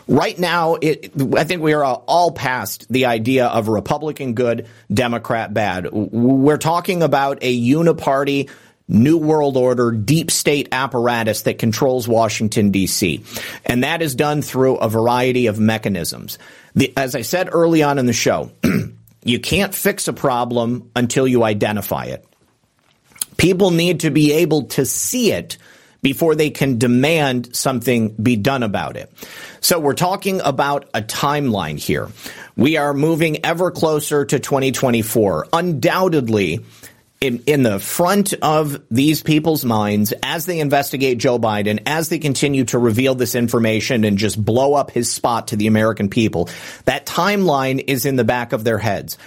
Right 0.09 0.37
now, 0.37 0.75
it, 0.75 1.13
I 1.37 1.45
think 1.45 1.63
we 1.63 1.73
are 1.73 1.85
all 1.85 2.33
past 2.33 2.85
the 2.91 3.07
idea 3.07 3.47
of 3.47 3.69
Republican 3.69 4.35
good, 4.35 4.67
Democrat 4.93 5.55
bad. 5.55 5.93
We're 5.93 6.59
talking 6.59 7.05
about 7.05 7.39
a 7.43 7.61
uniparty 7.61 8.51
New 8.89 9.19
World 9.19 9.57
Order 9.57 9.93
deep 9.93 10.29
state 10.29 10.71
apparatus 10.73 11.43
that 11.43 11.61
controls 11.61 12.09
Washington, 12.09 12.73
D.C. 12.73 13.23
And 13.67 13.85
that 13.85 14.03
is 14.03 14.17
done 14.17 14.43
through 14.43 14.79
a 14.79 14.89
variety 14.89 15.47
of 15.47 15.61
mechanisms. 15.61 16.41
The, 16.75 16.93
as 16.97 17.15
I 17.15 17.23
said 17.23 17.51
early 17.53 17.85
on 17.85 17.99
in 17.99 18.07
the 18.07 18.13
show, 18.13 18.51
you 19.23 19.39
can't 19.39 19.73
fix 19.73 20.09
a 20.09 20.13
problem 20.13 20.91
until 20.97 21.29
you 21.29 21.45
identify 21.45 22.07
it. 22.07 22.25
People 23.39 23.71
need 23.71 24.01
to 24.01 24.11
be 24.11 24.33
able 24.33 24.65
to 24.65 24.85
see 24.85 25.33
it 25.33 25.57
before 26.03 26.35
they 26.35 26.51
can 26.51 26.79
demand 26.79 27.57
something 27.57 28.11
be 28.11 28.37
done 28.37 28.63
about 28.63 28.97
it. 28.97 29.11
So 29.61 29.81
we're 29.81 29.95
talking 29.95 30.41
about 30.41 30.89
a 30.95 31.03
timeline 31.03 31.79
here. 31.79 32.09
We 32.57 32.77
are 32.77 32.95
moving 32.95 33.45
ever 33.45 33.71
closer 33.71 34.25
to 34.25 34.39
2024. 34.39 35.49
Undoubtedly, 35.53 36.65
in, 37.21 37.43
in 37.47 37.63
the 37.65 37.81
front 37.81 38.33
of 38.35 38.81
these 38.91 39.23
people's 39.23 39.65
minds 39.65 40.13
as 40.23 40.47
they 40.47 40.61
investigate 40.61 41.19
Joe 41.19 41.39
Biden, 41.39 41.83
as 41.87 42.09
they 42.09 42.19
continue 42.19 42.65
to 42.67 42.79
reveal 42.79 43.15
this 43.15 43.35
information 43.35 44.05
and 44.05 44.19
just 44.19 44.43
blow 44.43 44.75
up 44.75 44.91
his 44.91 45.11
spot 45.11 45.49
to 45.49 45.57
the 45.57 45.67
American 45.67 46.11
people, 46.11 46.49
that 46.85 47.07
timeline 47.07 47.83
is 47.85 48.07
in 48.07 48.17
the 48.17 48.25
back 48.25 48.53
of 48.53 48.63
their 48.63 48.79
heads. 48.79 49.19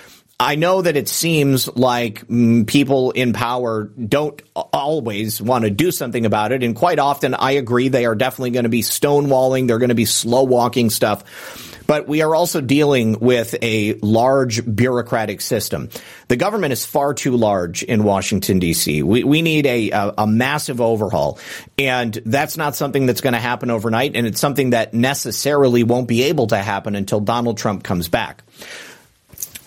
I 0.42 0.56
know 0.56 0.82
that 0.82 0.98
it 0.98 1.08
seems 1.08 1.68
like 1.78 2.26
mm, 2.26 2.66
people 2.66 3.12
in 3.12 3.32
power 3.32 3.84
don't 3.84 4.42
always 4.56 5.40
want 5.40 5.66
to 5.66 5.70
do 5.70 5.92
something 5.92 6.26
about 6.26 6.52
it. 6.52 6.64
And 6.64 6.76
quite 6.76 6.98
often, 6.98 7.36
I 7.36 7.52
agree, 7.52 7.90
they 7.90 8.08
are 8.08 8.16
definitely 8.16 8.50
going 8.50 8.64
to 8.64 8.70
be 8.70 8.82
stonewalling. 8.82 9.68
They're 9.68 9.78
going 9.78 9.90
to 9.90 9.96
be 9.96 10.06
slow 10.06 10.42
walking 10.42 10.90
stuff. 10.90 11.78
But 11.86 12.08
we 12.08 12.24
are 12.24 12.34
also 12.34 12.60
dealing 12.60 13.20
with 13.20 13.54
a 13.62 13.94
large 14.02 14.66
bureaucratic 14.76 15.42
system. 15.42 15.90
The 16.28 16.38
government 16.38 16.74
is 16.74 16.88
far 16.88 17.14
too 17.14 17.38
large 17.38 17.84
in 17.84 18.04
Washington, 18.04 18.58
D.C. 18.58 19.04
We, 19.04 19.24
we 19.24 19.44
need 19.44 19.68
a, 19.68 19.92
a, 19.92 20.14
a 20.20 20.28
massive 20.28 20.82
overhaul. 20.82 21.38
And 21.78 22.16
that's 22.26 22.58
not 22.58 22.76
something 22.76 23.06
that's 23.06 23.22
going 23.22 23.34
to 23.34 23.40
happen 23.40 23.70
overnight. 23.70 24.16
And 24.16 24.26
it's 24.26 24.40
something 24.40 24.72
that 24.72 24.96
necessarily 24.96 25.84
won't 25.84 26.08
be 26.08 26.24
able 26.24 26.48
to 26.48 26.58
happen 26.58 26.96
until 26.96 27.20
Donald 27.20 27.60
Trump 27.60 27.84
comes 27.84 28.08
back. 28.08 28.44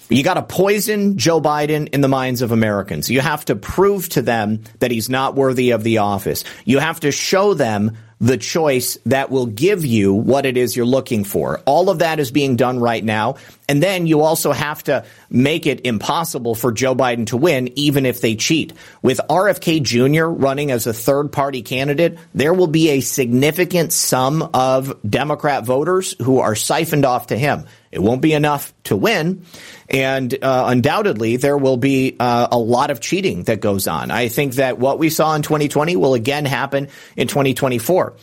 You 0.09 0.23
got 0.23 0.35
to 0.35 0.43
poison 0.43 1.17
Joe 1.17 1.41
Biden 1.41 1.89
in 1.89 2.01
the 2.01 2.09
minds 2.09 2.43
of 2.43 2.53
Americans. 2.53 3.11
You 3.11 3.21
have 3.21 3.45
to 3.47 3.57
prove 3.57 4.09
to 4.11 4.23
them 4.23 4.63
that 4.81 4.91
he's 4.91 5.09
not 5.09 5.35
worthy 5.35 5.71
of 5.71 5.83
the 5.83 5.99
office. 5.99 6.45
You 6.65 6.79
have 6.79 7.01
to 7.01 7.11
show 7.11 7.55
them 7.55 7.97
the 8.21 8.39
choice 8.39 8.97
that 9.07 9.31
will 9.31 9.47
give 9.47 9.85
you 9.85 10.15
what 10.15 10.47
it 10.47 10.57
is 10.57 10.77
you're 10.77 10.87
looking 10.87 11.25
for. 11.25 11.61
All 11.67 11.91
of 11.91 11.99
that 11.99 12.21
is 12.21 12.31
being 12.31 12.57
done 12.57 12.79
right 12.79 13.05
now. 13.05 13.37
And 13.69 13.83
then 13.83 14.07
you 14.07 14.21
also 14.23 14.53
have 14.53 14.83
to 14.85 15.05
make 15.29 15.67
it 15.67 15.85
impossible 15.85 16.55
for 16.55 16.73
Joe 16.73 16.95
Biden 16.95 17.27
to 17.27 17.37
win, 17.37 17.71
even 17.77 18.07
if 18.07 18.21
they 18.21 18.35
cheat. 18.35 18.73
With 19.03 19.21
RFK 19.29 19.83
Jr. 19.83 20.27
running 20.27 20.71
as 20.71 20.87
a 20.87 20.93
third 20.93 21.33
party 21.33 21.63
candidate, 21.63 22.19
there 22.35 22.55
will 22.55 22.67
be 22.67 22.91
a 22.91 23.01
significant 23.01 23.93
sum 23.93 24.49
of 24.55 24.97
Democrat 25.09 25.65
voters 25.65 26.15
who 26.23 26.39
are 26.41 26.55
siphoned 26.55 27.05
off 27.05 27.29
to 27.29 27.37
him. 27.37 27.65
It 27.95 28.03
won't 28.03 28.21
be 28.21 28.33
enough 28.33 28.75
to 28.85 28.97
win. 28.97 29.47
And 29.89 30.35
uh, 30.43 30.65
undoubtedly, 30.67 31.37
there 31.37 31.57
will 31.57 31.77
be 31.77 32.17
uh, 32.19 32.49
a 32.51 32.59
lot 32.59 32.91
of 32.91 33.01
cheating 33.01 33.45
that 33.45 33.61
goes 33.61 33.87
on. 33.87 34.11
I 34.11 34.29
think 34.29 34.55
that 34.55 34.79
what 34.79 34.99
we 34.99 35.11
saw 35.11 35.35
in 35.35 35.43
2020 35.43 35.95
will 35.97 36.15
again 36.15 36.45
happen 36.45 36.89
in 37.17 37.29
2024. 37.29 38.15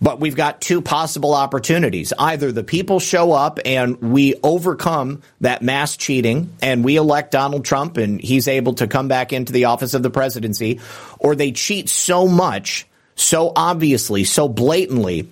But 0.00 0.20
we've 0.20 0.36
got 0.36 0.60
two 0.60 0.80
possible 0.80 1.34
opportunities. 1.34 2.12
Either 2.16 2.52
the 2.52 2.62
people 2.62 3.00
show 3.00 3.32
up 3.32 3.58
and 3.64 4.00
we 4.00 4.36
overcome 4.44 5.22
that 5.40 5.60
mass 5.62 5.96
cheating 5.96 6.54
and 6.62 6.84
we 6.84 6.94
elect 6.94 7.32
Donald 7.32 7.64
Trump 7.64 7.96
and 7.96 8.20
he's 8.20 8.46
able 8.46 8.74
to 8.74 8.86
come 8.86 9.08
back 9.08 9.32
into 9.32 9.52
the 9.52 9.64
office 9.64 9.94
of 9.94 10.04
the 10.04 10.10
presidency, 10.10 10.78
or 11.18 11.34
they 11.34 11.50
cheat 11.50 11.88
so 11.88 12.28
much, 12.28 12.86
so 13.16 13.52
obviously, 13.56 14.22
so 14.22 14.48
blatantly 14.48 15.28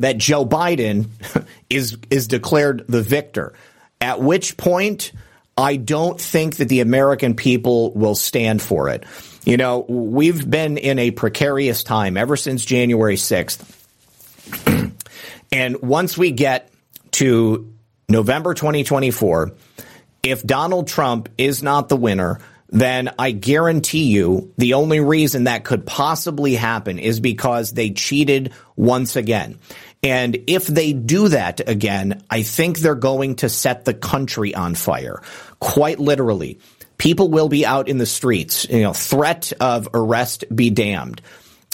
that 0.00 0.18
Joe 0.18 0.46
Biden 0.46 1.08
is 1.70 1.98
is 2.10 2.28
declared 2.28 2.84
the 2.88 3.02
victor. 3.02 3.54
At 4.00 4.20
which 4.20 4.56
point, 4.56 5.12
I 5.56 5.76
don't 5.76 6.20
think 6.20 6.56
that 6.56 6.68
the 6.68 6.80
American 6.80 7.34
people 7.34 7.92
will 7.92 8.14
stand 8.14 8.62
for 8.62 8.88
it. 8.90 9.04
You 9.44 9.56
know, 9.56 9.80
we've 9.88 10.48
been 10.48 10.78
in 10.78 10.98
a 10.98 11.10
precarious 11.10 11.82
time 11.82 12.16
ever 12.16 12.36
since 12.36 12.64
January 12.64 13.16
6th. 13.16 13.64
and 15.52 15.82
once 15.82 16.16
we 16.16 16.30
get 16.30 16.70
to 17.12 17.72
November 18.08 18.54
2024, 18.54 19.52
if 20.22 20.44
Donald 20.44 20.86
Trump 20.86 21.28
is 21.38 21.62
not 21.62 21.88
the 21.88 21.96
winner, 21.96 22.38
then 22.70 23.10
I 23.18 23.30
guarantee 23.30 24.04
you 24.04 24.52
the 24.58 24.74
only 24.74 25.00
reason 25.00 25.44
that 25.44 25.64
could 25.64 25.86
possibly 25.86 26.54
happen 26.54 26.98
is 26.98 27.18
because 27.18 27.72
they 27.72 27.90
cheated 27.90 28.52
once 28.76 29.16
again. 29.16 29.58
And 30.02 30.44
if 30.46 30.66
they 30.66 30.92
do 30.92 31.28
that 31.28 31.68
again, 31.68 32.22
I 32.30 32.42
think 32.42 32.78
they're 32.78 32.94
going 32.94 33.36
to 33.36 33.48
set 33.48 33.84
the 33.84 33.94
country 33.94 34.54
on 34.54 34.74
fire. 34.74 35.22
Quite 35.58 35.98
literally. 35.98 36.60
People 36.98 37.30
will 37.30 37.48
be 37.48 37.66
out 37.66 37.88
in 37.88 37.98
the 37.98 38.06
streets, 38.06 38.66
you 38.68 38.82
know, 38.82 38.92
threat 38.92 39.52
of 39.60 39.88
arrest 39.94 40.44
be 40.54 40.70
damned. 40.70 41.20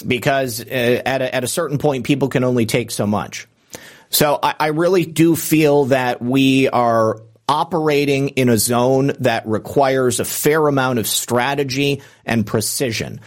because 0.05 0.61
uh, 0.61 1.01
at, 1.05 1.21
a, 1.21 1.35
at 1.35 1.43
a 1.43 1.47
certain 1.47 1.77
point, 1.77 2.05
people 2.05 2.27
can 2.27 2.43
only 2.43 2.65
take 2.65 2.91
so 2.91 3.07
much. 3.07 3.47
So 4.09 4.39
I, 4.41 4.55
I 4.59 4.67
really 4.67 5.05
do 5.05 5.35
feel 5.35 5.85
that 5.85 6.21
we 6.21 6.69
are 6.69 7.21
operating 7.47 8.29
in 8.29 8.49
a 8.49 8.57
zone 8.57 9.13
that 9.19 9.47
requires 9.47 10.19
a 10.19 10.25
fair 10.25 10.67
amount 10.67 10.99
of 10.99 11.07
strategy 11.07 12.01
and 12.25 12.45
precision. 12.45 13.21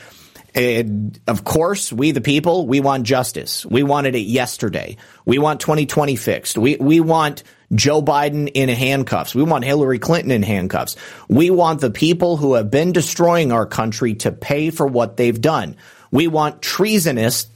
Of 0.59 1.45
course, 1.45 1.93
we 1.93 2.11
the 2.11 2.21
people, 2.21 2.67
we 2.67 2.81
want 2.81 3.05
justice. 3.05 3.65
We 3.65 3.85
wanted 3.85 4.17
it 4.17 4.21
yesterday. 4.21 4.97
We 5.25 5.39
want 5.39 5.61
2020 5.61 6.17
fixed. 6.17 6.59
We, 6.59 6.77
we 6.77 6.99
want 6.99 7.45
Joe 7.73 8.03
Biden 8.03 8.51
in 8.53 8.69
handcuffs. 8.69 9.37
We 9.37 9.45
want 9.45 9.65
Hillary 9.65 10.01
Clinton 10.01 10.33
in 10.33 10.43
handcuffs. 10.43 10.97
We 11.29 11.51
want 11.51 11.81
the 11.81 11.91
people 11.91 12.37
who 12.37 12.55
have 12.55 12.73
been 12.73 12.91
destroying 12.91 13.53
our 13.53 13.67
country 13.67 14.15
to 14.17 14.33
pay 14.33 14.71
for 14.71 14.87
what 14.87 15.17
they've 15.17 15.41
done. 15.41 15.77
We 16.11 16.27
want 16.27 16.61
treasonous 16.61 17.47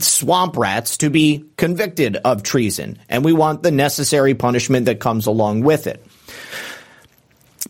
swamp 0.00 0.56
rats 0.56 0.96
to 0.98 1.10
be 1.10 1.44
convicted 1.56 2.16
of 2.16 2.42
treason, 2.42 2.98
and 3.08 3.24
we 3.24 3.32
want 3.32 3.62
the 3.62 3.70
necessary 3.70 4.34
punishment 4.34 4.86
that 4.86 4.98
comes 4.98 5.26
along 5.26 5.60
with 5.60 5.86
it. 5.86 6.04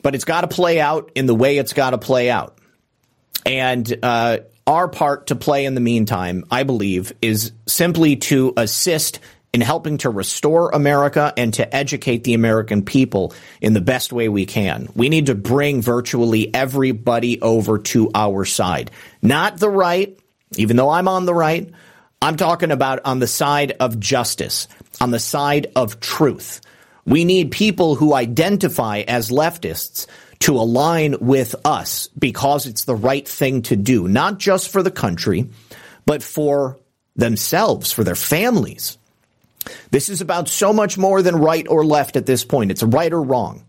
But 0.03 0.15
it's 0.15 0.25
got 0.25 0.43
to 0.43 0.49
play 0.49 0.81
out 0.81 1.11
in 1.15 1.27
the 1.27 1.35
way 1.35 1.59
it's 1.59 1.75
got 1.75 1.91
to 1.91 1.99
play 1.99 2.31
out. 2.31 2.56
And 3.47 3.99
uh, 4.03 4.39
our 4.67 4.89
part 4.89 5.29
to 5.29 5.37
play 5.37 5.65
in 5.65 5.75
the 5.75 5.81
meantime, 5.81 6.45
I 6.51 6.65
believe, 6.65 7.13
is 7.23 7.53
simply 7.67 8.17
to 8.17 8.53
assist 8.57 9.21
in 9.55 9.61
helping 9.63 9.97
to 9.99 10.11
restore 10.11 10.71
America 10.71 11.33
and 11.37 11.55
to 11.55 11.75
educate 11.75 12.25
the 12.25 12.35
American 12.35 12.85
people 12.85 13.33
in 13.61 13.73
the 13.73 13.81
best 13.81 14.13
way 14.13 14.29
we 14.29 14.45
can. 14.45 14.89
We 14.95 15.09
need 15.09 15.27
to 15.27 15.35
bring 15.35 15.81
virtually 15.81 16.53
everybody 16.53 17.41
over 17.41 17.79
to 17.79 18.11
our 18.15 18.45
side. 18.45 18.91
Not 19.23 19.59
the 19.59 19.71
right, 19.71 20.19
even 20.57 20.77
though 20.77 20.91
I'm 20.91 21.09
on 21.09 21.25
the 21.25 21.35
right. 21.35 21.71
I'm 22.21 22.37
talking 22.37 22.71
about 22.71 23.01
on 23.05 23.21
the 23.21 23.27
side 23.27 23.73
of 23.79 24.01
justice, 24.01 24.69
on 25.01 25.11
the 25.11 25.19
side 25.19 25.69
of 25.77 26.01
truth. 26.01 26.61
We 27.07 27.25
need 27.25 27.53
people 27.53 27.95
who 27.95 28.13
identify 28.13 29.05
as 29.07 29.31
leftists 29.31 30.07
to 30.41 30.57
align 30.57 31.17
with 31.21 31.55
us 31.65 32.09
because 32.19 32.67
it's 32.67 32.85
the 32.85 32.95
right 32.95 33.27
thing 33.27 33.63
to 33.63 33.77
do, 33.77 34.09
not 34.09 34.39
just 34.39 34.69
for 34.69 34.83
the 34.83 34.91
country, 34.91 35.49
but 36.05 36.23
for 36.23 36.79
themselves, 37.17 37.93
for 37.93 38.05
their 38.05 38.15
families. 38.15 38.99
This 39.91 40.09
is 40.09 40.21
about 40.21 40.49
so 40.49 40.73
much 40.73 40.99
more 40.99 41.23
than 41.23 41.37
right 41.37 41.67
or 41.67 41.85
left 41.85 42.17
at 42.17 42.27
this 42.27 42.45
point. 42.45 42.71
It's 42.71 42.83
right 42.83 43.13
or 43.13 43.23
wrong. 43.23 43.65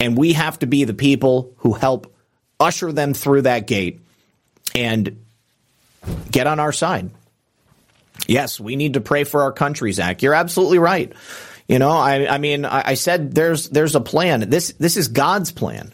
And 0.00 0.16
we 0.16 0.32
have 0.32 0.58
to 0.60 0.66
be 0.66 0.84
the 0.84 0.94
people 0.94 1.52
who 1.58 1.72
help 1.72 2.14
usher 2.58 2.92
them 2.92 3.14
through 3.14 3.42
that 3.42 3.66
gate 3.66 4.00
and 4.74 5.24
get 6.30 6.46
on 6.46 6.60
our 6.60 6.72
side. 6.72 7.10
Yes, 8.26 8.60
we 8.60 8.76
need 8.76 8.94
to 8.94 9.00
pray 9.00 9.24
for 9.24 9.42
our 9.42 9.52
country, 9.52 9.92
Zak. 9.92 10.22
You're 10.22 10.34
absolutely 10.34 10.78
right. 10.78 11.12
You 11.72 11.78
know, 11.78 11.88
I, 11.88 12.34
I 12.34 12.36
mean, 12.36 12.66
I, 12.66 12.90
I 12.90 12.94
said 12.94 13.34
there's 13.34 13.70
there's 13.70 13.94
a 13.94 14.00
plan. 14.02 14.50
This 14.50 14.72
this 14.72 14.98
is 14.98 15.08
God's 15.08 15.52
plan. 15.52 15.90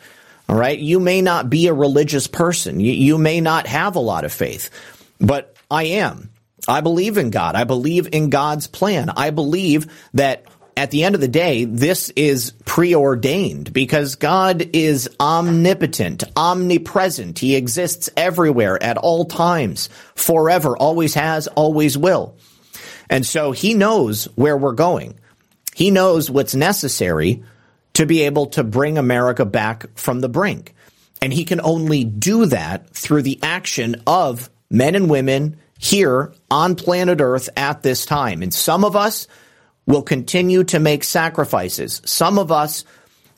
All 0.48 0.56
right. 0.56 0.76
You 0.76 0.98
may 0.98 1.22
not 1.22 1.48
be 1.48 1.68
a 1.68 1.72
religious 1.72 2.26
person. 2.26 2.80
You, 2.80 2.90
you 2.90 3.16
may 3.16 3.40
not 3.40 3.68
have 3.68 3.94
a 3.94 4.00
lot 4.00 4.24
of 4.24 4.32
faith, 4.32 4.70
but 5.20 5.55
I 5.70 5.84
am. 5.84 6.30
I 6.66 6.80
believe 6.80 7.16
in 7.16 7.30
God. 7.30 7.55
I 7.55 7.62
believe 7.62 8.09
in 8.10 8.28
God's 8.28 8.66
plan. 8.66 9.09
I 9.09 9.30
believe 9.30 9.86
that 10.14 10.46
at 10.76 10.90
the 10.90 11.05
end 11.05 11.14
of 11.14 11.20
the 11.20 11.28
day, 11.28 11.64
this 11.64 12.10
is 12.10 12.55
preordained 12.64 13.72
because 13.72 14.16
God 14.16 14.70
is 14.72 15.09
omnipotent, 15.20 16.24
omnipresent. 16.36 17.38
He 17.38 17.55
exists 17.55 18.10
everywhere 18.16 18.82
at 18.82 18.98
all 18.98 19.26
times, 19.26 19.90
forever, 20.16 20.76
always 20.76 21.14
has, 21.14 21.46
always 21.46 21.96
will. 21.96 22.34
And 23.09 23.24
so 23.24 23.52
he 23.52 23.74
knows 23.74 24.24
where 24.34 24.56
we're 24.56 24.72
going. 24.72 25.20
He 25.78 25.92
knows 25.92 26.28
what's 26.28 26.56
necessary 26.56 27.44
to 27.94 28.05
be 28.05 28.22
able 28.22 28.46
to 28.46 28.64
bring 28.64 28.98
America 28.98 29.44
back 29.44 29.96
from 29.96 30.18
the 30.18 30.28
brink. 30.28 30.74
And 31.22 31.32
he 31.32 31.44
can 31.44 31.60
only 31.60 32.02
do 32.02 32.46
that 32.46 32.90
through 32.90 33.22
the 33.22 33.38
action 33.44 34.02
of 34.05 34.50
men 34.68 34.96
and 34.96 35.09
women 35.09 35.56
here 35.78 36.32
on 36.50 36.74
planet 36.74 37.20
Earth 37.20 37.48
at 37.56 37.84
this 37.84 38.05
time. 38.06 38.42
And 38.42 38.52
some 38.52 38.84
of 38.84 38.96
us 38.96 39.28
will 39.86 40.02
continue 40.02 40.64
to 40.64 40.80
make 40.80 41.05
sacrifices. 41.05 42.02
Some 42.05 42.40
of 42.40 42.50
us 42.50 42.84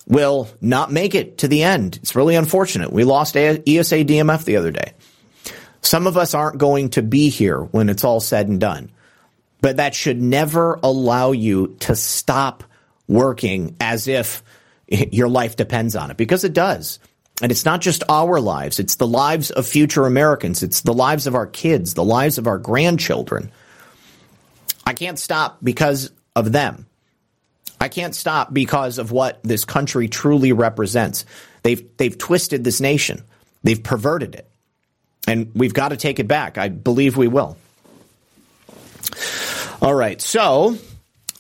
will 0.06 0.48
not 0.62 0.90
make 0.90 1.14
it 1.14 1.36
to 1.38 1.48
the 1.48 1.62
end. 1.62 1.98
It's 1.98 2.16
really 2.16 2.36
unfortunate. 2.36 2.90
We 2.90 3.04
lost 3.04 3.36
ESA 3.36 3.58
DMF 3.66 4.44
the 4.44 4.56
other 4.56 4.70
day. 4.70 4.94
Some 5.82 6.06
of 6.06 6.16
us 6.16 6.32
aren't 6.32 6.56
going 6.56 6.88
to 6.90 7.02
be 7.02 7.28
here 7.28 7.60
when 7.60 7.90
it's 7.90 8.02
all 8.02 8.18
said 8.18 8.48
and 8.48 8.58
done. 8.58 8.90
But 9.60 9.76
that 9.76 9.94
should 9.94 10.20
never 10.20 10.78
allow 10.82 11.32
you 11.32 11.76
to 11.80 11.94
stop 11.94 12.64
working 13.06 13.76
as 13.80 14.08
if 14.08 14.42
your 14.88 15.28
life 15.28 15.56
depends 15.56 15.96
on 15.96 16.10
it 16.10 16.16
because 16.16 16.44
it 16.44 16.52
does. 16.52 16.98
And 17.42 17.50
it's 17.50 17.64
not 17.64 17.80
just 17.80 18.04
our 18.08 18.40
lives, 18.40 18.78
it's 18.78 18.96
the 18.96 19.06
lives 19.06 19.50
of 19.50 19.66
future 19.66 20.06
Americans, 20.06 20.62
it's 20.62 20.82
the 20.82 20.92
lives 20.92 21.26
of 21.26 21.34
our 21.34 21.46
kids, 21.46 21.94
the 21.94 22.04
lives 22.04 22.38
of 22.38 22.46
our 22.46 22.58
grandchildren. 22.58 23.50
I 24.84 24.92
can't 24.92 25.18
stop 25.18 25.58
because 25.62 26.10
of 26.36 26.52
them. 26.52 26.86
I 27.80 27.88
can't 27.88 28.14
stop 28.14 28.52
because 28.52 28.98
of 28.98 29.10
what 29.10 29.42
this 29.42 29.64
country 29.64 30.06
truly 30.08 30.52
represents. 30.52 31.24
They've 31.62 31.96
they've 31.96 32.16
twisted 32.16 32.62
this 32.62 32.80
nation. 32.80 33.24
They've 33.62 33.82
perverted 33.82 34.34
it. 34.34 34.50
And 35.26 35.50
we've 35.54 35.74
got 35.74 35.90
to 35.90 35.96
take 35.96 36.18
it 36.18 36.28
back. 36.28 36.58
I 36.58 36.68
believe 36.68 37.16
we 37.16 37.28
will. 37.28 37.56
All 39.82 39.94
right. 39.94 40.20
So, 40.20 40.77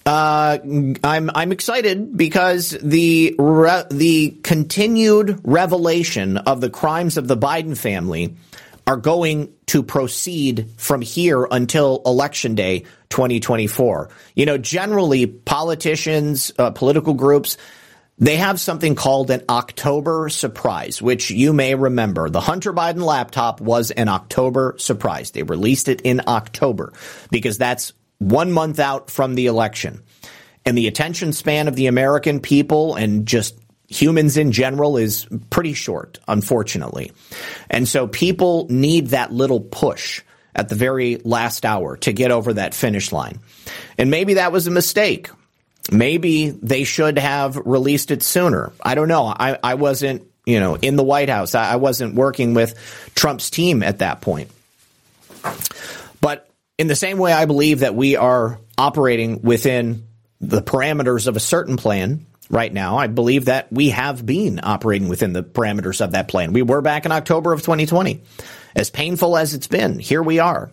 uh, 0.06 0.58
I'm 1.04 1.30
I'm 1.34 1.52
excited 1.52 2.16
because 2.16 2.70
the 2.70 3.34
re- 3.38 3.84
the 3.90 4.30
continued 4.42 5.40
revelation 5.44 6.38
of 6.38 6.62
the 6.62 6.70
crimes 6.70 7.18
of 7.18 7.28
the 7.28 7.36
Biden 7.36 7.76
family 7.76 8.36
are 8.86 8.96
going 8.96 9.52
to 9.66 9.82
proceed 9.82 10.70
from 10.78 11.02
here 11.02 11.46
until 11.50 12.00
election 12.06 12.54
day 12.54 12.86
2024. 13.10 14.08
You 14.34 14.46
know, 14.46 14.56
generally 14.56 15.26
politicians, 15.26 16.50
uh, 16.58 16.70
political 16.70 17.12
groups, 17.12 17.58
they 18.18 18.36
have 18.36 18.58
something 18.58 18.94
called 18.94 19.30
an 19.30 19.44
October 19.48 20.28
surprise, 20.28 21.00
which 21.00 21.30
you 21.30 21.52
may 21.52 21.74
remember. 21.74 22.30
The 22.30 22.40
Hunter 22.40 22.72
Biden 22.72 23.02
laptop 23.02 23.60
was 23.60 23.90
an 23.90 24.08
October 24.08 24.76
surprise. 24.78 25.30
They 25.30 25.42
released 25.42 25.88
it 25.88 26.00
in 26.00 26.22
October 26.26 26.92
because 27.30 27.58
that's 27.58 27.92
one 28.20 28.52
month 28.52 28.78
out 28.78 29.10
from 29.10 29.34
the 29.34 29.46
election. 29.46 30.02
And 30.64 30.78
the 30.78 30.86
attention 30.86 31.32
span 31.32 31.66
of 31.66 31.74
the 31.74 31.88
American 31.88 32.38
people 32.38 32.94
and 32.94 33.26
just 33.26 33.58
humans 33.88 34.36
in 34.36 34.52
general 34.52 34.96
is 34.96 35.26
pretty 35.48 35.72
short, 35.72 36.20
unfortunately. 36.28 37.10
And 37.68 37.88
so 37.88 38.06
people 38.06 38.66
need 38.70 39.08
that 39.08 39.32
little 39.32 39.60
push 39.60 40.22
at 40.54 40.68
the 40.68 40.74
very 40.74 41.16
last 41.24 41.64
hour 41.64 41.96
to 41.98 42.12
get 42.12 42.30
over 42.30 42.52
that 42.54 42.74
finish 42.74 43.10
line. 43.10 43.40
And 43.98 44.10
maybe 44.10 44.34
that 44.34 44.52
was 44.52 44.66
a 44.66 44.70
mistake. 44.70 45.30
Maybe 45.90 46.50
they 46.50 46.84
should 46.84 47.18
have 47.18 47.56
released 47.56 48.10
it 48.10 48.22
sooner. 48.22 48.72
I 48.84 48.94
don't 48.94 49.08
know. 49.08 49.26
I, 49.26 49.58
I 49.62 49.74
wasn't, 49.74 50.22
you 50.44 50.60
know, 50.60 50.76
in 50.76 50.96
the 50.96 51.02
White 51.02 51.30
House. 51.30 51.54
I, 51.54 51.72
I 51.72 51.76
wasn't 51.76 52.14
working 52.14 52.54
with 52.54 52.74
Trump's 53.14 53.50
team 53.50 53.82
at 53.82 53.98
that 54.00 54.20
point. 54.20 54.50
In 56.80 56.86
the 56.86 56.96
same 56.96 57.18
way, 57.18 57.30
I 57.30 57.44
believe 57.44 57.80
that 57.80 57.94
we 57.94 58.16
are 58.16 58.58
operating 58.78 59.42
within 59.42 60.06
the 60.40 60.62
parameters 60.62 61.26
of 61.26 61.36
a 61.36 61.38
certain 61.38 61.76
plan 61.76 62.24
right 62.48 62.72
now. 62.72 62.96
I 62.96 63.06
believe 63.06 63.44
that 63.44 63.70
we 63.70 63.90
have 63.90 64.24
been 64.24 64.60
operating 64.62 65.10
within 65.10 65.34
the 65.34 65.42
parameters 65.42 66.02
of 66.02 66.12
that 66.12 66.28
plan. 66.28 66.54
We 66.54 66.62
were 66.62 66.80
back 66.80 67.04
in 67.04 67.12
October 67.12 67.52
of 67.52 67.60
2020. 67.60 68.22
As 68.74 68.88
painful 68.88 69.36
as 69.36 69.52
it's 69.52 69.66
been, 69.66 69.98
here 69.98 70.22
we 70.22 70.38
are. 70.38 70.70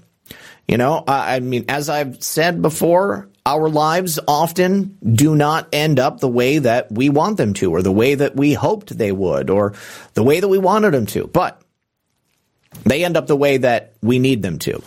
You 0.65 0.77
know, 0.77 1.03
I 1.05 1.41
mean, 1.41 1.65
as 1.67 1.89
I've 1.89 2.23
said 2.23 2.61
before, 2.61 3.27
our 3.45 3.67
lives 3.67 4.17
often 4.29 4.97
do 5.03 5.35
not 5.35 5.67
end 5.73 5.99
up 5.99 6.21
the 6.21 6.29
way 6.29 6.59
that 6.59 6.89
we 6.89 7.09
want 7.09 7.35
them 7.35 7.53
to, 7.55 7.71
or 7.71 7.81
the 7.81 7.91
way 7.91 8.15
that 8.15 8.33
we 8.33 8.53
hoped 8.53 8.97
they 8.97 9.11
would, 9.11 9.49
or 9.49 9.73
the 10.13 10.23
way 10.23 10.39
that 10.39 10.47
we 10.47 10.57
wanted 10.57 10.93
them 10.93 11.07
to. 11.07 11.27
But 11.27 11.61
they 12.85 13.03
end 13.03 13.17
up 13.17 13.27
the 13.27 13.35
way 13.35 13.57
that 13.57 13.95
we 14.01 14.19
need 14.19 14.41
them 14.41 14.57
to. 14.59 14.81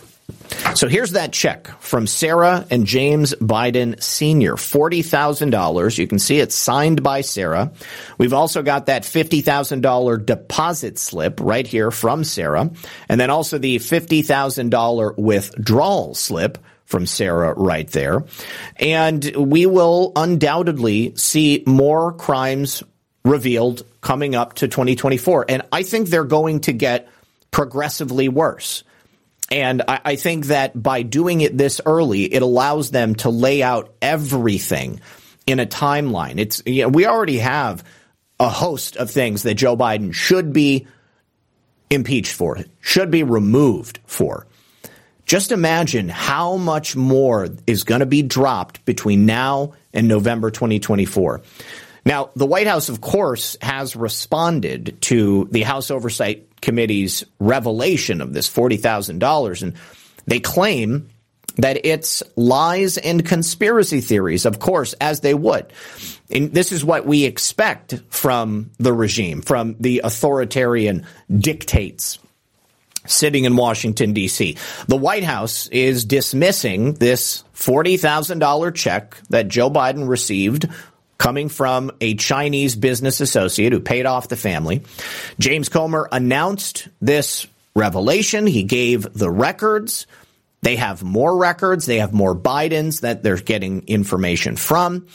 So 0.75 0.87
here's 0.87 1.11
that 1.11 1.33
check 1.33 1.67
from 1.79 2.07
Sarah 2.07 2.65
and 2.71 2.85
James 2.85 3.35
Biden 3.35 4.01
Sr. 4.01 4.53
$40,000. 4.53 5.97
You 5.97 6.07
can 6.07 6.17
see 6.17 6.39
it's 6.39 6.55
signed 6.55 7.03
by 7.03 7.21
Sarah. 7.21 7.71
We've 8.17 8.33
also 8.33 8.63
got 8.63 8.85
that 8.85 9.03
$50,000 9.03 10.25
deposit 10.25 10.97
slip 10.97 11.39
right 11.41 11.67
here 11.67 11.91
from 11.91 12.23
Sarah. 12.23 12.71
And 13.09 13.19
then 13.19 13.29
also 13.29 13.57
the 13.57 13.77
$50,000 13.77 15.17
withdrawal 15.17 16.15
slip 16.15 16.57
from 16.85 17.05
Sarah 17.05 17.53
right 17.55 17.89
there. 17.89 18.23
And 18.77 19.23
we 19.35 19.65
will 19.65 20.13
undoubtedly 20.15 21.13
see 21.15 21.63
more 21.67 22.13
crimes 22.13 22.81
revealed 23.23 23.85
coming 24.01 24.35
up 24.35 24.55
to 24.55 24.67
2024. 24.67 25.45
And 25.49 25.63
I 25.71 25.83
think 25.83 26.09
they're 26.09 26.23
going 26.23 26.61
to 26.61 26.73
get 26.73 27.09
progressively 27.51 28.29
worse 28.29 28.83
And 29.51 29.83
I, 29.87 29.99
I 30.05 30.15
think 30.15 30.47
that 30.47 30.81
by 30.81 31.03
doing 31.03 31.41
it 31.41 31.57
this 31.57 31.81
early, 31.85 32.23
it 32.23 32.41
allows 32.41 32.89
them 32.91 33.15
to 33.15 33.29
lay 33.29 33.61
out 33.61 33.93
everything 34.01 35.01
in 35.45 35.59
a 35.59 35.65
timeline. 35.65 36.39
It's 36.39 36.63
you 36.65 36.83
know, 36.83 36.87
we 36.87 37.05
already 37.05 37.39
have 37.39 37.83
a 38.39 38.49
host 38.49 38.95
of 38.95 39.11
things 39.11 39.43
that 39.43 39.55
Joe 39.55 39.75
Biden 39.77 40.13
should 40.13 40.53
be 40.53 40.87
impeached 41.89 42.33
for, 42.33 42.59
should 42.79 43.11
be 43.11 43.23
removed 43.23 43.99
for. 44.05 44.47
Just 45.25 45.51
imagine 45.51 46.09
how 46.09 46.57
much 46.57 46.95
more 46.95 47.49
is 47.67 47.83
going 47.83 47.99
to 47.99 48.05
be 48.05 48.21
dropped 48.21 48.83
between 48.85 49.25
now 49.25 49.73
and 49.93 50.07
November 50.07 50.49
2024. 50.49 51.41
Now, 52.05 52.31
the 52.35 52.47
White 52.47 52.67
House, 52.67 52.89
of 52.89 53.01
course, 53.01 53.55
has 53.61 53.95
responded 53.95 54.97
to 55.01 55.47
the 55.51 55.61
House 55.61 55.91
Oversight 55.91 56.50
Committee's 56.61 57.23
revelation 57.39 58.21
of 58.21 58.33
this 58.33 58.49
$40,000, 58.49 59.61
and 59.63 59.73
they 60.25 60.39
claim 60.39 61.09
that 61.57 61.85
it's 61.85 62.23
lies 62.35 62.97
and 62.97 63.25
conspiracy 63.25 63.99
theories, 63.99 64.45
of 64.45 64.59
course, 64.59 64.93
as 65.01 65.19
they 65.19 65.33
would. 65.33 65.71
And 66.29 66.53
this 66.53 66.71
is 66.71 66.85
what 66.85 67.05
we 67.05 67.25
expect 67.25 67.99
from 68.09 68.71
the 68.77 68.93
regime, 68.93 69.41
from 69.41 69.75
the 69.79 70.01
authoritarian 70.03 71.05
dictates 71.29 72.19
sitting 73.05 73.45
in 73.45 73.55
Washington, 73.55 74.13
D.C. 74.13 74.57
The 74.87 74.95
White 74.95 75.23
House 75.23 75.67
is 75.67 76.05
dismissing 76.05 76.93
this 76.93 77.43
$40,000 77.55 78.75
check 78.75 79.17
that 79.29 79.47
Joe 79.47 79.69
Biden 79.69 80.07
received 80.07 80.69
coming 81.21 81.49
from 81.49 81.91
a 82.01 82.15
Chinese 82.15 82.75
business 82.75 83.21
associate 83.21 83.71
who 83.71 83.79
paid 83.79 84.07
off 84.07 84.27
the 84.27 84.35
family. 84.35 84.81
James 85.37 85.69
Comer 85.69 86.09
announced 86.11 86.87
this 86.99 87.45
revelation. 87.75 88.47
He 88.47 88.63
gave 88.63 89.03
the 89.13 89.29
records. 89.29 90.07
They 90.63 90.77
have 90.77 91.03
more 91.03 91.37
records. 91.37 91.85
They 91.85 91.99
have 91.99 92.11
more 92.11 92.35
Bidens 92.35 93.01
that 93.01 93.21
they're 93.21 93.37
getting 93.37 93.87
information 93.87 94.55
from. 94.55 95.05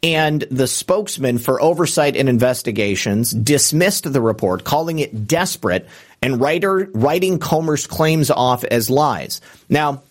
And 0.00 0.42
the 0.42 0.68
spokesman 0.68 1.38
for 1.38 1.60
oversight 1.60 2.14
and 2.14 2.28
investigations 2.28 3.32
dismissed 3.32 4.12
the 4.12 4.20
report, 4.20 4.62
calling 4.62 5.00
it 5.00 5.26
desperate 5.26 5.88
and 6.22 6.40
writer, 6.40 6.88
writing 6.94 7.40
Comer's 7.40 7.88
claims 7.88 8.30
off 8.30 8.62
as 8.62 8.90
lies. 8.90 9.40
Now, 9.68 10.04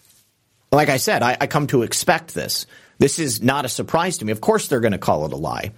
like 0.74 0.90
I 0.90 0.98
said, 0.98 1.24
I, 1.24 1.38
I 1.40 1.48
come 1.48 1.68
to 1.68 1.84
expect 1.84 2.34
this. 2.34 2.66
This 3.00 3.20
is 3.20 3.42
not 3.42 3.66
a 3.66 3.70
surprise 3.70 4.20
to 4.20 4.26
me. 4.26 4.32
Of 4.32 4.42
course, 4.42 4.68
they're 4.68 4.80
going 4.80 4.92
to 4.92 4.98
call 4.98 5.26
it 5.26 5.34
a 5.34 5.38
lie. 5.38 5.72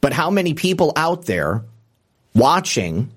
But 0.00 0.12
how 0.12 0.30
many 0.30 0.54
people 0.54 0.92
out 0.96 1.26
there 1.26 1.64
watching 2.34 3.10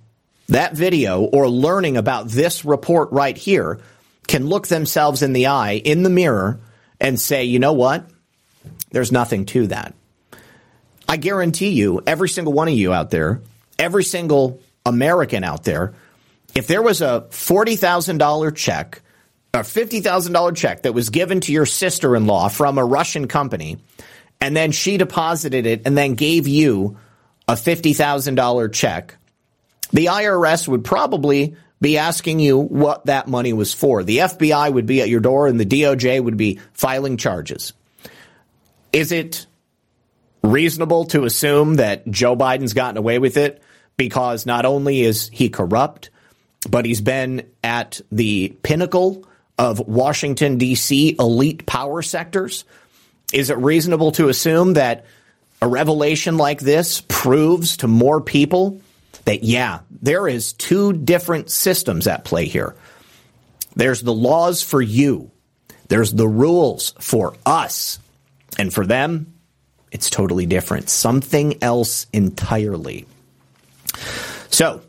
that 0.47 0.73
video 0.73 1.21
or 1.21 1.49
learning 1.49 1.97
about 1.97 2.29
this 2.29 2.65
report 2.65 3.11
right 3.11 3.37
here 3.37 3.79
can 4.27 4.47
look 4.47 4.67
themselves 4.67 5.21
in 5.21 5.33
the 5.33 5.47
eye, 5.47 5.73
in 5.73 6.03
the 6.03 6.09
mirror, 6.09 6.59
and 6.99 7.19
say, 7.19 7.45
you 7.45 7.59
know 7.59 7.73
what? 7.73 8.09
There's 8.91 9.11
nothing 9.11 9.45
to 9.47 9.67
that. 9.67 9.93
I 11.07 11.17
guarantee 11.17 11.71
you, 11.71 12.01
every 12.05 12.29
single 12.29 12.53
one 12.53 12.67
of 12.67 12.73
you 12.75 12.93
out 12.93 13.09
there, 13.09 13.41
every 13.77 14.03
single 14.03 14.61
American 14.85 15.43
out 15.43 15.63
there, 15.63 15.93
if 16.55 16.67
there 16.67 16.81
was 16.81 17.01
a 17.01 17.25
$40,000 17.29 18.55
check 18.55 19.01
a 19.53 19.59
$50,000 19.59 20.55
check 20.55 20.83
that 20.83 20.93
was 20.93 21.09
given 21.09 21.41
to 21.41 21.51
your 21.51 21.65
sister 21.65 22.15
in 22.15 22.27
law 22.27 22.49
from 22.49 22.77
a 22.77 22.85
Russian 22.85 23.27
company, 23.27 23.77
and 24.39 24.55
then 24.55 24.71
she 24.71 24.97
deposited 24.97 25.65
it 25.65 25.81
and 25.85 25.97
then 25.97 26.13
gave 26.13 26.47
you 26.47 26.97
a 27.47 27.53
$50,000 27.53 28.73
check, 28.73 29.17
the 29.91 30.05
IRS 30.05 30.67
would 30.67 30.83
probably 30.83 31.55
be 31.81 31.97
asking 31.97 32.39
you 32.39 32.57
what 32.59 33.05
that 33.05 33.27
money 33.27 33.53
was 33.53 33.73
for. 33.73 34.03
The 34.03 34.19
FBI 34.19 34.71
would 34.71 34.85
be 34.85 35.01
at 35.01 35.09
your 35.09 35.19
door 35.19 35.47
and 35.47 35.59
the 35.59 35.65
DOJ 35.65 36.23
would 36.23 36.37
be 36.37 36.59
filing 36.73 37.17
charges. 37.17 37.73
Is 38.93 39.11
it 39.11 39.47
reasonable 40.43 41.05
to 41.05 41.25
assume 41.25 41.75
that 41.75 42.09
Joe 42.09 42.35
Biden's 42.35 42.73
gotten 42.73 42.97
away 42.97 43.19
with 43.19 43.37
it 43.37 43.61
because 43.97 44.45
not 44.45 44.65
only 44.65 45.01
is 45.01 45.29
he 45.33 45.49
corrupt, 45.49 46.09
but 46.69 46.85
he's 46.85 47.01
been 47.01 47.49
at 47.63 48.01
the 48.11 48.55
pinnacle 48.61 49.25
of 49.59 49.79
Washington, 49.79 50.57
D.C. 50.57 51.17
elite 51.19 51.65
power 51.65 52.01
sectors? 52.01 52.63
Is 53.33 53.49
it 53.49 53.57
reasonable 53.57 54.13
to 54.13 54.29
assume 54.29 54.73
that 54.73 55.05
a 55.61 55.67
revelation 55.67 56.37
like 56.37 56.61
this 56.61 57.03
proves 57.07 57.77
to 57.77 57.87
more 57.87 58.21
people 58.21 58.81
that, 59.25 59.43
yeah, 59.43 59.79
there 60.01 60.27
is 60.27 60.53
two 60.53 60.93
different 60.93 61.51
systems 61.51 62.07
at 62.07 62.23
play 62.23 62.45
here? 62.45 62.73
There's 63.75 64.01
the 64.01 64.13
laws 64.13 64.63
for 64.63 64.81
you. 64.81 65.29
There's 65.89 66.13
the 66.13 66.27
rules 66.27 66.93
for 66.99 67.35
us. 67.45 67.99
And 68.57 68.73
for 68.73 68.85
them, 68.85 69.33
it's 69.91 70.09
totally 70.09 70.45
different. 70.45 70.89
Something 70.89 71.61
else 71.61 72.07
entirely. 72.13 73.05
So, 74.49 74.81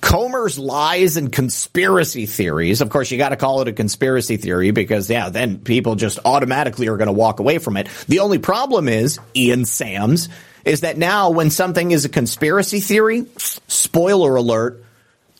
Comer's 0.00 0.58
lies 0.58 1.16
and 1.16 1.30
conspiracy 1.30 2.26
theories. 2.26 2.80
Of 2.80 2.90
course, 2.90 3.10
you 3.10 3.18
got 3.18 3.30
to 3.30 3.36
call 3.36 3.60
it 3.62 3.68
a 3.68 3.72
conspiracy 3.72 4.36
theory 4.36 4.70
because, 4.70 5.10
yeah, 5.10 5.28
then 5.28 5.58
people 5.58 5.96
just 5.96 6.18
automatically 6.24 6.88
are 6.88 6.96
going 6.96 7.08
to 7.08 7.12
walk 7.12 7.40
away 7.40 7.58
from 7.58 7.76
it. 7.76 7.88
The 8.06 8.20
only 8.20 8.38
problem 8.38 8.88
is, 8.88 9.18
Ian 9.34 9.64
Sams, 9.64 10.28
is 10.64 10.82
that 10.82 10.98
now 10.98 11.30
when 11.30 11.50
something 11.50 11.90
is 11.90 12.04
a 12.04 12.08
conspiracy 12.08 12.80
theory, 12.80 13.26
spoiler 13.36 14.36
alert, 14.36 14.84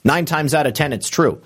nine 0.05 0.24
times 0.24 0.55
out 0.55 0.66
of 0.66 0.74
ten, 0.74 0.93
it's 0.93 1.09
true. 1.09 1.40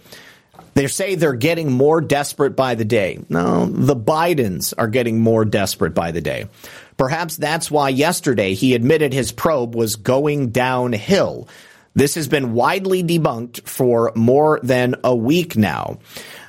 They 0.74 0.86
say 0.86 1.14
they're 1.14 1.34
getting 1.34 1.70
more 1.70 2.00
desperate 2.00 2.56
by 2.56 2.76
the 2.76 2.84
day. 2.84 3.18
No, 3.28 3.66
the 3.66 3.96
Bidens 3.96 4.72
are 4.78 4.88
getting 4.88 5.20
more 5.20 5.44
desperate 5.44 5.94
by 5.94 6.12
the 6.12 6.22
day. 6.22 6.48
Perhaps 6.96 7.36
that's 7.36 7.70
why 7.70 7.90
yesterday 7.90 8.54
he 8.54 8.74
admitted 8.74 9.12
his 9.12 9.32
probe 9.32 9.74
was 9.74 9.96
going 9.96 10.48
downhill 10.50 11.48
this 11.94 12.14
has 12.14 12.28
been 12.28 12.54
widely 12.54 13.02
debunked 13.02 13.66
for 13.68 14.12
more 14.14 14.60
than 14.62 14.96
a 15.04 15.14
week 15.14 15.56
now. 15.56 15.98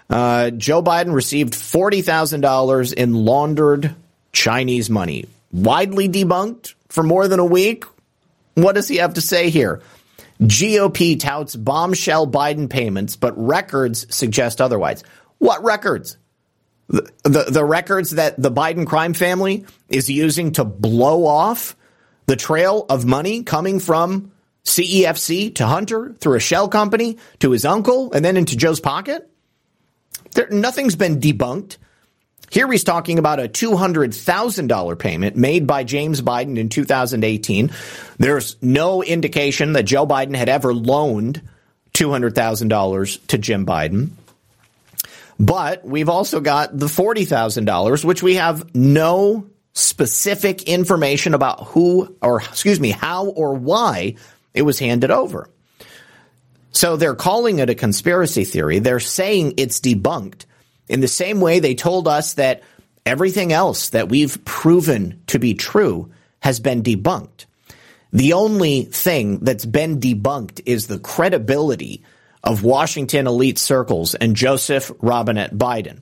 Uh, 0.10 0.52
Joe 0.52 0.84
Biden 0.84 1.14
received 1.14 1.54
$40,000 1.54 2.94
in 2.94 3.14
laundered 3.14 3.96
Chinese 4.32 4.90
money. 4.90 5.26
Widely 5.52 6.10
debunked 6.10 6.74
for 6.90 7.04
more 7.04 7.28
than 7.28 7.40
a 7.40 7.46
week? 7.46 7.86
What 8.56 8.76
does 8.76 8.88
he 8.88 8.98
have 8.98 9.16
to 9.16 9.22
say 9.22 9.50
here? 9.50 9.82
GOP 10.42 11.20
touts 11.20 11.56
bombshell 11.56 12.28
Biden 12.28 12.70
payments, 12.70 13.16
but 13.16 13.34
records 13.38 14.14
suggest 14.14 14.62
otherwise. 14.62 15.04
What 15.38 15.64
records? 15.64 16.18
The, 16.90 17.10
the, 17.24 17.44
the 17.50 17.66
records 17.66 18.12
that 18.12 18.42
the 18.42 18.52
Biden 18.52 18.86
crime 18.86 19.14
family 19.14 19.66
is 19.90 20.10
using 20.10 20.52
to 20.54 20.66
blow 20.66 21.26
off 21.26 21.76
the 22.26 22.36
trail 22.36 22.86
of 22.90 23.06
money 23.06 23.44
coming 23.44 23.80
from 23.80 24.33
CEFC 24.66 25.56
to 25.56 25.66
Hunter 25.66 26.16
through 26.20 26.36
a 26.36 26.40
shell 26.40 26.68
company 26.68 27.18
to 27.40 27.52
his 27.52 27.66
uncle 27.66 28.14
and 28.14 28.24
then 28.24 28.38
into 28.38 28.56
Joe's 28.56 28.80
pocket? 28.80 29.30
There, 30.34 30.50
nothing's 30.50 30.96
been 30.96 31.20
debunked. 31.20 31.78
Here 32.50 32.72
he's 32.72 32.84
talking 32.84 33.18
about 33.18 33.40
a 33.40 33.48
$200,000 33.48 35.00
payment 35.00 35.36
made 35.36 35.66
by 35.66 35.84
James 35.84 36.22
Biden 36.22 36.58
in 36.58 36.70
2018. 36.70 37.72
There's 38.20 38.58
no 38.62 39.04
indication 39.04 39.74
that 39.74 39.84
Joe 39.84 40.06
Biden 40.06 40.36
had 40.36 40.50
ever 40.50 40.74
loaned 40.74 41.42
$200,000 41.94 43.28
to 43.28 43.38
Jim 43.38 43.66
Biden. 43.66 44.12
But 45.40 45.84
we've 45.84 46.10
also 46.10 46.40
got 46.40 46.78
the 46.78 46.86
$40,000, 46.86 48.06
which 48.06 48.22
we 48.22 48.36
have 48.36 48.76
no 48.76 49.48
specific 49.74 50.64
information 50.64 51.34
about 51.34 51.64
who, 51.68 52.16
or 52.22 52.40
excuse 52.40 52.80
me, 52.80 52.92
how 52.92 53.26
or 53.26 53.56
why 53.56 54.16
it 54.54 54.62
was 54.64 54.80
handed 54.80 55.12
over. 55.12 55.50
So 56.72 56.96
they're 56.96 57.16
calling 57.16 57.60
it 57.60 57.70
a 57.70 57.76
conspiracy 57.76 58.46
theory. 58.46 58.80
They're 58.80 59.00
saying 59.00 59.56
it's 59.58 59.80
debunked 59.80 60.46
in 60.88 61.00
the 61.00 61.08
same 61.08 61.40
way 61.40 61.60
they 61.60 61.76
told 61.76 62.08
us 62.08 62.34
that 62.34 62.64
everything 63.06 63.54
else 63.54 63.90
that 63.90 64.10
we've 64.10 64.44
proven 64.46 65.22
to 65.28 65.40
be 65.40 65.54
true 65.54 66.12
has 66.40 66.60
been 66.60 66.84
debunked. 66.84 67.46
The 68.12 68.34
only 68.34 68.84
thing 68.84 69.40
that's 69.40 69.66
been 69.66 70.00
debunked 70.00 70.62
is 70.66 70.88
the 70.88 71.00
credibility 71.00 72.04
of 72.44 72.64
Washington 72.64 73.28
elite 73.28 73.58
circles 73.58 74.14
and 74.16 74.36
Joseph 74.36 74.92
Robinette 75.00 75.56
Biden. 75.56 76.02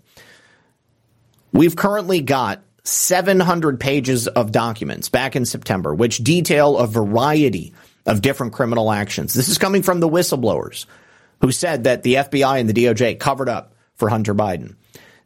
We've 1.54 1.76
currently 1.76 2.22
got 2.22 2.64
700 2.84 3.80
pages 3.80 4.28
of 4.28 4.52
documents 4.52 5.10
back 5.10 5.36
in 5.36 5.46
September, 5.46 5.94
which 5.94 6.18
detail 6.18 6.78
a 6.78 6.88
variety 6.88 7.74
of 8.06 8.22
different 8.22 8.54
criminal 8.54 8.92
actions. 8.92 9.34
This 9.34 9.50
is 9.50 9.58
coming 9.58 9.84
from 9.84 10.00
the 10.00 10.10
whistleblowers 10.10 10.86
who 11.42 11.52
said 11.52 11.86
that 11.86 12.04
the 12.04 12.16
FBI 12.16 12.60
and 12.60 12.70
the 12.70 12.86
DOJ 12.86 13.20
covered 13.20 13.50
up 13.50 13.76
for 13.96 14.10
Hunter 14.10 14.34
Biden. 14.36 14.76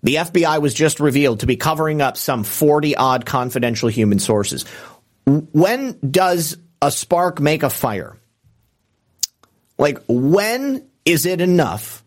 The 0.03 0.15
FBI 0.15 0.61
was 0.61 0.73
just 0.73 0.99
revealed 0.99 1.39
to 1.39 1.47
be 1.47 1.55
covering 1.55 2.01
up 2.01 2.17
some 2.17 2.43
40 2.43 2.95
odd 2.95 3.25
confidential 3.25 3.89
human 3.89 4.19
sources. 4.19 4.65
When 5.25 5.97
does 5.99 6.57
a 6.81 6.91
spark 6.91 7.39
make 7.39 7.63
a 7.63 7.69
fire? 7.69 8.17
Like, 9.77 9.99
when 10.07 10.87
is 11.05 11.25
it 11.25 11.41
enough 11.41 12.03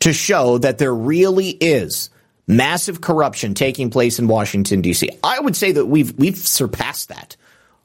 to 0.00 0.12
show 0.12 0.58
that 0.58 0.76
there 0.76 0.94
really 0.94 1.48
is 1.48 2.10
massive 2.46 3.00
corruption 3.00 3.54
taking 3.54 3.88
place 3.88 4.18
in 4.18 4.28
Washington 4.28 4.82
D.C. 4.82 5.08
I 5.22 5.40
would 5.40 5.56
say 5.56 5.72
that 5.72 5.86
we've 5.86 6.12
we've 6.18 6.36
surpassed 6.36 7.08
that 7.08 7.36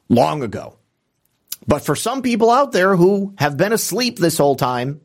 long 0.10 0.44
ago. 0.44 0.79
But 1.70 1.86
for 1.86 1.96
some 1.96 2.24
people 2.24 2.50
out 2.50 2.72
there 2.72 2.96
who 2.96 3.36
have 3.38 3.56
been 3.56 3.74
asleep 3.74 4.18
this 4.18 4.40
whole 4.40 4.56
time, 4.56 5.02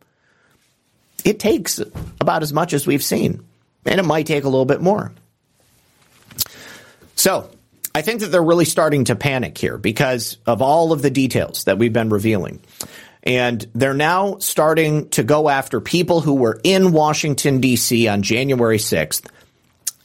it 1.23 1.39
takes 1.39 1.79
about 2.23 2.43
as 2.43 2.55
much 2.55 2.73
as 2.73 2.87
we've 2.87 3.05
seen, 3.05 3.45
and 3.85 4.01
it 4.01 4.05
might 4.05 4.27
take 4.27 4.45
a 4.45 4.49
little 4.49 4.65
bit 4.65 4.81
more. 4.81 5.13
So, 7.17 7.51
I 7.95 8.01
think 8.01 8.23
that 8.23 8.29
they're 8.29 8.43
really 8.43 8.65
starting 8.65 9.05
to 9.05 9.15
panic 9.15 9.59
here 9.59 9.77
because 9.77 10.39
of 10.47 10.63
all 10.63 10.93
of 10.93 11.03
the 11.03 11.11
details 11.11 11.65
that 11.65 11.77
we've 11.77 11.93
been 11.93 12.09
revealing. 12.09 12.61
And 13.23 13.67
they're 13.75 13.93
now 13.93 14.39
starting 14.39 15.11
to 15.11 15.23
go 15.23 15.51
after 15.51 15.83
people 15.83 16.23
who 16.23 16.33
were 16.35 16.59
in 16.65 16.93
Washington, 16.93 17.61
D.C. 17.61 18.09
on 18.09 18.23
January 18.23 18.79
6th 18.79 19.29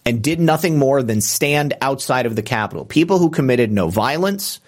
and 0.06 0.22
did 0.22 0.42
nothing 0.42 0.78
more 0.78 1.04
than 1.04 1.22
stand 1.22 1.74
outside 1.80 2.26
of 2.26 2.36
the 2.36 2.44
Capitol. 2.44 2.84
People 2.84 3.18
who 3.18 3.30
committed 3.30 3.72
no 3.72 3.88
violence. 3.88 4.60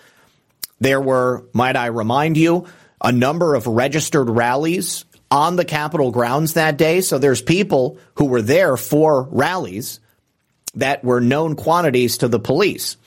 There 0.81 0.99
were, 0.99 1.45
might 1.53 1.77
I 1.77 1.85
remind 1.85 2.37
you, 2.37 2.65
a 3.01 3.11
number 3.11 3.55
of 3.55 3.67
registered 3.67 4.29
rallies 4.29 5.05
on 5.29 5.55
the 5.55 5.63
Capitol 5.63 6.11
grounds 6.11 6.53
that 6.53 6.77
day. 6.77 7.01
So 7.01 7.19
there's 7.19 7.41
people 7.41 7.97
who 8.15 8.25
were 8.25 8.41
there 8.41 8.75
for 8.75 9.23
rallies 9.31 9.99
that 10.75 11.03
were 11.03 11.21
known 11.21 11.55
quantities 11.55 12.17
to 12.17 12.27
the 12.27 12.39
police. 12.39 12.97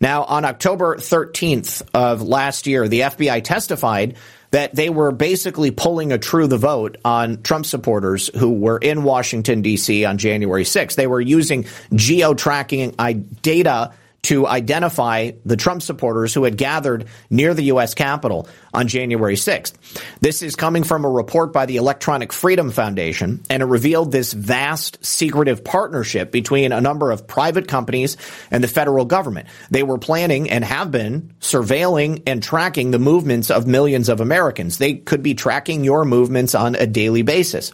Now, 0.00 0.24
on 0.24 0.44
October 0.44 0.96
13th 0.96 1.82
of 1.94 2.20
last 2.20 2.66
year, 2.66 2.88
the 2.88 3.00
FBI 3.00 3.42
testified 3.42 4.16
that 4.50 4.74
they 4.74 4.90
were 4.90 5.10
basically 5.10 5.70
pulling 5.70 6.12
a 6.12 6.18
true 6.18 6.46
the 6.46 6.58
vote 6.58 6.98
on 7.04 7.42
Trump 7.42 7.64
supporters 7.64 8.30
who 8.36 8.52
were 8.52 8.78
in 8.78 9.02
Washington, 9.02 9.62
D.C. 9.62 10.04
on 10.04 10.18
January 10.18 10.64
6th. 10.64 10.94
They 10.94 11.06
were 11.06 11.20
using 11.20 11.64
geo 11.94 12.34
tracking 12.34 12.94
uh, 12.98 13.14
data 13.42 13.92
to 14.24 14.46
identify 14.46 15.32
the 15.44 15.56
Trump 15.56 15.82
supporters 15.82 16.32
who 16.32 16.44
had 16.44 16.56
gathered 16.56 17.06
near 17.28 17.52
the 17.52 17.64
U.S. 17.64 17.94
Capitol 17.94 18.48
on 18.72 18.88
January 18.88 19.34
6th. 19.34 19.74
This 20.20 20.42
is 20.42 20.56
coming 20.56 20.82
from 20.82 21.04
a 21.04 21.10
report 21.10 21.52
by 21.52 21.66
the 21.66 21.76
Electronic 21.76 22.32
Freedom 22.32 22.70
Foundation, 22.70 23.42
and 23.50 23.62
it 23.62 23.66
revealed 23.66 24.12
this 24.12 24.32
vast 24.32 25.04
secretive 25.04 25.62
partnership 25.62 26.32
between 26.32 26.72
a 26.72 26.80
number 26.80 27.10
of 27.10 27.26
private 27.26 27.68
companies 27.68 28.16
and 28.50 28.64
the 28.64 28.68
federal 28.68 29.04
government. 29.04 29.46
They 29.70 29.82
were 29.82 29.98
planning 29.98 30.48
and 30.50 30.64
have 30.64 30.90
been 30.90 31.34
surveilling 31.40 32.22
and 32.26 32.42
tracking 32.42 32.90
the 32.90 32.98
movements 32.98 33.50
of 33.50 33.66
millions 33.66 34.08
of 34.08 34.20
Americans. 34.20 34.78
They 34.78 34.94
could 34.94 35.22
be 35.22 35.34
tracking 35.34 35.84
your 35.84 36.04
movements 36.06 36.54
on 36.54 36.76
a 36.76 36.86
daily 36.86 37.22
basis. 37.22 37.72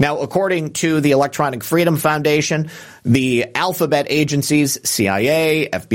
Now, 0.00 0.18
according 0.18 0.72
to 0.74 1.00
the 1.00 1.12
Electronic 1.12 1.62
Freedom 1.62 1.96
Foundation, 1.96 2.70
the 3.04 3.46
alphabet 3.54 4.06
agencies, 4.08 4.78
CIA, 4.88 5.68
FBI, 5.72 5.91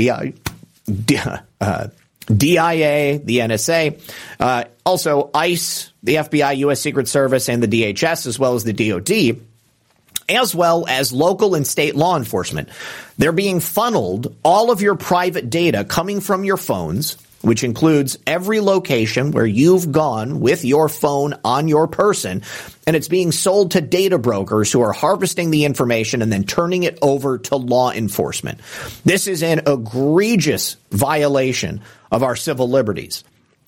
uh, 1.60 1.88
DIA, 2.36 3.18
the 3.18 3.38
NSA, 3.38 4.00
uh, 4.38 4.64
also 4.84 5.30
ICE, 5.34 5.92
the 6.02 6.16
FBI, 6.16 6.58
U.S. 6.58 6.80
Secret 6.80 7.08
Service, 7.08 7.48
and 7.48 7.62
the 7.62 7.68
DHS, 7.68 8.26
as 8.26 8.38
well 8.38 8.54
as 8.54 8.64
the 8.64 8.72
DOD, 8.72 9.40
as 10.28 10.54
well 10.54 10.86
as 10.88 11.12
local 11.12 11.54
and 11.54 11.66
state 11.66 11.96
law 11.96 12.16
enforcement. 12.16 12.68
They're 13.16 13.32
being 13.32 13.60
funneled 13.60 14.36
all 14.44 14.70
of 14.70 14.82
your 14.82 14.94
private 14.94 15.50
data 15.50 15.84
coming 15.84 16.20
from 16.20 16.44
your 16.44 16.56
phones 16.56 17.16
which 17.40 17.64
includes 17.64 18.18
every 18.26 18.60
location 18.60 19.30
where 19.30 19.46
you've 19.46 19.92
gone 19.92 20.40
with 20.40 20.64
your 20.64 20.88
phone 20.88 21.34
on 21.44 21.68
your 21.68 21.86
person, 21.86 22.42
and 22.86 22.96
it's 22.96 23.08
being 23.08 23.32
sold 23.32 23.72
to 23.72 23.80
data 23.80 24.18
brokers 24.18 24.72
who 24.72 24.80
are 24.80 24.92
harvesting 24.92 25.50
the 25.50 25.64
information 25.64 26.22
and 26.22 26.32
then 26.32 26.44
turning 26.44 26.82
it 26.82 26.98
over 27.02 27.38
to 27.38 27.56
law 27.56 27.90
enforcement. 27.90 28.60
This 29.04 29.26
is 29.26 29.42
an 29.42 29.60
egregious 29.66 30.76
violation 30.90 31.82
of 32.10 32.22
our 32.22 32.36
civil 32.36 32.68
liberties. 32.68 33.24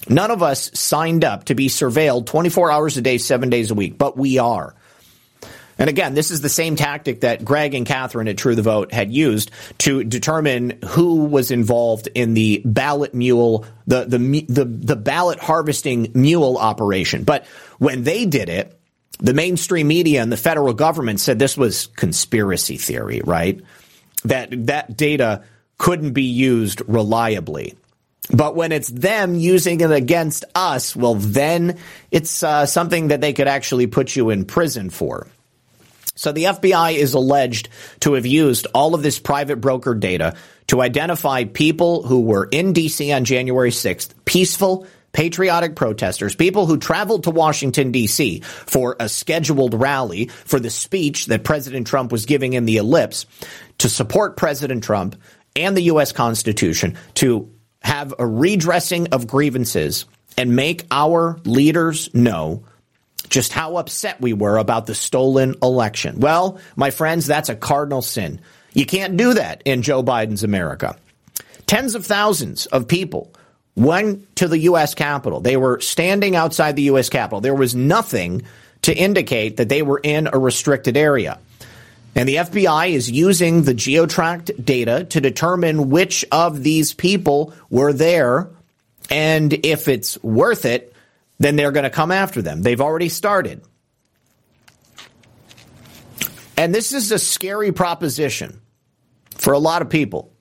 None 0.08 0.30
of 0.30 0.42
us 0.42 0.70
signed 0.78 1.24
up 1.24 1.44
to 1.44 1.54
be 1.54 1.68
surveilled 1.68 2.26
24 2.26 2.70
hours 2.70 2.96
a 2.96 3.02
day, 3.02 3.18
seven 3.18 3.50
days 3.50 3.70
a 3.70 3.74
week, 3.74 3.98
but 3.98 4.16
we 4.16 4.38
are. 4.38 4.74
And 5.80 5.88
again, 5.88 6.12
this 6.12 6.30
is 6.30 6.42
the 6.42 6.50
same 6.50 6.76
tactic 6.76 7.22
that 7.22 7.42
Greg 7.42 7.74
and 7.74 7.86
Catherine 7.86 8.28
at 8.28 8.36
True 8.36 8.54
the 8.54 8.60
Vote 8.60 8.92
had 8.92 9.10
used 9.10 9.50
to 9.78 10.04
determine 10.04 10.78
who 10.86 11.24
was 11.24 11.50
involved 11.50 12.06
in 12.14 12.34
the 12.34 12.60
ballot 12.66 13.14
mule, 13.14 13.64
the, 13.86 14.04
the, 14.04 14.18
the, 14.46 14.66
the 14.66 14.96
ballot 14.96 15.38
harvesting 15.40 16.12
mule 16.14 16.58
operation. 16.58 17.24
But 17.24 17.46
when 17.78 18.04
they 18.04 18.26
did 18.26 18.50
it, 18.50 18.78
the 19.20 19.32
mainstream 19.32 19.88
media 19.88 20.20
and 20.20 20.30
the 20.30 20.36
federal 20.36 20.74
government 20.74 21.18
said 21.18 21.38
this 21.38 21.56
was 21.56 21.86
conspiracy 21.86 22.76
theory, 22.76 23.22
right? 23.24 23.62
That 24.24 24.66
that 24.66 24.98
data 24.98 25.44
couldn't 25.78 26.12
be 26.12 26.24
used 26.24 26.82
reliably. 26.88 27.74
But 28.30 28.54
when 28.54 28.70
it's 28.70 28.88
them 28.88 29.34
using 29.34 29.80
it 29.80 29.90
against 29.90 30.44
us, 30.54 30.94
well, 30.94 31.14
then 31.14 31.78
it's 32.10 32.42
uh, 32.42 32.66
something 32.66 33.08
that 33.08 33.22
they 33.22 33.32
could 33.32 33.48
actually 33.48 33.86
put 33.86 34.14
you 34.14 34.28
in 34.28 34.44
prison 34.44 34.90
for. 34.90 35.26
So 36.20 36.32
the 36.32 36.44
FBI 36.44 36.96
is 36.96 37.14
alleged 37.14 37.70
to 38.00 38.12
have 38.12 38.26
used 38.26 38.66
all 38.74 38.94
of 38.94 39.02
this 39.02 39.18
private 39.18 39.56
broker 39.56 39.94
data 39.94 40.36
to 40.66 40.82
identify 40.82 41.44
people 41.44 42.02
who 42.02 42.20
were 42.20 42.46
in 42.52 42.74
DC 42.74 43.16
on 43.16 43.24
January 43.24 43.70
6th, 43.70 44.12
peaceful, 44.26 44.86
patriotic 45.12 45.76
protesters, 45.76 46.36
people 46.36 46.66
who 46.66 46.76
traveled 46.76 47.24
to 47.24 47.30
Washington, 47.30 47.90
D.C. 47.90 48.40
for 48.40 48.96
a 49.00 49.08
scheduled 49.08 49.72
rally 49.72 50.26
for 50.26 50.60
the 50.60 50.68
speech 50.68 51.24
that 51.24 51.42
President 51.42 51.86
Trump 51.86 52.12
was 52.12 52.26
giving 52.26 52.52
in 52.52 52.66
the 52.66 52.76
ellipse 52.76 53.24
to 53.78 53.88
support 53.88 54.36
President 54.36 54.84
Trump 54.84 55.16
and 55.56 55.74
the 55.74 55.84
U.S. 55.84 56.12
Constitution 56.12 56.98
to 57.14 57.50
have 57.80 58.12
a 58.18 58.26
redressing 58.26 59.08
of 59.14 59.26
grievances 59.26 60.04
and 60.36 60.54
make 60.54 60.84
our 60.90 61.40
leaders 61.46 62.12
know 62.12 62.64
just 63.30 63.52
how 63.52 63.76
upset 63.76 64.20
we 64.20 64.32
were 64.32 64.58
about 64.58 64.86
the 64.86 64.94
stolen 64.94 65.54
election. 65.62 66.20
Well, 66.20 66.60
my 66.76 66.90
friends, 66.90 67.26
that's 67.26 67.48
a 67.48 67.54
cardinal 67.54 68.02
sin. 68.02 68.40
You 68.74 68.86
can't 68.86 69.16
do 69.16 69.34
that 69.34 69.62
in 69.64 69.82
Joe 69.82 70.02
Biden's 70.02 70.44
America. 70.44 70.96
Tens 71.66 71.94
of 71.94 72.04
thousands 72.04 72.66
of 72.66 72.88
people 72.88 73.32
went 73.76 74.36
to 74.36 74.48
the 74.48 74.58
U.S. 74.58 74.94
Capitol. 74.94 75.40
They 75.40 75.56
were 75.56 75.80
standing 75.80 76.36
outside 76.36 76.76
the 76.76 76.82
U.S. 76.82 77.08
Capitol. 77.08 77.40
There 77.40 77.54
was 77.54 77.74
nothing 77.74 78.42
to 78.82 78.94
indicate 78.94 79.56
that 79.56 79.68
they 79.68 79.82
were 79.82 80.00
in 80.02 80.28
a 80.32 80.38
restricted 80.38 80.96
area. 80.96 81.38
And 82.16 82.28
the 82.28 82.36
FBI 82.36 82.90
is 82.90 83.10
using 83.10 83.62
the 83.62 83.74
geotracked 83.74 84.64
data 84.64 85.04
to 85.10 85.20
determine 85.20 85.90
which 85.90 86.24
of 86.32 86.62
these 86.62 86.92
people 86.92 87.54
were 87.70 87.92
there 87.92 88.48
and 89.10 89.52
if 89.64 89.88
it's 89.88 90.22
worth 90.22 90.64
it 90.64 90.94
then 91.40 91.56
they're 91.56 91.72
going 91.72 91.84
to 91.84 91.90
come 91.90 92.12
after 92.12 92.42
them. 92.42 92.62
They've 92.62 92.80
already 92.80 93.08
started. 93.08 93.64
And 96.56 96.74
this 96.74 96.92
is 96.92 97.10
a 97.10 97.18
scary 97.18 97.72
proposition 97.72 98.60
for 99.30 99.54
a 99.54 99.58
lot 99.58 99.80
of 99.80 99.88
people. 99.88 100.32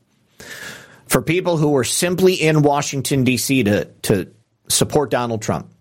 For 1.07 1.21
people 1.21 1.57
who 1.57 1.75
are 1.77 1.85
simply 1.85 2.33
in 2.33 2.61
Washington, 2.61 3.23
D.C. 3.23 3.63
to, 3.63 3.85
to 4.03 4.31
support 4.67 5.09
Donald 5.09 5.41
Trump, 5.41 5.71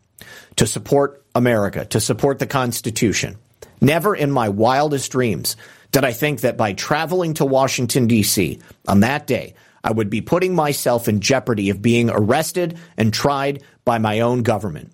to 0.56 0.66
support 0.66 1.26
America, 1.34 1.84
to 1.86 2.00
support 2.00 2.38
the 2.38 2.46
Constitution. 2.46 3.36
Never 3.80 4.14
in 4.14 4.30
my 4.30 4.48
wildest 4.48 5.10
dreams 5.10 5.56
did 5.90 6.04
I 6.04 6.12
think 6.12 6.42
that 6.42 6.56
by 6.56 6.74
traveling 6.74 7.34
to 7.34 7.44
Washington, 7.44 8.06
D.C. 8.06 8.60
on 8.86 9.00
that 9.00 9.26
day, 9.26 9.54
I 9.82 9.90
would 9.90 10.10
be 10.10 10.20
putting 10.20 10.54
myself 10.54 11.08
in 11.08 11.20
jeopardy 11.20 11.70
of 11.70 11.82
being 11.82 12.08
arrested 12.08 12.78
and 12.96 13.12
tried 13.12 13.64
by 13.84 13.98
my 13.98 14.20
own 14.20 14.42
government 14.42 14.92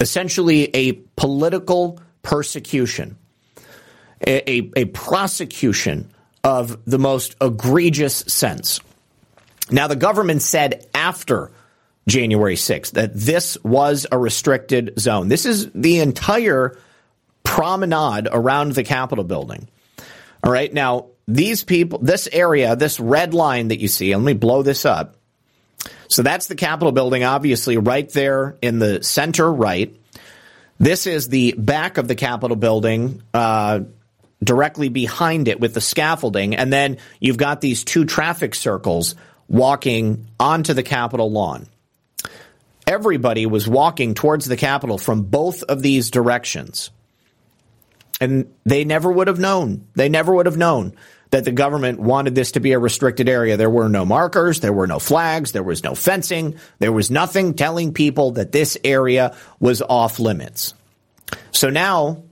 essentially 0.00 0.74
a 0.74 0.92
political 1.16 2.00
persecution, 2.22 3.16
a, 4.26 4.50
a, 4.50 4.70
a 4.76 4.84
prosecution 4.86 6.10
of 6.44 6.84
the 6.84 6.98
most 6.98 7.36
egregious 7.40 8.16
sense. 8.16 8.80
Now, 9.70 9.86
the 9.86 9.96
government 9.96 10.42
said 10.42 10.86
after 10.94 11.50
January 12.08 12.56
6th 12.56 12.92
that 12.92 13.14
this 13.14 13.62
was 13.62 14.06
a 14.10 14.18
restricted 14.18 14.98
zone. 14.98 15.28
This 15.28 15.44
is 15.46 15.70
the 15.72 16.00
entire 16.00 16.78
promenade 17.44 18.28
around 18.30 18.72
the 18.72 18.84
Capitol 18.84 19.24
building. 19.24 19.68
All 20.42 20.50
right. 20.50 20.72
Now, 20.72 21.08
these 21.26 21.64
people, 21.64 21.98
this 21.98 22.28
area, 22.32 22.74
this 22.76 22.98
red 22.98 23.34
line 23.34 23.68
that 23.68 23.80
you 23.80 23.88
see, 23.88 24.14
let 24.14 24.24
me 24.24 24.32
blow 24.32 24.62
this 24.62 24.84
up. 24.86 25.16
So 26.08 26.22
that's 26.22 26.46
the 26.46 26.54
Capitol 26.54 26.92
building, 26.92 27.24
obviously, 27.24 27.76
right 27.76 28.08
there 28.10 28.56
in 28.62 28.78
the 28.78 29.02
center 29.02 29.52
right. 29.52 29.94
This 30.78 31.06
is 31.06 31.28
the 31.28 31.54
back 31.56 31.98
of 31.98 32.08
the 32.08 32.14
Capitol 32.14 32.56
building, 32.56 33.22
uh, 33.34 33.80
directly 34.42 34.88
behind 34.88 35.48
it 35.48 35.60
with 35.60 35.74
the 35.74 35.80
scaffolding. 35.80 36.54
And 36.54 36.72
then 36.72 36.98
you've 37.20 37.36
got 37.36 37.60
these 37.60 37.84
two 37.84 38.04
traffic 38.04 38.54
circles 38.54 39.16
walking 39.48 40.26
onto 40.38 40.74
the 40.74 40.82
Capitol 40.82 41.30
lawn. 41.30 41.66
Everybody 42.86 43.46
was 43.46 43.68
walking 43.68 44.14
towards 44.14 44.46
the 44.46 44.56
Capitol 44.56 44.98
from 44.98 45.22
both 45.22 45.62
of 45.64 45.82
these 45.82 46.10
directions. 46.10 46.90
And 48.20 48.52
they 48.64 48.84
never 48.84 49.10
would 49.10 49.26
have 49.26 49.38
known. 49.38 49.86
They 49.94 50.08
never 50.08 50.34
would 50.34 50.46
have 50.46 50.56
known 50.56 50.94
that 51.30 51.44
the 51.44 51.52
government 51.52 52.00
wanted 52.00 52.34
this 52.34 52.52
to 52.52 52.60
be 52.60 52.72
a 52.72 52.78
restricted 52.78 53.28
area. 53.28 53.56
There 53.56 53.70
were 53.70 53.88
no 53.88 54.04
markers, 54.04 54.60
there 54.60 54.72
were 54.72 54.86
no 54.86 54.98
flags, 54.98 55.52
there 55.52 55.62
was 55.62 55.82
no 55.82 55.94
fencing, 55.94 56.56
there 56.78 56.92
was 56.92 57.10
nothing 57.10 57.54
telling 57.54 57.92
people 57.92 58.32
that 58.32 58.52
this 58.52 58.78
area 58.84 59.36
was 59.60 59.82
off 59.82 60.18
limits. 60.18 60.74
So 61.52 61.70
now 61.70 62.22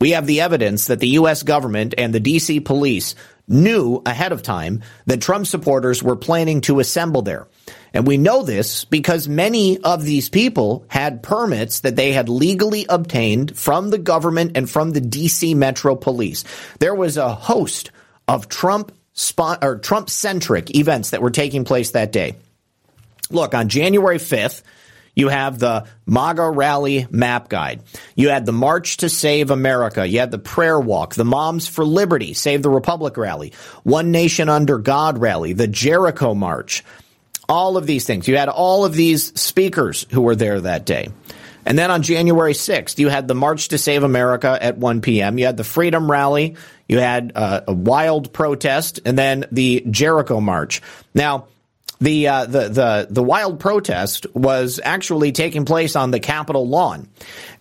we 0.00 0.10
have 0.10 0.26
the 0.26 0.40
evidence 0.40 0.86
that 0.86 1.00
the 1.00 1.08
U.S. 1.08 1.42
government 1.42 1.94
and 1.98 2.14
the 2.14 2.20
D.C. 2.20 2.60
police 2.60 3.14
knew 3.46 4.02
ahead 4.06 4.32
of 4.32 4.42
time 4.42 4.82
that 5.06 5.20
Trump 5.20 5.46
supporters 5.46 6.02
were 6.02 6.16
planning 6.16 6.62
to 6.62 6.80
assemble 6.80 7.22
there. 7.22 7.46
And 7.92 8.06
we 8.06 8.16
know 8.16 8.42
this 8.42 8.84
because 8.84 9.28
many 9.28 9.78
of 9.78 10.02
these 10.02 10.28
people 10.28 10.84
had 10.88 11.22
permits 11.22 11.80
that 11.80 11.94
they 11.94 12.12
had 12.12 12.28
legally 12.28 12.86
obtained 12.88 13.56
from 13.56 13.90
the 13.90 13.98
government 13.98 14.56
and 14.56 14.68
from 14.68 14.90
the 14.90 15.00
DC 15.00 15.54
Metro 15.54 15.94
Police. 15.94 16.44
There 16.80 16.94
was 16.94 17.16
a 17.16 17.34
host 17.34 17.90
of 18.28 18.48
Trump 18.48 18.92
or 19.62 19.78
Trump 19.78 20.10
centric 20.10 20.74
events 20.76 21.10
that 21.10 21.22
were 21.22 21.30
taking 21.30 21.64
place 21.64 21.92
that 21.92 22.12
day. 22.12 22.36
Look, 23.30 23.54
on 23.54 23.68
January 23.68 24.18
5th, 24.18 24.62
you 25.14 25.28
have 25.28 25.58
the 25.58 25.86
MAGA 26.06 26.50
rally 26.50 27.06
map 27.10 27.48
guide. 27.48 27.82
You 28.16 28.30
had 28.30 28.46
the 28.46 28.52
March 28.52 28.98
to 28.98 29.08
Save 29.08 29.50
America. 29.50 30.06
You 30.06 30.18
had 30.18 30.30
the 30.30 30.38
prayer 30.38 30.78
walk, 30.78 31.14
the 31.14 31.24
Moms 31.24 31.68
for 31.68 31.84
Liberty, 31.84 32.34
Save 32.34 32.62
the 32.62 32.70
Republic 32.70 33.16
rally, 33.16 33.52
One 33.84 34.10
Nation 34.10 34.48
Under 34.48 34.78
God 34.78 35.18
rally, 35.18 35.52
the 35.52 35.68
Jericho 35.68 36.34
March. 36.34 36.84
All 37.48 37.76
of 37.76 37.86
these 37.86 38.06
things. 38.06 38.26
You 38.26 38.36
had 38.36 38.48
all 38.48 38.84
of 38.84 38.94
these 38.94 39.38
speakers 39.38 40.06
who 40.10 40.22
were 40.22 40.34
there 40.34 40.60
that 40.62 40.86
day. 40.86 41.08
And 41.66 41.78
then 41.78 41.90
on 41.90 42.02
January 42.02 42.52
6th, 42.52 42.98
you 42.98 43.08
had 43.08 43.28
the 43.28 43.34
March 43.34 43.68
to 43.68 43.78
Save 43.78 44.02
America 44.02 44.58
at 44.60 44.78
1 44.78 45.00
p.m. 45.00 45.38
You 45.38 45.46
had 45.46 45.56
the 45.56 45.64
Freedom 45.64 46.10
Rally. 46.10 46.56
You 46.88 46.98
had 46.98 47.32
uh, 47.34 47.62
a 47.68 47.72
wild 47.72 48.32
protest 48.32 49.00
and 49.04 49.18
then 49.18 49.46
the 49.50 49.84
Jericho 49.90 50.40
March. 50.40 50.82
Now, 51.14 51.46
the, 52.00 52.28
uh, 52.28 52.44
the, 52.46 52.68
the, 52.68 53.06
the 53.10 53.22
wild 53.22 53.60
protest 53.60 54.26
was 54.34 54.80
actually 54.82 55.32
taking 55.32 55.64
place 55.64 55.96
on 55.96 56.10
the 56.10 56.20
Capitol 56.20 56.68
lawn. 56.68 57.08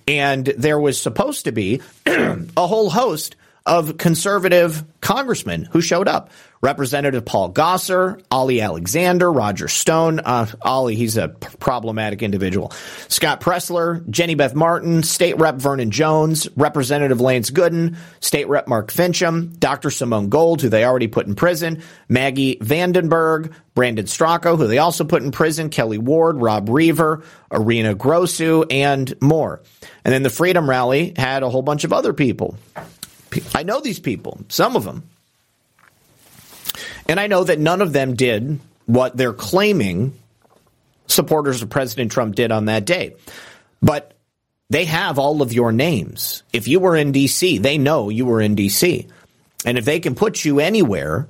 And 0.07 0.45
there 0.45 0.79
was 0.79 1.01
supposed 1.01 1.45
to 1.45 1.51
be 1.51 1.81
a 2.05 2.67
whole 2.67 2.89
host 2.89 3.35
of 3.65 3.97
conservative 3.97 4.83
congressmen 4.99 5.65
who 5.71 5.81
showed 5.81 6.07
up. 6.07 6.29
Representative 6.63 7.25
Paul 7.25 7.51
Gosar, 7.51 8.23
Ali 8.31 8.61
Alexander, 8.61 9.29
Roger 9.29 9.67
Stone. 9.67 10.21
Uh, 10.21 10.47
Ali, 10.61 10.95
he's 10.95 11.17
a 11.17 11.27
problematic 11.27 12.23
individual. 12.23 12.71
Scott 13.09 13.41
Presler, 13.41 14.09
Jenny 14.09 14.35
Beth 14.35 14.55
Martin, 14.55 15.03
State 15.03 15.37
Rep 15.37 15.55
Vernon 15.55 15.91
Jones, 15.91 16.47
Representative 16.55 17.19
Lance 17.19 17.51
Gooden, 17.51 17.97
State 18.21 18.47
Rep 18.47 18.69
Mark 18.69 18.93
Finchem, 18.93 19.59
Dr. 19.59 19.89
Simone 19.89 20.29
Gold, 20.29 20.61
who 20.61 20.69
they 20.69 20.85
already 20.85 21.07
put 21.07 21.27
in 21.27 21.35
prison, 21.35 21.83
Maggie 22.07 22.55
Vandenberg, 22.55 23.53
Brandon 23.75 24.05
Straka, 24.05 24.57
who 24.57 24.65
they 24.65 24.77
also 24.77 25.03
put 25.03 25.21
in 25.21 25.31
prison, 25.31 25.69
Kelli 25.69 25.99
Ward, 25.99 26.41
Rob 26.41 26.69
Reaver, 26.69 27.25
Arina 27.51 27.93
Grossu, 27.93 28.65
and 28.71 29.13
more. 29.21 29.61
And 30.05 30.13
then 30.13 30.23
the 30.23 30.29
Freedom 30.29 30.69
Rally 30.69 31.11
had 31.17 31.43
a 31.43 31.49
whole 31.49 31.61
bunch 31.61 31.83
of 31.83 31.91
other 31.91 32.13
people. 32.13 32.55
I 33.53 33.63
know 33.63 33.81
these 33.81 33.99
people, 33.99 34.39
some 34.47 34.77
of 34.77 34.85
them. 34.85 35.09
And 37.07 37.19
I 37.19 37.27
know 37.27 37.43
that 37.43 37.59
none 37.59 37.81
of 37.81 37.93
them 37.93 38.15
did 38.15 38.59
what 38.85 39.15
they're 39.15 39.33
claiming 39.33 40.17
supporters 41.07 41.61
of 41.61 41.69
President 41.69 42.11
Trump 42.11 42.35
did 42.35 42.51
on 42.51 42.65
that 42.65 42.85
day. 42.85 43.15
But 43.81 44.13
they 44.69 44.85
have 44.85 45.19
all 45.19 45.41
of 45.41 45.53
your 45.53 45.71
names. 45.71 46.43
If 46.53 46.67
you 46.67 46.79
were 46.79 46.95
in 46.95 47.11
DC, 47.11 47.61
they 47.61 47.77
know 47.77 48.09
you 48.09 48.25
were 48.25 48.41
in 48.41 48.55
DC. 48.55 49.07
And 49.65 49.77
if 49.77 49.85
they 49.85 49.99
can 49.99 50.15
put 50.15 50.43
you 50.43 50.59
anywhere 50.59 51.27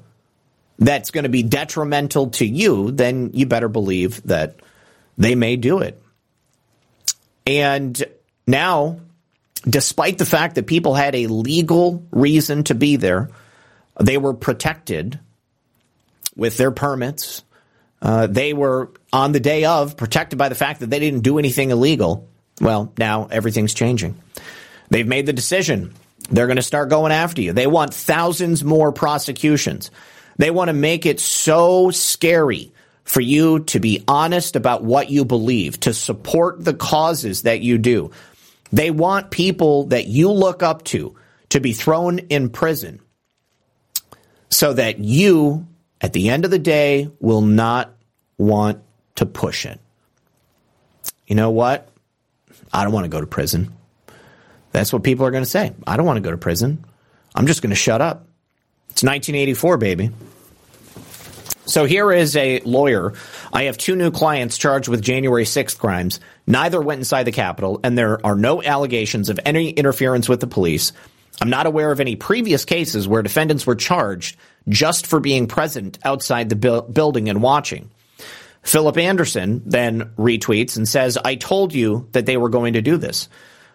that's 0.80 1.12
going 1.12 1.24
to 1.24 1.30
be 1.30 1.44
detrimental 1.44 2.30
to 2.32 2.46
you, 2.46 2.92
then 2.92 3.32
you 3.34 3.46
better 3.46 3.70
believe 3.70 4.24
that 4.24 4.56
they 5.18 5.36
may 5.36 5.56
do 5.56 5.80
it. 5.80 6.02
And 7.46 8.02
now, 8.48 9.00
despite 9.68 10.18
the 10.18 10.26
fact 10.26 10.56
that 10.56 10.68
people 10.68 10.94
had 10.94 11.16
a 11.16 11.28
legal 11.28 12.04
reason 12.12 12.64
to 12.66 12.76
be 12.76 12.96
there, 12.96 13.30
they 14.00 14.18
were 14.18 14.34
protected 14.34 15.20
with 16.36 16.58
their 16.58 16.72
permits. 16.72 17.44
Uh, 18.02 18.28
they 18.28 18.54
were 18.54 18.92
on 19.12 19.32
the 19.32 19.40
day 19.40 19.66
of 19.66 19.96
protected 19.96 20.38
by 20.38 20.50
the 20.50 20.56
fact 20.56 20.82
that 20.82 20.90
they 20.90 21.00
didn't 21.00 21.22
do 21.22 21.40
anything 21.40 21.72
illegal. 21.72 22.30
Well, 22.60 22.92
now 22.98 23.28
everything's 23.32 23.74
changing. 23.74 24.18
They've 24.90 25.08
made 25.08 25.26
the 25.26 25.34
decision. 25.34 25.94
They're 26.30 26.48
going 26.48 26.58
to 26.58 26.62
start 26.62 26.90
going 26.90 27.12
after 27.12 27.42
you. 27.42 27.54
They 27.54 27.68
want 27.68 27.94
thousands 27.94 28.64
more 28.64 28.92
prosecutions. 28.92 29.92
They 30.38 30.52
want 30.52 30.70
to 30.70 30.74
make 30.74 31.06
it 31.06 31.20
so 31.20 31.92
scary 31.92 32.72
for 33.04 33.22
you 33.22 33.60
to 33.60 33.80
be 33.80 34.04
honest 34.08 34.56
about 34.56 34.84
what 34.84 35.10
you 35.10 35.26
believe, 35.26 35.80
to 35.82 35.94
support 35.94 36.64
the 36.64 36.74
causes 36.74 37.44
that 37.44 37.62
you 37.62 37.78
do. 37.78 38.12
They 38.72 38.92
want 38.92 39.32
people 39.32 39.86
that 39.86 40.08
you 40.08 40.32
look 40.32 40.64
up 40.64 40.84
to 40.86 41.16
to 41.50 41.60
be 41.60 41.74
thrown 41.74 42.20
in 42.20 42.50
prison 42.50 43.00
so 44.50 44.74
that 44.74 45.00
you 45.00 45.68
at 46.04 46.12
the 46.14 46.30
end 46.30 46.44
of 46.44 46.52
the 46.52 46.60
day, 46.60 47.10
will 47.22 47.42
not 47.42 47.96
want 48.38 48.84
to 49.16 49.26
push 49.26 49.66
it. 49.66 49.80
You 51.26 51.36
know 51.36 51.52
what? 51.52 51.90
I 52.74 52.84
don't 52.84 52.92
want 52.92 53.06
to 53.06 53.10
go 53.10 53.22
to 53.22 53.28
prison. 53.28 53.74
That's 54.72 54.92
what 54.92 55.04
people 55.04 55.26
are 55.26 55.32
going 55.32 55.46
to 55.46 55.50
say. 55.50 55.74
I 55.88 55.96
don't 55.96 56.06
want 56.06 56.18
to 56.18 56.22
go 56.22 56.32
to 56.32 56.38
prison. 56.38 56.84
I'm 57.34 57.48
just 57.48 57.62
going 57.62 57.70
to 57.70 57.76
shut 57.76 58.02
up. 58.02 58.28
It's 58.90 59.02
1984, 59.02 59.78
baby. 59.78 60.12
So 61.66 61.86
here 61.86 62.12
is 62.12 62.36
a 62.36 62.60
lawyer. 62.60 63.14
I 63.54 63.64
have 63.64 63.78
two 63.78 63.96
new 63.96 64.12
clients 64.12 64.58
charged 64.58 64.90
with 64.90 65.02
January 65.02 65.46
6th 65.46 65.80
crimes. 65.80 66.20
Neither 66.46 66.82
went 66.82 67.00
inside 67.00 67.24
the 67.24 67.32
Capitol, 67.32 67.80
and 67.84 67.98
there 67.98 68.24
are 68.26 68.36
no 68.36 68.62
allegations 68.62 69.30
of 69.30 69.40
any 69.46 69.70
interference 69.70 70.28
with 70.28 70.42
the 70.42 70.48
police. 70.48 70.92
I'm 71.42 71.50
not 71.50 71.66
aware 71.66 71.92
of 71.92 72.02
any 72.02 72.18
previous 72.18 72.66
cases 72.66 73.08
where 73.08 73.22
defendants 73.22 73.66
were 73.66 73.76
charged 73.76 74.36
just 74.68 75.08
for 75.08 75.20
being 75.20 75.48
present 75.48 76.00
outside 76.04 76.50
the 76.50 76.56
bu- 76.56 76.84
building 76.84 77.30
and 77.30 77.42
watching. 77.42 77.90
Philip 78.62 78.98
Anderson 78.98 79.62
then 79.66 80.12
retweets 80.18 80.78
and 80.78 80.88
says, 80.88 81.18
I 81.18 81.36
told 81.36 81.74
you 81.74 82.08
that 82.14 82.26
they 82.26 82.38
were 82.38 82.50
going 82.50 82.74
to 82.74 82.82
do 82.82 82.98
this. 82.98 83.28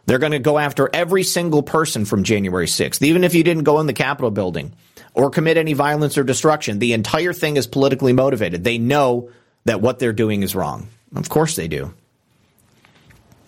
They're 0.07 0.19
going 0.19 0.33
to 0.33 0.39
go 0.39 0.59
after 0.59 0.89
every 0.91 1.23
single 1.23 1.63
person 1.63 2.07
from 2.07 2.25
January 2.25 2.67
6th, 2.67 3.03
even 3.03 3.25
if 3.25 3.35
you 3.35 3.45
didn't 3.45 3.65
go 3.65 3.79
in 3.81 3.87
the 3.87 3.93
Capitol 3.93 4.31
building 4.31 4.73
or 5.13 5.29
commit 5.29 5.59
any 5.59 5.75
violence 5.75 6.17
or 6.17 6.25
destruction. 6.25 6.79
The 6.79 6.95
entire 6.95 7.35
thing 7.35 7.59
is 7.59 7.67
politically 7.67 8.15
motivated. 8.15 8.65
They 8.65 8.79
know 8.79 9.31
that 9.67 9.83
what 9.83 9.99
they're 9.99 10.15
doing 10.15 10.43
is 10.43 10.55
wrong. 10.55 10.89
Of 11.15 11.29
course 11.29 11.57
they 11.57 11.69
do. 11.69 11.93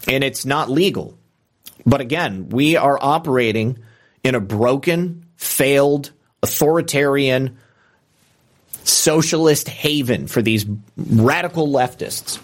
And 0.07 0.23
it's 0.23 0.45
not 0.45 0.69
legal. 0.69 1.19
But 1.87 2.03
again, 2.03 2.51
we 2.51 2.77
are 2.77 2.99
operating 3.01 3.79
in 4.23 4.35
a 4.35 4.41
broken, 4.41 5.25
failed, 5.37 6.13
authoritarian, 6.43 7.59
socialist 8.85 9.69
haven 9.69 10.27
for 10.27 10.43
these 10.43 10.67
radical 10.97 11.69
leftists. 11.69 12.41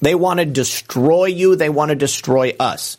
They 0.00 0.14
want 0.14 0.40
to 0.40 0.46
destroy 0.46 1.26
you. 1.26 1.54
They 1.54 1.68
want 1.68 1.90
to 1.90 1.94
destroy 1.94 2.54
us. 2.58 2.98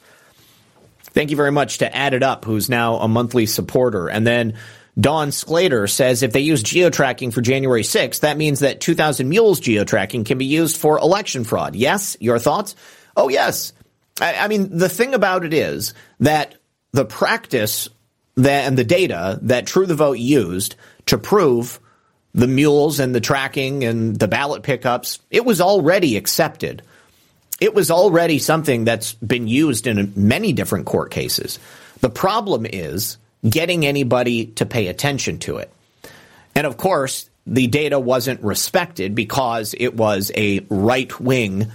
Thank 1.01 1.31
you 1.31 1.37
very 1.37 1.51
much 1.51 1.79
to 1.79 1.95
Add 1.95 2.13
It 2.13 2.23
Up, 2.23 2.45
who's 2.45 2.69
now 2.69 2.95
a 2.95 3.07
monthly 3.07 3.45
supporter. 3.45 4.09
And 4.09 4.25
then 4.25 4.55
Don 4.99 5.31
Sclater 5.31 5.87
says 5.87 6.23
if 6.23 6.31
they 6.31 6.39
use 6.39 6.63
geotracking 6.63 7.33
for 7.33 7.41
January 7.41 7.83
6th, 7.83 8.21
that 8.21 8.37
means 8.37 8.59
that 8.59 8.79
2000 8.79 9.27
Mules 9.27 9.59
geotracking 9.59 10.25
can 10.25 10.37
be 10.37 10.45
used 10.45 10.77
for 10.77 10.97
election 10.97 11.43
fraud. 11.43 11.75
Yes? 11.75 12.15
Your 12.19 12.39
thoughts? 12.39 12.75
Oh, 13.15 13.29
yes. 13.29 13.73
I, 14.21 14.35
I 14.35 14.47
mean, 14.47 14.77
the 14.77 14.89
thing 14.89 15.13
about 15.13 15.45
it 15.45 15.53
is 15.53 15.93
that 16.19 16.55
the 16.93 17.05
practice 17.05 17.89
that, 18.35 18.65
and 18.65 18.77
the 18.77 18.83
data 18.83 19.39
that 19.43 19.67
True 19.67 19.85
the 19.85 19.95
Vote 19.95 20.17
used 20.17 20.75
to 21.07 21.17
prove 21.17 21.79
the 22.33 22.47
mules 22.47 22.99
and 22.99 23.13
the 23.13 23.21
tracking 23.21 23.83
and 23.83 24.17
the 24.17 24.27
ballot 24.27 24.63
pickups, 24.63 25.19
it 25.29 25.45
was 25.45 25.61
already 25.61 26.17
accepted. 26.17 26.81
It 27.59 27.75
was 27.75 27.91
already 27.91 28.39
something 28.39 28.85
that's 28.85 29.13
been 29.13 29.47
used 29.47 29.87
in 29.87 30.13
many 30.15 30.53
different 30.53 30.85
court 30.85 31.11
cases. 31.11 31.59
The 31.99 32.09
problem 32.09 32.65
is 32.65 33.17
getting 33.47 33.85
anybody 33.85 34.47
to 34.47 34.65
pay 34.65 34.87
attention 34.87 35.39
to 35.39 35.57
it. 35.57 35.71
And 36.55 36.65
of 36.65 36.77
course, 36.77 37.29
the 37.45 37.67
data 37.67 37.99
wasn't 37.99 38.41
respected 38.41 39.15
because 39.15 39.75
it 39.77 39.95
was 39.95 40.31
a 40.35 40.61
right 40.69 41.19
wing, 41.19 41.71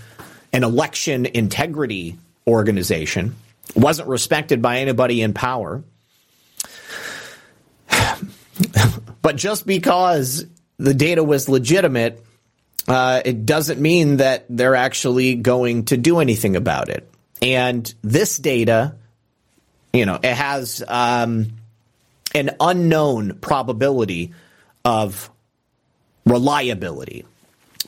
an 0.52 0.64
election 0.64 1.26
integrity 1.26 2.18
organization, 2.46 3.36
wasn't 3.76 4.08
respected 4.08 4.62
by 4.62 4.78
anybody 4.78 5.20
in 5.22 5.34
power. 5.34 5.82
but 9.22 9.36
just 9.36 9.66
because 9.66 10.46
the 10.78 10.94
data 10.94 11.22
was 11.22 11.48
legitimate, 11.48 12.24
uh, 12.86 13.22
it 13.24 13.46
doesn't 13.46 13.80
mean 13.80 14.18
that 14.18 14.46
they're 14.48 14.74
actually 14.74 15.34
going 15.34 15.86
to 15.86 15.96
do 15.96 16.20
anything 16.20 16.56
about 16.56 16.88
it. 16.88 17.10
And 17.40 17.92
this 18.02 18.38
data 18.38 18.94
you 19.92 20.06
know, 20.06 20.18
it 20.22 20.34
has 20.34 20.82
um, 20.86 21.48
an 22.34 22.50
unknown 22.60 23.38
probability 23.40 24.32
of 24.84 25.30
reliability 26.26 27.24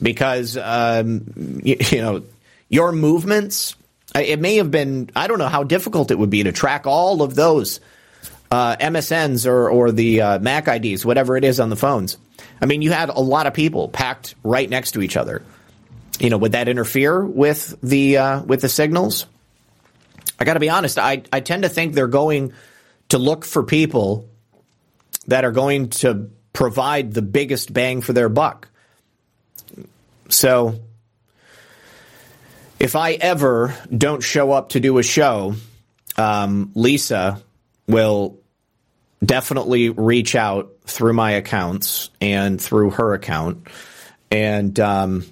because 0.01 0.57
um, 0.57 1.61
you, 1.63 1.77
you 1.89 2.01
know 2.01 2.23
your 2.69 2.91
movements. 2.91 3.75
It 4.13 4.41
may 4.41 4.57
have 4.57 4.69
been. 4.71 5.09
I 5.15 5.27
don't 5.27 5.39
know 5.39 5.47
how 5.47 5.63
difficult 5.63 6.11
it 6.11 6.19
would 6.19 6.29
be 6.29 6.43
to 6.43 6.51
track 6.51 6.85
all 6.85 7.21
of 7.21 7.35
those 7.35 7.79
uh, 8.51 8.75
MSNs 8.75 9.47
or 9.47 9.69
or 9.69 9.91
the 9.91 10.21
uh, 10.21 10.39
Mac 10.39 10.67
IDs, 10.67 11.05
whatever 11.05 11.37
it 11.37 11.43
is 11.43 11.59
on 11.59 11.69
the 11.69 11.77
phones. 11.77 12.17
I 12.61 12.65
mean, 12.65 12.81
you 12.81 12.91
had 12.91 13.09
a 13.09 13.19
lot 13.19 13.47
of 13.47 13.53
people 13.53 13.87
packed 13.87 14.35
right 14.43 14.69
next 14.69 14.91
to 14.91 15.01
each 15.01 15.17
other. 15.17 15.43
You 16.19 16.29
know, 16.29 16.37
would 16.37 16.51
that 16.51 16.67
interfere 16.67 17.25
with 17.25 17.75
the 17.81 18.17
uh, 18.17 18.43
with 18.43 18.61
the 18.61 18.69
signals? 18.69 19.25
I 20.39 20.43
got 20.43 20.53
to 20.55 20.59
be 20.59 20.69
honest. 20.69 20.99
I 20.99 21.23
I 21.31 21.39
tend 21.39 21.63
to 21.63 21.69
think 21.69 21.93
they're 21.93 22.07
going 22.07 22.53
to 23.09 23.17
look 23.17 23.45
for 23.45 23.63
people 23.63 24.29
that 25.27 25.45
are 25.45 25.51
going 25.51 25.89
to 25.89 26.29
provide 26.53 27.13
the 27.13 27.21
biggest 27.21 27.71
bang 27.71 28.01
for 28.01 28.13
their 28.13 28.29
buck. 28.29 28.67
So, 30.29 30.79
if 32.79 32.95
I 32.95 33.13
ever 33.13 33.75
don't 33.95 34.21
show 34.21 34.51
up 34.51 34.69
to 34.69 34.79
do 34.79 34.97
a 34.97 35.03
show, 35.03 35.55
um, 36.17 36.71
Lisa 36.75 37.41
will 37.87 38.40
definitely 39.23 39.89
reach 39.89 40.35
out 40.35 40.71
through 40.85 41.13
my 41.13 41.31
accounts 41.31 42.09
and 42.19 42.59
through 42.59 42.91
her 42.91 43.13
account, 43.13 43.67
and 44.29 44.79
um, 44.79 45.25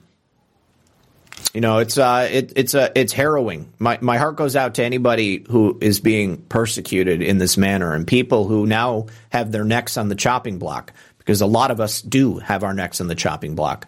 you 1.54 1.62
know 1.62 1.80
it's 1.80 1.98
uh, 1.98 2.28
it, 2.32 2.54
it's 2.56 2.76
uh, 2.76 2.90
it's 2.96 3.14
harrowing. 3.14 3.72
My 3.80 3.98
my 4.02 4.18
heart 4.18 4.36
goes 4.36 4.56
out 4.56 4.76
to 4.76 4.84
anybody 4.84 5.44
who 5.50 5.78
is 5.82 6.00
being 6.00 6.38
persecuted 6.38 7.22
in 7.22 7.38
this 7.38 7.58
manner, 7.58 7.94
and 7.94 8.06
people 8.06 8.48
who 8.48 8.66
now 8.66 9.08
have 9.30 9.52
their 9.52 9.64
necks 9.64 9.98
on 9.98 10.10
the 10.10 10.16
chopping 10.16 10.60
block 10.60 10.94
because 11.18 11.42
a 11.42 11.48
lot 11.48 11.72
of 11.72 11.80
us 11.80 12.02
do 12.02 12.40
have 12.40 12.64
our 12.64 12.74
necks 12.74 13.02
on 13.02 13.08
the 13.08 13.16
chopping 13.16 13.56
block. 13.56 13.88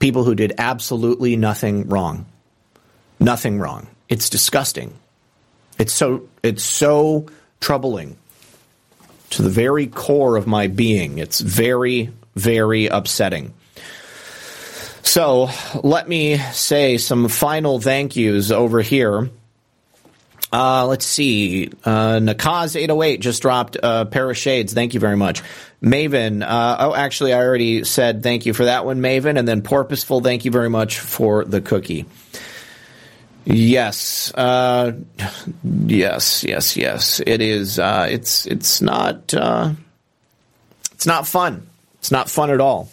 People 0.00 0.24
who 0.24 0.34
did 0.34 0.54
absolutely 0.58 1.36
nothing 1.36 1.88
wrong, 1.88 2.26
nothing 3.20 3.58
wrong. 3.58 3.86
It's 4.08 4.28
disgusting. 4.28 4.92
It's 5.78 5.92
so 5.92 6.28
it's 6.42 6.62
so 6.62 7.26
troubling 7.60 8.16
to 9.36 9.42
the 9.42 9.50
very 9.50 9.86
core 9.86 10.36
of 10.36 10.46
my 10.46 10.66
being. 10.66 11.18
It's 11.18 11.40
very, 11.40 12.10
very 12.34 12.86
upsetting. 12.86 13.54
So 15.02 15.50
let 15.82 16.08
me 16.08 16.38
say 16.38 16.98
some 16.98 17.28
final 17.28 17.80
thank 17.80 18.16
yous 18.16 18.50
over 18.50 18.80
here. 18.80 19.30
Uh, 20.52 20.86
let's 20.86 21.04
see. 21.04 21.68
Uh, 21.84 22.20
Nakaz808 22.20 23.20
just 23.20 23.42
dropped 23.42 23.76
a 23.82 24.06
pair 24.06 24.30
of 24.30 24.36
shades. 24.36 24.72
Thank 24.72 24.94
you 24.94 25.00
very 25.00 25.16
much. 25.16 25.42
Maven. 25.82 26.42
Uh, 26.42 26.76
oh, 26.78 26.94
actually, 26.94 27.32
I 27.32 27.44
already 27.44 27.84
said 27.84 28.22
thank 28.22 28.46
you 28.46 28.54
for 28.54 28.66
that 28.66 28.84
one, 28.84 29.00
Maven. 29.00 29.38
And 29.38 29.48
then 29.48 29.62
Porpoiseful, 29.62 30.22
thank 30.22 30.44
you 30.44 30.50
very 30.50 30.70
much 30.70 31.00
for 31.00 31.44
the 31.44 31.60
cookie. 31.60 32.06
Yes, 33.44 34.32
uh, 34.34 34.92
yes, 35.62 36.44
yes, 36.44 36.76
yes. 36.76 37.20
It 37.26 37.42
is. 37.42 37.78
Uh, 37.78 38.08
it's 38.10 38.46
it's 38.46 38.80
not. 38.80 39.34
Uh, 39.34 39.72
it's 40.92 41.06
not 41.06 41.26
fun. 41.26 41.66
It's 41.98 42.10
not 42.10 42.30
fun 42.30 42.50
at 42.50 42.60
all. 42.60 42.88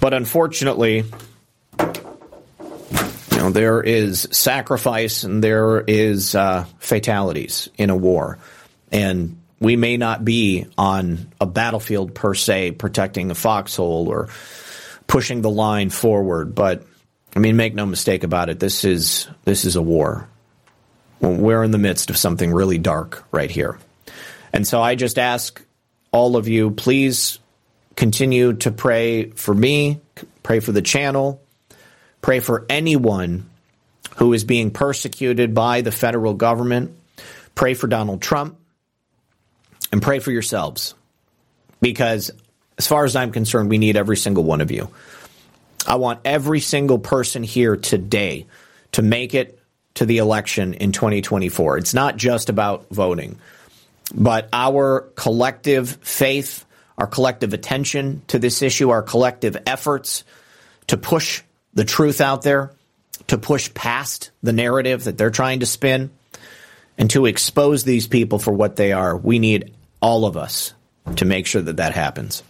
But 0.00 0.14
unfortunately, 0.14 1.04
you 1.78 3.36
know, 3.36 3.50
there 3.50 3.80
is 3.80 4.26
sacrifice 4.32 5.22
and 5.22 5.44
there 5.44 5.80
is 5.80 6.34
uh, 6.34 6.64
fatalities 6.78 7.68
in 7.78 7.90
a 7.90 7.96
war, 7.96 8.38
and 8.90 9.40
we 9.60 9.76
may 9.76 9.98
not 9.98 10.24
be 10.24 10.66
on 10.76 11.28
a 11.40 11.46
battlefield 11.46 12.14
per 12.14 12.34
se, 12.34 12.72
protecting 12.72 13.30
a 13.30 13.34
foxhole 13.34 14.08
or 14.08 14.30
pushing 15.06 15.42
the 15.42 15.50
line 15.50 15.90
forward, 15.90 16.54
but 16.54 16.84
I 17.34 17.38
mean, 17.38 17.56
make 17.56 17.74
no 17.74 17.86
mistake 17.86 18.24
about 18.24 18.48
it. 18.48 18.58
This 18.58 18.84
is 18.84 19.28
this 19.44 19.64
is 19.64 19.76
a 19.76 19.82
war. 19.82 20.28
We're 21.20 21.62
in 21.62 21.70
the 21.70 21.78
midst 21.78 22.10
of 22.10 22.16
something 22.16 22.52
really 22.52 22.78
dark 22.78 23.24
right 23.30 23.50
here, 23.50 23.78
and 24.52 24.66
so 24.66 24.82
I 24.82 24.94
just 24.94 25.18
ask 25.18 25.64
all 26.12 26.36
of 26.36 26.48
you, 26.48 26.70
please 26.70 27.38
continue 27.94 28.54
to 28.54 28.70
pray 28.70 29.30
for 29.30 29.54
me, 29.54 30.00
pray 30.42 30.60
for 30.60 30.72
the 30.72 30.82
channel, 30.82 31.40
pray 32.22 32.40
for 32.40 32.66
anyone 32.68 33.48
who 34.16 34.32
is 34.32 34.44
being 34.44 34.70
persecuted 34.70 35.54
by 35.54 35.82
the 35.82 35.92
federal 35.92 36.34
government. 36.34 36.96
Pray 37.54 37.74
for 37.74 37.88
Donald 37.88 38.22
Trump, 38.22 38.56
and 39.92 40.00
pray 40.00 40.18
for 40.20 40.30
yourselves, 40.30 40.94
because 41.82 42.30
as 42.78 42.86
far 42.86 43.04
as 43.04 43.14
I'm 43.14 43.32
concerned, 43.32 43.68
we 43.68 43.76
need 43.76 43.96
every 43.96 44.16
single 44.16 44.44
one 44.44 44.62
of 44.62 44.70
you. 44.70 44.88
I 45.90 45.96
want 45.96 46.20
every 46.24 46.60
single 46.60 47.00
person 47.00 47.42
here 47.42 47.76
today 47.76 48.46
to 48.92 49.02
make 49.02 49.34
it 49.34 49.58
to 49.94 50.06
the 50.06 50.18
election 50.18 50.74
in 50.74 50.92
2024. 50.92 51.78
It's 51.78 51.94
not 51.94 52.16
just 52.16 52.48
about 52.48 52.86
voting, 52.90 53.40
but 54.14 54.48
our 54.52 55.00
collective 55.16 55.90
faith, 55.96 56.64
our 56.96 57.08
collective 57.08 57.54
attention 57.54 58.22
to 58.28 58.38
this 58.38 58.62
issue, 58.62 58.90
our 58.90 59.02
collective 59.02 59.56
efforts 59.66 60.22
to 60.86 60.96
push 60.96 61.42
the 61.74 61.84
truth 61.84 62.20
out 62.20 62.42
there, 62.42 62.70
to 63.26 63.36
push 63.36 63.74
past 63.74 64.30
the 64.44 64.52
narrative 64.52 65.02
that 65.04 65.18
they're 65.18 65.30
trying 65.30 65.58
to 65.58 65.66
spin, 65.66 66.10
and 66.98 67.10
to 67.10 67.26
expose 67.26 67.82
these 67.82 68.06
people 68.06 68.38
for 68.38 68.52
what 68.52 68.76
they 68.76 68.92
are. 68.92 69.16
We 69.16 69.40
need 69.40 69.74
all 70.00 70.24
of 70.24 70.36
us 70.36 70.72
to 71.16 71.24
make 71.24 71.48
sure 71.48 71.62
that 71.62 71.78
that 71.78 71.94
happens. 71.94 72.44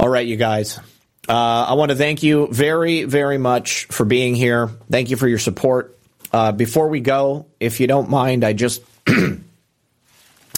All 0.00 0.08
right, 0.08 0.26
you 0.26 0.36
guys. 0.36 0.80
Uh, 1.28 1.66
I 1.68 1.74
want 1.74 1.90
to 1.90 1.96
thank 1.96 2.22
you 2.22 2.48
very, 2.50 3.04
very 3.04 3.38
much 3.38 3.86
for 3.86 4.04
being 4.04 4.34
here. 4.34 4.68
Thank 4.90 5.10
you 5.10 5.16
for 5.16 5.28
your 5.28 5.38
support. 5.38 5.98
Uh, 6.32 6.52
before 6.52 6.88
we 6.88 7.00
go, 7.00 7.46
if 7.60 7.78
you 7.78 7.86
don't 7.86 8.10
mind, 8.10 8.44
I 8.44 8.54
just 8.54 8.82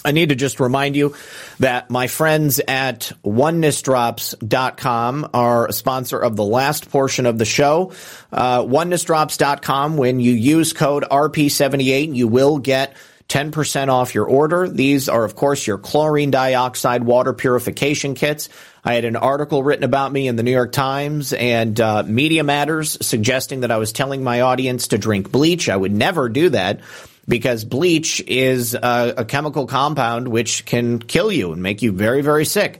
I 0.05 0.11
need 0.11 0.29
to 0.29 0.35
just 0.35 0.59
remind 0.59 0.95
you 0.95 1.15
that 1.59 1.89
my 1.89 2.05
friends 2.07 2.61
at 2.67 3.11
onenessdrops.com 3.25 5.29
are 5.33 5.67
a 5.67 5.73
sponsor 5.73 6.19
of 6.19 6.35
the 6.35 6.43
last 6.43 6.91
portion 6.91 7.25
of 7.25 7.39
the 7.39 7.45
show. 7.45 7.91
Uh, 8.31 8.61
onenessdrops.com, 8.61 9.97
when 9.97 10.19
you 10.19 10.33
use 10.33 10.73
code 10.73 11.05
RP78, 11.09 12.15
you 12.15 12.27
will 12.27 12.59
get 12.59 12.95
10% 13.29 13.89
off 13.89 14.13
your 14.13 14.25
order. 14.25 14.67
These 14.67 15.09
are, 15.09 15.23
of 15.23 15.35
course, 15.35 15.65
your 15.65 15.77
chlorine 15.77 16.31
dioxide 16.31 17.03
water 17.03 17.33
purification 17.33 18.13
kits. 18.13 18.49
I 18.83 18.93
had 18.93 19.05
an 19.05 19.15
article 19.15 19.63
written 19.63 19.83
about 19.83 20.11
me 20.11 20.27
in 20.27 20.35
the 20.35 20.43
New 20.43 20.51
York 20.51 20.71
Times 20.71 21.33
and 21.33 21.79
uh, 21.81 22.03
Media 22.03 22.43
Matters 22.43 22.97
suggesting 23.05 23.61
that 23.61 23.71
I 23.71 23.77
was 23.77 23.91
telling 23.91 24.23
my 24.23 24.41
audience 24.41 24.89
to 24.89 24.99
drink 24.99 25.31
bleach. 25.31 25.69
I 25.69 25.75
would 25.75 25.91
never 25.91 26.29
do 26.29 26.49
that 26.49 26.81
because 27.27 27.65
bleach 27.65 28.21
is 28.21 28.75
a, 28.75 29.13
a 29.17 29.25
chemical 29.25 29.65
compound 29.65 30.27
which 30.27 30.65
can 30.65 30.99
kill 30.99 31.31
you 31.31 31.51
and 31.51 31.63
make 31.63 31.81
you 31.81 31.91
very, 31.91 32.21
very 32.21 32.45
sick. 32.45 32.79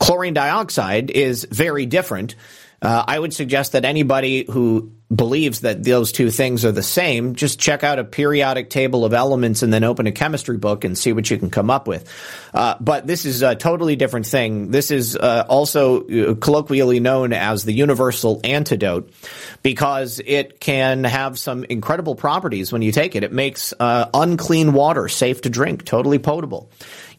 Chlorine 0.00 0.34
dioxide 0.34 1.10
is 1.10 1.46
very 1.48 1.86
different. 1.86 2.34
Uh, 2.82 3.04
I 3.06 3.18
would 3.18 3.34
suggest 3.34 3.72
that 3.72 3.84
anybody 3.84 4.44
who 4.50 4.90
believes 5.14 5.60
that 5.60 5.82
those 5.82 6.12
two 6.12 6.30
things 6.30 6.64
are 6.64 6.72
the 6.72 6.82
same, 6.82 7.34
just 7.34 7.58
check 7.58 7.82
out 7.82 7.98
a 7.98 8.04
periodic 8.04 8.70
table 8.70 9.04
of 9.04 9.12
elements 9.12 9.62
and 9.62 9.72
then 9.72 9.82
open 9.82 10.06
a 10.06 10.12
chemistry 10.12 10.56
book 10.56 10.84
and 10.84 10.96
see 10.96 11.12
what 11.12 11.28
you 11.28 11.36
can 11.36 11.50
come 11.50 11.68
up 11.68 11.88
with. 11.88 12.08
Uh, 12.54 12.76
but 12.80 13.06
this 13.06 13.24
is 13.24 13.42
a 13.42 13.56
totally 13.56 13.96
different 13.96 14.26
thing. 14.26 14.70
This 14.70 14.92
is 14.92 15.16
uh, 15.16 15.44
also 15.48 16.06
uh, 16.06 16.34
colloquially 16.36 17.00
known 17.00 17.32
as 17.32 17.64
the 17.64 17.72
universal 17.72 18.40
antidote 18.44 19.12
because 19.64 20.20
it 20.24 20.60
can 20.60 21.02
have 21.02 21.38
some 21.38 21.64
incredible 21.64 22.14
properties 22.14 22.72
when 22.72 22.82
you 22.82 22.92
take 22.92 23.16
it. 23.16 23.24
It 23.24 23.32
makes 23.32 23.74
uh, 23.80 24.08
unclean 24.14 24.72
water 24.72 25.08
safe 25.08 25.40
to 25.42 25.50
drink, 25.50 25.84
totally 25.84 26.20
potable. 26.20 26.70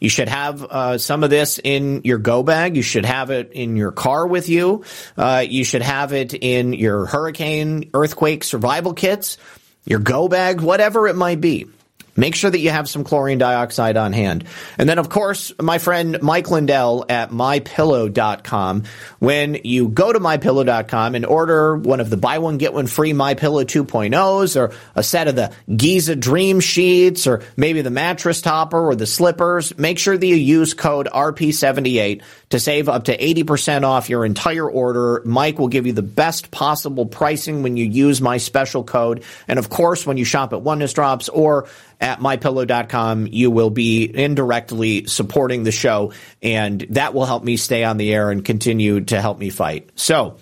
You 0.02 0.08
should 0.08 0.28
have 0.28 0.64
uh, 0.64 0.98
some 0.98 1.22
of 1.22 1.30
this 1.30 1.60
in 1.62 2.00
your 2.02 2.18
go 2.18 2.42
bag. 2.42 2.74
You 2.74 2.82
should 2.82 3.04
have 3.04 3.30
it 3.30 3.52
in 3.52 3.76
your 3.76 3.92
car 3.92 4.26
with 4.26 4.48
you. 4.48 4.82
Uh, 5.16 5.44
you 5.48 5.62
should 5.62 5.82
have 5.82 6.12
it 6.12 6.34
in 6.34 6.72
your 6.72 7.06
hurricane, 7.06 7.88
earthquake 7.94 8.42
survival 8.42 8.94
kits, 8.94 9.38
your 9.84 10.00
go 10.00 10.26
bag, 10.26 10.60
whatever 10.60 11.06
it 11.06 11.14
might 11.14 11.40
be. 11.40 11.68
Make 12.14 12.34
sure 12.34 12.50
that 12.50 12.58
you 12.58 12.70
have 12.70 12.88
some 12.88 13.04
chlorine 13.04 13.38
dioxide 13.38 13.96
on 13.96 14.12
hand. 14.12 14.44
And 14.76 14.88
then, 14.88 14.98
of 14.98 15.08
course, 15.08 15.52
my 15.60 15.78
friend 15.78 16.20
Mike 16.22 16.50
Lindell 16.50 17.06
at 17.08 17.30
mypillow.com. 17.30 18.84
When 19.18 19.58
you 19.64 19.88
go 19.88 20.12
to 20.12 20.20
mypillow.com 20.20 21.14
and 21.14 21.24
order 21.24 21.76
one 21.76 22.00
of 22.00 22.10
the 22.10 22.16
buy 22.16 22.38
one, 22.38 22.58
get 22.58 22.74
one 22.74 22.86
free 22.86 23.12
MyPillow 23.12 23.64
2.0s 23.64 24.60
or 24.60 24.74
a 24.94 25.02
set 25.02 25.28
of 25.28 25.36
the 25.36 25.52
Giza 25.74 26.16
Dream 26.16 26.60
Sheets 26.60 27.26
or 27.26 27.42
maybe 27.56 27.82
the 27.82 27.90
mattress 27.90 28.42
topper 28.42 28.78
or 28.78 28.94
the 28.94 29.06
slippers, 29.06 29.76
make 29.78 29.98
sure 29.98 30.16
that 30.16 30.26
you 30.26 30.36
use 30.36 30.74
code 30.74 31.08
RP78 31.12 32.22
to 32.50 32.60
save 32.60 32.88
up 32.88 33.04
to 33.04 33.16
80% 33.16 33.84
off 33.84 34.10
your 34.10 34.24
entire 34.24 34.68
order. 34.68 35.22
Mike 35.24 35.58
will 35.58 35.68
give 35.68 35.86
you 35.86 35.92
the 35.92 36.02
best 36.02 36.50
possible 36.50 37.06
pricing 37.06 37.62
when 37.62 37.76
you 37.76 37.86
use 37.86 38.20
my 38.20 38.36
special 38.36 38.84
code. 38.84 39.24
And 39.48 39.58
of 39.58 39.70
course, 39.70 40.06
when 40.06 40.16
you 40.18 40.24
shop 40.24 40.52
at 40.52 40.60
Oneness 40.60 40.92
Drops 40.92 41.28
or 41.28 41.68
at 42.02 42.18
mypillow.com, 42.18 43.28
you 43.28 43.50
will 43.50 43.70
be 43.70 44.10
indirectly 44.12 45.06
supporting 45.06 45.62
the 45.62 45.72
show, 45.72 46.12
and 46.42 46.84
that 46.90 47.14
will 47.14 47.24
help 47.24 47.44
me 47.44 47.56
stay 47.56 47.84
on 47.84 47.96
the 47.96 48.12
air 48.12 48.30
and 48.30 48.44
continue 48.44 49.00
to 49.02 49.20
help 49.20 49.38
me 49.38 49.50
fight. 49.50 49.88
So, 49.94 50.36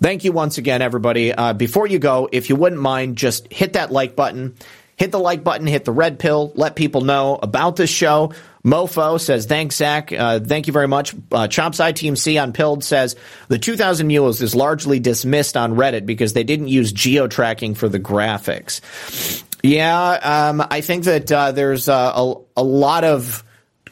thank 0.00 0.24
you 0.24 0.32
once 0.32 0.58
again, 0.58 0.82
everybody. 0.82 1.32
Uh, 1.32 1.52
before 1.52 1.86
you 1.86 1.98
go, 1.98 2.28
if 2.32 2.48
you 2.48 2.56
wouldn't 2.56 2.80
mind, 2.80 3.16
just 3.16 3.52
hit 3.52 3.74
that 3.74 3.92
like 3.92 4.16
button. 4.16 4.56
Hit 4.96 5.10
the 5.10 5.18
like 5.18 5.42
button, 5.42 5.66
hit 5.66 5.84
the 5.84 5.92
red 5.92 6.20
pill, 6.20 6.52
let 6.54 6.76
people 6.76 7.00
know 7.00 7.36
about 7.42 7.74
this 7.74 7.90
show. 7.90 8.32
Mofo 8.64 9.20
says, 9.20 9.44
thanks, 9.44 9.76
Zak. 9.76 10.12
Uh, 10.12 10.38
thank 10.38 10.68
you 10.68 10.72
very 10.72 10.86
much. 10.88 11.14
Uh, 11.32 11.48
Chopside 11.48 11.96
Team 11.96 12.16
C 12.16 12.38
on 12.38 12.52
Pilled 12.52 12.84
says, 12.84 13.16
the 13.48 13.58
2000 13.58 14.06
Mules 14.06 14.40
is 14.40 14.54
largely 14.54 15.00
dismissed 15.00 15.56
on 15.56 15.74
Reddit 15.74 16.06
because 16.06 16.32
they 16.32 16.44
didn't 16.44 16.68
use 16.68 16.92
geo 16.92 17.26
tracking 17.26 17.74
for 17.74 17.88
the 17.88 17.98
graphics. 17.98 18.80
Yeah, 19.64 20.50
um, 20.50 20.62
I 20.70 20.82
think 20.82 21.04
that 21.04 21.32
uh, 21.32 21.52
there's 21.52 21.88
uh, 21.88 22.12
a, 22.14 22.34
a 22.58 22.62
lot 22.62 23.02
of 23.02 23.42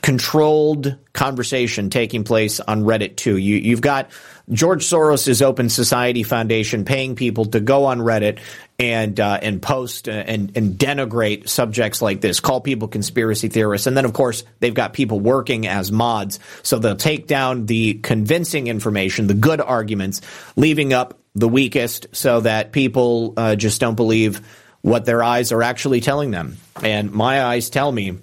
controlled 0.03 0.99
conversation 1.15 1.89
taking 1.89 2.25
place 2.25 2.61
on 2.61 2.83
Reddit 2.83 3.17
too. 3.17 3.39
You, 3.39 3.57
you've 3.57 3.81
got 3.81 4.11
George 4.51 4.85
Soros' 4.85 5.41
Open 5.41 5.71
Society 5.71 6.25
Foundation 6.25 6.85
paying 6.85 7.17
people 7.17 7.47
to 7.47 7.61
go 7.61 7.87
on 7.87 8.01
Reddit 8.01 8.41
and 8.79 9.19
uh, 9.19 9.39
and 9.41 9.63
post 9.63 10.11
and, 10.11 10.55
and 10.59 10.75
denigrate 10.75 11.49
subjects 11.49 12.03
like 12.03 12.21
this, 12.21 12.39
call 12.39 12.61
people 12.61 12.89
conspiracy 12.89 13.49
theorists, 13.49 13.87
and 13.87 13.97
then 13.97 14.05
of 14.05 14.13
course 14.13 14.45
they've 14.61 14.75
got 14.75 14.93
people 14.93 15.21
working 15.21 15.67
as 15.67 15.91
mods, 15.91 16.39
so 16.63 16.81
they'll 16.81 16.97
take 16.97 17.27
down 17.27 17.65
the 17.65 17.95
convincing 17.95 18.67
information, 18.67 19.27
the 19.27 19.33
good 19.33 19.63
arguments, 19.63 20.21
leaving 20.55 20.93
up 20.93 21.19
the 21.35 21.49
weakest, 21.49 22.09
so 22.13 22.41
that 22.41 22.73
people 22.73 23.33
uh, 23.39 23.57
just 23.57 23.81
don't 23.81 23.95
believe 23.95 24.43
what 24.83 25.05
their 25.05 25.23
eyes 25.23 25.53
are 25.53 25.63
actually 25.63 26.01
telling 26.01 26.31
them. 26.31 26.59
And 26.83 27.13
my 27.13 27.43
eyes 27.43 27.71
tell 27.71 27.91
me 27.91 28.19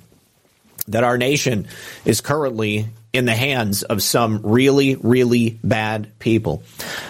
that 0.88 1.03
our 1.03 1.18
nation 1.18 1.68
is 2.06 2.22
currently 2.22 2.88
in 3.11 3.26
the 3.26 3.36
hands 3.36 3.84
of 3.84 4.03
some 4.03 4.41
really, 4.44 4.95
really 4.95 5.60
bad 5.64 6.11
people. 6.19 6.64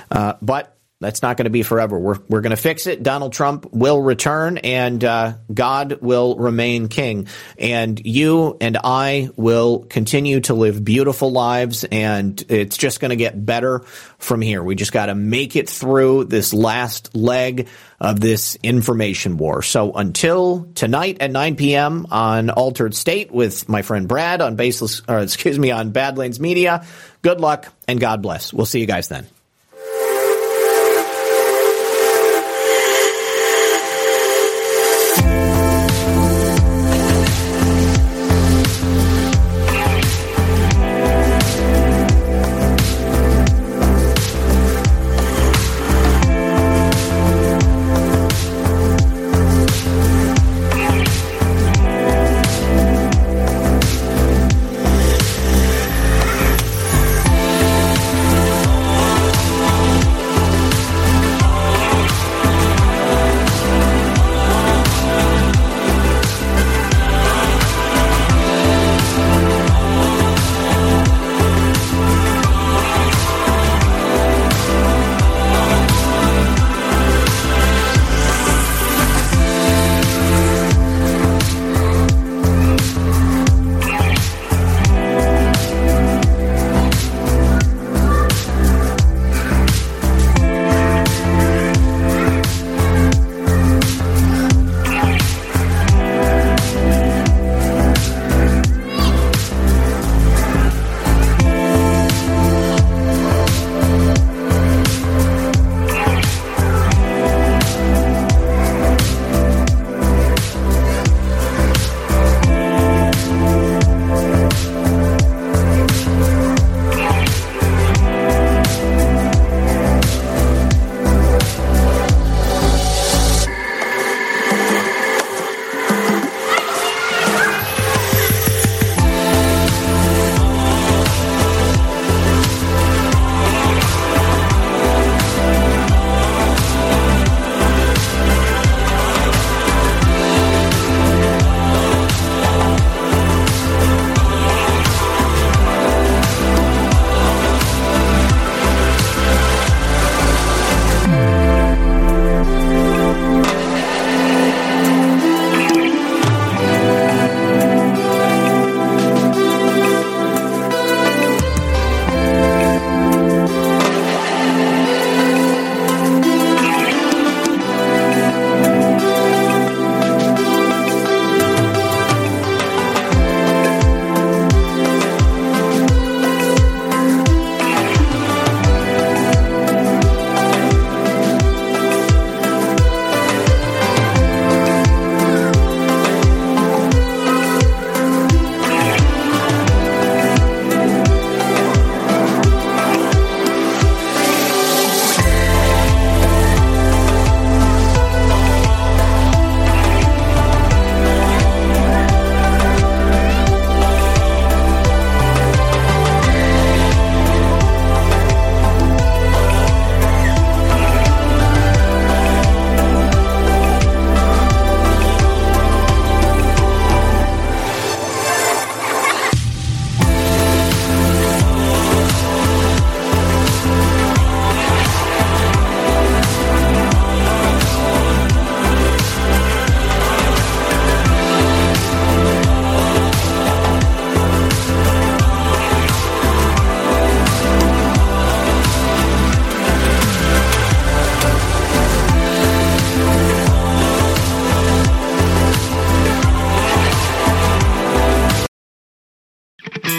Uh, 0.09 0.34
but 0.41 0.76
that's 1.01 1.21
not 1.21 1.38
going 1.38 1.45
to 1.45 1.49
be 1.49 1.63
forever. 1.63 1.97
We're, 1.97 2.19
we're 2.27 2.41
going 2.41 2.51
to 2.51 2.57
fix 2.57 2.85
it. 2.85 3.01
Donald 3.01 3.31
Trump 3.31 3.71
will 3.71 4.01
return 4.01 4.57
and 4.57 5.01
uh, 5.01 5.35
God 5.53 5.99
will 6.01 6.35
remain 6.35 6.89
king. 6.89 7.27
And 7.57 8.05
you 8.05 8.57
and 8.59 8.77
I 8.84 9.30
will 9.38 9.80
continue 9.80 10.41
to 10.41 10.53
live 10.53 10.84
beautiful 10.84 11.31
lives. 11.31 11.85
And 11.85 12.43
it's 12.49 12.76
just 12.76 12.99
going 12.99 13.11
to 13.11 13.15
get 13.15 13.45
better 13.45 13.80
from 14.17 14.41
here. 14.41 14.61
We 14.61 14.76
just 14.76 14.91
got 14.91 15.05
to 15.05 15.15
make 15.15 15.55
it 15.55 15.69
through 15.69 16.26
this 16.26 16.53
last 16.53 17.15
leg 17.15 17.69
of 18.01 18.19
this 18.19 18.57
information 18.61 19.38
war. 19.38 19.61
So 19.61 19.93
until 19.93 20.67
tonight 20.76 21.17
at 21.21 21.31
9 21.31 21.55
p.m. 21.55 22.07
on 22.11 22.49
Altered 22.49 22.93
State 22.93 23.31
with 23.31 23.69
my 23.69 23.84
friend 23.84 24.05
Brad 24.05 24.41
on 24.41 24.57
baseless, 24.57 25.01
or 25.07 25.19
excuse 25.19 25.57
me, 25.57 25.71
on 25.71 25.91
Badlands 25.91 26.41
Media, 26.41 26.85
good 27.21 27.39
luck 27.39 27.73
and 27.88 28.01
God 28.01 28.21
bless. 28.21 28.51
We'll 28.53 28.65
see 28.65 28.81
you 28.81 28.85
guys 28.85 29.07
then. 29.07 29.26